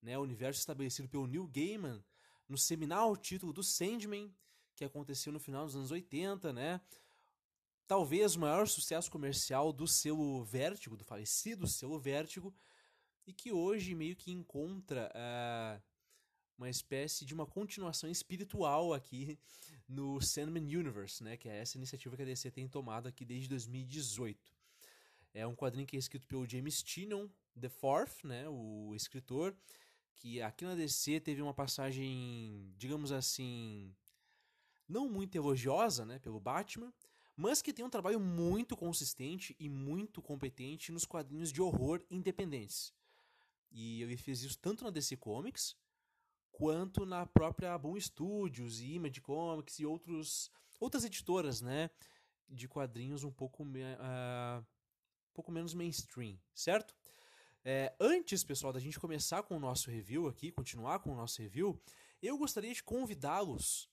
né? 0.00 0.16
O 0.16 0.22
universo 0.22 0.60
estabelecido 0.60 1.08
pelo 1.08 1.26
Neil 1.26 1.48
Gaiman 1.48 2.02
no 2.48 2.56
seminal 2.56 3.16
título 3.16 3.52
do 3.52 3.64
Sandman, 3.64 4.32
que 4.76 4.84
aconteceu 4.84 5.32
no 5.32 5.40
final 5.40 5.66
dos 5.66 5.74
anos 5.74 5.90
80, 5.90 6.52
né? 6.52 6.80
Talvez 7.86 8.36
o 8.36 8.40
maior 8.40 8.68
sucesso 8.68 9.10
comercial 9.10 9.72
do 9.72 9.88
selo 9.88 10.44
Vértigo, 10.44 10.96
do 10.96 11.04
falecido 11.04 11.66
selo 11.66 11.98
Vértigo, 11.98 12.54
e 13.26 13.32
que 13.32 13.50
hoje 13.50 13.94
meio 13.94 14.14
que 14.14 14.30
encontra 14.30 15.10
uh, 15.12 15.82
uma 16.58 16.68
espécie 16.68 17.24
de 17.24 17.32
uma 17.32 17.46
continuação 17.46 18.10
espiritual 18.10 18.92
aqui 18.92 19.38
no 19.88 20.20
Sandman 20.20 20.64
Universe, 20.64 21.22
né? 21.22 21.36
Que 21.36 21.48
é 21.48 21.58
essa 21.58 21.78
iniciativa 21.78 22.16
que 22.16 22.22
a 22.22 22.26
DC 22.26 22.50
tem 22.50 22.68
tomado 22.68 23.06
aqui 23.06 23.24
desde 23.24 23.48
2018. 23.48 24.52
É 25.32 25.46
um 25.46 25.54
quadrinho 25.54 25.86
que 25.86 25.96
é 25.96 25.98
escrito 25.98 26.26
pelo 26.26 26.46
James 26.46 26.82
Tynion 26.82 27.28
Fourth, 27.70 28.24
né? 28.24 28.48
O 28.48 28.92
escritor 28.94 29.56
que 30.16 30.42
aqui 30.42 30.64
na 30.64 30.74
DC 30.74 31.20
teve 31.20 31.40
uma 31.40 31.54
passagem, 31.54 32.72
digamos 32.76 33.12
assim, 33.12 33.94
não 34.88 35.08
muito 35.08 35.36
elogiosa, 35.36 36.04
né? 36.04 36.18
Pelo 36.18 36.40
Batman, 36.40 36.92
mas 37.36 37.62
que 37.62 37.72
tem 37.72 37.84
um 37.84 37.90
trabalho 37.90 38.18
muito 38.18 38.76
consistente 38.76 39.54
e 39.60 39.68
muito 39.68 40.20
competente 40.20 40.90
nos 40.90 41.04
quadrinhos 41.06 41.52
de 41.52 41.62
horror 41.62 42.02
independentes. 42.10 42.92
E 43.70 44.02
ele 44.02 44.16
fez 44.16 44.42
isso 44.42 44.58
tanto 44.58 44.82
na 44.82 44.90
DC 44.90 45.16
Comics 45.16 45.76
quanto 46.58 47.06
na 47.06 47.24
própria 47.24 47.78
Boom 47.78 47.98
Studios 48.00 48.80
e 48.80 48.94
Image 48.94 49.20
Comics 49.20 49.78
e 49.78 49.86
outros, 49.86 50.50
outras 50.80 51.04
editoras, 51.04 51.60
né, 51.60 51.88
de 52.48 52.66
quadrinhos 52.66 53.22
um 53.22 53.30
pouco, 53.30 53.62
uh, 53.62 54.58
um 54.58 55.32
pouco 55.32 55.52
menos 55.52 55.72
mainstream, 55.72 56.36
certo? 56.52 56.96
É, 57.64 57.94
antes, 58.00 58.42
pessoal, 58.42 58.72
da 58.72 58.80
gente 58.80 58.98
começar 58.98 59.44
com 59.44 59.56
o 59.56 59.60
nosso 59.60 59.88
review 59.88 60.26
aqui, 60.26 60.50
continuar 60.50 60.98
com 60.98 61.12
o 61.12 61.14
nosso 61.14 61.40
review, 61.40 61.80
eu 62.20 62.36
gostaria 62.36 62.74
de 62.74 62.82
convidá-los 62.82 63.88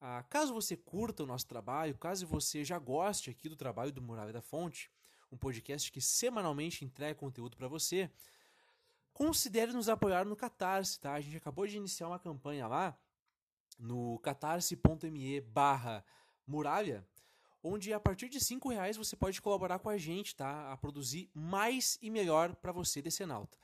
a, 0.00 0.22
caso 0.22 0.54
você 0.54 0.76
curta 0.76 1.24
o 1.24 1.26
nosso 1.26 1.48
trabalho, 1.48 1.98
caso 1.98 2.28
você 2.28 2.64
já 2.64 2.78
goste 2.78 3.28
aqui 3.28 3.48
do 3.48 3.56
trabalho 3.56 3.90
do 3.90 4.00
Muralha 4.00 4.32
da 4.32 4.40
Fonte, 4.40 4.88
um 5.32 5.36
podcast 5.36 5.90
que 5.90 6.00
semanalmente 6.00 6.84
entrega 6.84 7.16
conteúdo 7.16 7.56
para 7.56 7.66
você, 7.66 8.08
considere 9.14 9.72
nos 9.72 9.88
apoiar 9.88 10.26
no 10.26 10.36
Catarse, 10.36 11.00
tá? 11.00 11.14
A 11.14 11.20
gente 11.20 11.36
acabou 11.36 11.66
de 11.66 11.76
iniciar 11.76 12.08
uma 12.08 12.18
campanha 12.18 12.66
lá 12.66 12.98
no 13.78 14.18
catarse.me 14.18 15.40
barra 15.40 16.04
muralha, 16.46 17.06
onde 17.62 17.92
a 17.92 18.00
partir 18.00 18.28
de 18.28 18.44
cinco 18.44 18.68
reais 18.68 18.96
você 18.96 19.16
pode 19.16 19.40
colaborar 19.40 19.78
com 19.78 19.88
a 19.88 19.96
gente, 19.96 20.34
tá? 20.34 20.70
A 20.72 20.76
produzir 20.76 21.30
mais 21.32 21.96
e 22.02 22.10
melhor 22.10 22.54
para 22.56 22.72
você, 22.72 23.00
decenalta. 23.00 23.56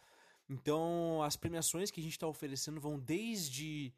Então, 0.48 1.22
as 1.22 1.36
premiações 1.36 1.90
que 1.90 2.00
a 2.00 2.02
gente 2.02 2.12
está 2.12 2.26
oferecendo 2.26 2.80
vão 2.80 2.98
desde 2.98 3.92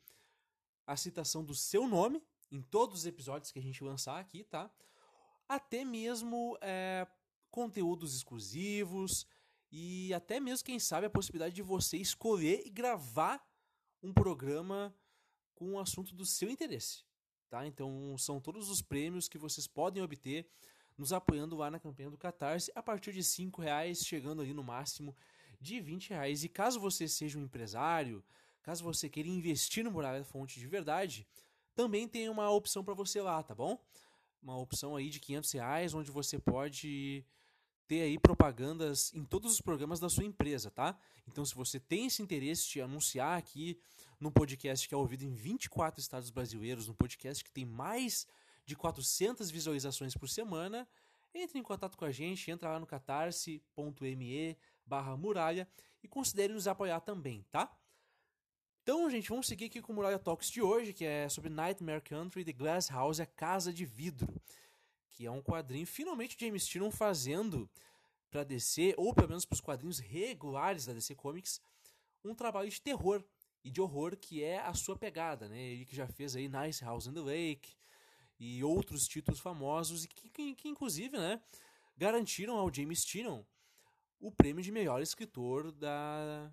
a 0.86 0.96
citação 0.96 1.44
do 1.44 1.54
seu 1.54 1.86
nome 1.86 2.22
em 2.50 2.60
todos 2.60 3.00
os 3.00 3.06
episódios 3.06 3.52
que 3.52 3.58
a 3.58 3.62
gente 3.62 3.84
lançar 3.84 4.18
aqui, 4.18 4.42
tá? 4.44 4.70
Até 5.48 5.84
mesmo 5.84 6.58
é, 6.60 7.06
conteúdos 7.50 8.14
exclusivos, 8.14 9.26
e 9.72 10.12
até 10.12 10.38
mesmo, 10.38 10.66
quem 10.66 10.78
sabe, 10.78 11.06
a 11.06 11.10
possibilidade 11.10 11.54
de 11.54 11.62
você 11.62 11.96
escolher 11.96 12.62
e 12.66 12.68
gravar 12.68 13.42
um 14.02 14.12
programa 14.12 14.94
com 15.54 15.70
um 15.70 15.78
assunto 15.78 16.14
do 16.14 16.26
seu 16.26 16.50
interesse. 16.50 17.04
Tá? 17.48 17.66
Então, 17.66 18.14
são 18.18 18.38
todos 18.38 18.68
os 18.68 18.82
prêmios 18.82 19.28
que 19.28 19.38
vocês 19.38 19.66
podem 19.66 20.02
obter 20.02 20.46
nos 20.98 21.10
apoiando 21.10 21.56
lá 21.56 21.70
na 21.70 21.80
campanha 21.80 22.10
do 22.10 22.18
Catarse 22.18 22.70
a 22.74 22.82
partir 22.82 23.14
de 23.14 23.20
R$ 23.20 23.50
reais, 23.58 24.04
chegando 24.04 24.42
ali 24.42 24.52
no 24.52 24.62
máximo 24.62 25.16
de 25.58 25.80
R$ 25.80 25.98
reais. 26.06 26.44
E 26.44 26.50
caso 26.50 26.78
você 26.78 27.08
seja 27.08 27.38
um 27.38 27.44
empresário, 27.44 28.22
caso 28.62 28.84
você 28.84 29.08
queira 29.08 29.28
investir 29.30 29.82
no 29.82 29.90
Muralha 29.90 30.22
Fonte 30.22 30.60
de 30.60 30.66
verdade, 30.66 31.26
também 31.74 32.06
tem 32.06 32.28
uma 32.28 32.50
opção 32.50 32.84
para 32.84 32.92
você 32.92 33.22
lá, 33.22 33.42
tá 33.42 33.54
bom? 33.54 33.82
Uma 34.42 34.58
opção 34.58 34.96
aí 34.96 35.08
de 35.08 35.18
R$ 35.18 35.40
reais, 35.54 35.94
onde 35.94 36.10
você 36.10 36.38
pode 36.38 37.24
ter 37.86 38.02
aí 38.02 38.18
propagandas 38.18 39.12
em 39.14 39.24
todos 39.24 39.52
os 39.52 39.60
programas 39.60 40.00
da 40.00 40.08
sua 40.08 40.24
empresa, 40.24 40.70
tá? 40.70 40.96
Então, 41.26 41.44
se 41.44 41.54
você 41.54 41.78
tem 41.78 42.06
esse 42.06 42.22
interesse 42.22 42.68
de 42.68 42.80
anunciar 42.80 43.38
aqui 43.38 43.78
no 44.18 44.30
podcast 44.30 44.88
que 44.88 44.94
é 44.94 44.96
ouvido 44.96 45.24
em 45.24 45.34
24 45.34 46.00
estados 46.00 46.30
brasileiros, 46.30 46.88
no 46.88 46.94
podcast 46.94 47.42
que 47.42 47.50
tem 47.50 47.64
mais 47.64 48.26
de 48.64 48.76
400 48.76 49.50
visualizações 49.50 50.16
por 50.16 50.28
semana, 50.28 50.88
entre 51.34 51.58
em 51.58 51.62
contato 51.62 51.96
com 51.96 52.04
a 52.04 52.10
gente, 52.10 52.50
entra 52.50 52.70
lá 52.70 52.78
no 52.78 52.86
catarse.me 52.86 54.56
barra 54.84 55.16
muralha 55.16 55.68
e 56.02 56.08
considere 56.08 56.52
nos 56.52 56.66
apoiar 56.66 57.00
também, 57.00 57.44
tá? 57.50 57.74
Então, 58.82 59.08
gente, 59.08 59.28
vamos 59.28 59.46
seguir 59.46 59.66
aqui 59.66 59.80
com 59.80 59.92
o 59.92 59.94
Muralha 59.94 60.18
Talks 60.18 60.50
de 60.50 60.60
hoje, 60.60 60.92
que 60.92 61.04
é 61.04 61.28
sobre 61.28 61.48
Nightmare 61.48 62.02
Country, 62.02 62.44
The 62.44 62.52
Glass 62.52 62.90
House, 62.90 63.20
a 63.20 63.26
Casa 63.26 63.72
de 63.72 63.84
Vidro 63.84 64.28
que 65.12 65.26
é 65.26 65.30
um 65.30 65.42
quadrinho 65.42 65.86
finalmente 65.86 66.36
James 66.38 66.66
Tynion 66.66 66.90
fazendo 66.90 67.68
para 68.30 68.44
DC, 68.44 68.94
ou 68.96 69.14
pelo 69.14 69.28
menos 69.28 69.44
para 69.44 69.54
os 69.54 69.60
quadrinhos 69.60 69.98
regulares 69.98 70.86
da 70.86 70.92
DC 70.92 71.14
Comics, 71.14 71.60
um 72.24 72.34
trabalho 72.34 72.70
de 72.70 72.80
terror 72.80 73.22
e 73.62 73.70
de 73.70 73.80
horror 73.80 74.16
que 74.16 74.42
é 74.42 74.58
a 74.60 74.74
sua 74.74 74.96
pegada, 74.96 75.48
né? 75.48 75.60
Ele 75.60 75.84
que 75.84 75.94
já 75.94 76.06
fez 76.08 76.34
aí 76.34 76.48
Nice 76.48 76.82
House 76.82 77.06
on 77.06 77.12
the 77.12 77.20
Lake 77.20 77.76
e 78.38 78.64
outros 78.64 79.06
títulos 79.06 79.38
famosos 79.38 80.04
e 80.04 80.08
que, 80.08 80.28
que, 80.30 80.54
que 80.54 80.68
inclusive, 80.68 81.16
né, 81.16 81.40
garantiram 81.96 82.56
ao 82.56 82.72
James 82.72 83.04
Tynion 83.04 83.42
o 84.18 84.30
prêmio 84.30 84.62
de 84.62 84.72
melhor 84.72 85.02
escritor 85.02 85.70
da 85.72 86.52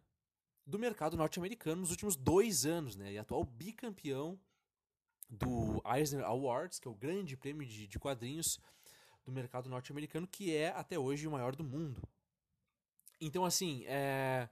do 0.66 0.78
mercado 0.78 1.18
norte-americano 1.18 1.82
nos 1.82 1.90
últimos 1.90 2.16
dois 2.16 2.66
anos, 2.66 2.96
né? 2.96 3.14
E 3.14 3.18
atual 3.18 3.44
bicampeão 3.44 4.40
do 5.30 5.82
Eisner 5.86 6.26
Awards, 6.26 6.80
que 6.80 6.88
é 6.88 6.92
o 6.92 6.96
grande 6.96 7.38
prêmio 7.38 7.66
de, 7.66 7.88
de 7.88 8.00
quadrinhos 8.00 8.60
do 9.24 9.32
mercado 9.32 9.70
norte-americano, 9.70 10.28
que 10.28 10.56
é 10.56 10.70
até 10.70 10.98
hoje 10.98 11.28
o 11.28 11.32
maior 11.32 11.56
do 11.56 11.64
mundo. 11.64 12.02
Então, 13.22 13.46
assim, 13.46 13.84
é... 13.86 14.50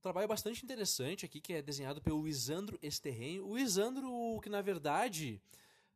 trabalho 0.00 0.28
bastante 0.28 0.64
interessante 0.64 1.26
aqui, 1.26 1.40
que 1.40 1.52
é 1.52 1.62
desenhado 1.62 2.00
pelo 2.00 2.24
Lisandro 2.24 2.78
Esterren. 2.82 3.40
O 3.40 3.56
Lisandro, 3.56 4.40
que 4.42 4.48
na 4.48 4.62
verdade, 4.62 5.40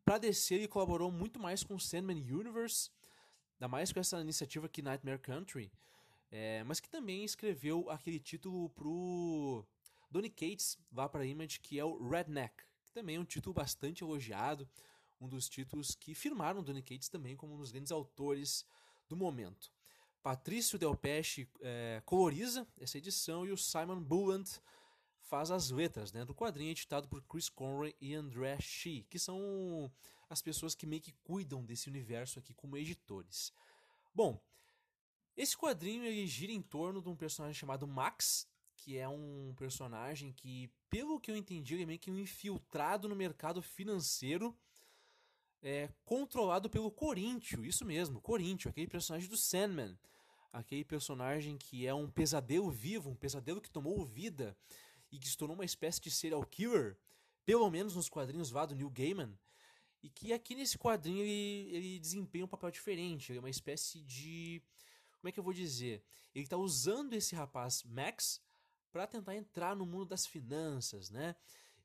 para 0.05 0.19
DC, 0.19 0.55
ele 0.55 0.69
colaborou 0.69 1.11
muito 1.11 1.41
mais 1.41 1.65
com 1.65 1.75
o 1.75 1.81
Sandman 1.81 2.21
Universe, 2.21 2.91
ainda 3.55 3.69
mais 3.69 3.93
com 3.93 4.01
essa 4.01 4.21
iniciativa 4.21 4.67
aqui, 4.67 4.83
Nightmare 4.83 5.19
Country, 5.19 5.73
é, 6.31 6.63
mas 6.65 6.81
que 6.81 6.89
também 6.91 7.25
escreveu 7.25 7.89
aquele 7.89 8.19
título 8.19 8.69
pro 8.71 9.65
Donny 10.11 10.29
Cates, 10.29 10.77
lá 10.93 11.09
para 11.09 11.25
Image, 11.25 11.61
que 11.61 11.79
é 11.79 11.85
o 11.85 12.09
Redneck, 12.09 12.65
também 12.97 13.17
é 13.17 13.21
um 13.21 13.25
título 13.27 13.53
bastante 13.53 14.03
elogiado, 14.03 14.67
um 15.21 15.29
dos 15.29 15.51
títulos 15.51 15.95
que 15.95 16.15
firmaram 16.15 16.63
Donny 16.63 16.83
Cates 16.83 17.11
também 17.11 17.37
como 17.37 17.55
um 17.55 17.59
dos 17.59 17.71
grandes 17.71 17.93
autores 17.93 18.65
do 19.07 19.15
momento. 19.15 19.71
Patrício 20.23 20.79
Del 20.79 20.97
Pesce 20.97 21.47
é, 21.61 22.03
coloriza 22.07 22.67
essa 22.81 22.97
edição 22.97 23.45
e 23.45 23.53
o 23.53 23.57
Simon 23.57 24.03
Bullant 24.03 24.49
faz 25.21 25.51
as 25.51 25.71
letras 25.71 26.11
né, 26.11 26.25
do 26.25 26.35
quadrinho 26.35 26.71
editado 26.71 27.07
por 27.07 27.23
Chris 27.25 27.51
Conroy 27.51 27.95
e 28.01 28.15
André 28.15 28.59
Shee, 28.61 29.05
que 29.11 29.19
são 29.19 29.93
as 30.31 30.41
pessoas 30.41 30.75
que 30.75 30.87
meio 30.87 31.03
que 31.03 31.13
cuidam 31.23 31.63
desse 31.63 31.91
universo 31.91 32.39
aqui 32.39 32.55
como 32.55 32.79
editores. 32.79 33.53
Bom, 34.15 34.43
esse 35.37 35.55
quadrinho 35.55 36.03
ele 36.03 36.27
gira 36.27 36.51
em 36.51 36.63
torno 36.63 37.03
de 37.03 37.11
um 37.11 37.15
personagem 37.15 37.55
chamado 37.55 37.87
Max, 37.87 38.49
que 38.77 38.99
é 38.99 39.09
um 39.09 39.55
personagem 39.57 40.33
que, 40.33 40.71
pelo 40.89 41.19
que 41.19 41.31
eu 41.31 41.37
entendi, 41.37 41.75
ele 41.75 41.83
é 41.83 41.87
meio 41.87 41.99
que 41.99 42.11
um 42.11 42.19
infiltrado 42.19 43.09
no 43.09 43.17
mercado 43.17 43.63
financeiro, 43.63 44.57
é, 45.63 45.89
controlado 46.05 46.69
pelo 46.71 46.91
Corinthians, 46.91 47.67
isso 47.67 47.85
mesmo, 47.85 48.21
Corinthians, 48.21 48.71
aquele 48.71 48.87
personagem 48.87 49.29
do 49.29 49.37
Sandman, 49.37 49.99
aquele 50.53 50.85
personagem 50.85 51.57
que 51.57 51.87
é 51.87 51.95
um 51.95 52.11
pesadelo 52.11 52.71
vivo, 52.71 53.11
um 53.11 53.17
pesadelo 53.17 53.61
que 53.61 53.71
tomou 53.71 54.05
vida 54.05 54.57
e 55.11 55.19
que 55.19 55.29
se 55.29 55.37
tornou 55.37 55.57
uma 55.57 55.65
espécie 55.65 56.01
de 56.01 56.11
serial 56.11 56.45
killer, 56.45 56.97
pelo 57.45 57.69
menos 57.71 57.97
nos 57.97 58.09
quadrinhos 58.09 58.51
lá 58.51 58.67
do 58.67 58.75
Neil 58.75 58.91
Gaiman, 58.91 59.37
e 60.03 60.09
que 60.09 60.33
aqui 60.33 60.55
nesse 60.55 60.79
quadrinho 60.79 61.23
ele, 61.25 61.75
ele 61.75 61.99
desempenha 61.99 62.45
um 62.45 62.49
papel 62.49 62.71
diferente, 62.71 63.33
ele 63.33 63.39
é 63.39 63.43
uma 63.43 63.51
espécie 63.51 64.03
de... 64.03 64.63
como 65.19 65.29
é 65.29 65.33
que 65.33 65.41
eu 65.41 65.45
vou 65.45 65.53
dizer? 65.53 66.03
Ele 66.35 66.45
está 66.45 66.57
usando 66.57 67.15
esse 67.15 67.35
rapaz, 67.35 67.83
Max, 67.85 68.41
para 68.97 69.07
tentar 69.07 69.37
entrar 69.37 69.77
no 69.77 69.85
mundo 69.85 70.07
das 70.07 70.27
finanças, 70.27 71.11
né? 71.11 71.37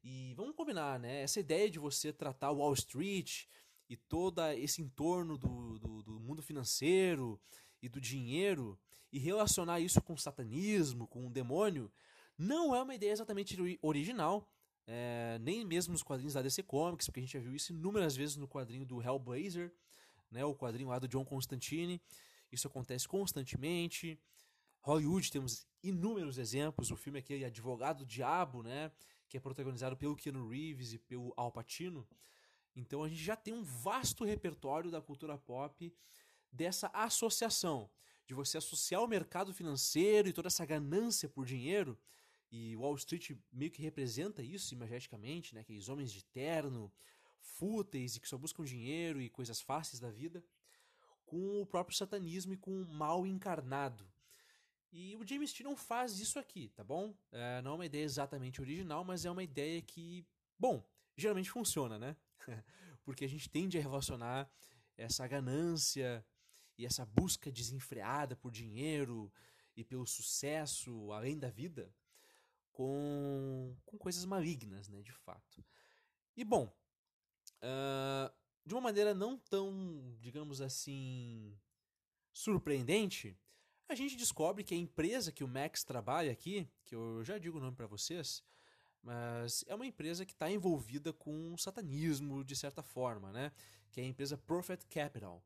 E 0.02 0.34
vamos 0.34 0.56
combinar, 0.56 0.98
né? 0.98 1.22
Essa 1.22 1.42
ideia 1.42 1.70
de 1.70 1.78
você 1.78 2.14
tratar 2.14 2.52
Wall 2.52 2.74
Street 2.74 3.48
e 3.90 3.98
todo 3.98 4.42
esse 4.52 4.82
entorno 4.82 5.38
do, 5.38 5.78
do, 5.78 6.04
do, 6.04 6.20
mundo 6.22 6.42
financeiro 6.42 7.38
e 7.82 7.90
do 7.90 8.00
dinheiro 8.00 8.80
e 9.12 9.20
relacionar 9.20 9.82
isso 9.82 10.02
com 10.02 10.14
o 10.14 10.18
satanismo, 10.18 11.06
com 11.06 11.28
o 11.28 11.30
demônio, 11.30 11.92
não 12.38 12.74
é 12.74 12.82
uma 12.82 12.96
ideia 12.96 13.12
exatamente 13.12 13.58
original, 13.82 14.50
é, 14.88 15.38
nem 15.42 15.66
mesmo 15.66 15.92
nos 15.92 16.04
quadrinhos 16.04 16.36
da 16.36 16.42
DC 16.42 16.64
Comics, 16.64 17.08
porque 17.08 17.20
a 17.20 17.24
gente 17.24 17.34
já 17.34 17.42
viu 17.42 17.54
isso 17.54 17.74
inúmeras 17.74 18.16
vezes 18.16 18.38
no 18.38 18.48
quadrinho 18.48 18.86
do 18.86 19.02
Hellblazer, 19.02 19.74
né, 20.32 20.46
o 20.46 20.56
quadrinho 20.56 20.88
lá 20.88 20.98
do 20.98 21.10
John 21.10 21.26
Constantine. 21.26 22.02
Isso 22.50 22.70
acontece 22.70 23.06
constantemente. 23.06 24.18
Hollywood 24.82 25.32
temos 25.32 25.68
inúmeros 25.84 26.38
exemplos. 26.38 26.92
O 26.92 26.96
filme 26.96 27.20
aqui 27.20 27.44
é 27.44 27.46
Advogado 27.46 28.00
do 28.00 28.06
Diabo, 28.06 28.64
né, 28.64 28.92
que 29.30 29.38
é 29.38 29.40
protagonizado 29.40 29.96
pelo 29.96 30.16
Keanu 30.16 30.50
Reeves 30.50 30.94
e 30.94 30.98
pelo 30.98 31.34
Al 31.38 31.52
Pacino. 31.52 32.08
Então 32.76 33.04
a 33.04 33.10
gente 33.10 33.24
já 33.24 33.36
tem 33.36 33.54
um 33.54 33.64
vasto 33.64 34.24
repertório 34.24 34.90
da 34.90 35.02
cultura 35.02 35.38
pop 35.38 35.94
dessa 36.52 36.88
associação, 36.94 37.90
de 38.26 38.34
você 38.34 38.58
associar 38.58 39.02
o 39.04 39.08
mercado 39.08 39.54
financeiro 39.54 40.28
e 40.28 40.34
toda 40.34 40.48
essa 40.48 40.66
ganância 40.66 41.30
por 41.30 41.46
dinheiro 41.46 41.98
e 42.52 42.76
Wall 42.76 42.96
Street 42.96 43.32
meio 43.52 43.72
que 43.72 43.82
representa 43.82 44.44
isso 44.44 44.74
imageticamente, 44.74 45.56
né? 45.56 45.62
Aqueles 45.62 45.88
homens 45.88 46.12
de 46.12 46.24
terno, 46.26 46.92
fúteis 47.40 48.16
e 48.16 48.20
que 48.20 48.28
só 48.28 48.38
buscam 48.38 48.64
dinheiro 48.66 49.22
e 49.22 49.30
coisas 49.30 49.62
fáceis 49.62 50.00
da 50.00 50.12
vida, 50.12 50.44
com 51.26 51.62
o 51.62 51.66
próprio 51.66 51.96
satanismo 51.96 52.54
e 52.54 52.58
com 52.58 52.82
o 52.82 52.94
mal 52.94 53.26
encarnado. 53.26 54.11
E 54.92 55.16
o 55.16 55.26
James 55.26 55.54
T 55.54 55.64
não 55.64 55.76
faz 55.76 56.20
isso 56.20 56.38
aqui, 56.38 56.70
tá 56.70 56.84
bom? 56.84 57.16
É, 57.32 57.62
não 57.62 57.72
é 57.72 57.76
uma 57.76 57.86
ideia 57.86 58.04
exatamente 58.04 58.60
original, 58.60 59.06
mas 59.06 59.26
é 59.26 59.32
uma 59.32 59.44
ideia 59.44 59.82
que, 59.82 60.26
bom, 60.60 60.84
geralmente 61.16 61.50
funciona, 61.50 61.98
né? 61.98 62.16
Porque 63.04 63.24
a 63.24 63.30
gente 63.30 63.50
tende 63.50 63.78
a 63.78 63.82
relacionar 63.82 64.52
essa 64.98 65.26
ganância 65.28 66.26
e 66.78 66.86
essa 66.86 67.06
busca 67.06 67.52
desenfreada 67.52 68.36
por 68.36 68.52
dinheiro 68.52 69.32
e 69.76 69.84
pelo 69.84 70.06
sucesso 70.06 71.12
além 71.12 71.40
da 71.40 71.50
vida 71.50 71.94
com, 72.72 73.76
com 73.86 73.98
coisas 73.98 74.26
malignas, 74.26 74.90
né, 74.90 75.02
de 75.02 75.12
fato. 75.12 75.64
E 76.36 76.44
bom, 76.44 76.74
uh, 77.62 78.34
de 78.66 78.74
uma 78.74 78.82
maneira 78.82 79.14
não 79.14 79.38
tão, 79.38 80.16
digamos 80.20 80.62
assim, 80.62 81.58
surpreendente, 82.34 83.38
a 83.92 83.96
gente 83.96 84.16
descobre 84.16 84.64
que 84.64 84.74
a 84.74 84.78
empresa 84.78 85.32
que 85.32 85.44
o 85.44 85.48
Max 85.48 85.84
trabalha 85.84 86.32
aqui, 86.32 86.66
que 86.86 86.96
eu 86.96 87.24
já 87.26 87.38
digo 87.38 87.58
o 87.58 87.62
nome 87.62 87.76
para 87.76 87.88
vocês, 87.88 88.42
mas 89.04 89.66
é 89.68 89.76
uma 89.76 89.86
empresa 89.86 90.26
que 90.26 90.32
está 90.32 90.50
envolvida 90.50 91.12
com 91.12 91.58
satanismo 91.58 92.44
de 92.44 92.56
certa 92.56 92.82
forma, 92.82 93.34
né? 93.34 93.52
Que 93.90 94.00
é 94.00 94.04
a 94.04 94.08
empresa 94.08 94.38
Prophet 94.38 94.86
Capital. 94.88 95.44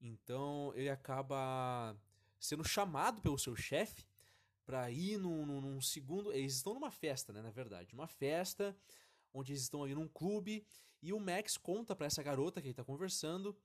Então 0.00 0.72
ele 0.74 0.90
acaba 0.90 1.96
sendo 2.40 2.64
chamado 2.64 3.20
pelo 3.22 3.38
seu 3.38 3.54
chefe 3.54 4.04
para 4.66 4.90
ir 4.90 5.16
num, 5.16 5.46
num, 5.46 5.60
num, 5.60 5.80
segundo. 5.80 6.32
Eles 6.32 6.56
estão 6.56 6.74
numa 6.74 6.90
festa, 6.90 7.32
né? 7.32 7.40
Na 7.42 7.50
verdade, 7.50 7.94
uma 7.94 8.08
festa 8.08 8.76
onde 9.32 9.52
eles 9.52 9.62
estão 9.62 9.84
ali 9.84 9.94
num 9.94 10.08
clube 10.08 10.64
e 11.00 11.12
o 11.12 11.20
Max 11.20 11.56
conta 11.56 11.94
para 11.94 12.06
essa 12.06 12.24
garota 12.24 12.60
que 12.60 12.66
ele 12.66 12.72
está 12.72 12.84
conversando 12.84 13.56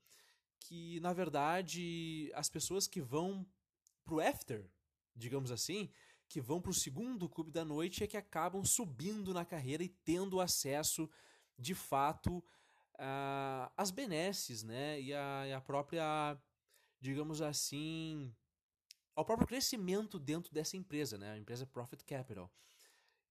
que 0.60 1.00
na 1.00 1.12
verdade 1.12 2.30
as 2.34 2.48
pessoas 2.48 2.86
que 2.86 3.00
vão 3.00 3.46
pro 4.04 4.20
after, 4.20 4.70
digamos 5.14 5.50
assim, 5.50 5.90
que 6.28 6.40
vão 6.40 6.60
pro 6.60 6.72
segundo 6.72 7.28
clube 7.28 7.50
da 7.50 7.64
noite 7.64 8.02
é 8.04 8.06
que 8.06 8.16
acabam 8.16 8.64
subindo 8.64 9.32
na 9.32 9.44
carreira 9.44 9.82
e 9.82 9.88
tendo 9.88 10.40
acesso 10.40 11.08
de 11.58 11.74
fato 11.74 12.42
às 13.76 13.90
benesses, 13.90 14.62
né? 14.62 15.00
E 15.00 15.12
a, 15.12 15.46
e 15.46 15.52
a 15.52 15.60
própria, 15.60 16.36
digamos 17.00 17.42
assim, 17.42 18.34
ao 19.14 19.24
próprio 19.24 19.46
crescimento 19.46 20.18
dentro 20.18 20.52
dessa 20.52 20.76
empresa, 20.76 21.16
né? 21.18 21.32
a 21.32 21.38
empresa 21.38 21.66
Profit 21.66 22.04
Capital. 22.04 22.52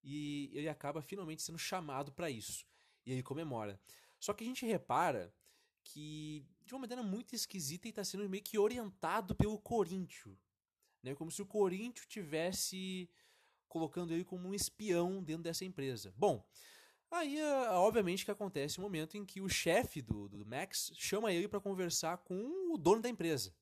E 0.02 0.50
ele 0.52 0.68
acaba 0.68 1.00
finalmente 1.00 1.42
sendo 1.42 1.58
chamado 1.58 2.12
para 2.12 2.30
isso. 2.30 2.66
E 3.06 3.12
ele 3.12 3.22
comemora. 3.22 3.80
Só 4.18 4.32
que 4.32 4.44
a 4.44 4.46
gente 4.46 4.66
repara 4.66 5.34
que, 5.82 6.46
de 6.64 6.74
uma 6.74 6.80
maneira 6.80 7.02
muito 7.02 7.34
esquisita, 7.34 7.86
ele 7.86 7.92
está 7.92 8.04
sendo 8.04 8.28
meio 8.28 8.42
que 8.42 8.58
orientado 8.58 9.34
pelo 9.34 9.58
Corinthians. 9.58 10.38
Né? 11.04 11.14
Como 11.14 11.30
se 11.30 11.42
o 11.42 11.46
Corinthians 11.46 12.06
tivesse 12.06 13.08
colocando 13.68 14.12
ele 14.12 14.24
como 14.24 14.48
um 14.48 14.54
espião 14.54 15.22
dentro 15.22 15.42
dessa 15.42 15.64
empresa. 15.64 16.12
Bom, 16.16 16.44
aí 17.10 17.40
obviamente 17.72 18.24
que 18.24 18.30
acontece 18.30 18.80
um 18.80 18.82
momento 18.82 19.16
em 19.16 19.24
que 19.24 19.40
o 19.40 19.48
chefe 19.48 20.00
do, 20.00 20.28
do 20.28 20.46
Max 20.46 20.92
chama 20.94 21.32
ele 21.32 21.48
para 21.48 21.60
conversar 21.60 22.18
com 22.18 22.72
o 22.72 22.78
dono 22.78 23.02
da 23.02 23.08
empresa 23.08 23.54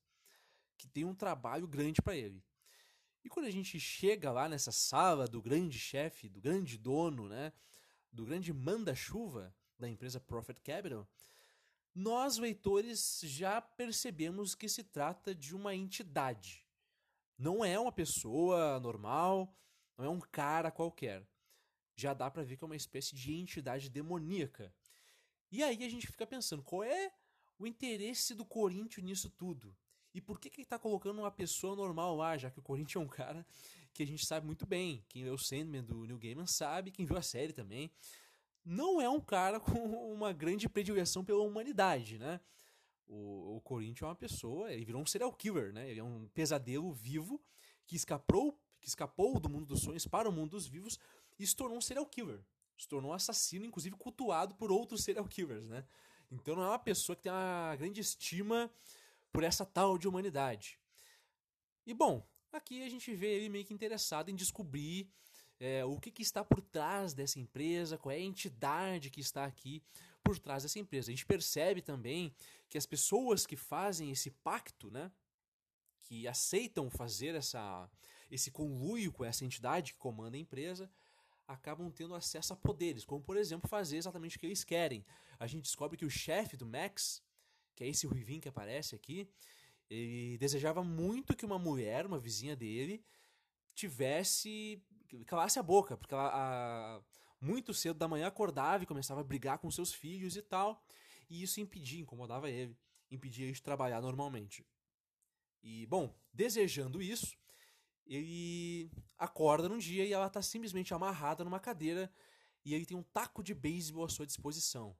que 0.77 0.87
tem 0.87 1.05
um 1.05 1.15
trabalho 1.15 1.67
grande 1.67 2.01
para 2.01 2.15
ele. 2.15 2.43
E 3.23 3.29
quando 3.29 3.45
a 3.45 3.51
gente 3.51 3.79
chega 3.79 4.31
lá 4.31 4.49
nessa 4.49 4.71
sala 4.71 5.27
do 5.27 5.41
grande 5.41 5.79
chefe, 5.79 6.27
do 6.27 6.41
grande 6.41 6.77
dono, 6.77 7.29
né, 7.29 7.53
do 8.11 8.25
grande 8.25 8.51
manda-chuva 8.51 9.55
da 9.79 9.89
empresa 9.89 10.19
Profit 10.19 10.59
Capital, 10.61 11.07
nós, 11.95 12.37
leitores, 12.37 13.21
já 13.23 13.61
percebemos 13.61 14.55
que 14.55 14.67
se 14.67 14.83
trata 14.83 15.33
de 15.33 15.55
uma 15.55 15.73
entidade. 15.73 16.62
Não 17.37 17.63
é 17.63 17.79
uma 17.79 17.91
pessoa 17.91 18.79
normal, 18.79 19.55
não 19.97 20.05
é 20.05 20.09
um 20.09 20.19
cara 20.19 20.71
qualquer. 20.71 21.27
Já 21.95 22.13
dá 22.13 22.29
para 22.29 22.43
ver 22.43 22.57
que 22.57 22.63
é 22.63 22.67
uma 22.67 22.75
espécie 22.75 23.15
de 23.15 23.33
entidade 23.33 23.89
demoníaca. 23.89 24.73
E 25.51 25.63
aí 25.63 25.83
a 25.83 25.89
gente 25.89 26.07
fica 26.07 26.25
pensando, 26.25 26.63
qual 26.63 26.83
é 26.83 27.13
o 27.59 27.67
interesse 27.67 28.33
do 28.33 28.45
Corinthians 28.45 29.05
nisso 29.05 29.29
tudo? 29.29 29.75
E 30.13 30.21
por 30.21 30.39
que, 30.39 30.49
que 30.49 30.61
ele 30.61 30.67
tá 30.67 30.77
colocando 30.77 31.19
uma 31.19 31.31
pessoa 31.31 31.75
normal 31.75 32.15
lá, 32.15 32.37
já 32.37 32.49
que 32.51 32.59
o 32.59 32.63
Corinthians 32.63 32.95
é 32.95 33.05
um 33.05 33.09
cara 33.09 33.45
que 33.93 34.03
a 34.03 34.07
gente 34.07 34.25
sabe 34.25 34.45
muito 34.45 34.65
bem. 34.65 35.03
Quem 35.09 35.23
leu 35.23 35.33
o 35.33 35.39
Sandman 35.39 35.83
do 35.83 36.05
Neil 36.05 36.19
Gaiman 36.19 36.47
sabe, 36.47 36.91
quem 36.91 37.05
viu 37.05 37.17
a 37.17 37.21
série 37.21 37.53
também. 37.53 37.91
Não 38.63 39.01
é 39.01 39.09
um 39.09 39.19
cara 39.19 39.59
com 39.59 39.79
uma 40.13 40.31
grande 40.31 40.69
predileção 40.69 41.23
pela 41.23 41.43
humanidade, 41.43 42.17
né? 42.17 42.39
O, 43.07 43.57
o 43.57 43.61
Corinthians 43.61 44.01
é 44.01 44.05
uma 44.05 44.15
pessoa, 44.15 44.71
ele 44.71 44.85
virou 44.85 45.01
um 45.01 45.05
serial 45.05 45.31
killer, 45.33 45.73
né? 45.73 45.89
Ele 45.89 45.99
é 45.99 46.03
um 46.03 46.27
pesadelo 46.33 46.91
vivo 46.91 47.41
que 47.85 47.95
escapou, 47.95 48.57
que 48.79 48.87
escapou 48.87 49.39
do 49.39 49.49
mundo 49.49 49.65
dos 49.65 49.81
sonhos 49.81 50.07
para 50.07 50.27
o 50.27 50.31
mundo 50.31 50.51
dos 50.51 50.67
vivos 50.67 50.97
e 51.37 51.45
se 51.45 51.55
tornou 51.55 51.77
um 51.77 51.81
serial 51.81 52.05
killer. 52.05 52.39
Se 52.77 52.87
tornou 52.87 53.11
um 53.11 53.13
assassino, 53.13 53.65
inclusive 53.65 53.95
cultuado 53.95 54.55
por 54.55 54.71
outros 54.71 55.03
serial 55.03 55.27
killers, 55.27 55.67
né? 55.67 55.85
Então 56.31 56.55
não 56.55 56.63
é 56.63 56.67
uma 56.69 56.79
pessoa 56.79 57.15
que 57.15 57.23
tem 57.23 57.31
uma 57.31 57.75
grande 57.75 58.01
estima 58.01 58.71
por 59.31 59.43
essa 59.43 59.65
tal 59.65 59.97
de 59.97 60.07
humanidade. 60.07 60.79
E 61.85 61.93
bom, 61.93 62.25
aqui 62.51 62.83
a 62.83 62.89
gente 62.89 63.13
vê 63.13 63.27
ele 63.35 63.49
meio 63.49 63.65
que 63.65 63.73
interessado 63.73 64.29
em 64.29 64.35
descobrir 64.35 65.09
é, 65.59 65.85
o 65.85 65.99
que, 65.99 66.11
que, 66.11 66.21
está 66.21 66.43
por 66.43 66.61
trás 66.61 67.13
dessa 67.13 67.39
empresa, 67.39 67.97
qual 67.97 68.11
é 68.11 68.15
a 68.15 68.21
entidade 68.21 69.09
que 69.09 69.21
está 69.21 69.45
aqui 69.45 69.81
por 70.23 70.39
trás 70.39 70.63
dessa 70.63 70.79
empresa. 70.79 71.09
A 71.09 71.13
gente 71.13 71.25
percebe 71.25 71.81
também 71.81 72.33
que 72.73 72.77
as 72.79 72.87
pessoas 72.87 73.45
que 73.45 73.55
fazem 73.55 74.09
esse 74.09 74.31
pacto, 74.31 74.89
né, 74.89 75.11
que 75.99 76.27
aceitam 76.27 76.89
fazer 76.89 77.35
essa, 77.35 77.87
esse 78.31 78.49
conluio 78.49 79.11
com 79.11 79.23
essa 79.23 79.45
entidade 79.45 79.93
que 79.93 79.99
comanda 79.99 80.37
a 80.37 80.39
empresa, 80.39 80.89
acabam 81.47 81.91
tendo 81.91 82.15
acesso 82.15 82.51
a 82.51 82.55
poderes, 82.55 83.05
como 83.05 83.21
por 83.21 83.37
exemplo 83.37 83.69
fazer 83.69 83.97
exatamente 83.97 84.37
o 84.37 84.39
que 84.39 84.47
eles 84.47 84.63
querem. 84.63 85.05
A 85.39 85.45
gente 85.45 85.61
descobre 85.61 85.95
que 85.95 86.03
o 86.03 86.09
chefe 86.09 86.57
do 86.57 86.65
Max, 86.65 87.21
que 87.75 87.83
é 87.83 87.87
esse 87.87 88.07
Ruivinho 88.07 88.41
que 88.41 88.49
aparece 88.49 88.95
aqui, 88.95 89.29
ele 89.87 90.39
desejava 90.39 90.83
muito 90.83 91.35
que 91.35 91.45
uma 91.45 91.59
mulher, 91.59 92.07
uma 92.07 92.17
vizinha 92.17 92.55
dele, 92.55 93.05
tivesse. 93.75 94.81
calasse 95.27 95.59
a 95.59 95.63
boca, 95.63 95.95
porque 95.95 96.15
ela 96.15 96.31
a, 96.33 97.01
muito 97.39 97.71
cedo 97.71 97.99
da 97.99 98.07
manhã 98.07 98.25
acordava 98.25 98.83
e 98.83 98.87
começava 98.87 99.21
a 99.21 99.23
brigar 99.23 99.59
com 99.59 99.69
seus 99.69 99.93
filhos 99.93 100.35
e 100.35 100.41
tal, 100.41 100.83
e 101.33 101.41
isso 101.41 101.59
impedia, 101.59 101.99
incomodava 101.99 102.47
ele, 102.47 102.77
impedia 103.09 103.45
ele 103.45 103.53
de 103.53 103.61
trabalhar 103.61 103.99
normalmente. 103.99 104.63
E, 105.63 105.87
bom, 105.87 106.15
desejando 106.31 107.01
isso, 107.01 107.35
ele 108.05 108.91
acorda 109.17 109.67
num 109.67 109.79
dia 109.79 110.05
e 110.05 110.13
ela 110.13 110.27
está 110.27 110.43
simplesmente 110.43 110.93
amarrada 110.93 111.43
numa 111.43 111.59
cadeira 111.59 112.11
e 112.63 112.75
ele 112.75 112.85
tem 112.85 112.95
um 112.95 113.01
taco 113.01 113.41
de 113.41 113.55
beisebol 113.55 114.05
à 114.05 114.09
sua 114.09 114.27
disposição. 114.27 114.95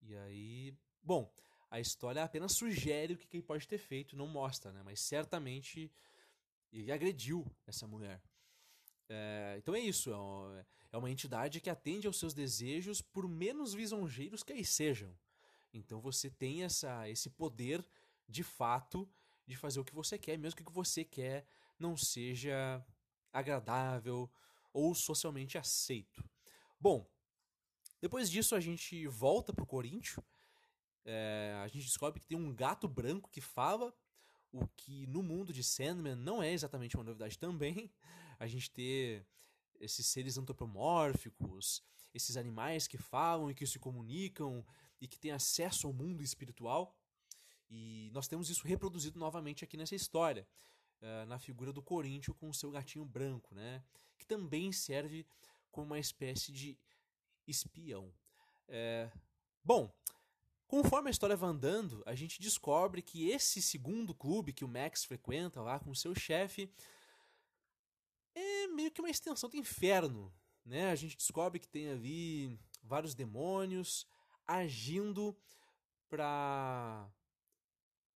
E 0.00 0.16
aí, 0.16 0.74
bom, 1.02 1.30
a 1.70 1.78
história 1.78 2.24
apenas 2.24 2.52
sugere 2.52 3.12
o 3.12 3.18
que 3.18 3.36
ele 3.36 3.42
pode 3.42 3.68
ter 3.68 3.78
feito, 3.78 4.16
não 4.16 4.26
mostra, 4.26 4.72
né? 4.72 4.82
Mas 4.82 5.00
certamente 5.00 5.92
ele 6.72 6.90
agrediu 6.90 7.44
essa 7.66 7.86
mulher. 7.86 8.22
É, 9.06 9.56
então 9.58 9.74
é 9.74 9.80
isso, 9.80 10.10
é, 10.54 10.66
é 10.92 10.96
uma 10.96 11.10
entidade 11.10 11.60
que 11.60 11.68
atende 11.68 12.06
aos 12.06 12.18
seus 12.18 12.32
desejos 12.32 13.02
por 13.02 13.28
menos 13.28 13.74
lisonjeiros 13.74 14.42
que 14.42 14.52
eles 14.52 14.70
sejam. 14.70 15.14
Então 15.72 16.00
você 16.00 16.30
tem 16.30 16.62
essa, 16.62 17.08
esse 17.08 17.30
poder 17.30 17.86
de 18.28 18.42
fato 18.42 19.08
de 19.46 19.56
fazer 19.56 19.78
o 19.78 19.84
que 19.84 19.94
você 19.94 20.18
quer, 20.18 20.38
mesmo 20.38 20.56
que 20.56 20.62
o 20.62 20.66
que 20.66 20.72
você 20.72 21.04
quer 21.04 21.46
não 21.78 21.96
seja 21.96 22.84
agradável 23.32 24.30
ou 24.72 24.94
socialmente 24.94 25.56
aceito. 25.56 26.24
Bom, 26.80 27.08
depois 28.00 28.30
disso 28.30 28.54
a 28.54 28.60
gente 28.60 29.06
volta 29.06 29.52
para 29.52 29.64
o 29.64 29.66
Corinthians. 29.66 30.18
É, 31.04 31.54
a 31.62 31.68
gente 31.68 31.84
descobre 31.84 32.20
que 32.20 32.26
tem 32.26 32.36
um 32.36 32.52
gato 32.52 32.88
branco 32.88 33.30
que 33.30 33.40
fala, 33.40 33.94
o 34.52 34.66
que 34.68 35.06
no 35.06 35.22
mundo 35.22 35.52
de 35.52 35.62
Sandman 35.62 36.16
não 36.16 36.42
é 36.42 36.52
exatamente 36.52 36.96
uma 36.96 37.04
novidade 37.04 37.38
também. 37.38 37.90
A 38.38 38.46
gente 38.46 38.70
ter 38.70 39.26
esses 39.80 40.06
seres 40.06 40.36
antropomórficos, 40.36 41.82
esses 42.12 42.36
animais 42.36 42.86
que 42.86 42.98
falam 42.98 43.50
e 43.50 43.54
que 43.54 43.66
se 43.66 43.78
comunicam 43.78 44.62
e 45.00 45.06
que 45.06 45.18
têm 45.18 45.30
acesso 45.30 45.86
ao 45.86 45.92
mundo 45.92 46.22
espiritual. 46.22 46.96
E 47.68 48.10
nós 48.12 48.28
temos 48.28 48.48
isso 48.48 48.66
reproduzido 48.66 49.18
novamente 49.18 49.64
aqui 49.64 49.76
nessa 49.76 49.94
história, 49.94 50.46
uh, 51.02 51.26
na 51.26 51.38
figura 51.38 51.72
do 51.72 51.82
Corinthians 51.82 52.36
com 52.36 52.48
o 52.48 52.54
seu 52.54 52.70
gatinho 52.70 53.04
branco, 53.04 53.54
né? 53.54 53.82
que 54.18 54.26
também 54.26 54.72
serve 54.72 55.26
como 55.70 55.86
uma 55.86 55.98
espécie 55.98 56.52
de 56.52 56.78
espião. 57.46 58.12
É... 58.68 59.10
Bom, 59.62 59.92
conforme 60.66 61.08
a 61.08 61.10
história 61.10 61.36
vai 61.36 61.50
andando, 61.50 62.02
a 62.06 62.14
gente 62.14 62.40
descobre 62.40 63.02
que 63.02 63.28
esse 63.28 63.60
segundo 63.60 64.14
clube 64.14 64.52
que 64.52 64.64
o 64.64 64.68
Max 64.68 65.04
frequenta 65.04 65.60
lá 65.60 65.78
com 65.78 65.90
o 65.90 65.96
seu 65.96 66.14
chefe 66.14 66.70
é 68.34 68.66
meio 68.68 68.90
que 68.90 69.00
uma 69.00 69.10
extensão 69.10 69.48
do 69.48 69.56
inferno. 69.56 70.32
Né? 70.64 70.90
A 70.90 70.94
gente 70.94 71.16
descobre 71.16 71.60
que 71.60 71.68
tem 71.68 71.88
ali 71.88 72.58
vários 72.82 73.14
demônios 73.14 74.06
agindo 74.46 75.36
para 76.08 77.08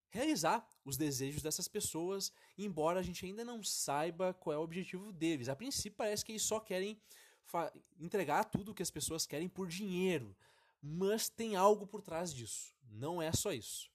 realizar 0.09 0.67
os 0.83 0.97
desejos 0.97 1.41
dessas 1.41 1.67
pessoas, 1.67 2.31
embora 2.57 2.99
a 2.99 3.03
gente 3.03 3.25
ainda 3.25 3.45
não 3.45 3.63
saiba 3.63 4.33
qual 4.33 4.53
é 4.53 4.57
o 4.57 4.63
objetivo 4.63 5.11
deles. 5.11 5.49
A 5.49 5.55
princípio 5.55 5.97
parece 5.97 6.25
que 6.25 6.31
eles 6.31 6.41
só 6.41 6.59
querem 6.59 6.99
entregar 7.99 8.45
tudo 8.45 8.71
o 8.71 8.75
que 8.75 8.83
as 8.83 8.91
pessoas 8.91 9.25
querem 9.25 9.49
por 9.49 9.67
dinheiro, 9.67 10.35
mas 10.81 11.29
tem 11.29 11.55
algo 11.55 11.85
por 11.85 12.01
trás 12.01 12.33
disso. 12.33 12.73
Não 12.91 13.21
é 13.21 13.31
só 13.31 13.51
isso. 13.51 13.89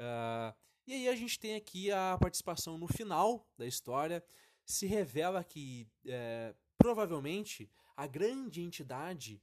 Uh, 0.00 0.54
e 0.86 0.92
aí 0.92 1.08
a 1.08 1.16
gente 1.16 1.38
tem 1.38 1.54
aqui 1.54 1.90
a 1.90 2.18
participação 2.20 2.76
no 2.76 2.86
final 2.86 3.46
da 3.56 3.66
história. 3.66 4.22
Se 4.66 4.86
revela 4.86 5.42
que 5.42 5.86
é, 6.06 6.54
provavelmente 6.76 7.70
a 7.96 8.06
grande 8.06 8.60
entidade 8.60 9.40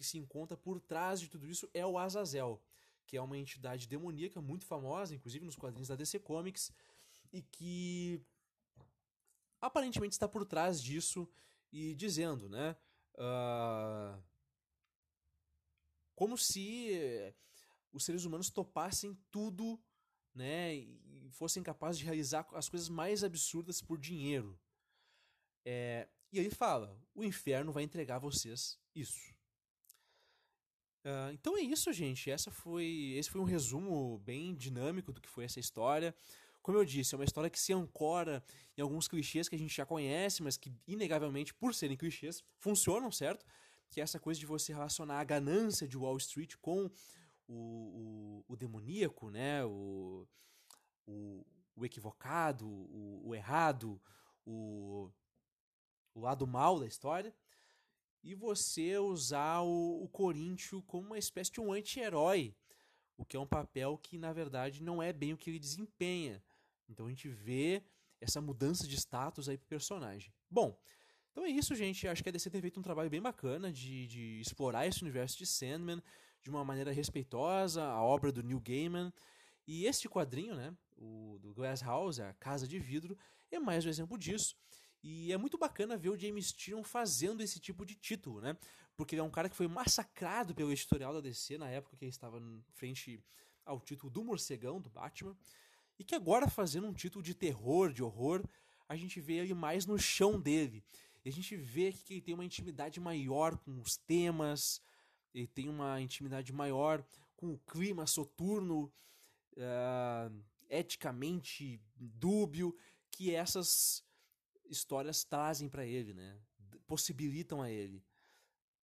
que 0.00 0.06
se 0.06 0.18
encontra 0.18 0.56
por 0.56 0.80
trás 0.80 1.20
de 1.20 1.28
tudo 1.28 1.46
isso 1.46 1.68
é 1.74 1.84
o 1.86 1.98
Azazel 1.98 2.60
que 3.10 3.16
é 3.16 3.20
uma 3.20 3.36
entidade 3.36 3.88
demoníaca 3.88 4.40
muito 4.40 4.64
famosa, 4.64 5.12
inclusive 5.12 5.44
nos 5.44 5.56
quadrinhos 5.56 5.88
da 5.88 5.96
DC 5.96 6.20
Comics, 6.20 6.70
e 7.32 7.42
que 7.42 8.24
aparentemente 9.60 10.12
está 10.12 10.28
por 10.28 10.44
trás 10.44 10.80
disso 10.80 11.28
e 11.72 11.92
dizendo, 11.96 12.48
né? 12.48 12.76
Uh, 13.16 14.22
como 16.14 16.38
se 16.38 17.34
os 17.92 18.04
seres 18.04 18.24
humanos 18.24 18.48
topassem 18.48 19.18
tudo, 19.28 19.82
né? 20.32 20.76
E 20.76 21.28
fossem 21.32 21.64
capazes 21.64 21.98
de 21.98 22.04
realizar 22.04 22.46
as 22.52 22.68
coisas 22.68 22.88
mais 22.88 23.24
absurdas 23.24 23.82
por 23.82 23.98
dinheiro. 23.98 24.56
É, 25.64 26.08
e 26.30 26.38
ele 26.38 26.50
fala: 26.50 26.96
o 27.12 27.24
inferno 27.24 27.72
vai 27.72 27.82
entregar 27.82 28.16
a 28.16 28.20
vocês 28.20 28.78
isso. 28.94 29.34
Uh, 31.04 31.32
então 31.32 31.56
é 31.56 31.62
isso, 31.62 31.92
gente. 31.92 32.30
Essa 32.30 32.50
foi, 32.50 33.14
esse 33.16 33.30
foi 33.30 33.40
um 33.40 33.44
resumo 33.44 34.18
bem 34.18 34.54
dinâmico 34.54 35.12
do 35.12 35.20
que 35.20 35.28
foi 35.28 35.44
essa 35.44 35.58
história. 35.58 36.14
Como 36.62 36.76
eu 36.76 36.84
disse, 36.84 37.14
é 37.14 37.18
uma 37.18 37.24
história 37.24 37.48
que 37.48 37.58
se 37.58 37.72
ancora 37.72 38.44
em 38.76 38.82
alguns 38.82 39.08
clichês 39.08 39.48
que 39.48 39.54
a 39.54 39.58
gente 39.58 39.74
já 39.74 39.86
conhece, 39.86 40.42
mas 40.42 40.58
que, 40.58 40.70
inegavelmente, 40.86 41.54
por 41.54 41.74
serem 41.74 41.96
clichês, 41.96 42.44
funcionam, 42.58 43.10
certo? 43.10 43.46
Que 43.88 44.00
é 44.00 44.04
essa 44.04 44.20
coisa 44.20 44.38
de 44.38 44.44
você 44.44 44.72
relacionar 44.72 45.20
a 45.20 45.24
ganância 45.24 45.88
de 45.88 45.96
Wall 45.96 46.18
Street 46.18 46.56
com 46.60 46.90
o, 47.48 47.54
o, 47.54 48.44
o 48.46 48.56
demoníaco, 48.56 49.30
né? 49.30 49.64
O, 49.64 50.28
o, 51.06 51.46
o 51.74 51.84
equivocado, 51.86 52.68
o, 52.68 53.22
o 53.24 53.34
errado, 53.34 53.98
o, 54.44 55.10
o 56.14 56.20
lado 56.20 56.46
mal 56.46 56.78
da 56.78 56.86
história 56.86 57.34
e 58.22 58.34
você 58.34 58.98
usar 58.98 59.60
o, 59.60 60.02
o 60.02 60.08
Corinthians 60.08 60.82
como 60.86 61.06
uma 61.06 61.18
espécie 61.18 61.50
de 61.50 61.60
um 61.60 61.72
anti-herói, 61.72 62.54
o 63.16 63.24
que 63.24 63.36
é 63.36 63.40
um 63.40 63.46
papel 63.46 63.98
que 63.98 64.18
na 64.18 64.32
verdade 64.32 64.82
não 64.82 65.02
é 65.02 65.12
bem 65.12 65.32
o 65.32 65.36
que 65.36 65.50
ele 65.50 65.58
desempenha. 65.58 66.42
Então 66.88 67.06
a 67.06 67.08
gente 67.08 67.28
vê 67.28 67.82
essa 68.20 68.40
mudança 68.40 68.86
de 68.86 68.96
status 68.96 69.48
aí 69.48 69.56
pro 69.56 69.66
personagem. 69.66 70.32
Bom, 70.50 70.78
então 71.30 71.44
é 71.44 71.48
isso, 71.48 71.74
gente. 71.74 72.06
Acho 72.06 72.22
que 72.22 72.28
a 72.28 72.32
DC 72.32 72.50
tem 72.50 72.60
feito 72.60 72.78
um 72.78 72.82
trabalho 72.82 73.08
bem 73.08 73.22
bacana 73.22 73.72
de, 73.72 74.06
de 74.06 74.40
explorar 74.40 74.86
esse 74.86 75.02
universo 75.02 75.38
de 75.38 75.46
Sandman 75.46 76.02
de 76.42 76.50
uma 76.50 76.64
maneira 76.64 76.92
respeitosa, 76.92 77.84
a 77.84 78.02
obra 78.02 78.32
do 78.32 78.42
Neil 78.42 78.60
Gaiman. 78.60 79.12
E 79.66 79.86
este 79.86 80.08
quadrinho, 80.08 80.54
né, 80.54 80.74
o 80.96 81.38
do 81.40 81.54
Glass 81.54 81.82
House, 81.82 82.18
a 82.18 82.32
Casa 82.34 82.66
de 82.66 82.78
Vidro, 82.78 83.16
é 83.50 83.58
mais 83.58 83.86
um 83.86 83.88
exemplo 83.88 84.18
disso. 84.18 84.56
E 85.02 85.32
é 85.32 85.36
muito 85.36 85.56
bacana 85.56 85.96
ver 85.96 86.10
o 86.10 86.18
James 86.18 86.52
Tyrion 86.52 86.82
fazendo 86.82 87.42
esse 87.42 87.58
tipo 87.58 87.86
de 87.86 87.94
título, 87.94 88.40
né? 88.40 88.56
Porque 88.96 89.14
ele 89.14 89.20
é 89.20 89.24
um 89.24 89.30
cara 89.30 89.48
que 89.48 89.56
foi 89.56 89.66
massacrado 89.66 90.54
pelo 90.54 90.70
editorial 90.70 91.14
da 91.14 91.20
DC 91.20 91.56
na 91.56 91.68
época 91.70 91.96
que 91.96 92.04
ele 92.04 92.10
estava 92.10 92.40
frente 92.74 93.22
ao 93.64 93.80
título 93.80 94.10
do 94.10 94.22
Morcegão, 94.22 94.80
do 94.80 94.90
Batman. 94.90 95.36
E 95.98 96.04
que 96.04 96.14
agora, 96.14 96.48
fazendo 96.48 96.86
um 96.86 96.92
título 96.92 97.22
de 97.22 97.34
terror, 97.34 97.92
de 97.92 98.02
horror, 98.02 98.44
a 98.88 98.96
gente 98.96 99.20
vê 99.20 99.34
ele 99.34 99.54
mais 99.54 99.86
no 99.86 99.98
chão 99.98 100.38
dele. 100.38 100.84
E 101.24 101.28
a 101.28 101.32
gente 101.32 101.56
vê 101.56 101.92
que 101.92 102.14
ele 102.14 102.22
tem 102.22 102.34
uma 102.34 102.44
intimidade 102.44 102.98
maior 103.00 103.56
com 103.58 103.80
os 103.80 103.96
temas, 103.96 104.82
ele 105.34 105.46
tem 105.46 105.68
uma 105.68 106.00
intimidade 106.00 106.52
maior 106.52 107.04
com 107.36 107.52
o 107.52 107.58
clima 107.58 108.06
soturno, 108.06 108.92
uh, 109.56 110.44
eticamente 110.68 111.80
dúbio, 111.96 112.76
que 113.10 113.34
essas 113.34 114.02
histórias 114.70 115.24
trazem 115.24 115.68
para 115.68 115.84
ele, 115.84 116.14
né? 116.14 116.38
Possibilitam 116.86 117.60
a 117.60 117.70
ele. 117.70 118.02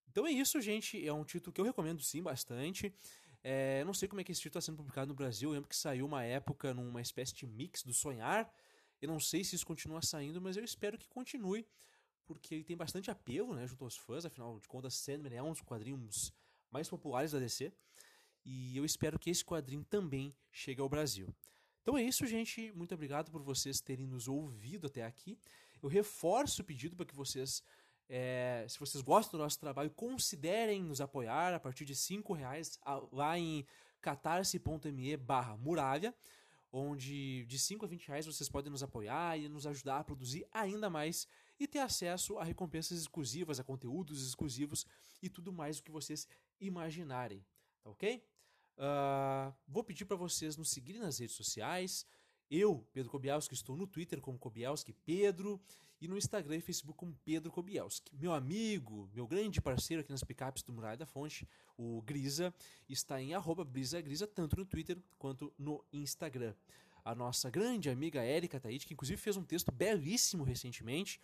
Então 0.09 0.25
é 0.25 0.31
isso, 0.31 0.59
gente. 0.61 1.05
É 1.05 1.13
um 1.13 1.23
título 1.23 1.53
que 1.53 1.61
eu 1.61 1.65
recomendo 1.65 2.01
sim 2.01 2.21
bastante. 2.21 2.93
É, 3.43 3.83
não 3.85 3.93
sei 3.93 4.07
como 4.07 4.19
é 4.19 4.23
que 4.23 4.31
esse 4.31 4.41
título 4.41 4.59
está 4.59 4.71
sendo 4.71 4.77
publicado 4.77 5.09
no 5.09 5.15
Brasil. 5.15 5.49
Eu 5.49 5.53
lembro 5.53 5.69
que 5.69 5.75
saiu 5.75 6.05
uma 6.05 6.23
época 6.23 6.73
numa 6.73 7.01
espécie 7.01 7.33
de 7.33 7.45
mix 7.45 7.83
do 7.83 7.93
Sonhar. 7.93 8.51
Eu 9.01 9.07
não 9.07 9.19
sei 9.19 9.43
se 9.43 9.55
isso 9.55 9.65
continua 9.65 10.01
saindo, 10.01 10.41
mas 10.41 10.57
eu 10.57 10.63
espero 10.63 10.97
que 10.97 11.07
continue, 11.07 11.65
porque 12.25 12.55
ele 12.55 12.63
tem 12.63 12.75
bastante 12.75 13.11
apelo 13.11 13.55
né, 13.55 13.67
junto 13.67 13.83
aos 13.83 13.95
fãs. 13.95 14.25
Afinal 14.25 14.59
de 14.59 14.67
contas, 14.67 14.95
Sandman 14.95 15.35
é 15.35 15.43
um 15.43 15.51
dos 15.51 15.61
quadrinhos 15.61 16.33
mais 16.71 16.89
populares 16.89 17.31
da 17.31 17.39
DC. 17.39 17.71
E 18.43 18.75
eu 18.75 18.85
espero 18.85 19.19
que 19.19 19.29
esse 19.29 19.45
quadrinho 19.45 19.83
também 19.83 20.35
chegue 20.51 20.81
ao 20.81 20.89
Brasil. 20.89 21.33
Então 21.81 21.97
é 21.97 22.03
isso, 22.03 22.25
gente. 22.25 22.71
Muito 22.73 22.93
obrigado 22.93 23.31
por 23.31 23.41
vocês 23.41 23.79
terem 23.79 24.07
nos 24.07 24.27
ouvido 24.27 24.87
até 24.87 25.05
aqui. 25.05 25.37
Eu 25.81 25.89
reforço 25.89 26.61
o 26.61 26.65
pedido 26.65 26.95
para 26.95 27.05
que 27.05 27.15
vocês, 27.15 27.63
é, 28.09 28.65
se 28.67 28.79
vocês 28.79 29.03
gostam 29.03 29.37
do 29.37 29.43
nosso 29.43 29.59
trabalho, 29.59 29.89
considerem 29.91 30.83
nos 30.83 31.01
apoiar 31.01 31.53
a 31.53 31.59
partir 31.59 31.85
de 31.85 31.95
cinco 31.95 32.33
reais 32.33 32.79
lá 33.11 33.37
em 33.37 33.65
catarse.me 34.01 35.17
barra 35.17 35.57
muralha 35.57 36.13
onde 36.71 37.45
de 37.45 37.57
5 37.57 37.85
a 37.85 37.87
20 37.87 38.07
reais 38.07 38.25
vocês 38.25 38.49
podem 38.49 38.71
nos 38.71 38.83
apoiar 38.83 39.37
e 39.37 39.47
nos 39.47 39.65
ajudar 39.65 39.99
a 39.99 40.03
produzir 40.03 40.45
ainda 40.51 40.89
mais 40.89 41.27
e 41.59 41.67
ter 41.67 41.79
acesso 41.79 42.37
a 42.37 42.43
recompensas 42.43 42.99
exclusivas, 42.99 43.59
a 43.59 43.63
conteúdos 43.63 44.25
exclusivos 44.25 44.85
e 45.21 45.29
tudo 45.29 45.51
mais 45.51 45.79
o 45.79 45.83
que 45.83 45.91
vocês 45.91 46.27
imaginarem, 46.59 47.43
tá 47.83 47.89
ok? 47.89 48.23
Uh, 48.77 49.53
vou 49.67 49.83
pedir 49.83 50.05
para 50.05 50.15
vocês 50.15 50.55
nos 50.55 50.69
seguirem 50.69 51.01
nas 51.01 51.17
redes 51.17 51.35
sociais. 51.35 52.05
Eu, 52.49 52.87
Pedro 52.93 53.11
Kobielski, 53.11 53.53
estou 53.53 53.75
no 53.75 53.85
Twitter 53.85 54.21
como 54.21 54.39
Kobielski 54.39 54.93
Pedro 54.93 55.59
e 55.99 56.07
no 56.07 56.17
Instagram 56.17 56.57
e 56.57 56.61
Facebook 56.61 56.97
como 56.97 57.13
Pedro 57.25 57.51
Kobielski. 57.51 58.15
Meu 58.15 58.33
amigo, 58.33 59.09
meu 59.13 59.27
grande 59.27 59.61
parceiro 59.61 60.01
aqui 60.01 60.11
nas 60.11 60.23
picapes 60.23 60.63
do 60.63 60.71
Muralha 60.71 60.95
da 60.95 61.05
Fonte, 61.05 61.45
o 61.77 62.01
Grisa, 62.03 62.53
está 62.87 63.21
em 63.21 63.31
brisagrisa, 63.65 64.25
tanto 64.25 64.55
no 64.55 64.65
Twitter 64.65 64.97
quanto 65.19 65.53
no 65.57 65.83
Instagram. 65.91 66.53
A 67.03 67.13
nossa 67.13 67.49
grande 67.49 67.89
amiga 67.89 68.23
Erika 68.23 68.59
Taide, 68.59 68.85
que 68.85 68.93
inclusive 68.93 69.19
fez 69.19 69.35
um 69.35 69.43
texto 69.43 69.71
belíssimo 69.71 70.43
recentemente 70.43 71.19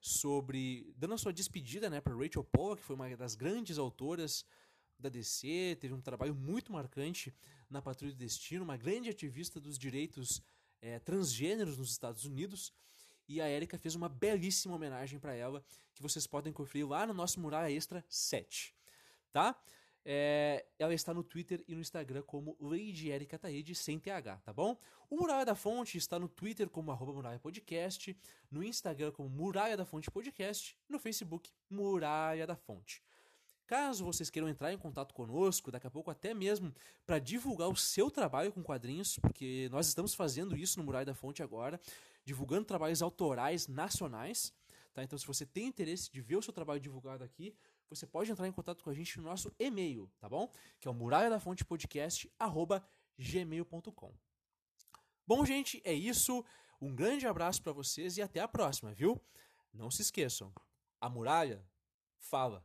sobre 0.00 0.92
dando 0.96 1.14
a 1.14 1.18
sua 1.18 1.32
despedida 1.32 1.90
né, 1.90 2.00
para 2.00 2.14
Rachel 2.14 2.44
Poe, 2.44 2.76
que 2.76 2.84
foi 2.84 2.94
uma 2.94 3.16
das 3.16 3.34
grandes 3.34 3.78
autoras 3.78 4.44
da 4.98 5.08
DC, 5.08 5.76
teve 5.80 5.94
um 5.94 6.00
trabalho 6.00 6.34
muito 6.34 6.72
marcante 6.72 7.32
na 7.70 7.80
Patrulha 7.80 8.12
do 8.12 8.18
Destino, 8.18 8.64
uma 8.64 8.76
grande 8.76 9.08
ativista 9.08 9.60
dos 9.60 9.78
direitos 9.78 10.42
é, 10.80 10.98
transgêneros 10.98 11.76
nos 11.76 11.90
Estados 11.90 12.24
Unidos. 12.24 12.72
E 13.28 13.40
a 13.40 13.48
Erika 13.48 13.76
fez 13.76 13.94
uma 13.94 14.08
belíssima 14.08 14.74
homenagem 14.74 15.18
para 15.18 15.34
ela, 15.34 15.62
que 15.94 16.02
vocês 16.02 16.26
podem 16.26 16.52
conferir 16.52 16.88
lá 16.88 17.06
no 17.06 17.12
nosso 17.12 17.38
Muralha 17.40 17.70
Extra 17.70 18.04
7. 18.08 18.74
Tá? 19.32 19.54
É, 20.10 20.64
ela 20.78 20.94
está 20.94 21.12
no 21.12 21.22
Twitter 21.22 21.62
e 21.68 21.74
no 21.74 21.82
Instagram 21.82 22.22
como 22.22 22.56
Lady 22.58 23.10
Erika 23.10 23.38
Taide, 23.38 23.74
sem 23.74 23.98
TH, 23.98 24.38
tá 24.38 24.52
bom? 24.54 24.78
O 25.10 25.16
Muralha 25.16 25.44
da 25.44 25.54
Fonte 25.54 25.98
está 25.98 26.18
no 26.18 26.28
Twitter 26.28 26.70
como 26.70 26.90
arroba 26.90 27.12
Muralha 27.12 27.38
Podcast, 27.38 28.16
no 28.50 28.64
Instagram 28.64 29.12
como 29.12 29.28
Muralha 29.28 29.76
da 29.76 29.84
Fonte 29.84 30.10
Podcast, 30.10 30.78
no 30.88 30.98
Facebook 30.98 31.50
Muralha 31.68 32.46
da 32.46 32.56
Fonte. 32.56 33.02
Caso 33.68 34.02
vocês 34.02 34.30
queiram 34.30 34.48
entrar 34.48 34.72
em 34.72 34.78
contato 34.78 35.12
conosco, 35.12 35.70
daqui 35.70 35.86
a 35.86 35.90
pouco 35.90 36.10
até 36.10 36.32
mesmo 36.32 36.74
para 37.04 37.18
divulgar 37.18 37.68
o 37.68 37.76
seu 37.76 38.10
trabalho 38.10 38.50
com 38.50 38.62
quadrinhos, 38.62 39.18
porque 39.18 39.68
nós 39.70 39.86
estamos 39.86 40.14
fazendo 40.14 40.56
isso 40.56 40.78
no 40.78 40.86
Muralha 40.86 41.04
da 41.04 41.14
Fonte 41.14 41.42
agora, 41.42 41.78
divulgando 42.24 42.64
trabalhos 42.64 43.02
autorais 43.02 43.68
nacionais. 43.68 44.54
Tá? 44.94 45.02
Então, 45.02 45.18
se 45.18 45.26
você 45.26 45.44
tem 45.44 45.66
interesse 45.66 46.10
de 46.10 46.18
ver 46.22 46.36
o 46.36 46.42
seu 46.42 46.50
trabalho 46.50 46.80
divulgado 46.80 47.22
aqui, 47.22 47.54
você 47.90 48.06
pode 48.06 48.32
entrar 48.32 48.48
em 48.48 48.52
contato 48.52 48.82
com 48.82 48.88
a 48.88 48.94
gente 48.94 49.18
no 49.18 49.24
nosso 49.24 49.52
e-mail, 49.58 50.10
tá 50.18 50.30
bom? 50.30 50.50
Que 50.80 50.88
é 50.88 50.90
o 50.90 50.94
muralha 50.94 51.28
da 51.28 51.38
fonte 51.38 51.62
podcast 51.62 52.26
gmail.com. 53.18 54.14
Bom, 55.26 55.44
gente, 55.44 55.82
é 55.84 55.92
isso. 55.92 56.42
Um 56.80 56.94
grande 56.94 57.26
abraço 57.26 57.62
para 57.62 57.72
vocês 57.72 58.16
e 58.16 58.22
até 58.22 58.40
a 58.40 58.48
próxima, 58.48 58.94
viu? 58.94 59.20
Não 59.74 59.90
se 59.90 60.00
esqueçam, 60.00 60.50
a 60.98 61.10
muralha 61.10 61.62
fala. 62.16 62.64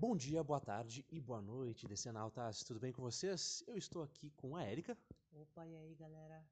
Bom 0.00 0.16
dia, 0.16 0.44
boa 0.44 0.60
tarde 0.60 1.04
e 1.10 1.20
boa 1.20 1.42
noite, 1.42 1.84
Decenautas. 1.88 2.62
Tudo 2.62 2.78
bem 2.78 2.92
com 2.92 3.02
vocês? 3.02 3.64
Eu 3.66 3.76
estou 3.76 4.00
aqui 4.00 4.30
com 4.36 4.54
a 4.54 4.64
Erika. 4.64 4.96
Opa, 5.32 5.66
e 5.66 5.74
aí, 5.74 5.92
galera? 5.96 6.46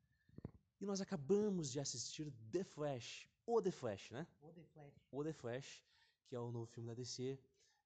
E 0.81 0.85
nós 0.85 1.01
acabamos 1.01 1.70
de 1.70 1.78
assistir 1.78 2.28
The 2.51 2.64
Flash. 2.64 3.28
O 3.47 3.62
The 3.62 3.70
Flash, 3.70 4.10
né? 4.10 4.27
O 4.43 4.52
The 4.52 4.64
Flash. 4.64 4.94
O 5.12 5.23
The 5.23 5.32
Flash, 5.32 5.85
que 6.27 6.35
é 6.35 6.40
o 6.40 6.51
novo 6.51 6.66
filme 6.66 6.89
da 6.89 6.94
DC, 6.94 7.39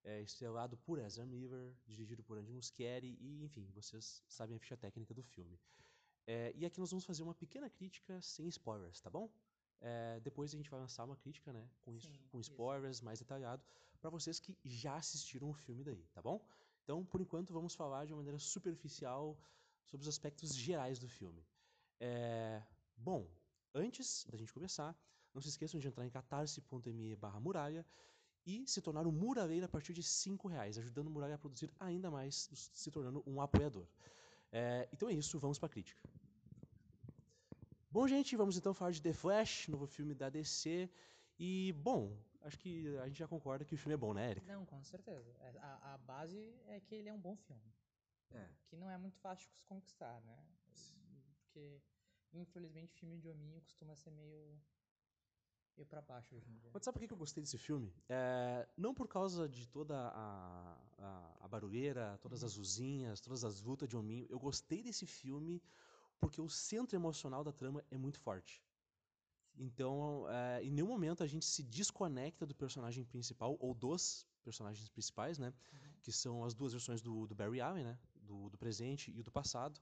é, 0.03 0.23
estrelado 0.23 0.79
por 0.79 0.99
Ezra 0.99 1.27
Miller, 1.27 1.75
dirigido 1.87 2.23
por 2.23 2.39
Andy 2.39 2.53
Muschietti 2.53 3.19
e, 3.21 3.45
enfim, 3.45 3.71
vocês 3.75 4.25
sabem 4.27 4.57
a 4.57 4.59
ficha 4.59 4.79
técnica 4.79 5.13
do 5.13 5.23
filme. 5.23 5.61
É, 6.27 6.55
e 6.57 6.65
aqui 6.65 6.81
nós 6.81 6.89
vamos 6.89 7.05
fazer 7.05 7.23
uma 7.23 7.35
pequena 7.35 7.69
crítica 7.69 8.19
sem 8.23 8.49
spoilers, 8.49 8.99
tá 9.03 9.11
bom? 9.11 9.31
É, 9.79 10.21
depois 10.21 10.55
a 10.55 10.57
gente 10.57 10.71
vai 10.71 10.81
lançar 10.81 11.05
uma 11.05 11.17
crítica, 11.17 11.53
né, 11.53 11.69
com, 11.83 12.01
Sim, 12.01 12.19
com 12.31 12.41
spoilers 12.41 12.97
isso. 12.97 13.05
mais 13.05 13.19
detalhado, 13.19 13.63
para 14.01 14.11
vocês 14.11 14.41
que 14.41 14.57
já 14.65 14.97
assistiram 14.97 15.51
o 15.51 15.53
filme 15.53 15.85
daí, 15.85 16.05
tá 16.13 16.23
bom? 16.23 16.45
Então, 16.83 17.05
por 17.05 17.21
enquanto, 17.21 17.53
vamos 17.53 17.75
falar 17.75 18.05
de 18.07 18.13
uma 18.13 18.19
maneira 18.19 18.39
superficial 18.39 19.39
sobre 19.85 20.03
os 20.03 20.09
aspectos 20.09 20.55
gerais 20.55 20.99
do 20.99 21.09
filme. 21.09 21.45
É, 22.01 22.63
bom, 22.97 23.29
antes 23.75 24.27
da 24.31 24.37
gente 24.37 24.53
começar, 24.53 24.97
não 25.35 25.41
se 25.41 25.49
esqueçam 25.49 25.79
de 25.79 25.87
entrar 25.87 26.05
em 26.07 26.11
catarse.me 26.11 27.15
barra 27.17 27.39
muralha 27.39 27.87
e 28.47 28.67
se 28.67 28.81
tornar 28.81 29.07
um 29.07 29.13
muralheiro 29.13 29.67
a 29.67 29.69
partir 29.69 29.93
de 29.93 30.03
cinco 30.03 30.49
reais, 30.49 30.79
ajudando 30.79 31.09
o 31.09 31.11
Muralha 31.11 31.35
a 31.35 31.39
produzir 31.39 31.71
ainda 31.79 32.11
mais, 32.11 32.49
se 32.53 32.91
tornando 32.91 33.23
um 33.27 33.41
apoiador. 33.41 33.87
É, 34.51 34.89
então 34.93 35.09
é 35.09 35.13
isso, 35.13 35.39
vamos 35.39 35.59
para 35.59 35.67
a 35.67 35.71
crítica. 35.71 36.01
Bom, 37.91 38.07
gente, 38.09 38.37
vamos 38.37 38.57
então 38.57 38.73
falar 38.73 38.93
de 38.93 39.03
The 39.03 39.13
Flash, 39.13 39.69
novo 39.69 39.87
filme 39.87 40.15
da 40.15 40.31
DC. 40.31 40.89
E, 41.43 41.73
bom, 41.73 42.15
acho 42.43 42.59
que 42.59 42.99
a 42.99 43.07
gente 43.07 43.19
já 43.19 43.27
concorda 43.27 43.65
que 43.65 43.75
o 43.75 43.79
filme 43.79 43.95
é 43.95 43.97
bom, 43.97 44.13
né, 44.13 44.31
Erika? 44.31 44.53
Não, 44.53 44.67
com 44.67 44.83
certeza. 44.85 45.35
É, 45.41 45.59
a, 45.59 45.95
a 45.95 45.99
base 45.99 46.39
é 46.67 46.79
que 46.81 46.95
ele 46.95 47.09
é 47.09 47.15
um 47.15 47.19
bom 47.19 47.35
filme. 47.35 47.73
É. 48.31 48.47
Que 48.69 48.77
não 48.77 48.91
é 48.91 48.99
muito 48.99 49.19
fácil 49.21 49.49
de 49.49 49.57
se 49.57 49.65
conquistar, 49.65 50.21
né? 50.21 50.39
Porque, 51.39 51.81
infelizmente, 52.35 52.93
filme 52.95 53.17
de 53.17 53.27
hominho 53.27 53.59
costuma 53.63 53.97
ser 53.97 54.11
meio 54.11 54.61
meio 55.77 55.87
pra 55.87 56.03
baixo 56.03 56.35
hoje 56.37 56.51
em 56.51 56.57
dia. 56.57 56.71
Mas 56.75 56.85
sabe 56.85 56.99
por 56.99 57.07
que 57.07 57.13
eu 57.15 57.17
gostei 57.17 57.43
desse 57.43 57.57
filme? 57.57 57.91
É, 58.07 58.69
não 58.77 58.93
por 58.93 59.09
causa 59.09 59.49
de 59.49 59.67
toda 59.67 59.97
a, 59.97 60.79
a, 60.99 61.37
a 61.41 61.49
barulheira, 61.49 62.19
todas 62.21 62.45
as 62.45 62.59
usinhas, 62.59 63.19
todas 63.19 63.45
as 63.45 63.63
lutas 63.63 63.89
de 63.89 63.97
hominho. 63.97 64.27
Eu 64.29 64.39
gostei 64.39 64.83
desse 64.83 65.07
filme 65.07 65.63
porque 66.19 66.39
o 66.39 66.51
centro 66.51 66.95
emocional 66.97 67.43
da 67.43 67.51
trama 67.51 67.83
é 67.91 67.97
muito 67.97 68.21
forte. 68.21 68.63
Então, 69.57 70.27
é, 70.29 70.63
em 70.63 70.71
nenhum 70.71 70.89
momento 70.89 71.23
a 71.23 71.27
gente 71.27 71.45
se 71.45 71.63
desconecta 71.63 72.47
do 72.47 72.55
personagem 72.55 73.05
principal 73.05 73.57
ou 73.61 73.75
dos 73.75 74.27
personagens 74.43 74.89
principais, 74.89 75.39
né? 75.39 75.53
Uhum. 75.73 75.79
Que 76.03 76.13
são 76.13 76.45
as 76.45 76.55
duas 76.55 76.73
versões 76.73 77.03
do, 77.03 77.27
do 77.27 77.35
Barry 77.35 77.61
Allen, 77.61 77.85
né? 77.85 77.99
Do, 78.15 78.49
do, 78.49 78.57
presente 78.57 79.11
e 79.11 79.23
do 79.23 79.31
passado. 79.31 79.81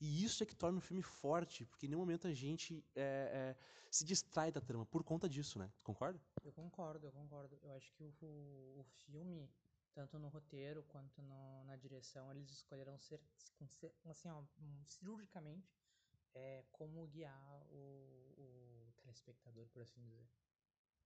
E 0.00 0.22
isso 0.22 0.42
é 0.42 0.46
que 0.46 0.54
torna 0.54 0.78
o 0.78 0.80
filme 0.80 1.02
forte, 1.02 1.64
porque 1.64 1.86
em 1.86 1.88
nenhum 1.88 2.00
momento 2.00 2.26
a 2.28 2.32
gente 2.32 2.84
é, 2.94 3.54
é, 3.54 3.56
se 3.90 4.04
distrai 4.04 4.52
da 4.52 4.60
trama 4.60 4.84
por 4.84 5.02
conta 5.02 5.28
disso, 5.28 5.58
né? 5.58 5.72
Concorda? 5.82 6.20
Eu 6.44 6.52
concordo, 6.52 7.06
eu 7.06 7.12
concordo. 7.12 7.58
Eu 7.62 7.72
acho 7.72 7.90
que 7.94 8.04
o, 8.04 8.80
o 8.80 8.84
filme 9.06 9.48
tanto 9.96 10.18
no 10.18 10.28
roteiro 10.28 10.84
quanto 10.84 11.22
no, 11.22 11.64
na 11.64 11.74
direção, 11.74 12.30
eles 12.30 12.50
escolheram 12.50 12.98
ser, 12.98 13.18
assim, 14.04 14.28
ó, 14.28 14.44
cirurgicamente 14.86 15.74
é, 16.34 16.62
como 16.70 17.06
guiar 17.06 17.62
o, 17.70 18.25
o 19.20 19.24
telespectador, 19.24 19.66
por 19.68 19.82
assim 19.82 20.00
dizer. 20.02 20.26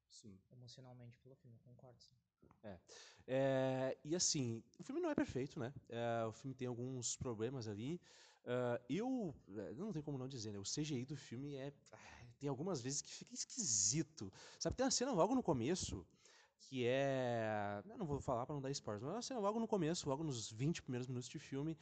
Sim. 0.09 0.39
Emocionalmente 0.53 1.19
pelo 1.21 1.35
filme, 1.37 1.57
eu 1.57 1.63
concordo, 1.63 2.01
sim. 2.03 2.17
É. 2.63 2.79
é. 3.27 3.99
e 4.05 4.15
assim, 4.15 4.63
o 4.79 4.83
filme 4.83 5.01
não 5.01 5.11
é 5.11 5.15
perfeito, 5.15 5.59
né? 5.59 5.73
É, 5.89 6.25
o 6.27 6.33
filme 6.33 6.55
tem 6.55 6.69
alguns 6.69 7.17
problemas 7.17 7.69
ali. 7.69 8.01
Uh, 8.45 8.83
eu, 8.89 9.35
é, 9.57 9.75
não 9.75 9.93
tem 9.93 10.03
como 10.03 10.19
não 10.19 10.29
dizer, 10.29 10.53
né? 10.53 10.59
O 10.59 10.63
CGI 10.63 11.05
do 11.05 11.17
filme 11.17 11.55
é. 11.57 11.73
Tem 12.39 12.49
algumas 12.49 12.81
vezes 12.81 13.03
que 13.03 13.11
fica 13.13 13.35
esquisito. 13.35 14.33
Sabe, 14.59 14.75
tem 14.75 14.85
uma 14.85 14.91
cena 14.91 15.13
logo 15.13 15.35
no 15.35 15.43
começo 15.43 16.07
que 16.59 16.87
é. 16.87 17.83
Eu 17.89 17.99
não 17.99 18.07
vou 18.07 18.21
falar 18.21 18.47
para 18.47 18.55
não 18.55 18.63
dar 18.63 18.71
spoilers, 18.71 19.03
mas 19.03 19.13
é 19.13 19.17
uma 19.17 19.23
cena 19.23 19.41
logo 19.41 19.61
no 19.61 19.69
começo, 19.69 20.09
logo 20.09 20.25
nos 20.25 20.51
20 20.51 20.83
primeiros 20.83 21.07
minutos 21.07 21.29
de 21.29 21.39
filme, 21.39 21.77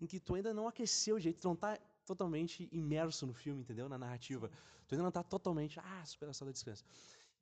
em 0.00 0.06
que 0.06 0.20
tu 0.20 0.34
ainda 0.34 0.54
não 0.54 0.68
aqueceu 0.68 1.16
o 1.16 1.20
jeito, 1.20 1.40
tu 1.40 1.48
não 1.48 1.56
tá 1.56 1.78
totalmente 2.04 2.68
imerso 2.70 3.26
no 3.26 3.32
filme, 3.32 3.62
entendeu? 3.62 3.88
Na 3.88 3.98
narrativa. 3.98 4.50
Ainda 4.94 5.04
não 5.04 5.12
tá 5.12 5.22
totalmente, 5.22 5.78
ah, 5.80 6.04
superação 6.06 6.46
da 6.46 6.52
descanso. 6.52 6.84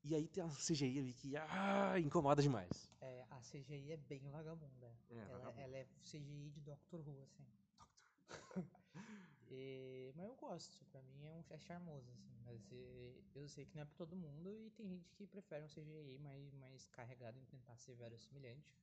E 0.05 0.15
aí 0.15 0.27
tem 0.27 0.43
a 0.43 0.49
CGI 0.49 0.99
ali 0.99 1.13
que 1.13 1.37
ah, 1.37 1.99
incomoda 2.01 2.43
demais. 2.43 2.91
É, 3.01 3.25
a 3.31 3.39
CGI 3.39 3.93
é 3.93 3.97
bem 3.97 4.29
vagabunda. 4.31 4.93
É, 5.11 5.15
ela, 5.15 5.39
vagabunda. 5.39 5.61
ela 5.61 5.77
é 5.77 5.87
CGI 6.01 6.51
de 6.51 6.61
Doctor 6.61 7.01
Who, 7.07 7.23
assim. 7.23 7.47
Doctor. 7.79 8.65
e, 9.49 10.13
mas 10.17 10.27
eu 10.27 10.35
gosto, 10.35 10.85
pra 10.87 11.01
mim 11.03 11.25
é, 11.25 11.31
um, 11.31 11.45
é 11.51 11.59
charmoso, 11.59 12.11
assim. 12.11 12.33
Mas 12.45 12.73
e, 12.73 13.25
eu 13.35 13.47
sei 13.49 13.65
que 13.65 13.77
não 13.77 13.83
é 13.83 13.85
pra 13.85 13.95
todo 13.95 14.17
mundo 14.17 14.51
e 14.51 14.71
tem 14.71 14.89
gente 14.89 15.09
que 15.13 15.27
prefere 15.27 15.65
um 15.65 15.69
CGI 15.69 16.19
mais, 16.19 16.53
mais 16.55 16.89
carregado 16.89 17.39
em 17.39 17.45
tentar 17.45 17.77
ser 17.77 17.97
semelhante 18.19 18.77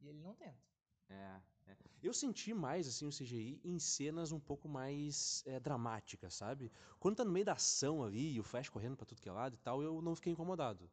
E 0.00 0.08
ele 0.08 0.20
não 0.20 0.34
tenta. 0.34 0.58
É, 1.08 1.40
é, 1.66 1.76
Eu 2.02 2.12
senti 2.12 2.54
mais 2.54 2.86
assim 2.86 3.06
o 3.06 3.10
CGI 3.10 3.60
em 3.64 3.78
cenas 3.78 4.32
um 4.32 4.40
pouco 4.40 4.68
mais 4.68 5.42
é, 5.46 5.58
dramáticas, 5.60 6.34
sabe? 6.34 6.70
Quando 6.98 7.16
tá 7.16 7.24
no 7.24 7.32
meio 7.32 7.44
da 7.44 7.54
ação 7.54 8.02
ali, 8.02 8.34
e 8.34 8.40
o 8.40 8.44
Flash 8.44 8.68
correndo 8.68 8.96
para 8.96 9.06
tudo 9.06 9.20
que 9.20 9.28
é 9.28 9.32
lado 9.32 9.54
e 9.54 9.58
tal, 9.58 9.82
eu 9.82 10.00
não 10.00 10.14
fiquei 10.14 10.32
incomodado. 10.32 10.90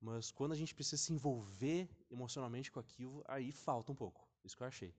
Mas 0.00 0.30
quando 0.30 0.52
a 0.52 0.56
gente 0.56 0.74
precisa 0.74 1.02
se 1.02 1.12
envolver 1.12 1.88
emocionalmente 2.10 2.70
com 2.70 2.78
aquilo, 2.78 3.24
aí 3.26 3.50
falta 3.50 3.90
um 3.90 3.96
pouco. 3.96 4.28
Isso 4.44 4.56
que 4.56 4.62
eu 4.62 4.66
achei. 4.68 4.94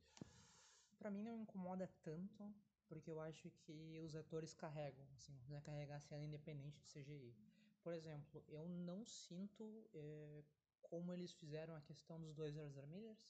Para 0.97 1.09
mim 1.09 1.23
não 1.23 1.37
incomoda 1.37 1.89
tanto, 2.03 2.53
porque 2.87 3.09
eu 3.09 3.21
acho 3.21 3.49
que 3.61 3.99
os 4.03 4.15
atores 4.15 4.53
carregam, 4.53 5.05
assim, 5.13 5.33
né, 5.47 5.61
carregar 5.61 5.95
a 5.95 6.01
cena 6.01 6.25
independente 6.25 6.77
do 6.81 6.85
CGI. 6.85 7.33
Por 7.81 7.93
exemplo, 7.93 8.43
eu 8.49 8.67
não 8.67 9.05
sinto 9.05 9.87
é, 9.93 10.43
como 10.81 11.13
eles 11.13 11.31
fizeram 11.31 11.75
a 11.75 11.81
questão 11.81 12.19
dos 12.19 12.35
dois 12.35 12.57
Ezra 12.57 12.85
Millers, 12.87 13.25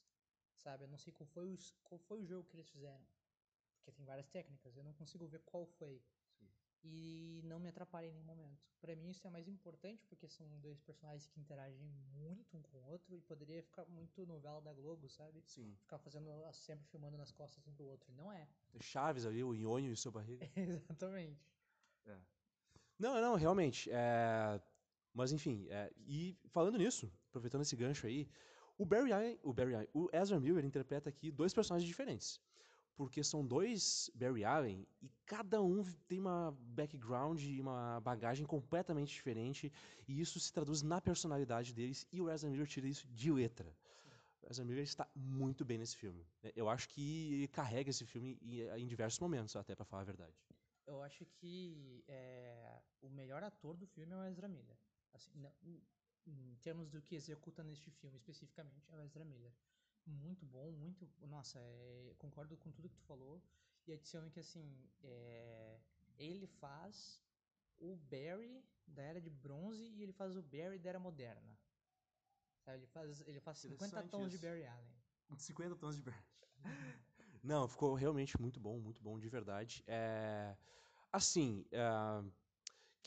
sabe? 0.60 0.84
Eu 0.84 0.88
não 0.88 0.98
sei 0.98 1.14
qual 1.14 1.28
foi, 1.28 1.54
o, 1.54 1.58
qual 1.84 2.00
foi 2.00 2.20
o 2.20 2.26
jogo 2.26 2.48
que 2.48 2.56
eles 2.56 2.70
fizeram, 2.70 3.06
porque 3.78 3.92
tem 3.92 4.06
várias 4.06 4.28
técnicas, 4.28 4.76
eu 4.76 4.84
não 4.84 4.94
consigo 4.94 5.28
ver 5.28 5.42
qual 5.46 5.66
foi. 5.66 6.02
Sim. 6.38 6.48
E 6.84 7.42
não 7.44 7.60
me 7.60 7.70
atrapalha 7.70 8.08
em 8.08 8.12
nenhum 8.12 8.26
momento. 8.26 8.70
Para 8.80 8.96
mim 8.96 9.10
isso 9.10 9.28
é 9.28 9.30
mais 9.30 9.48
importante 9.48 10.06
porque 10.08 10.28
são 10.30 10.48
dois 10.60 10.80
personagens 10.80 11.28
que 11.28 11.40
interagem 11.40 11.90
muito 12.14 12.56
um 12.56 12.62
com 12.62 12.78
o 12.78 12.86
outro 12.86 13.14
e 13.16 13.22
poderia 13.22 13.62
ficar 13.62 13.86
muito 13.86 14.26
novela 14.26 14.62
da 14.62 14.72
Globo, 14.72 15.10
sabe? 15.10 15.42
Sim. 15.46 15.76
Ficar 15.82 15.98
fazendo 15.98 16.30
sempre 16.54 16.86
filmando 16.88 17.18
nas 17.18 17.32
costas 17.32 17.66
um 17.68 17.74
do 17.74 17.86
outro, 17.86 18.10
e 18.12 18.16
não 18.16 18.32
é. 18.32 18.48
Chaves 18.80 19.26
ali, 19.26 19.44
o 19.44 19.54
Nhonho 19.54 19.90
e 19.90 19.94
o 19.94 19.98
seu 19.98 20.12
barriga. 20.12 20.50
Exatamente. 20.56 21.46
É. 22.06 22.18
Não, 22.98 23.22
não, 23.22 23.36
realmente. 23.36 23.90
É... 23.92 24.62
Mas 25.14 25.32
enfim, 25.32 25.68
é... 25.70 25.92
e 26.08 26.38
falando 26.48 26.78
nisso, 26.78 27.12
aproveitando 27.30 27.62
esse 27.62 27.76
gancho 27.76 28.08
aí, 28.08 28.30
o 28.80 28.86
Barry 28.86 29.12
Allen, 29.12 29.38
o 29.44 29.52
Barry 29.52 29.76
Allen, 29.76 29.90
o 29.94 30.08
Ezra 30.14 30.40
Miller 30.40 30.64
interpreta 30.64 31.10
aqui 31.10 31.30
dois 31.30 31.54
personagens 31.54 31.86
diferentes. 31.86 32.40
Porque 32.96 33.22
são 33.24 33.46
dois 33.46 34.10
Barry 34.16 34.46
Allen 34.46 34.88
e 35.02 35.12
cada 35.26 35.62
um 35.62 35.84
tem 36.08 36.18
uma 36.18 36.58
background 36.62 37.42
e 37.44 37.60
uma 37.60 38.00
bagagem 38.00 38.46
completamente 38.46 39.10
diferente, 39.10 39.72
e 40.08 40.20
isso 40.22 40.40
se 40.40 40.52
traduz 40.52 40.82
na 40.82 41.02
personalidade 41.02 41.74
deles, 41.74 42.08
e 42.12 42.22
o 42.22 42.30
Ezra 42.30 42.50
Miller 42.50 42.68
tira 42.68 42.88
isso 42.88 43.06
de 43.10 43.30
letra. 43.32 43.70
O 44.42 44.50
Ezra 44.50 44.64
Miller 44.64 44.84
está 44.84 45.06
muito 45.14 45.66
bem 45.66 45.78
nesse 45.78 45.98
filme. 45.98 46.26
Eu 46.56 46.70
acho 46.70 46.88
que 46.88 47.34
ele 47.34 47.48
carrega 47.50 47.90
esse 47.90 48.06
filme 48.06 48.38
em, 48.42 48.88
diversos 48.88 49.20
momentos, 49.20 49.58
até 49.58 49.76
para 49.76 49.86
falar 49.86 50.04
a 50.04 50.06
verdade. 50.06 50.34
Eu 50.88 51.02
acho 51.02 51.26
que 51.26 52.04
é, 52.08 52.82
o 53.02 53.10
melhor 53.10 53.44
ator 53.44 53.76
do 53.76 53.86
filme 53.86 54.14
é 54.14 54.18
o 54.18 54.24
Ezra 54.24 54.48
Miller. 54.48 54.78
Assim, 55.14 55.32
não, 55.36 55.52
em 56.26 56.56
termos 56.62 56.90
do 56.90 57.02
que 57.02 57.16
executa 57.16 57.64
neste 57.64 57.90
filme 57.92 58.18
especificamente, 58.18 58.92
é 58.92 58.96
o 58.96 59.02
Ezra 59.02 59.24
Miller. 59.26 59.54
Muito 60.06 60.46
bom, 60.46 60.72
muito. 60.72 61.08
Nossa, 61.28 61.60
é, 61.60 62.16
concordo 62.18 62.58
com 62.58 62.72
tudo 62.72 62.90
que 62.90 62.96
tu 62.96 63.04
falou. 63.04 63.42
E 63.86 63.94
adiciono 63.94 64.30
que, 64.30 64.40
assim, 64.40 64.90
é, 65.04 65.80
ele 66.18 66.48
faz 66.48 67.22
o 67.78 67.96
Barry 67.96 68.64
da 68.86 69.04
Era 69.04 69.22
de 69.22 69.30
Bronze 69.30 69.84
e 69.84 70.04
ele 70.04 70.12
faz 70.12 70.36
o 70.36 70.42
Barry 70.42 70.80
da 70.80 70.90
Era 70.90 71.00
Moderna. 71.00 71.58
Sabe? 72.66 72.78
Ele 72.78 72.88
faz, 72.88 73.22
ele 73.28 73.40
faz 73.40 73.58
50 73.60 74.04
tons 74.04 74.28
isso. 74.28 74.38
de 74.38 74.48
Barry 74.48 74.66
Allen. 74.66 74.96
50 75.38 75.76
tons 75.76 75.96
de 75.96 76.02
Barry. 76.02 76.26
Não, 77.44 77.68
ficou 77.68 77.94
realmente 77.94 78.40
muito 78.40 78.60
bom, 78.60 78.80
muito 78.80 79.02
bom, 79.02 79.18
de 79.18 79.30
verdade. 79.30 79.84
É, 79.88 80.58
assim, 81.12 81.66
é, 81.72 81.82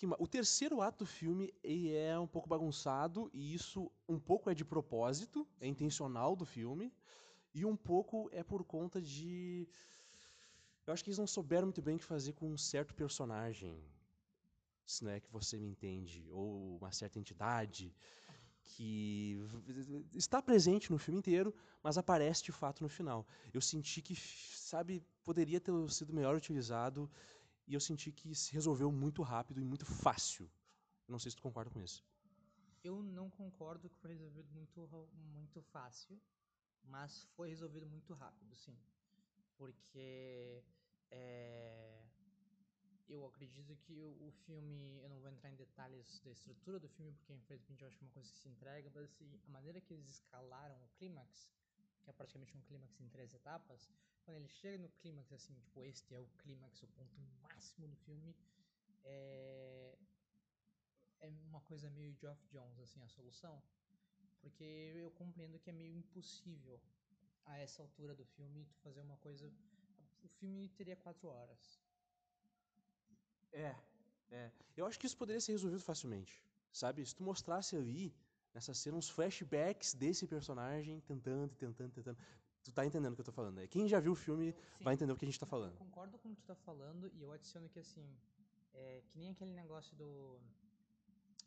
que, 0.03 0.07
o 0.19 0.27
terceiro 0.27 0.81
ato 0.81 1.05
do 1.05 1.07
filme 1.07 1.55
é 1.63 2.19
um 2.19 2.27
pouco 2.27 2.49
bagunçado, 2.49 3.31
e 3.33 3.55
isso 3.55 3.89
um 4.09 4.19
pouco 4.19 4.51
é 4.51 4.55
de 4.55 4.65
propósito, 4.65 5.47
é 5.61 5.67
intencional 5.69 6.35
do 6.35 6.45
filme, 6.45 6.93
e 7.55 7.65
um 7.65 7.77
pouco 7.77 8.29
é 8.33 8.43
por 8.43 8.65
conta 8.65 9.01
de. 9.01 9.69
Eu 10.85 10.93
acho 10.93 11.05
que 11.05 11.11
eles 11.11 11.19
não 11.19 11.27
souberam 11.27 11.67
muito 11.67 11.81
bem 11.81 11.95
o 11.95 11.99
que 12.01 12.05
fazer 12.05 12.33
com 12.33 12.51
um 12.51 12.59
certo 12.59 12.93
personagem, 12.97 13.81
se 14.85 15.05
não 15.05 15.13
é 15.13 15.21
que 15.21 15.31
você 15.31 15.57
me 15.57 15.69
entende, 15.69 16.29
ou 16.33 16.79
uma 16.79 16.91
certa 16.91 17.21
entidade 17.21 17.95
que 18.65 19.39
está 20.15 20.43
presente 20.43 20.91
no 20.91 20.99
filme 20.99 21.19
inteiro, 21.21 21.55
mas 21.81 21.97
aparece 21.97 22.43
de 22.43 22.51
fato 22.51 22.83
no 22.83 22.89
final. 22.89 23.25
Eu 23.55 23.61
senti 23.61 24.03
que, 24.03 24.17
sabe, 24.17 25.01
poderia 25.23 25.61
ter 25.61 25.73
sido 25.91 26.13
melhor 26.13 26.35
utilizado 26.35 27.09
e 27.67 27.75
eu 27.75 27.81
senti 27.81 28.11
que 28.13 28.35
se 28.35 28.53
resolveu 28.53 28.91
muito 28.91 29.23
rápido 29.23 29.61
e 29.61 29.65
muito 29.65 29.87
fácil. 29.87 30.51
Eu 31.07 31.13
não 31.13 31.19
sei 31.19 31.31
se 31.31 31.37
tu 31.37 31.43
concorda 31.43 31.71
com 31.71 31.81
isso. 31.81 32.05
Eu 32.83 33.03
não 33.03 33.31
concordo 33.31 33.89
que 33.89 33.97
foi 33.97 34.11
resolvido 34.11 34.51
muito, 34.53 35.09
muito 35.33 35.63
fácil, 35.63 36.21
mas 36.85 37.25
foi 37.37 37.49
resolvido 37.49 37.87
muito 37.87 38.13
rápido, 38.15 38.57
sim. 38.57 38.77
Porque 39.57 40.65
é, 41.11 42.03
eu 43.09 43.25
acredito 43.27 43.77
que 43.77 44.03
o, 44.03 44.31
filme, 44.47 44.99
eu 45.03 45.09
não 45.09 45.21
vou 45.21 45.31
entrar 45.31 45.51
em 45.51 45.55
detalhes 45.55 46.21
da 46.25 46.31
estrutura 46.31 46.79
do 46.81 46.89
filme, 46.89 47.13
porque 47.13 47.33
infelizmente 47.33 47.83
eu 47.83 47.89
acho 47.89 47.99
que 47.99 48.05
é 48.05 48.07
uma 48.07 48.13
coisa 48.13 48.31
que 48.31 48.39
se 48.39 48.49
entrega, 48.49 48.91
mas 48.95 49.05
assim, 49.05 49.41
a 49.47 49.51
maneira 49.51 49.81
que 49.81 49.93
eles 49.93 50.09
escalaram 50.09 50.77
o 50.83 50.89
clímax, 50.99 51.49
que 52.03 52.11
é 52.11 52.13
praticamente 52.13 52.57
um 52.57 52.61
clímax 52.63 53.01
em 53.01 53.09
três 53.09 53.33
etapas, 53.35 53.89
quando 54.25 54.37
ele 54.37 54.49
chega 54.49 54.79
no 54.79 54.89
clímax, 55.01 55.33
assim, 55.33 55.55
tipo, 55.55 55.83
este 55.83 56.15
é 56.15 56.21
o 56.21 56.27
clímax, 56.39 56.83
o 56.83 56.89
ponto 56.89 57.21
máximo 57.43 57.89
do 57.89 57.97
filme, 57.97 58.37
é, 59.05 59.99
é 61.21 61.29
uma 61.49 61.61
coisa 61.63 61.91
meio 61.91 62.15
Geoff 62.21 62.41
Jones, 62.49 62.79
assim, 62.81 63.03
a 63.03 63.09
solução. 63.09 63.63
Porque 64.41 64.65
eu 64.97 65.11
compreendo 65.13 65.59
que 65.59 65.71
é 65.71 65.73
meio 65.73 65.95
impossível 65.97 66.81
a 67.45 67.59
essa 67.59 67.83
altura 67.83 68.15
do 68.15 68.25
filme 68.25 68.65
tu 68.67 68.77
fazer 68.79 69.01
uma 69.01 69.17
coisa. 69.19 69.53
O 70.23 70.29
filme 70.29 70.69
teria 70.71 70.97
quatro 70.97 71.29
horas. 71.29 71.81
É, 73.53 73.75
é. 74.31 74.51
Eu 74.77 74.87
acho 74.87 74.99
que 74.99 75.07
isso 75.07 75.17
poderia 75.17 75.41
ser 75.41 75.53
resolvido 75.53 75.83
facilmente. 75.83 76.43
Sabe? 76.73 77.05
Se 77.05 77.15
tu 77.15 77.23
mostrasse 77.23 77.77
ali, 77.77 78.15
nessa 78.55 78.75
cena, 78.75 78.97
uns 78.97 79.09
flashbacks 79.09 79.95
desse 79.95 80.27
personagem 80.27 81.01
tentando, 81.01 81.55
tentando, 81.55 81.91
tentando. 81.93 82.19
Tu 82.63 82.73
tá 82.73 82.87
entendendo 82.87 83.13
o 83.13 83.17
que 83.17 83.21
eu 83.21 83.25
tô 83.25 83.33
falando, 83.33 83.57
né? 83.57 83.67
Quem 83.67 83.89
já 83.89 83.99
viu 83.99 84.13
o 84.13 84.15
filme 84.15 84.53
Sim, 84.53 84.85
vai 84.85 84.95
entender 84.95 85.13
o 85.13 85.17
que 85.17 85.25
a 85.25 85.29
gente 85.29 85.41
tá 85.41 85.47
falando. 85.47 85.73
Eu 85.73 85.79
concordo 85.79 86.19
com 86.19 86.29
o 86.29 86.35
que 86.35 86.43
tu 86.43 86.47
tá 86.47 86.55
falando 86.55 87.11
e 87.13 87.23
eu 87.23 87.33
adiciono 87.33 87.69
que 87.69 87.81
assim, 87.81 88.07
é, 88.73 89.03
que 89.09 89.19
nem 89.19 89.31
aquele 89.31 89.53
negócio 89.53 89.97
do 89.97 90.41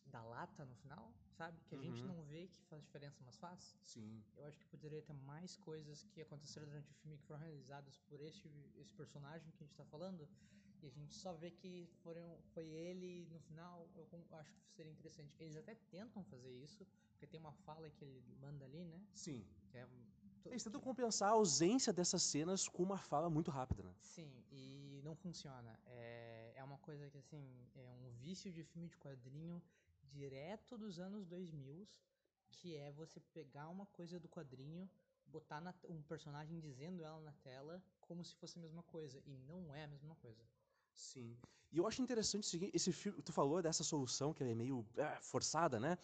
da 0.07 0.21
lata 0.21 0.63
no 0.65 0.75
final, 0.75 1.11
sabe? 1.31 1.59
Que 1.67 1.75
a 1.75 1.77
uhum. 1.77 1.83
gente 1.83 2.03
não 2.03 2.23
vê 2.23 2.47
que 2.47 2.61
faz 2.65 2.81
diferença, 2.81 3.21
mas 3.25 3.37
faz. 3.37 3.75
Sim. 3.83 4.23
Eu 4.37 4.45
acho 4.45 4.57
que 4.57 4.65
poderia 4.65 5.01
ter 5.01 5.13
mais 5.13 5.57
coisas 5.57 6.03
que 6.03 6.21
aconteceram 6.21 6.67
durante 6.67 6.91
o 6.91 6.93
filme 6.95 7.17
que 7.17 7.23
foram 7.25 7.41
realizadas 7.41 7.97
por 8.07 8.21
esse, 8.21 8.47
esse 8.77 8.93
personagem 8.93 9.51
que 9.51 9.63
a 9.63 9.67
gente 9.67 9.75
tá 9.75 9.85
falando. 9.85 10.27
E 10.85 10.87
a 10.87 10.91
gente 10.91 11.15
só 11.15 11.33
vê 11.33 11.49
que 11.49 11.89
foram, 12.03 12.37
foi 12.53 12.67
ele 12.67 13.27
no 13.31 13.39
final. 13.39 13.89
Eu 13.95 14.05
acho 14.33 14.53
que 14.53 14.69
seria 14.69 14.91
interessante. 14.91 15.33
Eles 15.39 15.55
até 15.55 15.73
tentam 15.89 16.23
fazer 16.25 16.51
isso, 16.63 16.85
porque 17.09 17.25
tem 17.25 17.39
uma 17.39 17.51
fala 17.51 17.89
que 17.89 18.05
ele 18.05 18.23
manda 18.39 18.63
ali, 18.65 18.83
né? 18.85 19.01
Sim. 19.15 19.43
Que 19.71 19.77
é 19.79 19.87
eles 20.45 20.63
tentam 20.63 20.79
compensar 20.79 21.29
a 21.29 21.31
ausência 21.31 21.91
dessas 21.91 22.21
cenas 22.21 22.67
com 22.67 22.83
uma 22.83 22.99
fala 22.99 23.31
muito 23.31 23.49
rápida, 23.49 23.81
né? 23.81 23.95
Sim, 23.99 24.31
e 24.51 25.01
não 25.03 25.15
funciona. 25.15 25.79
É, 25.87 26.53
é 26.55 26.63
uma 26.63 26.77
coisa 26.77 27.09
que, 27.09 27.17
assim, 27.17 27.67
é 27.73 27.91
um 28.03 28.11
vício 28.11 28.51
de 28.51 28.63
filme 28.63 28.87
de 28.87 28.95
quadrinho 28.95 29.59
direto 30.03 30.77
dos 30.77 30.99
anos 30.99 31.25
2000, 31.25 31.87
que 32.51 32.75
é 32.75 32.91
você 32.91 33.19
pegar 33.33 33.69
uma 33.69 33.87
coisa 33.87 34.19
do 34.19 34.29
quadrinho, 34.29 34.87
botar 35.25 35.59
na, 35.59 35.73
um 35.89 36.03
personagem 36.03 36.59
dizendo 36.59 37.03
ela 37.03 37.19
na 37.21 37.33
tela 37.41 37.83
como 37.99 38.23
se 38.23 38.35
fosse 38.35 38.59
a 38.59 38.61
mesma 38.61 38.83
coisa, 38.83 39.19
e 39.25 39.35
não 39.35 39.73
é 39.73 39.83
a 39.83 39.87
mesma 39.87 40.13
coisa. 40.17 40.45
Sim. 40.95 41.37
E 41.71 41.77
eu 41.77 41.85
acho 41.85 42.01
interessante 42.01 42.47
seguir 42.47 42.71
esse 42.73 42.91
filme, 42.91 43.21
tu 43.21 43.33
falou 43.33 43.61
dessa 43.61 43.83
solução 43.83 44.33
que 44.33 44.43
é 44.43 44.55
meio 44.55 44.85
é, 44.97 45.19
forçada, 45.21 45.79
né? 45.79 45.97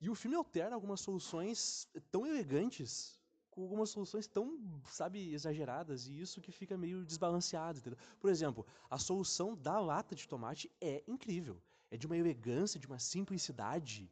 E 0.00 0.10
o 0.10 0.14
filme 0.14 0.36
altera 0.36 0.74
algumas 0.74 1.00
soluções 1.00 1.88
tão 2.10 2.26
elegantes 2.26 3.20
com 3.52 3.62
algumas 3.62 3.90
soluções 3.90 4.26
tão, 4.26 4.58
sabe, 4.90 5.32
exageradas 5.32 6.08
e 6.08 6.18
isso 6.18 6.40
que 6.40 6.50
fica 6.50 6.76
meio 6.76 7.04
desbalanceado, 7.04 7.78
entendeu? 7.78 7.98
Por 8.18 8.30
exemplo, 8.30 8.66
a 8.90 8.98
solução 8.98 9.54
da 9.54 9.78
lata 9.78 10.14
de 10.14 10.26
tomate 10.26 10.70
é 10.80 11.04
incrível. 11.06 11.62
É 11.90 11.96
de 11.98 12.06
uma 12.06 12.16
elegância, 12.16 12.80
de 12.80 12.86
uma 12.86 12.98
simplicidade, 12.98 14.10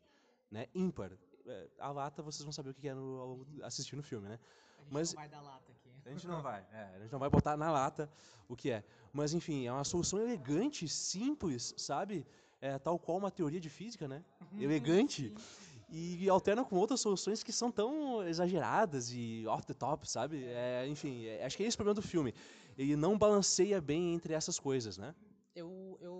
né, 0.51 0.66
ímpar. 0.74 1.11
É, 1.47 1.70
a 1.78 1.90
lata 1.90 2.23
vocês 2.23 2.44
vão 2.44 2.52
saber 2.52 2.70
o 2.70 2.74
que 2.74 2.86
é 2.86 2.94
no, 2.94 3.47
assistir 3.62 3.97
no 3.97 4.02
filme, 4.02 4.28
né? 4.28 4.39
A 4.78 4.82
gente 4.82 4.93
Mas, 4.93 5.15
não 5.15 5.20
vai 5.23 5.28
dar 5.28 5.40
lata 5.40 5.73
aqui. 5.73 5.89
A 6.05 6.10
gente 6.10 6.27
não 6.27 6.43
vai, 6.43 6.64
é, 6.72 6.97
a 6.97 6.98
gente 7.01 7.12
não 7.12 7.18
vai 7.18 7.31
botar 7.31 7.56
na 7.56 7.70
lata 7.70 8.10
o 8.48 8.56
que 8.56 8.70
é. 8.70 8.82
Mas 9.12 9.35
enfim, 9.35 9.66
é 9.66 9.72
uma 9.72 9.85
solução 9.85 10.20
elegante, 10.20 10.89
simples, 10.89 11.74
sabe? 11.77 12.27
É, 12.60 12.78
tal 12.78 12.98
qual 12.98 13.18
uma 13.18 13.31
teoria 13.31 13.60
de 13.60 13.70
física, 13.70 14.06
né? 14.06 14.22
Uhum. 14.52 14.60
elegante. 14.60 15.32
Sim 15.36 15.70
e 15.93 16.28
alterna 16.28 16.64
com 16.64 16.77
outras 16.77 17.01
soluções 17.01 17.43
que 17.43 17.52
são 17.52 17.70
tão 17.70 18.27
exageradas 18.27 19.10
e 19.12 19.44
off 19.48 19.66
the 19.66 19.74
top, 19.74 20.09
sabe? 20.09 20.44
É, 20.44 20.86
enfim, 20.86 21.27
é, 21.27 21.44
acho 21.44 21.56
que 21.56 21.64
é 21.64 21.66
esse 21.66 21.74
o 21.74 21.78
problema 21.78 21.94
do 21.94 22.02
filme. 22.02 22.32
Ele 22.78 22.94
não 22.94 23.18
balanceia 23.18 23.81
bem 23.81 24.14
entre 24.14 24.32
essas 24.32 24.59
coisas, 24.59 24.97
né? 24.97 25.14
Eu, 25.55 25.98
eu 26.01 26.19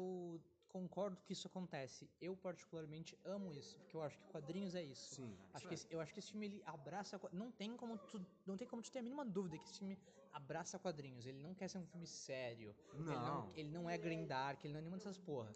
concordo 0.73 1.21
que 1.25 1.33
isso 1.33 1.47
acontece. 1.47 2.09
Eu 2.21 2.37
particularmente 2.37 3.19
amo 3.25 3.53
isso, 3.53 3.77
porque 3.79 3.97
eu 3.97 4.03
acho 4.03 4.17
que 4.19 4.25
quadrinhos 4.29 4.75
é 4.75 4.83
isso. 4.83 5.17
Sim. 5.17 5.37
Acho 5.53 5.69
que 5.69 5.75
esse, 5.75 5.87
eu 5.91 6.01
acho 6.01 6.13
que 6.13 6.21
esse 6.21 6.31
filme 6.31 6.47
ele 6.47 6.63
abraça, 6.65 7.21
não 7.33 7.51
tem 7.51 7.77
como 7.77 7.99
tu, 7.99 8.25
não 8.47 8.57
tem 8.57 8.67
como 8.67 8.83
tu 8.83 8.91
ter 8.91 9.01
a 9.01 9.03
mínima 9.03 9.25
dúvida 9.25 9.59
que 9.59 9.65
esse 9.65 9.79
filme 9.79 9.99
abraça 10.33 10.79
quadrinhos. 10.79 11.27
Ele 11.27 11.43
não 11.43 11.55
quer 11.55 11.69
ser 11.69 11.79
um 11.79 11.87
filme 11.87 12.07
sério. 12.07 12.75
Não. 12.95 13.13
Ele 13.13 13.21
não, 13.21 13.53
ele 13.55 13.71
não 13.71 13.91
é 13.91 13.99
grindark, 13.99 14.65
ele 14.65 14.73
não 14.73 14.79
é 14.79 14.83
nenhuma 14.83 14.99
dessas 14.99 15.19
porra. 15.19 15.51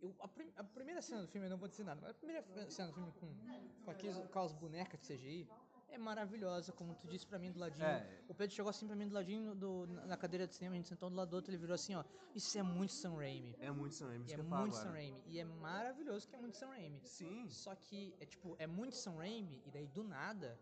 Eu, 0.00 0.14
a, 0.20 0.28
prim, 0.28 0.52
a, 0.56 0.62
primeira 0.62 1.02
cena 1.02 1.22
do 1.22 1.28
filme, 1.28 1.46
eu 1.46 1.50
não 1.50 1.58
vou 1.58 1.68
dizer 1.68 1.82
nada, 1.82 2.00
mas 2.00 2.10
a 2.10 2.14
primeira 2.14 2.44
cena 2.70 2.88
do 2.88 2.94
filme 2.94 3.12
com, 3.12 3.84
com, 3.84 3.90
aqueles, 3.90 4.16
com 4.16 4.38
as 4.38 4.52
bonecas 4.52 5.00
de 5.00 5.14
CGI, 5.14 5.48
é 5.90 5.98
maravilhosa, 5.98 6.72
como 6.72 6.94
tu 6.94 7.06
disse 7.08 7.26
pra 7.26 7.38
mim 7.38 7.50
do 7.50 7.58
ladinho. 7.58 7.84
É. 7.84 8.06
O 8.28 8.34
Pedro 8.34 8.54
chegou 8.54 8.70
assim 8.70 8.86
pra 8.86 8.94
mim 8.96 9.08
do 9.08 9.14
ladinho 9.14 9.54
do, 9.54 9.86
na 9.86 10.16
cadeira 10.16 10.46
de 10.46 10.54
cinema, 10.54 10.74
a 10.74 10.76
gente 10.76 10.88
sentou 10.88 11.08
do 11.10 11.16
lado 11.16 11.30
do 11.30 11.36
outro, 11.36 11.50
ele 11.50 11.58
virou 11.58 11.74
assim, 11.74 11.94
ó, 11.94 12.04
isso 12.34 12.58
é 12.58 12.62
muito 12.62 12.92
Sam 12.92 13.14
Raimi. 13.16 13.56
É 13.58 13.70
muito 13.70 13.94
Sam 13.94 14.08
Raimi, 14.08 14.24
isso 14.24 14.34
é 14.34 14.36
que 14.36 14.40
eu 14.42 14.44
muito. 14.44 14.76
Sam 14.76 14.90
Raimi. 14.92 15.22
E 15.26 15.38
é 15.38 15.44
maravilhoso 15.44 16.28
que 16.28 16.34
é 16.36 16.38
muito 16.38 16.56
Sam 16.56 16.68
Raimi. 16.68 17.00
Sim. 17.04 17.48
Só 17.48 17.74
que 17.74 18.14
é 18.20 18.26
tipo, 18.26 18.54
é 18.58 18.66
muito 18.66 18.96
Sam 18.96 19.16
Raimi, 19.16 19.62
e 19.66 19.70
daí 19.70 19.86
do 19.86 20.04
nada, 20.04 20.58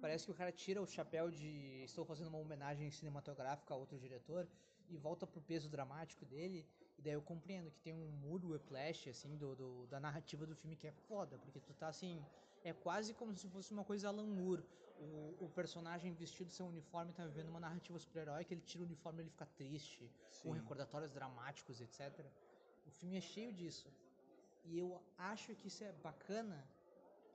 parece 0.00 0.24
que 0.26 0.30
o 0.30 0.34
cara 0.34 0.52
tira 0.52 0.80
o 0.82 0.86
chapéu 0.86 1.30
de 1.30 1.82
estou 1.84 2.04
fazendo 2.04 2.28
uma 2.28 2.38
homenagem 2.38 2.90
cinematográfica 2.90 3.72
a 3.74 3.76
outro 3.76 3.98
diretor 3.98 4.46
e 4.88 4.96
volta 4.96 5.26
pro 5.26 5.40
peso 5.40 5.68
dramático 5.68 6.24
dele. 6.24 6.66
E 6.98 7.02
daí 7.02 7.12
eu 7.12 7.20
compreendo 7.22 7.70
que 7.70 7.78
tem 7.80 7.92
um 7.92 8.08
mood 8.10 8.46
whiplash, 8.46 9.08
assim, 9.10 9.36
do, 9.36 9.54
do- 9.54 9.86
da 9.88 10.00
narrativa 10.00 10.46
do 10.46 10.54
filme 10.56 10.76
que 10.76 10.86
é 10.86 10.92
foda, 10.92 11.36
porque 11.38 11.60
tu 11.60 11.74
tá 11.74 11.88
assim. 11.88 12.24
É 12.70 12.72
quase 12.86 13.14
como 13.14 13.32
se 13.40 13.48
fosse 13.54 13.70
uma 13.76 13.84
coisa 13.90 14.08
Alan 14.08 14.30
Moore. 14.38 14.64
O, 14.98 15.44
o 15.44 15.48
personagem 15.54 16.12
vestido 16.12 16.50
seu 16.50 16.66
uniforme 16.66 17.12
tá 17.12 17.24
vivendo 17.30 17.50
uma 17.54 17.60
narrativa 17.60 17.98
super-heróica, 18.04 18.52
ele 18.54 18.62
tira 18.70 18.82
o 18.82 18.86
uniforme 18.86 19.20
e 19.20 19.22
ele 19.22 19.30
fica 19.30 19.46
triste, 19.60 20.10
com 20.42 20.50
recordatórios 20.60 21.12
dramáticos, 21.18 21.80
etc. 21.80 22.00
O 22.86 22.90
filme 22.90 23.16
é 23.16 23.20
cheio 23.20 23.52
disso. 23.52 23.88
E 24.64 24.78
eu 24.78 25.00
acho 25.16 25.54
que 25.54 25.68
isso 25.68 25.84
é 25.84 25.92
bacana 26.08 26.58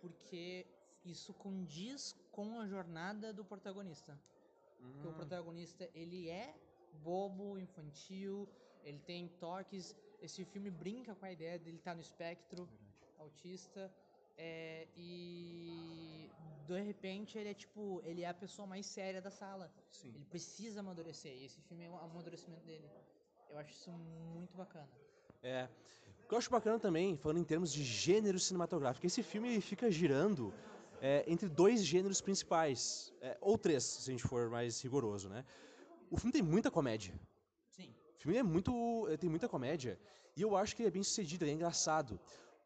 porque 0.01 0.65
isso 1.05 1.33
condiz 1.33 2.15
com 2.31 2.59
a 2.59 2.67
jornada 2.67 3.31
do 3.31 3.45
protagonista. 3.45 4.19
Porque 4.81 5.07
o 5.07 5.13
protagonista, 5.13 5.89
ele 5.93 6.29
é 6.29 6.53
bobo, 7.03 7.57
infantil, 7.57 8.49
ele 8.83 8.99
tem 8.99 9.27
toques. 9.45 9.95
Esse 10.21 10.43
filme 10.43 10.69
brinca 10.69 11.15
com 11.15 11.25
a 11.25 11.31
ideia 11.31 11.57
dele 11.57 11.77
estar 11.77 11.93
no 11.93 12.01
espectro 12.01 12.67
autista. 13.17 13.91
É, 14.37 14.87
e 14.95 16.29
de 16.67 16.81
repente 16.81 17.37
ele 17.37 17.49
é 17.49 17.53
tipo, 17.53 18.01
ele 18.03 18.21
é 18.21 18.29
a 18.29 18.33
pessoa 18.33 18.67
mais 18.67 18.85
séria 18.85 19.21
da 19.21 19.29
sala. 19.29 19.71
Sim. 19.89 20.11
Ele 20.15 20.25
precisa 20.25 20.79
amadurecer. 20.79 21.33
E 21.33 21.45
esse 21.45 21.61
filme 21.61 21.83
é 21.83 21.89
o 21.89 21.97
amadurecimento 21.97 22.65
dele. 22.65 22.89
Eu 23.49 23.57
acho 23.57 23.71
isso 23.71 23.91
muito 23.91 24.55
bacana. 24.55 24.89
É. 25.43 25.67
O 26.23 26.27
que 26.27 26.33
eu 26.33 26.37
acho 26.37 26.49
bacana 26.49 26.79
também, 26.79 27.17
falando 27.17 27.39
em 27.39 27.43
termos 27.43 27.73
de 27.73 27.83
gênero 27.83 28.39
cinematográfico, 28.39 29.05
esse 29.05 29.21
filme 29.21 29.59
fica 29.59 29.91
girando 29.91 30.53
é, 31.01 31.25
entre 31.27 31.49
dois 31.49 31.83
gêneros 31.83 32.21
principais, 32.21 33.13
é, 33.21 33.37
ou 33.41 33.57
três, 33.57 33.83
se 33.83 34.09
a 34.09 34.13
gente 34.13 34.23
for 34.23 34.49
mais 34.49 34.81
rigoroso, 34.81 35.27
né? 35.27 35.43
O 36.09 36.17
filme 36.17 36.31
tem 36.31 36.41
muita 36.41 36.71
comédia. 36.71 37.13
Sim. 37.69 37.93
O 38.15 38.19
filme 38.21 38.37
é 38.37 38.43
muito, 38.43 38.71
tem 39.19 39.29
muita 39.29 39.49
comédia 39.49 39.99
e 40.35 40.41
eu 40.41 40.55
acho 40.55 40.75
que 40.75 40.81
ele 40.81 40.87
é 40.87 40.91
bem 40.91 41.03
sucedido, 41.03 41.43
ele 41.43 41.51
é 41.51 41.53
engraçado. 41.55 42.19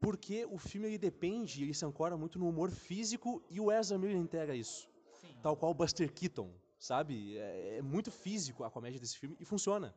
Porque 0.05 0.45
o 0.45 0.59
filme 0.59 0.87
ele 0.87 0.99
depende, 0.99 1.63
ele 1.63 1.73
se 1.73 1.83
ancora 1.83 2.15
muito 2.15 2.37
no 2.37 2.47
humor 2.47 2.69
físico 2.69 3.43
e 3.49 3.59
o 3.59 3.71
Ezra 3.71 3.97
Miller 3.97 4.17
integra 4.17 4.55
isso. 4.55 4.87
Sim. 5.19 5.35
Tal 5.41 5.57
qual 5.57 5.71
o 5.71 5.73
Buster 5.73 6.13
Keaton, 6.13 6.53
sabe? 6.77 7.35
É, 7.39 7.77
é 7.77 7.81
muito 7.81 8.11
físico 8.11 8.63
a 8.63 8.69
comédia 8.69 8.99
desse 8.99 9.17
filme 9.17 9.35
e 9.39 9.43
funciona. 9.43 9.95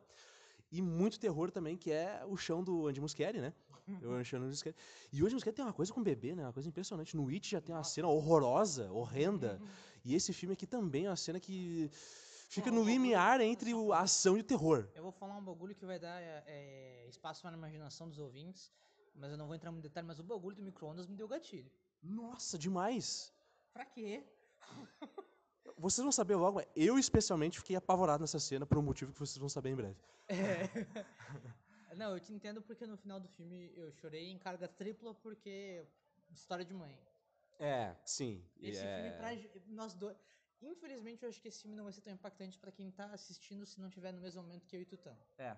E 0.71 0.81
muito 0.81 1.19
terror 1.19 1.51
também, 1.51 1.77
que 1.77 1.91
é 1.91 2.23
o 2.27 2.35
chão 2.35 2.63
do 2.63 2.87
Andy 2.87 2.99
Muschietti, 2.99 3.39
né? 3.39 3.53
o 4.01 4.23
chão 4.23 4.39
do 4.39 4.45
Andy 4.45 4.55
Muschietti. 4.55 4.79
E 5.13 5.21
o 5.21 5.25
Andy 5.27 5.35
Muschietti 5.35 5.57
tem 5.57 5.65
uma 5.65 5.73
coisa 5.73 5.93
com 5.93 6.01
o 6.01 6.03
bebê, 6.03 6.33
né? 6.33 6.43
Uma 6.43 6.53
coisa 6.53 6.67
impressionante. 6.67 7.15
No 7.15 7.29
It 7.29 7.47
já 7.47 7.61
tem 7.61 7.75
uma 7.75 7.83
cena 7.83 8.07
horrorosa, 8.07 8.91
horrenda. 8.91 9.61
E 10.05 10.15
esse 10.15 10.31
filme 10.31 10.53
aqui 10.53 10.65
também 10.65 11.05
é 11.07 11.09
uma 11.09 11.17
cena 11.17 11.41
que 11.41 11.91
fica 12.47 12.71
no 12.71 12.83
limiar 12.85 13.41
entre 13.41 13.73
a 13.93 13.99
ação 13.99 14.37
e 14.37 14.39
o 14.39 14.43
terror. 14.43 14.87
Eu 14.95 15.03
vou 15.03 15.11
falar 15.11 15.37
um 15.37 15.43
bagulho 15.43 15.75
que 15.75 15.85
vai 15.85 15.99
dar 15.99 16.21
é, 16.21 16.41
é, 16.47 17.07
espaço 17.09 17.41
para 17.41 17.51
a 17.51 17.57
imaginação 17.57 18.07
dos 18.07 18.17
ouvintes, 18.17 18.71
mas 19.15 19.31
eu 19.31 19.37
não 19.37 19.47
vou 19.47 19.55
entrar 19.55 19.71
em 19.71 19.79
detalhe, 19.79 20.07
mas 20.07 20.19
o 20.19 20.23
bagulho 20.23 20.55
do 20.55 20.61
micro-ondas 20.61 21.07
me 21.07 21.15
deu 21.15 21.27
gatilho. 21.27 21.71
Nossa, 22.01 22.57
demais! 22.57 23.33
Pra 23.73 23.85
quê? 23.85 24.23
Vocês 25.77 26.03
vão 26.03 26.11
saber 26.11 26.35
logo, 26.35 26.61
eu 26.75 26.99
especialmente 26.99 27.59
fiquei 27.59 27.75
apavorado 27.75 28.21
nessa 28.21 28.39
cena 28.39 28.65
por 28.65 28.77
um 28.77 28.81
motivo 28.81 29.13
que 29.13 29.19
vocês 29.19 29.37
vão 29.37 29.47
saber 29.47 29.69
em 29.69 29.75
breve. 29.75 29.95
Não, 31.95 32.13
eu 32.13 32.19
te 32.19 32.33
entendo 32.33 32.61
porque 32.61 32.85
no 32.85 32.97
final 32.97 33.19
do 33.19 33.27
filme 33.29 33.71
eu 33.75 33.91
chorei 33.93 34.29
em 34.29 34.37
carga 34.37 34.67
tripla 34.67 35.13
porque 35.13 35.85
história 36.31 36.65
de 36.65 36.73
mãe. 36.73 36.97
É, 37.59 37.95
sim. 38.05 38.43
Esse 38.61 38.81
é... 38.81 38.95
filme 38.95 39.17
pra 39.17 39.73
nós 39.73 39.93
dois. 39.93 40.17
Infelizmente 40.61 41.23
eu 41.23 41.29
acho 41.29 41.41
que 41.41 41.47
esse 41.47 41.61
filme 41.61 41.75
não 41.75 41.85
vai 41.85 41.93
ser 41.93 42.01
tão 42.01 42.13
impactante 42.13 42.57
pra 42.57 42.71
quem 42.71 42.91
tá 42.91 43.05
assistindo 43.05 43.65
se 43.65 43.79
não 43.79 43.89
tiver 43.89 44.11
no 44.11 44.19
mesmo 44.19 44.41
momento 44.41 44.65
que 44.65 44.75
eu 44.75 44.81
e 44.81 44.85
tu 44.85 44.95
estamos. 44.95 45.23
É, 45.37 45.57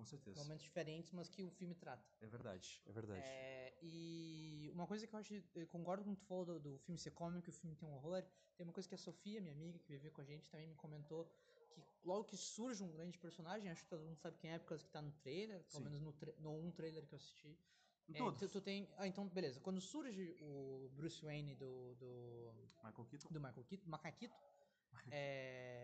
com 0.00 0.06
certeza. 0.06 0.42
Momentos 0.42 0.64
diferentes, 0.64 1.12
mas 1.12 1.28
que 1.28 1.42
o 1.42 1.50
filme 1.50 1.74
trata. 1.74 2.02
É 2.20 2.26
verdade, 2.26 2.80
é 2.86 2.92
verdade. 2.92 3.22
É, 3.22 3.72
e 3.82 4.70
uma 4.72 4.86
coisa 4.86 5.06
que 5.06 5.14
eu 5.14 5.18
acho, 5.18 5.34
eu 5.54 5.66
concordo 5.66 6.04
com 6.04 6.12
o 6.12 6.14
que 6.14 6.22
tu 6.22 6.26
falou 6.26 6.44
do, 6.44 6.58
do 6.58 6.78
filme 6.78 6.98
ser 6.98 7.10
cômico, 7.12 7.44
que 7.44 7.50
o 7.50 7.52
filme 7.52 7.76
tem 7.76 7.88
um 7.88 7.92
horror. 7.94 8.22
Tem 8.56 8.64
uma 8.66 8.72
coisa 8.72 8.88
que 8.88 8.94
a 8.94 8.98
Sofia, 8.98 9.40
minha 9.40 9.54
amiga, 9.54 9.78
que 9.78 9.88
vive 9.92 10.10
com 10.10 10.20
a 10.20 10.24
gente, 10.24 10.50
também 10.50 10.68
me 10.68 10.74
comentou 10.74 11.24
que 11.70 11.82
logo 12.04 12.24
que 12.24 12.36
surge 12.36 12.82
um 12.82 12.90
grande 12.90 13.18
personagem, 13.18 13.70
acho 13.70 13.84
que 13.84 13.90
todo 13.90 14.02
mundo 14.02 14.18
sabe 14.18 14.36
quem 14.38 14.50
é, 14.50 14.58
por 14.58 14.68
causa 14.68 14.84
que 14.84 14.90
tá 14.90 15.00
no 15.00 15.12
trailer, 15.12 15.62
pelo 15.64 15.78
Sim. 15.78 15.84
menos 15.84 16.00
no, 16.00 16.12
tra- 16.12 16.34
no 16.40 16.50
um 16.58 16.70
trailer 16.72 17.06
que 17.06 17.14
eu 17.14 17.16
assisti. 17.16 17.56
Em 18.08 18.14
É, 18.14 18.18
todos. 18.18 18.40
tu, 18.40 18.48
tu 18.48 18.60
tem, 18.60 18.88
ah, 18.96 19.06
então 19.06 19.26
beleza. 19.28 19.60
Quando 19.60 19.80
surge 19.80 20.36
o 20.40 20.90
Bruce 20.96 21.24
Wayne 21.24 21.54
do, 21.54 21.94
do, 21.94 22.52
Michael 22.82 23.06
Keaton? 23.08 23.28
do 23.30 23.40
Michael 23.40 23.64
Keaton, 23.64 23.88
Macaquito, 23.88 24.34
é, 25.12 25.79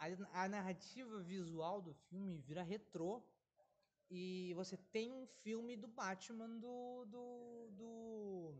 a, 0.00 0.42
a 0.44 0.48
narrativa 0.48 1.20
visual 1.20 1.80
do 1.80 1.92
filme 1.92 2.38
vira 2.38 2.62
retrô 2.62 3.22
e 4.10 4.52
você 4.54 4.76
tem 4.76 5.12
um 5.12 5.26
filme 5.26 5.76
do 5.76 5.86
Batman 5.86 6.48
do, 6.58 7.04
do, 7.04 7.70
do 7.72 8.54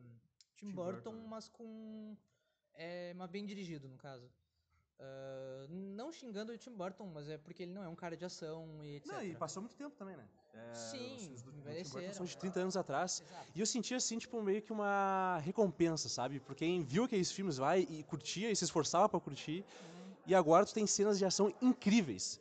Tim, 0.54 0.66
Tim 0.68 0.72
Burton, 0.72 1.12
Burton. 1.12 1.26
mas 1.28 1.48
com 1.48 2.16
é, 2.74 3.12
mas 3.14 3.30
bem 3.30 3.44
dirigido 3.44 3.88
no 3.88 3.96
caso. 3.96 4.30
Ah, 5.00 5.66
não 5.70 6.12
xingando 6.12 6.52
o 6.52 6.58
Tim 6.58 6.72
Burton, 6.72 7.06
mas 7.06 7.28
é 7.28 7.38
porque 7.38 7.62
ele 7.62 7.72
não 7.72 7.82
é 7.82 7.88
um 7.88 7.94
cara 7.94 8.16
de 8.16 8.24
ação 8.24 8.84
e 8.84 8.96
etc. 8.96 9.12
Não, 9.12 9.22
e 9.22 9.34
passou 9.34 9.62
muito 9.62 9.74
tempo 9.74 9.96
também, 9.96 10.16
né? 10.16 10.28
É, 10.52 10.74
Sim, 10.74 11.32
os 11.32 11.42
São 12.16 12.26
de 12.26 12.36
é. 12.36 12.38
30 12.38 12.60
anos 12.60 12.76
atrás. 12.76 13.22
Exato. 13.22 13.46
E 13.54 13.60
eu 13.60 13.66
senti 13.66 13.94
assim, 13.94 14.18
tipo, 14.18 14.42
meio 14.42 14.60
que 14.60 14.72
uma 14.72 15.38
recompensa, 15.38 16.08
sabe? 16.08 16.40
Porque 16.40 16.66
quem 16.66 16.82
viu 16.82 17.04
aqueles 17.04 17.32
filmes 17.32 17.56
vai 17.56 17.86
e 17.88 18.02
curtia 18.02 18.50
e 18.50 18.56
se 18.56 18.64
esforçava 18.64 19.08
pra 19.08 19.18
curtir. 19.20 19.64
E 20.26 20.34
agora 20.34 20.64
tu 20.66 20.74
tem 20.74 20.86
cenas 20.86 21.18
de 21.18 21.24
ação 21.24 21.52
incríveis. 21.60 22.40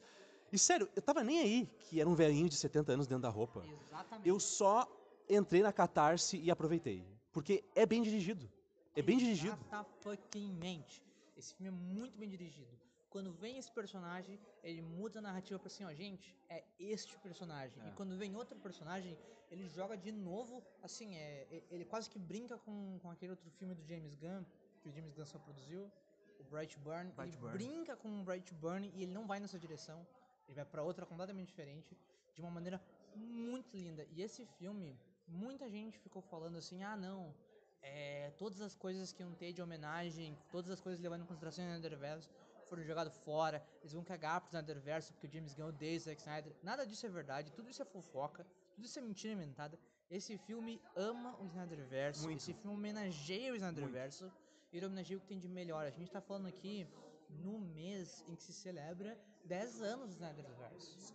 E 0.51 0.57
sério, 0.57 0.89
eu 0.95 1.01
tava 1.01 1.23
nem 1.23 1.39
aí 1.39 1.69
que 1.79 1.99
era 1.99 2.09
um 2.09 2.15
velhinho 2.15 2.49
de 2.49 2.55
70 2.55 2.91
anos 2.93 3.07
dentro 3.07 3.21
da 3.21 3.29
roupa. 3.29 3.63
Exatamente. 3.81 4.27
Eu 4.27 4.39
só 4.39 4.87
entrei 5.29 5.61
na 5.61 5.71
catarse 5.71 6.37
e 6.37 6.49
aproveitei. 6.49 7.05
Porque 7.31 7.63
é 7.75 7.85
bem 7.85 8.01
dirigido. 8.01 8.49
É 8.95 9.01
bem 9.01 9.17
dirigido. 9.17 9.57
Exatamente. 9.67 11.03
Esse 11.37 11.53
filme 11.53 11.67
é 11.69 11.71
muito 11.71 12.17
bem 12.17 12.27
dirigido. 12.27 12.67
Quando 13.09 13.31
vem 13.31 13.57
esse 13.57 13.71
personagem, 13.71 14.39
ele 14.63 14.81
muda 14.81 15.19
a 15.19 15.21
narrativa 15.21 15.57
pra 15.57 15.67
assim, 15.67 15.83
ó, 15.83 15.91
gente, 15.93 16.35
é 16.47 16.63
este 16.79 17.17
personagem. 17.19 17.81
E 17.87 17.91
quando 17.91 18.15
vem 18.17 18.35
outro 18.35 18.59
personagem, 18.59 19.17
ele 19.49 19.67
joga 19.67 19.97
de 19.97 20.11
novo, 20.11 20.63
assim, 20.83 21.15
é, 21.15 21.47
é- 21.49 21.63
ele 21.71 21.85
quase 21.85 22.07
que 22.09 22.19
brinca 22.19 22.57
com, 22.59 22.99
com 23.01 23.09
aquele 23.09 23.31
outro 23.31 23.49
filme 23.51 23.73
do 23.73 23.83
James 23.83 24.13
Gunn, 24.15 24.43
que 24.81 24.89
o 24.89 24.91
James 24.91 25.13
Gunn 25.13 25.25
só 25.25 25.39
produziu, 25.39 25.91
o 26.39 26.43
Brightburn. 26.43 27.11
Brightburn. 27.11 27.57
brinca 27.57 27.95
com 27.95 28.21
o 28.21 28.23
Brightburn 28.23 28.91
e 28.95 29.03
ele 29.03 29.11
não 29.11 29.27
vai 29.27 29.39
nessa 29.39 29.59
direção. 29.59 30.05
Ele 30.47 30.55
vai 30.55 30.65
pra 30.65 30.81
outra 30.81 31.05
completamente 31.05 31.47
diferente, 31.47 31.95
de 32.33 32.41
uma 32.41 32.49
maneira 32.49 32.81
muito 33.15 33.75
linda. 33.75 34.05
E 34.11 34.21
esse 34.21 34.45
filme, 34.57 34.97
muita 35.27 35.69
gente 35.69 35.99
ficou 35.99 36.21
falando 36.21 36.57
assim, 36.57 36.83
ah, 36.83 36.97
não, 36.97 37.33
é, 37.81 38.31
todas 38.37 38.61
as 38.61 38.75
coisas 38.75 39.11
que 39.11 39.21
iam 39.21 39.33
ter 39.33 39.53
de 39.53 39.61
homenagem, 39.61 40.37
todas 40.51 40.71
as 40.71 40.79
coisas 40.79 40.99
levando 40.99 41.23
em 41.23 41.25
consideração 41.25 41.65
o 41.65 41.67
Snyderverse 41.67 42.29
foram 42.67 42.83
jogadas 42.83 43.17
fora, 43.17 43.63
eles 43.81 43.93
vão 43.93 44.03
cagar 44.03 44.41
pro 44.41 44.49
Snyderverse 44.49 45.11
porque 45.13 45.27
o 45.27 45.31
James 45.31 45.53
Gunn 45.53 45.67
odeia 45.69 45.97
o 45.97 45.99
Zack 45.99 46.21
Snyder. 46.21 46.55
Nada 46.61 46.85
disso 46.85 47.05
é 47.05 47.09
verdade, 47.09 47.51
tudo 47.51 47.69
isso 47.69 47.81
é 47.81 47.85
fofoca, 47.85 48.45
tudo 48.75 48.85
isso 48.85 48.97
é 48.97 49.01
mentira 49.01 49.33
inventada. 49.33 49.77
Esse 50.09 50.37
filme 50.37 50.81
ama 50.95 51.35
o 51.39 51.45
Snyderverse, 51.45 52.23
Muito. 52.23 52.37
esse 52.37 52.53
filme 52.53 52.75
homenageia 52.75 53.53
o 53.53 53.55
Snyderverse 53.55 54.23
e 54.23 54.31
ele 54.71 54.85
homenageia 54.85 55.17
o 55.17 55.21
que 55.21 55.27
tem 55.27 55.39
de 55.39 55.47
melhor. 55.47 55.85
A 55.85 55.89
gente 55.89 56.11
tá 56.11 56.21
falando 56.21 56.47
aqui 56.47 56.87
no 57.29 57.59
mês 57.59 58.23
em 58.27 58.35
que 58.35 58.43
se 58.43 58.53
celebra 58.53 59.17
10 59.45 59.81
anos 59.81 60.07
do 60.09 60.13
Snyderverse. 60.13 61.13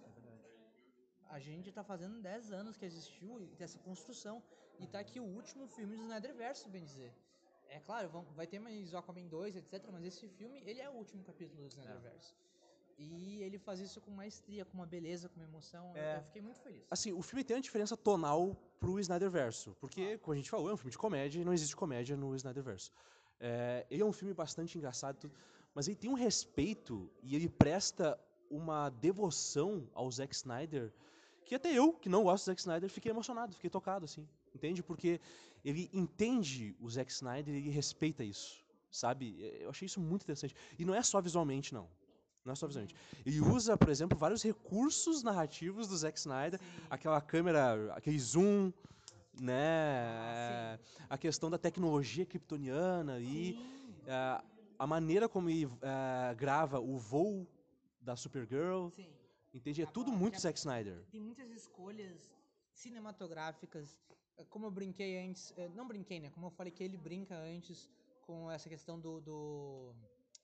A 1.29 1.39
gente 1.39 1.73
tá 1.73 1.83
fazendo 1.83 2.21
10 2.21 2.53
anos 2.53 2.77
que 2.77 2.85
existiu 2.85 3.41
e 3.41 3.47
dessa 3.57 3.79
construção. 3.79 4.43
E 4.79 4.87
tá 4.87 4.99
aqui 4.99 5.21
o 5.21 5.25
último 5.25 5.67
filme 5.67 5.97
do 5.97 6.03
Snyderverse, 6.03 6.69
bem 6.69 6.85
dizer. 6.85 7.13
É 7.69 7.81
claro, 7.81 8.09
vai 8.37 8.47
ter 8.47 8.59
mais 8.59 8.95
Aquaman 8.95 9.27
2, 9.27 9.57
etc. 9.57 9.89
Mas 9.93 10.05
esse 10.05 10.29
filme, 10.29 10.63
ele 10.65 10.81
é 10.81 10.89
o 10.89 10.95
último 10.95 11.23
capítulo 11.25 11.63
do 11.63 11.69
Snyderverse. 11.69 12.35
E 12.97 13.43
ele 13.43 13.59
faz 13.59 13.81
isso 13.81 14.01
com 14.01 14.11
maestria, 14.11 14.65
com 14.65 14.75
uma 14.75 14.87
beleza, 14.87 15.29
com 15.29 15.37
uma 15.41 15.45
emoção. 15.45 15.93
É. 15.97 16.19
Eu 16.19 16.23
fiquei 16.23 16.43
muito 16.43 16.61
feliz. 16.61 16.85
Assim, 16.91 17.13
o 17.13 17.23
filme 17.23 17.43
tem 17.43 17.57
uma 17.57 17.63
diferença 17.63 17.97
tonal 17.97 18.55
pro 18.79 19.01
Snyderverso. 19.01 19.77
Porque, 19.81 20.19
como 20.19 20.35
a 20.35 20.37
gente 20.37 20.51
falou, 20.51 20.71
é 20.71 20.75
um 20.75 20.77
filme 20.77 20.93
de 20.93 20.99
comédia 20.99 21.41
e 21.41 21.45
não 21.45 21.53
existe 21.53 21.75
comédia 21.75 22.17
no 22.17 22.35
Snyderverso. 22.37 22.93
É, 23.41 23.87
ele 23.91 24.03
é 24.03 24.07
um 24.07 24.13
filme 24.13 24.33
bastante 24.33 24.79
engraçado, 24.79 25.31
mas 25.75 25.89
ele 25.89 25.97
tem 25.97 26.11
um 26.11 26.15
respeito 26.15 27.11
e 27.23 27.35
ele 27.35 27.49
presta 27.49 28.19
uma 28.51 28.91
devoção 28.91 29.89
ao 29.95 30.11
Zack 30.11 30.35
Snyder 30.35 30.93
que 31.45 31.55
até 31.55 31.71
eu, 31.73 31.93
que 31.93 32.09
não 32.09 32.23
gosto 32.25 32.45
do 32.45 32.47
Zack 32.47 32.61
Snyder, 32.61 32.89
fiquei 32.89 33.11
emocionado, 33.11 33.53
fiquei 33.53 33.69
tocado, 33.69 34.05
assim. 34.07 34.27
Entende? 34.55 34.83
Porque 34.83 35.21
ele 35.65 35.91
entende 35.93 36.75
o 36.81 36.89
Zack 36.89 37.13
Snyder 37.13 37.55
e 37.55 37.59
ele 37.59 37.71
respeita 37.71 38.25
isso. 38.25 38.65
sabe? 38.91 39.37
Eu 39.61 39.71
achei 39.71 39.87
isso 39.87 40.01
muito 40.01 40.23
interessante. 40.23 40.55
E 40.79 40.85
não 40.85 40.95
é 40.95 41.03
só 41.03 41.21
visualmente, 41.21 41.75
não. 41.75 41.89
Não 42.45 42.53
é 42.53 42.57
só 42.57 42.67
visualmente. 42.67 42.95
Ele 43.27 43.41
usa, 43.41 43.77
por 43.77 43.89
exemplo, 43.89 44.17
vários 44.17 44.43
recursos 44.43 45.23
narrativos 45.23 45.89
do 45.89 45.97
Zack 45.97 46.19
Snyder. 46.19 46.61
Sim. 46.61 46.67
Aquela 46.89 47.21
câmera, 47.21 47.93
aquele 47.95 48.19
zoom, 48.19 48.73
né? 49.41 50.79
Ah, 50.79 50.79
a 51.11 51.19
questão 51.19 51.51
da 51.51 51.59
tecnologia 51.59 52.25
kryptoniana 52.25 53.21
e 53.21 53.53
uh, 54.03 54.45
a 54.79 54.87
maneira 54.87 55.29
como 55.29 55.49
ele 55.49 55.67
uh, 55.67 55.81
grava 56.37 56.81
o 56.81 56.97
voo 56.99 57.47
da 58.01 58.17
Supergirl. 58.17 58.89
Sim. 58.91 59.09
Entende? 59.53 59.83
É 59.83 59.87
tudo 59.87 60.11
muito 60.11 60.41
Zack 60.41 60.59
Snyder. 60.59 61.05
Tem 61.11 61.21
muitas 61.21 61.51
escolhas 61.51 62.29
cinematográficas. 62.73 63.97
Como 64.51 64.67
eu 64.67 64.71
brinquei 64.71 65.25
antes, 65.25 65.55
eh, 65.57 65.69
não 65.69 65.87
brinquei, 65.87 66.19
né? 66.19 66.29
Como 66.31 66.47
eu 66.47 66.51
falei 66.51 66.73
que 66.73 66.83
ele 66.83 66.97
brinca 66.97 67.37
antes 67.37 67.89
com 68.23 68.51
essa 68.51 68.69
questão 68.69 68.99
do, 68.99 69.21
do 69.21 69.95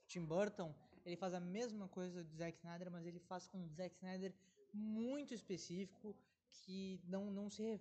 Tim 0.07 0.25
Burton 0.25 0.73
ele 1.05 1.17
faz 1.17 1.35
a 1.35 1.41
mesma 1.41 1.89
coisa 1.89 2.23
do 2.23 2.37
Zack 2.37 2.57
Snyder, 2.59 2.91
mas 2.91 3.07
ele 3.07 3.19
faz 3.21 3.47
com 3.47 3.59
um 3.59 3.69
Zack 3.69 3.95
Snyder 3.97 4.35
muito 4.73 5.35
específico 5.35 6.15
que 6.51 7.01
não, 7.05 7.31
não 7.31 7.49
se 7.49 7.81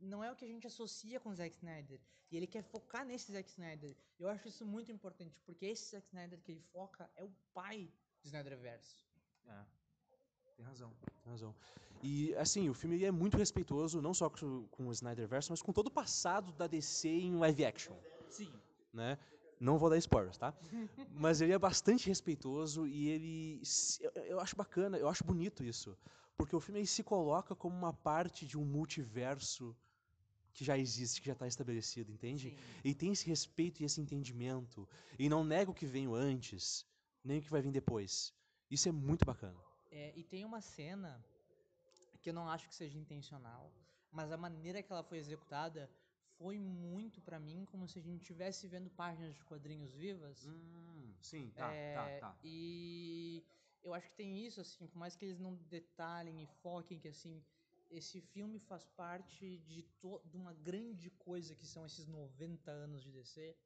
não 0.00 0.22
é 0.22 0.30
o 0.30 0.36
que 0.36 0.44
a 0.44 0.48
gente 0.48 0.66
associa 0.66 1.20
com 1.20 1.30
o 1.30 1.34
Zack 1.34 1.56
Snyder. 1.56 2.00
E 2.30 2.36
ele 2.36 2.46
quer 2.46 2.62
focar 2.62 3.04
nesse 3.04 3.32
Zack 3.32 3.50
Snyder. 3.50 3.96
Eu 4.18 4.28
acho 4.28 4.48
isso 4.48 4.64
muito 4.64 4.90
importante, 4.92 5.40
porque 5.44 5.66
esse 5.66 5.90
Zack 5.90 6.06
Snyder 6.06 6.40
que 6.40 6.52
ele 6.52 6.62
foca 6.72 7.10
é 7.16 7.24
o 7.24 7.30
pai 7.52 7.90
do 8.22 8.26
Snyderverse. 8.26 9.04
É. 9.46 9.64
Tem 10.56 10.64
razão, 10.64 10.92
tem 11.22 11.32
razão. 11.32 11.54
E, 12.02 12.34
assim, 12.36 12.68
o 12.68 12.74
filme 12.74 13.02
é 13.04 13.10
muito 13.10 13.36
respeitoso, 13.36 14.00
não 14.00 14.14
só 14.14 14.30
com, 14.30 14.66
com 14.68 14.88
o 14.88 14.92
Snyderverse, 14.92 15.50
mas 15.50 15.60
com 15.60 15.72
todo 15.72 15.88
o 15.88 15.90
passado 15.90 16.52
da 16.52 16.66
DC 16.66 17.08
em 17.08 17.36
live 17.36 17.64
action. 17.64 17.96
Sim. 18.28 18.52
Né? 18.92 19.18
Não 19.58 19.76
vou 19.76 19.90
dar 19.90 19.98
spoilers, 19.98 20.38
tá? 20.38 20.54
Mas 21.14 21.42
ele 21.42 21.52
é 21.52 21.58
bastante 21.58 22.08
respeitoso 22.08 22.86
e 22.86 23.08
ele. 23.08 23.62
Eu, 24.00 24.10
eu, 24.24 24.40
acho 24.40 24.56
bacana, 24.56 24.96
eu 24.96 25.06
acho 25.06 25.22
bonito 25.22 25.62
isso. 25.62 25.94
Porque 26.34 26.56
o 26.56 26.60
filme 26.60 26.86
se 26.86 27.02
coloca 27.02 27.54
como 27.54 27.76
uma 27.76 27.92
parte 27.92 28.46
de 28.46 28.56
um 28.56 28.64
multiverso 28.64 29.76
que 30.60 30.64
já 30.66 30.76
existe, 30.76 31.22
que 31.22 31.26
já 31.26 31.32
está 31.32 31.46
estabelecido, 31.46 32.12
entende? 32.12 32.50
Sim. 32.50 32.56
E 32.84 32.94
tem 32.94 33.12
esse 33.12 33.26
respeito 33.26 33.80
e 33.80 33.84
esse 33.86 33.98
entendimento. 33.98 34.86
E 35.18 35.26
não 35.26 35.42
nega 35.42 35.70
o 35.70 35.74
que 35.74 35.86
veio 35.86 36.14
antes, 36.14 36.84
nem 37.24 37.38
o 37.38 37.42
que 37.42 37.48
vai 37.48 37.62
vir 37.62 37.72
depois. 37.72 38.34
Isso 38.70 38.86
é 38.86 38.92
muito 38.92 39.24
bacana. 39.24 39.58
É, 39.90 40.12
e 40.14 40.22
tem 40.22 40.44
uma 40.44 40.60
cena 40.60 41.24
que 42.20 42.28
eu 42.28 42.34
não 42.34 42.46
acho 42.46 42.68
que 42.68 42.74
seja 42.74 42.98
intencional, 42.98 43.72
mas 44.12 44.30
a 44.30 44.36
maneira 44.36 44.82
que 44.82 44.92
ela 44.92 45.02
foi 45.02 45.16
executada 45.16 45.90
foi 46.36 46.58
muito 46.58 47.22
para 47.22 47.40
mim 47.40 47.64
como 47.64 47.88
se 47.88 47.98
a 47.98 48.02
gente 48.02 48.20
estivesse 48.20 48.68
vendo 48.68 48.90
páginas 48.90 49.34
de 49.34 49.42
quadrinhos 49.46 49.94
vivas. 49.94 50.44
Hum, 50.44 51.14
sim, 51.22 51.50
tá, 51.56 51.72
é, 51.72 51.94
tá, 51.94 52.20
tá. 52.20 52.38
E 52.44 53.42
eu 53.82 53.94
acho 53.94 54.10
que 54.10 54.16
tem 54.16 54.44
isso, 54.44 54.60
assim, 54.60 54.86
por 54.86 54.98
mais 54.98 55.16
que 55.16 55.24
eles 55.24 55.38
não 55.38 55.54
detalhem 55.70 56.42
e 56.42 56.46
foquem 56.46 56.98
que, 56.98 57.08
assim, 57.08 57.42
esse 57.90 58.20
filme 58.20 58.58
faz 58.58 58.84
parte 58.84 59.58
de, 59.58 59.84
de 60.24 60.36
uma 60.36 60.54
grande 60.54 61.10
coisa 61.10 61.54
que 61.54 61.66
são 61.66 61.84
esses 61.84 62.06
90 62.06 62.70
anos 62.70 63.02
de 63.02 63.10
DC. 63.10 63.56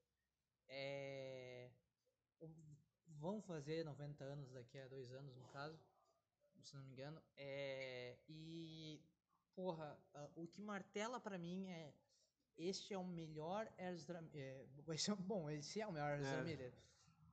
É, 0.69 1.71
vão 3.07 3.41
fazer 3.43 3.85
90 3.85 4.25
anos 4.25 4.51
daqui 4.51 4.79
a 4.79 4.89
dois 4.89 5.13
anos, 5.13 5.37
no 5.37 5.47
caso, 5.49 5.79
se 6.63 6.75
não 6.75 6.83
me 6.83 6.93
engano. 6.93 7.23
É, 7.37 8.17
e, 8.29 9.03
porra, 9.55 9.99
o 10.35 10.47
que 10.47 10.63
martela 10.63 11.21
para 11.21 11.39
mim 11.39 11.69
é 11.69 11.95
este 12.57 12.95
é 12.95 12.99
o 12.99 13.05
melhor 13.05 13.69
Ezra 13.77 14.25
é, 14.33 14.65
bom 15.19 15.51
esse 15.51 15.81
é 15.81 15.87
o 15.87 15.93
melhor 15.93 16.21
Ezra 16.21 16.39
é. 16.39 16.45
Miller 16.45 16.75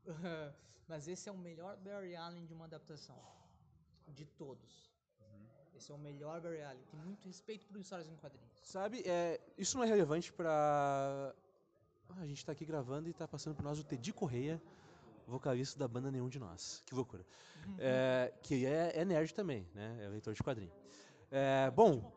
mas 0.87 1.07
esse 1.07 1.29
é 1.29 1.31
o 1.31 1.37
melhor 1.37 1.77
Barry 1.77 2.15
Allen 2.15 2.45
de 2.45 2.53
uma 2.53 2.65
adaptação 2.65 3.21
de 4.07 4.25
todos. 4.25 4.90
Esse 5.81 5.91
é 5.91 5.95
o 5.95 5.97
melhor 5.97 6.39
Barry 6.39 6.61
Allen 6.61 6.83
tem 6.91 6.99
muito 6.99 7.25
respeito 7.25 7.65
por 7.65 7.79
histórias 7.79 8.07
em 8.07 8.15
quadrinhos. 8.15 8.51
Sabe 8.63 9.01
é, 9.03 9.41
isso 9.57 9.75
não 9.75 9.83
é 9.83 9.87
relevante 9.87 10.31
para 10.31 11.33
a 12.17 12.25
gente 12.25 12.37
está 12.37 12.51
aqui 12.51 12.65
gravando 12.65 13.07
e 13.07 13.11
está 13.11 13.27
passando 13.27 13.55
por 13.55 13.63
nós 13.63 13.79
o 13.79 13.83
Teddy 13.83 14.13
Correia 14.13 14.61
vocalista 15.25 15.79
da 15.79 15.87
banda 15.87 16.11
Nenhum 16.11 16.29
de 16.29 16.37
Nós. 16.39 16.83
Que 16.85 16.93
loucura. 16.93 17.25
É, 17.77 18.33
que 18.41 18.65
é, 18.65 18.91
é, 18.95 19.05
nerd 19.05 19.35
também 19.35 19.67
né? 19.75 20.03
É 20.03 20.09
leitor 20.09 20.33
de 20.33 20.41
quadrinho. 20.41 20.71
É, 21.29 21.69
bom 21.69 22.11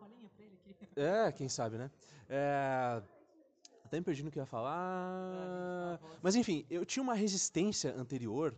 é 0.97 1.31
quem 1.33 1.51
sabe 1.51 1.77
né? 1.77 1.91
É, 2.31 3.03
até 3.85 3.99
me 3.99 4.05
perdi 4.05 4.23
no 4.23 4.31
que 4.31 4.39
eu 4.39 4.43
ia 4.43 4.47
falar. 4.47 6.01
Mas 6.23 6.35
enfim, 6.35 6.65
eu 6.71 6.85
tinha 6.87 7.03
uma 7.03 7.15
resistência 7.15 7.95
anterior 7.95 8.55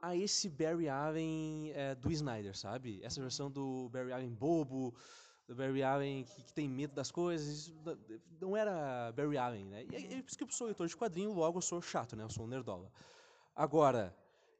a 0.00 0.16
esse 0.16 0.48
Barry 0.48 0.88
Allen 0.88 1.72
é, 1.74 1.94
do 1.94 2.10
Snyder, 2.10 2.56
sabe? 2.56 3.00
Essa 3.02 3.20
versão 3.20 3.50
do 3.50 3.88
Barry 3.90 4.12
Allen 4.12 4.34
bobo, 4.34 4.94
do 5.46 5.54
Barry 5.54 5.82
Allen 5.82 6.24
que, 6.24 6.42
que 6.42 6.52
tem 6.52 6.68
medo 6.68 6.94
das 6.94 7.10
coisas. 7.10 7.72
Não 8.40 8.56
era 8.56 9.12
Barry 9.12 9.38
Allen, 9.38 9.64
né? 9.64 9.86
E 9.90 9.96
é, 9.96 10.18
é 10.18 10.22
por 10.22 10.28
isso 10.28 10.38
que 10.38 10.44
eu 10.44 10.50
sou 10.50 10.66
leitor 10.66 10.86
de 10.86 10.96
quadrinho, 10.96 11.32
logo 11.32 11.58
eu 11.58 11.62
sou 11.62 11.80
chato, 11.80 12.14
né? 12.14 12.24
Eu 12.24 12.30
sou 12.30 12.44
um 12.44 12.48
nerdola. 12.48 12.90
Agora, 13.54 14.14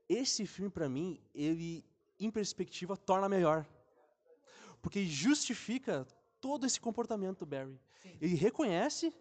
esse 0.08 0.46
filme, 0.46 0.70
para 0.70 0.88
mim, 0.88 1.20
ele, 1.34 1.84
em 2.18 2.30
perspectiva, 2.30 2.96
torna 2.96 3.28
melhor. 3.28 3.66
Porque 4.80 5.04
justifica 5.04 6.06
todo 6.40 6.66
esse 6.66 6.80
comportamento 6.80 7.40
do 7.40 7.46
Barry. 7.46 7.78
Sim. 8.02 8.16
Ele 8.20 8.34
reconhece, 8.34 9.12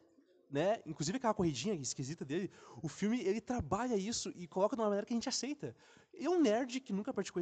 né? 0.50 0.82
Inclusive 0.86 1.18
aquela 1.18 1.34
corridinha 1.34 1.74
esquisita 1.76 2.24
dele. 2.24 2.50
O 2.82 2.88
filme 2.88 3.22
ele 3.22 3.42
trabalha 3.42 3.96
isso 3.96 4.32
e 4.36 4.48
coloca 4.48 4.76
de 4.76 4.82
uma 4.82 4.88
maneira 4.88 5.06
que 5.06 5.14
a 5.14 5.16
gente 5.16 5.30
aceita. 5.30 5.76
É 6.14 6.30
um 6.30 6.40
nerd 6.42 6.80
que 6.80 6.94
nunca 6.94 7.14
praticou 7.14 7.42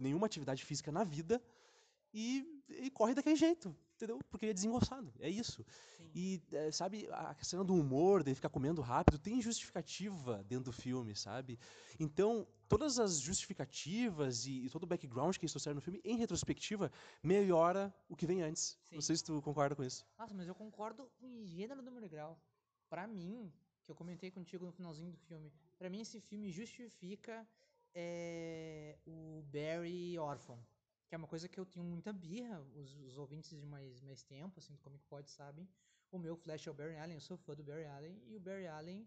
nenhuma 0.00 0.26
atividade 0.26 0.64
física 0.64 0.90
na 0.90 1.04
vida 1.04 1.42
e, 2.12 2.62
e 2.68 2.90
corre 2.90 3.14
daquele 3.14 3.36
jeito 3.36 3.74
entendeu? 3.94 4.18
Porque 4.30 4.44
ele 4.46 4.50
é 4.50 4.54
desengonçado, 4.54 5.12
é 5.18 5.28
isso. 5.28 5.64
Sim. 5.96 6.10
E, 6.14 6.42
é, 6.52 6.70
sabe, 6.70 7.08
a 7.10 7.34
cena 7.42 7.64
do 7.64 7.74
humor, 7.74 8.22
dele 8.22 8.34
ficar 8.34 8.48
comendo 8.48 8.80
rápido, 8.80 9.18
tem 9.18 9.40
justificativa 9.40 10.44
dentro 10.44 10.66
do 10.66 10.72
filme, 10.72 11.14
sabe? 11.14 11.58
Então, 11.98 12.46
todas 12.68 12.98
as 12.98 13.20
justificativas 13.20 14.46
e, 14.46 14.66
e 14.66 14.70
todo 14.70 14.84
o 14.84 14.86
background 14.86 15.36
que 15.36 15.44
eles 15.44 15.52
trouxeram 15.52 15.76
no 15.76 15.80
filme, 15.80 16.00
em 16.04 16.16
retrospectiva, 16.16 16.90
melhora 17.22 17.94
o 18.08 18.16
que 18.16 18.26
vem 18.26 18.42
antes. 18.42 18.78
Sim. 18.84 18.96
Não 18.96 19.02
sei 19.02 19.16
se 19.16 19.24
tu 19.24 19.40
concorda 19.42 19.74
com 19.74 19.84
isso. 19.84 20.06
Nossa, 20.18 20.34
mas 20.34 20.46
eu 20.46 20.54
concordo 20.54 21.10
em 21.20 21.44
gênero, 21.46 21.82
número 21.82 22.06
e 22.06 22.08
grau. 22.08 22.38
Pra 22.88 23.06
mim, 23.06 23.52
que 23.82 23.90
eu 23.90 23.94
comentei 23.94 24.30
contigo 24.30 24.64
no 24.64 24.72
finalzinho 24.72 25.10
do 25.10 25.18
filme, 25.18 25.52
pra 25.78 25.90
mim 25.90 26.00
esse 26.00 26.20
filme 26.20 26.50
justifica 26.50 27.46
é, 27.94 28.98
o 29.06 29.42
Barry 29.52 30.18
órfão 30.18 30.58
que 31.06 31.14
é 31.14 31.18
uma 31.18 31.28
coisa 31.28 31.48
que 31.48 31.58
eu 31.58 31.66
tenho 31.66 31.84
muita 31.84 32.12
birra, 32.12 32.60
os, 32.74 32.94
os 33.00 33.18
ouvintes 33.18 33.58
de 33.58 33.66
mais, 33.66 34.00
mais 34.00 34.22
tempo, 34.22 34.58
assim, 34.58 34.72
do 34.72 34.78
Comic 34.78 35.04
Pod 35.04 35.28
sabem, 35.30 35.68
o 36.10 36.18
meu 36.18 36.36
Flash 36.36 36.66
é 36.66 36.70
o 36.70 36.74
Barry 36.74 36.96
Allen, 36.96 37.14
eu 37.14 37.20
sou 37.20 37.36
fã 37.36 37.54
do 37.54 37.62
Barry 37.62 37.84
Allen, 37.86 38.22
e 38.26 38.36
o 38.36 38.40
Barry 38.40 38.66
Allen, 38.66 39.06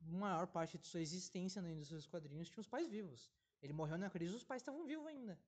maior 0.00 0.46
parte 0.46 0.78
de 0.78 0.86
sua 0.86 1.00
existência 1.00 1.60
na 1.60 1.70
indústria 1.70 1.98
dos 1.98 2.06
quadrinhos, 2.06 2.48
tinha 2.48 2.60
os 2.60 2.68
pais 2.68 2.88
vivos. 2.88 3.30
Ele 3.60 3.72
morreu 3.72 3.98
na 3.98 4.10
crise, 4.10 4.34
os 4.34 4.44
pais 4.44 4.62
estavam 4.62 4.84
vivos 4.86 5.06
ainda. 5.06 5.38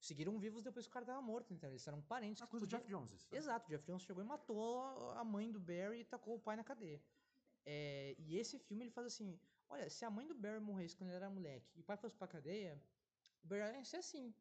Seguiram 0.00 0.36
vivos 0.38 0.64
depois 0.64 0.84
que 0.84 0.90
o 0.90 0.92
cara 0.92 1.04
estava 1.04 1.22
morto, 1.22 1.54
então 1.54 1.68
eles 1.70 1.86
eram 1.86 2.02
parentes. 2.02 2.42
A 2.42 2.46
coisa 2.46 2.66
podia... 2.66 2.78
do 2.78 2.82
Jeff 2.82 2.90
Jones. 2.90 3.20
Isso. 3.20 3.34
Exato, 3.34 3.68
o 3.68 3.70
Jeff 3.70 3.84
Jones 3.86 4.02
chegou 4.02 4.22
e 4.22 4.26
matou 4.26 4.80
a 5.12 5.22
mãe 5.22 5.50
do 5.50 5.60
Barry 5.60 6.00
e 6.00 6.04
tacou 6.04 6.34
o 6.34 6.40
pai 6.40 6.56
na 6.56 6.64
cadeia. 6.64 7.00
É, 7.64 8.16
e 8.18 8.36
esse 8.36 8.58
filme 8.58 8.84
ele 8.84 8.90
faz 8.90 9.06
assim: 9.06 9.38
olha, 9.68 9.88
se 9.88 10.04
a 10.04 10.10
mãe 10.10 10.26
do 10.26 10.34
Barry 10.34 10.60
morresse 10.60 10.96
quando 10.96 11.10
ele 11.10 11.16
era 11.16 11.30
moleque 11.30 11.70
e 11.76 11.80
o 11.80 11.84
pai 11.84 11.96
fosse 11.96 12.16
pra 12.16 12.26
cadeia, 12.26 12.82
o 13.44 13.46
Barry 13.46 13.62
Allen 13.62 13.78
ia 13.78 13.84
ser 13.84 13.98
assim. 13.98 14.34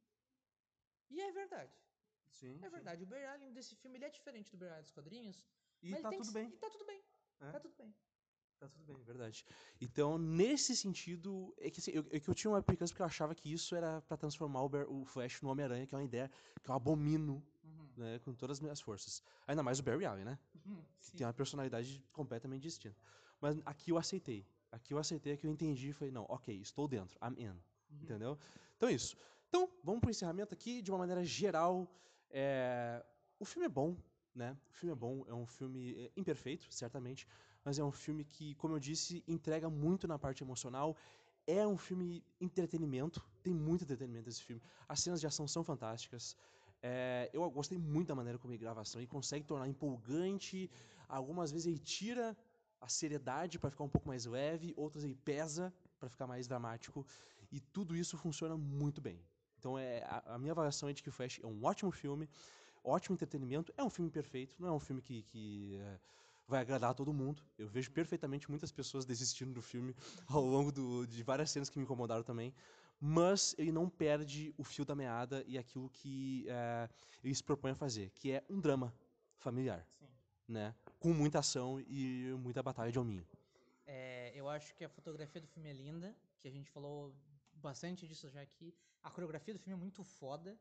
E 1.12 1.22
é 1.22 1.32
verdade. 1.32 1.76
Sim. 2.40 2.60
É 2.62 2.70
verdade. 2.70 3.00
Sim. 3.00 3.06
O 3.06 3.10
Barry 3.10 3.26
Allen 3.26 3.52
desse 3.54 3.76
filme 3.76 3.98
ele 3.98 4.06
é 4.06 4.10
diferente 4.10 4.50
do 4.52 4.58
Barry 4.58 4.72
Allen 4.72 4.84
dos 4.84 4.92
quadrinhos. 4.92 5.46
E 5.84 5.96
tá 5.96 6.10
tudo 6.10 6.32
bem. 6.32 6.48
E 6.48 6.58
tá 6.58 6.70
tudo 6.70 6.86
bem. 6.86 7.02
É? 7.40 7.52
Tá 7.52 7.60
tudo 7.60 7.76
bem. 7.76 7.94
Tá 8.62 8.68
tudo 8.68 8.86
bem, 8.86 9.02
verdade. 9.04 9.44
Então, 9.80 10.20
nesse 10.20 10.76
sentido, 10.76 11.52
é 11.58 11.72
que, 11.72 11.80
assim, 11.80 11.92
eu, 11.92 12.06
é 12.12 12.20
que 12.20 12.30
eu 12.30 12.36
tinha 12.36 12.52
uma 12.52 12.60
implicância 12.60 12.94
porque 12.94 13.02
eu 13.02 13.08
achava 13.08 13.34
que 13.34 13.52
isso 13.52 13.76
era 13.76 14.02
para 14.02 14.16
transformar 14.16 14.62
o, 14.62 15.02
o, 15.02 15.06
Flash 15.06 15.42
no 15.42 15.50
Homem-Aranha, 15.50 15.88
que 15.88 15.96
é 15.96 15.98
uma 15.98 16.04
ideia 16.04 16.30
que 16.62 16.70
eu 16.70 16.76
abomino 16.76 17.44
uhum. 17.64 17.90
né, 17.98 18.20
com 18.20 18.36
todas 18.36 18.58
as 18.58 18.62
minhas 18.62 18.80
forças. 18.80 19.24
Ainda 19.48 19.64
mais 19.64 19.80
o 19.80 19.84
Barry 19.84 20.06
Allen, 20.06 20.26
né? 20.26 20.40
Uhum, 20.54 20.84
que 21.00 21.12
tem 21.18 21.26
uma 21.26 21.34
personalidade 21.34 22.06
completamente 22.14 22.62
distinta. 22.62 23.02
Mas 23.40 23.60
aqui 23.66 23.92
eu 23.92 23.98
aceitei. 23.98 24.46
Aqui 24.72 24.94
eu 24.94 25.00
aceitei, 25.00 25.34
aqui 25.34 25.48
eu 25.48 25.52
entendi 25.52 25.90
e 25.90 25.94
falei, 25.94 26.12
não, 26.12 26.26
ok, 26.30 26.56
estou 26.62 26.88
dentro, 26.88 27.18
I'm 27.20 27.34
in. 27.42 27.48
Uhum. 27.48 27.58
Entendeu? 28.04 28.38
Então 28.78 28.90
é 28.90 28.94
isso. 28.94 29.18
Então, 29.52 29.70
vamos 29.84 30.00
para 30.00 30.08
o 30.08 30.12
encerramento 30.12 30.54
aqui, 30.54 30.82
de 30.82 30.90
uma 30.90 30.98
maneira 30.98 31.26
geral. 31.26 31.86
É... 32.30 33.04
O 33.38 33.44
filme 33.44 33.66
é 33.66 33.70
bom, 33.70 33.98
né? 34.34 34.58
O 34.70 34.74
filme 34.74 34.94
é 34.94 34.96
bom, 34.96 35.26
é 35.28 35.34
um 35.34 35.46
filme 35.46 35.94
é, 36.06 36.12
imperfeito, 36.16 36.72
certamente, 36.72 37.28
mas 37.66 37.78
é 37.78 37.84
um 37.84 37.92
filme 37.92 38.24
que, 38.24 38.56
como 38.56 38.76
eu 38.76 38.80
disse, 38.80 39.22
entrega 39.28 39.70
muito 39.70 40.08
na 40.08 40.18
parte 40.18 40.42
emocional. 40.42 40.96
É 41.46 41.68
um 41.68 41.78
filme 41.78 42.24
entretenimento, 42.40 43.22
tem 43.44 43.54
muito 43.54 43.84
entretenimento 43.84 44.30
esse 44.30 44.42
filme. 44.42 44.62
As 44.88 45.02
cenas 45.02 45.20
de 45.20 45.28
ação 45.28 45.46
são 45.50 45.66
fantásticas. 45.66 46.38
É, 46.82 47.30
eu 47.34 47.52
gostei 47.52 47.78
muito 47.78 48.08
da 48.08 48.16
maneira 48.16 48.40
como 48.40 48.54
ele 48.54 48.58
gravação. 48.66 49.02
Ele 49.02 49.08
consegue 49.08 49.46
tornar 49.46 49.68
empolgante. 49.68 50.72
Algumas 51.10 51.52
vezes 51.52 51.68
ele 51.68 51.78
tira 51.78 52.38
a 52.80 52.88
seriedade 52.88 53.60
para 53.60 53.70
ficar 53.70 53.84
um 53.84 53.90
pouco 53.90 54.08
mais 54.08 54.26
leve, 54.26 54.74
outras 54.78 55.04
aí 55.04 55.14
pesa 55.14 55.74
para 56.00 56.08
ficar 56.10 56.26
mais 56.26 56.48
dramático, 56.48 57.06
e 57.52 57.60
tudo 57.60 57.96
isso 57.96 58.18
funciona 58.18 58.56
muito 58.58 59.02
bem. 59.02 59.20
Então 59.62 59.78
é 59.78 60.04
a, 60.06 60.34
a, 60.34 60.40
minha 60.40 60.54
avaliação 60.54 60.90
é 60.90 60.94
de 60.94 61.04
que 61.04 61.10
o 61.10 61.12
Flash 61.12 61.40
é 61.44 61.46
um 61.46 61.64
ótimo 61.64 61.92
filme, 61.92 62.28
ótimo 62.84 63.14
entretenimento, 63.14 63.72
é 63.78 63.84
um 63.84 63.92
filme 63.92 64.10
perfeito, 64.10 64.56
não 64.60 64.70
é 64.70 64.72
um 64.72 64.80
filme 64.80 65.04
que, 65.04 65.22
que 65.22 65.78
é, 65.80 66.00
vai 66.48 66.62
agradar 66.62 66.90
a 66.90 66.94
todo 66.96 67.14
mundo. 67.14 67.44
Eu 67.60 67.68
vejo 67.68 67.92
perfeitamente 67.92 68.50
muitas 68.50 68.72
pessoas 68.72 69.06
desistindo 69.06 69.54
do 69.54 69.62
filme 69.62 69.96
ao 70.28 70.44
longo 70.44 70.72
do, 70.72 71.06
de 71.06 71.22
várias 71.22 71.52
cenas 71.52 71.70
que 71.70 71.78
me 71.78 71.84
incomodaram 71.84 72.24
também, 72.24 72.52
mas 73.00 73.54
ele 73.56 73.72
não 73.72 73.88
perde 73.88 74.52
o 74.58 74.64
fio 74.64 74.84
da 74.84 74.96
meada 74.96 75.44
e 75.46 75.60
aquilo 75.60 75.92
que 75.92 76.48
é, 76.50 76.90
ele 77.24 77.36
se 77.36 77.44
propõe 77.44 77.72
a 77.72 77.76
fazer, 77.76 78.10
que 78.16 78.32
é 78.32 78.44
um 78.50 78.60
drama 78.60 78.92
familiar. 79.38 79.88
Sim. 80.00 80.08
Né? 80.48 80.74
Com 81.00 81.14
muita 81.14 81.38
ação 81.38 81.80
e 81.88 82.34
muita 82.40 82.64
batalha 82.64 82.92
de 82.92 82.98
hominho. 82.98 83.28
É, 83.86 84.32
eu 84.34 84.50
acho 84.50 84.74
que 84.74 84.84
a 84.84 84.90
fotografia 84.90 85.40
do 85.40 85.48
filme 85.48 85.70
é 85.70 85.74
linda, 85.74 86.16
que 86.40 86.48
a 86.48 86.52
gente 86.52 86.68
falou 86.72 87.14
bastante 87.62 88.08
disso 88.08 88.30
já 88.30 88.42
aqui. 88.42 88.74
A 89.04 89.10
coreografia 89.10 89.54
do 89.54 89.60
filme 89.60 89.74
é 89.74 89.84
muito 89.84 90.04
foda. 90.04 90.58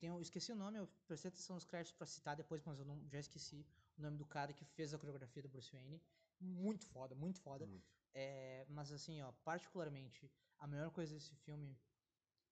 Eu, 0.00 0.20
esqueci 0.20 0.50
o 0.50 0.56
nome, 0.56 0.78
eu 0.78 0.88
prestei 1.06 1.28
atenção 1.28 1.54
nos 1.54 1.64
créditos 1.64 1.96
pra 1.96 2.06
citar 2.06 2.34
depois, 2.34 2.62
mas 2.64 2.78
eu 2.78 2.84
não, 2.84 3.00
já 3.08 3.20
esqueci 3.20 3.64
o 3.96 4.02
nome 4.02 4.16
do 4.16 4.26
cara 4.26 4.52
que 4.52 4.64
fez 4.64 4.92
a 4.92 4.98
coreografia 4.98 5.42
do 5.42 5.48
Bruce 5.48 5.70
Wayne. 5.70 6.02
Muito 6.40 6.86
foda, 6.86 7.14
muito 7.14 7.40
foda. 7.40 7.66
Muito. 7.66 7.86
É, 8.14 8.66
mas 8.68 8.90
assim, 8.90 9.22
ó, 9.22 9.30
particularmente, 9.44 10.30
a 10.58 10.66
melhor 10.66 10.90
coisa 10.90 11.14
desse 11.14 11.34
filme 11.36 11.78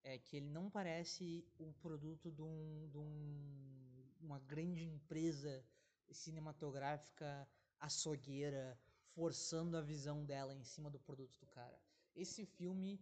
é 0.02 0.18
que 0.18 0.36
ele 0.36 0.48
não 0.48 0.70
parece 0.70 1.44
o 1.58 1.72
produto 1.74 2.30
de, 2.30 2.42
um, 2.42 2.88
de 2.90 2.98
um, 2.98 4.04
uma 4.20 4.38
grande 4.38 4.84
empresa 4.84 5.64
cinematográfica 6.10 7.48
açougueira 7.78 8.78
forçando 9.14 9.76
a 9.76 9.80
visão 9.80 10.24
dela 10.24 10.54
em 10.54 10.62
cima 10.62 10.90
do 10.90 10.98
produto 10.98 11.36
do 11.38 11.46
cara. 11.46 11.78
Esse 12.14 12.44
filme 12.44 13.00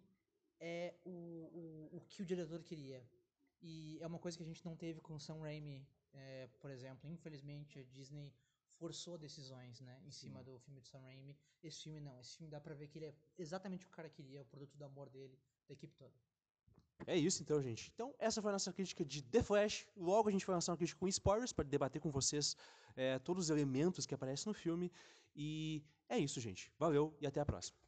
é 0.60 0.94
o, 1.04 1.10
o, 1.10 1.96
o 1.96 2.00
que 2.08 2.22
o 2.22 2.26
diretor 2.26 2.62
queria. 2.62 3.02
E 3.60 3.98
é 4.00 4.06
uma 4.06 4.18
coisa 4.18 4.36
que 4.36 4.42
a 4.42 4.46
gente 4.46 4.64
não 4.64 4.76
teve 4.76 5.00
com 5.00 5.18
Sam 5.18 5.40
Raimi, 5.40 5.86
é, 6.12 6.48
por 6.60 6.70
exemplo. 6.70 7.10
Infelizmente, 7.10 7.78
a 7.78 7.82
Disney 7.84 8.32
forçou 8.78 9.18
decisões 9.18 9.80
né, 9.80 10.00
em 10.04 10.10
Sim. 10.10 10.28
cima 10.28 10.42
do 10.42 10.58
filme 10.60 10.80
de 10.80 10.88
Sam 10.88 11.00
Raimi. 11.00 11.36
Esse 11.62 11.82
filme 11.84 12.00
não. 12.00 12.20
Esse 12.20 12.36
filme 12.36 12.50
dá 12.50 12.60
pra 12.60 12.74
ver 12.74 12.88
que 12.88 12.98
ele 12.98 13.06
é 13.06 13.14
exatamente 13.36 13.84
o 13.84 13.88
que 13.88 13.92
o 13.92 13.96
cara 13.96 14.08
queria, 14.08 14.42
o 14.42 14.44
produto 14.44 14.76
do 14.76 14.84
amor 14.84 15.08
dele, 15.08 15.38
da 15.66 15.74
equipe 15.74 15.94
toda. 15.96 16.14
É 17.06 17.16
isso 17.16 17.42
então, 17.42 17.62
gente. 17.62 17.90
Então, 17.94 18.14
essa 18.18 18.42
foi 18.42 18.50
a 18.50 18.52
nossa 18.52 18.72
crítica 18.72 19.04
de 19.04 19.22
The 19.22 19.42
Flash. 19.42 19.86
Logo 19.96 20.28
a 20.28 20.32
gente 20.32 20.46
vai 20.46 20.54
lançar 20.54 20.72
uma 20.72 20.78
crítica 20.78 20.98
com 20.98 21.08
spoilers 21.08 21.52
para 21.52 21.64
debater 21.64 22.00
com 22.00 22.10
vocês 22.10 22.56
é, 22.96 23.18
todos 23.20 23.44
os 23.44 23.50
elementos 23.50 24.04
que 24.04 24.14
aparecem 24.14 24.50
no 24.50 24.54
filme. 24.54 24.90
E 25.34 25.82
é 26.08 26.18
isso, 26.18 26.40
gente. 26.40 26.72
Valeu 26.78 27.16
e 27.20 27.26
até 27.26 27.40
a 27.40 27.46
próxima. 27.46 27.78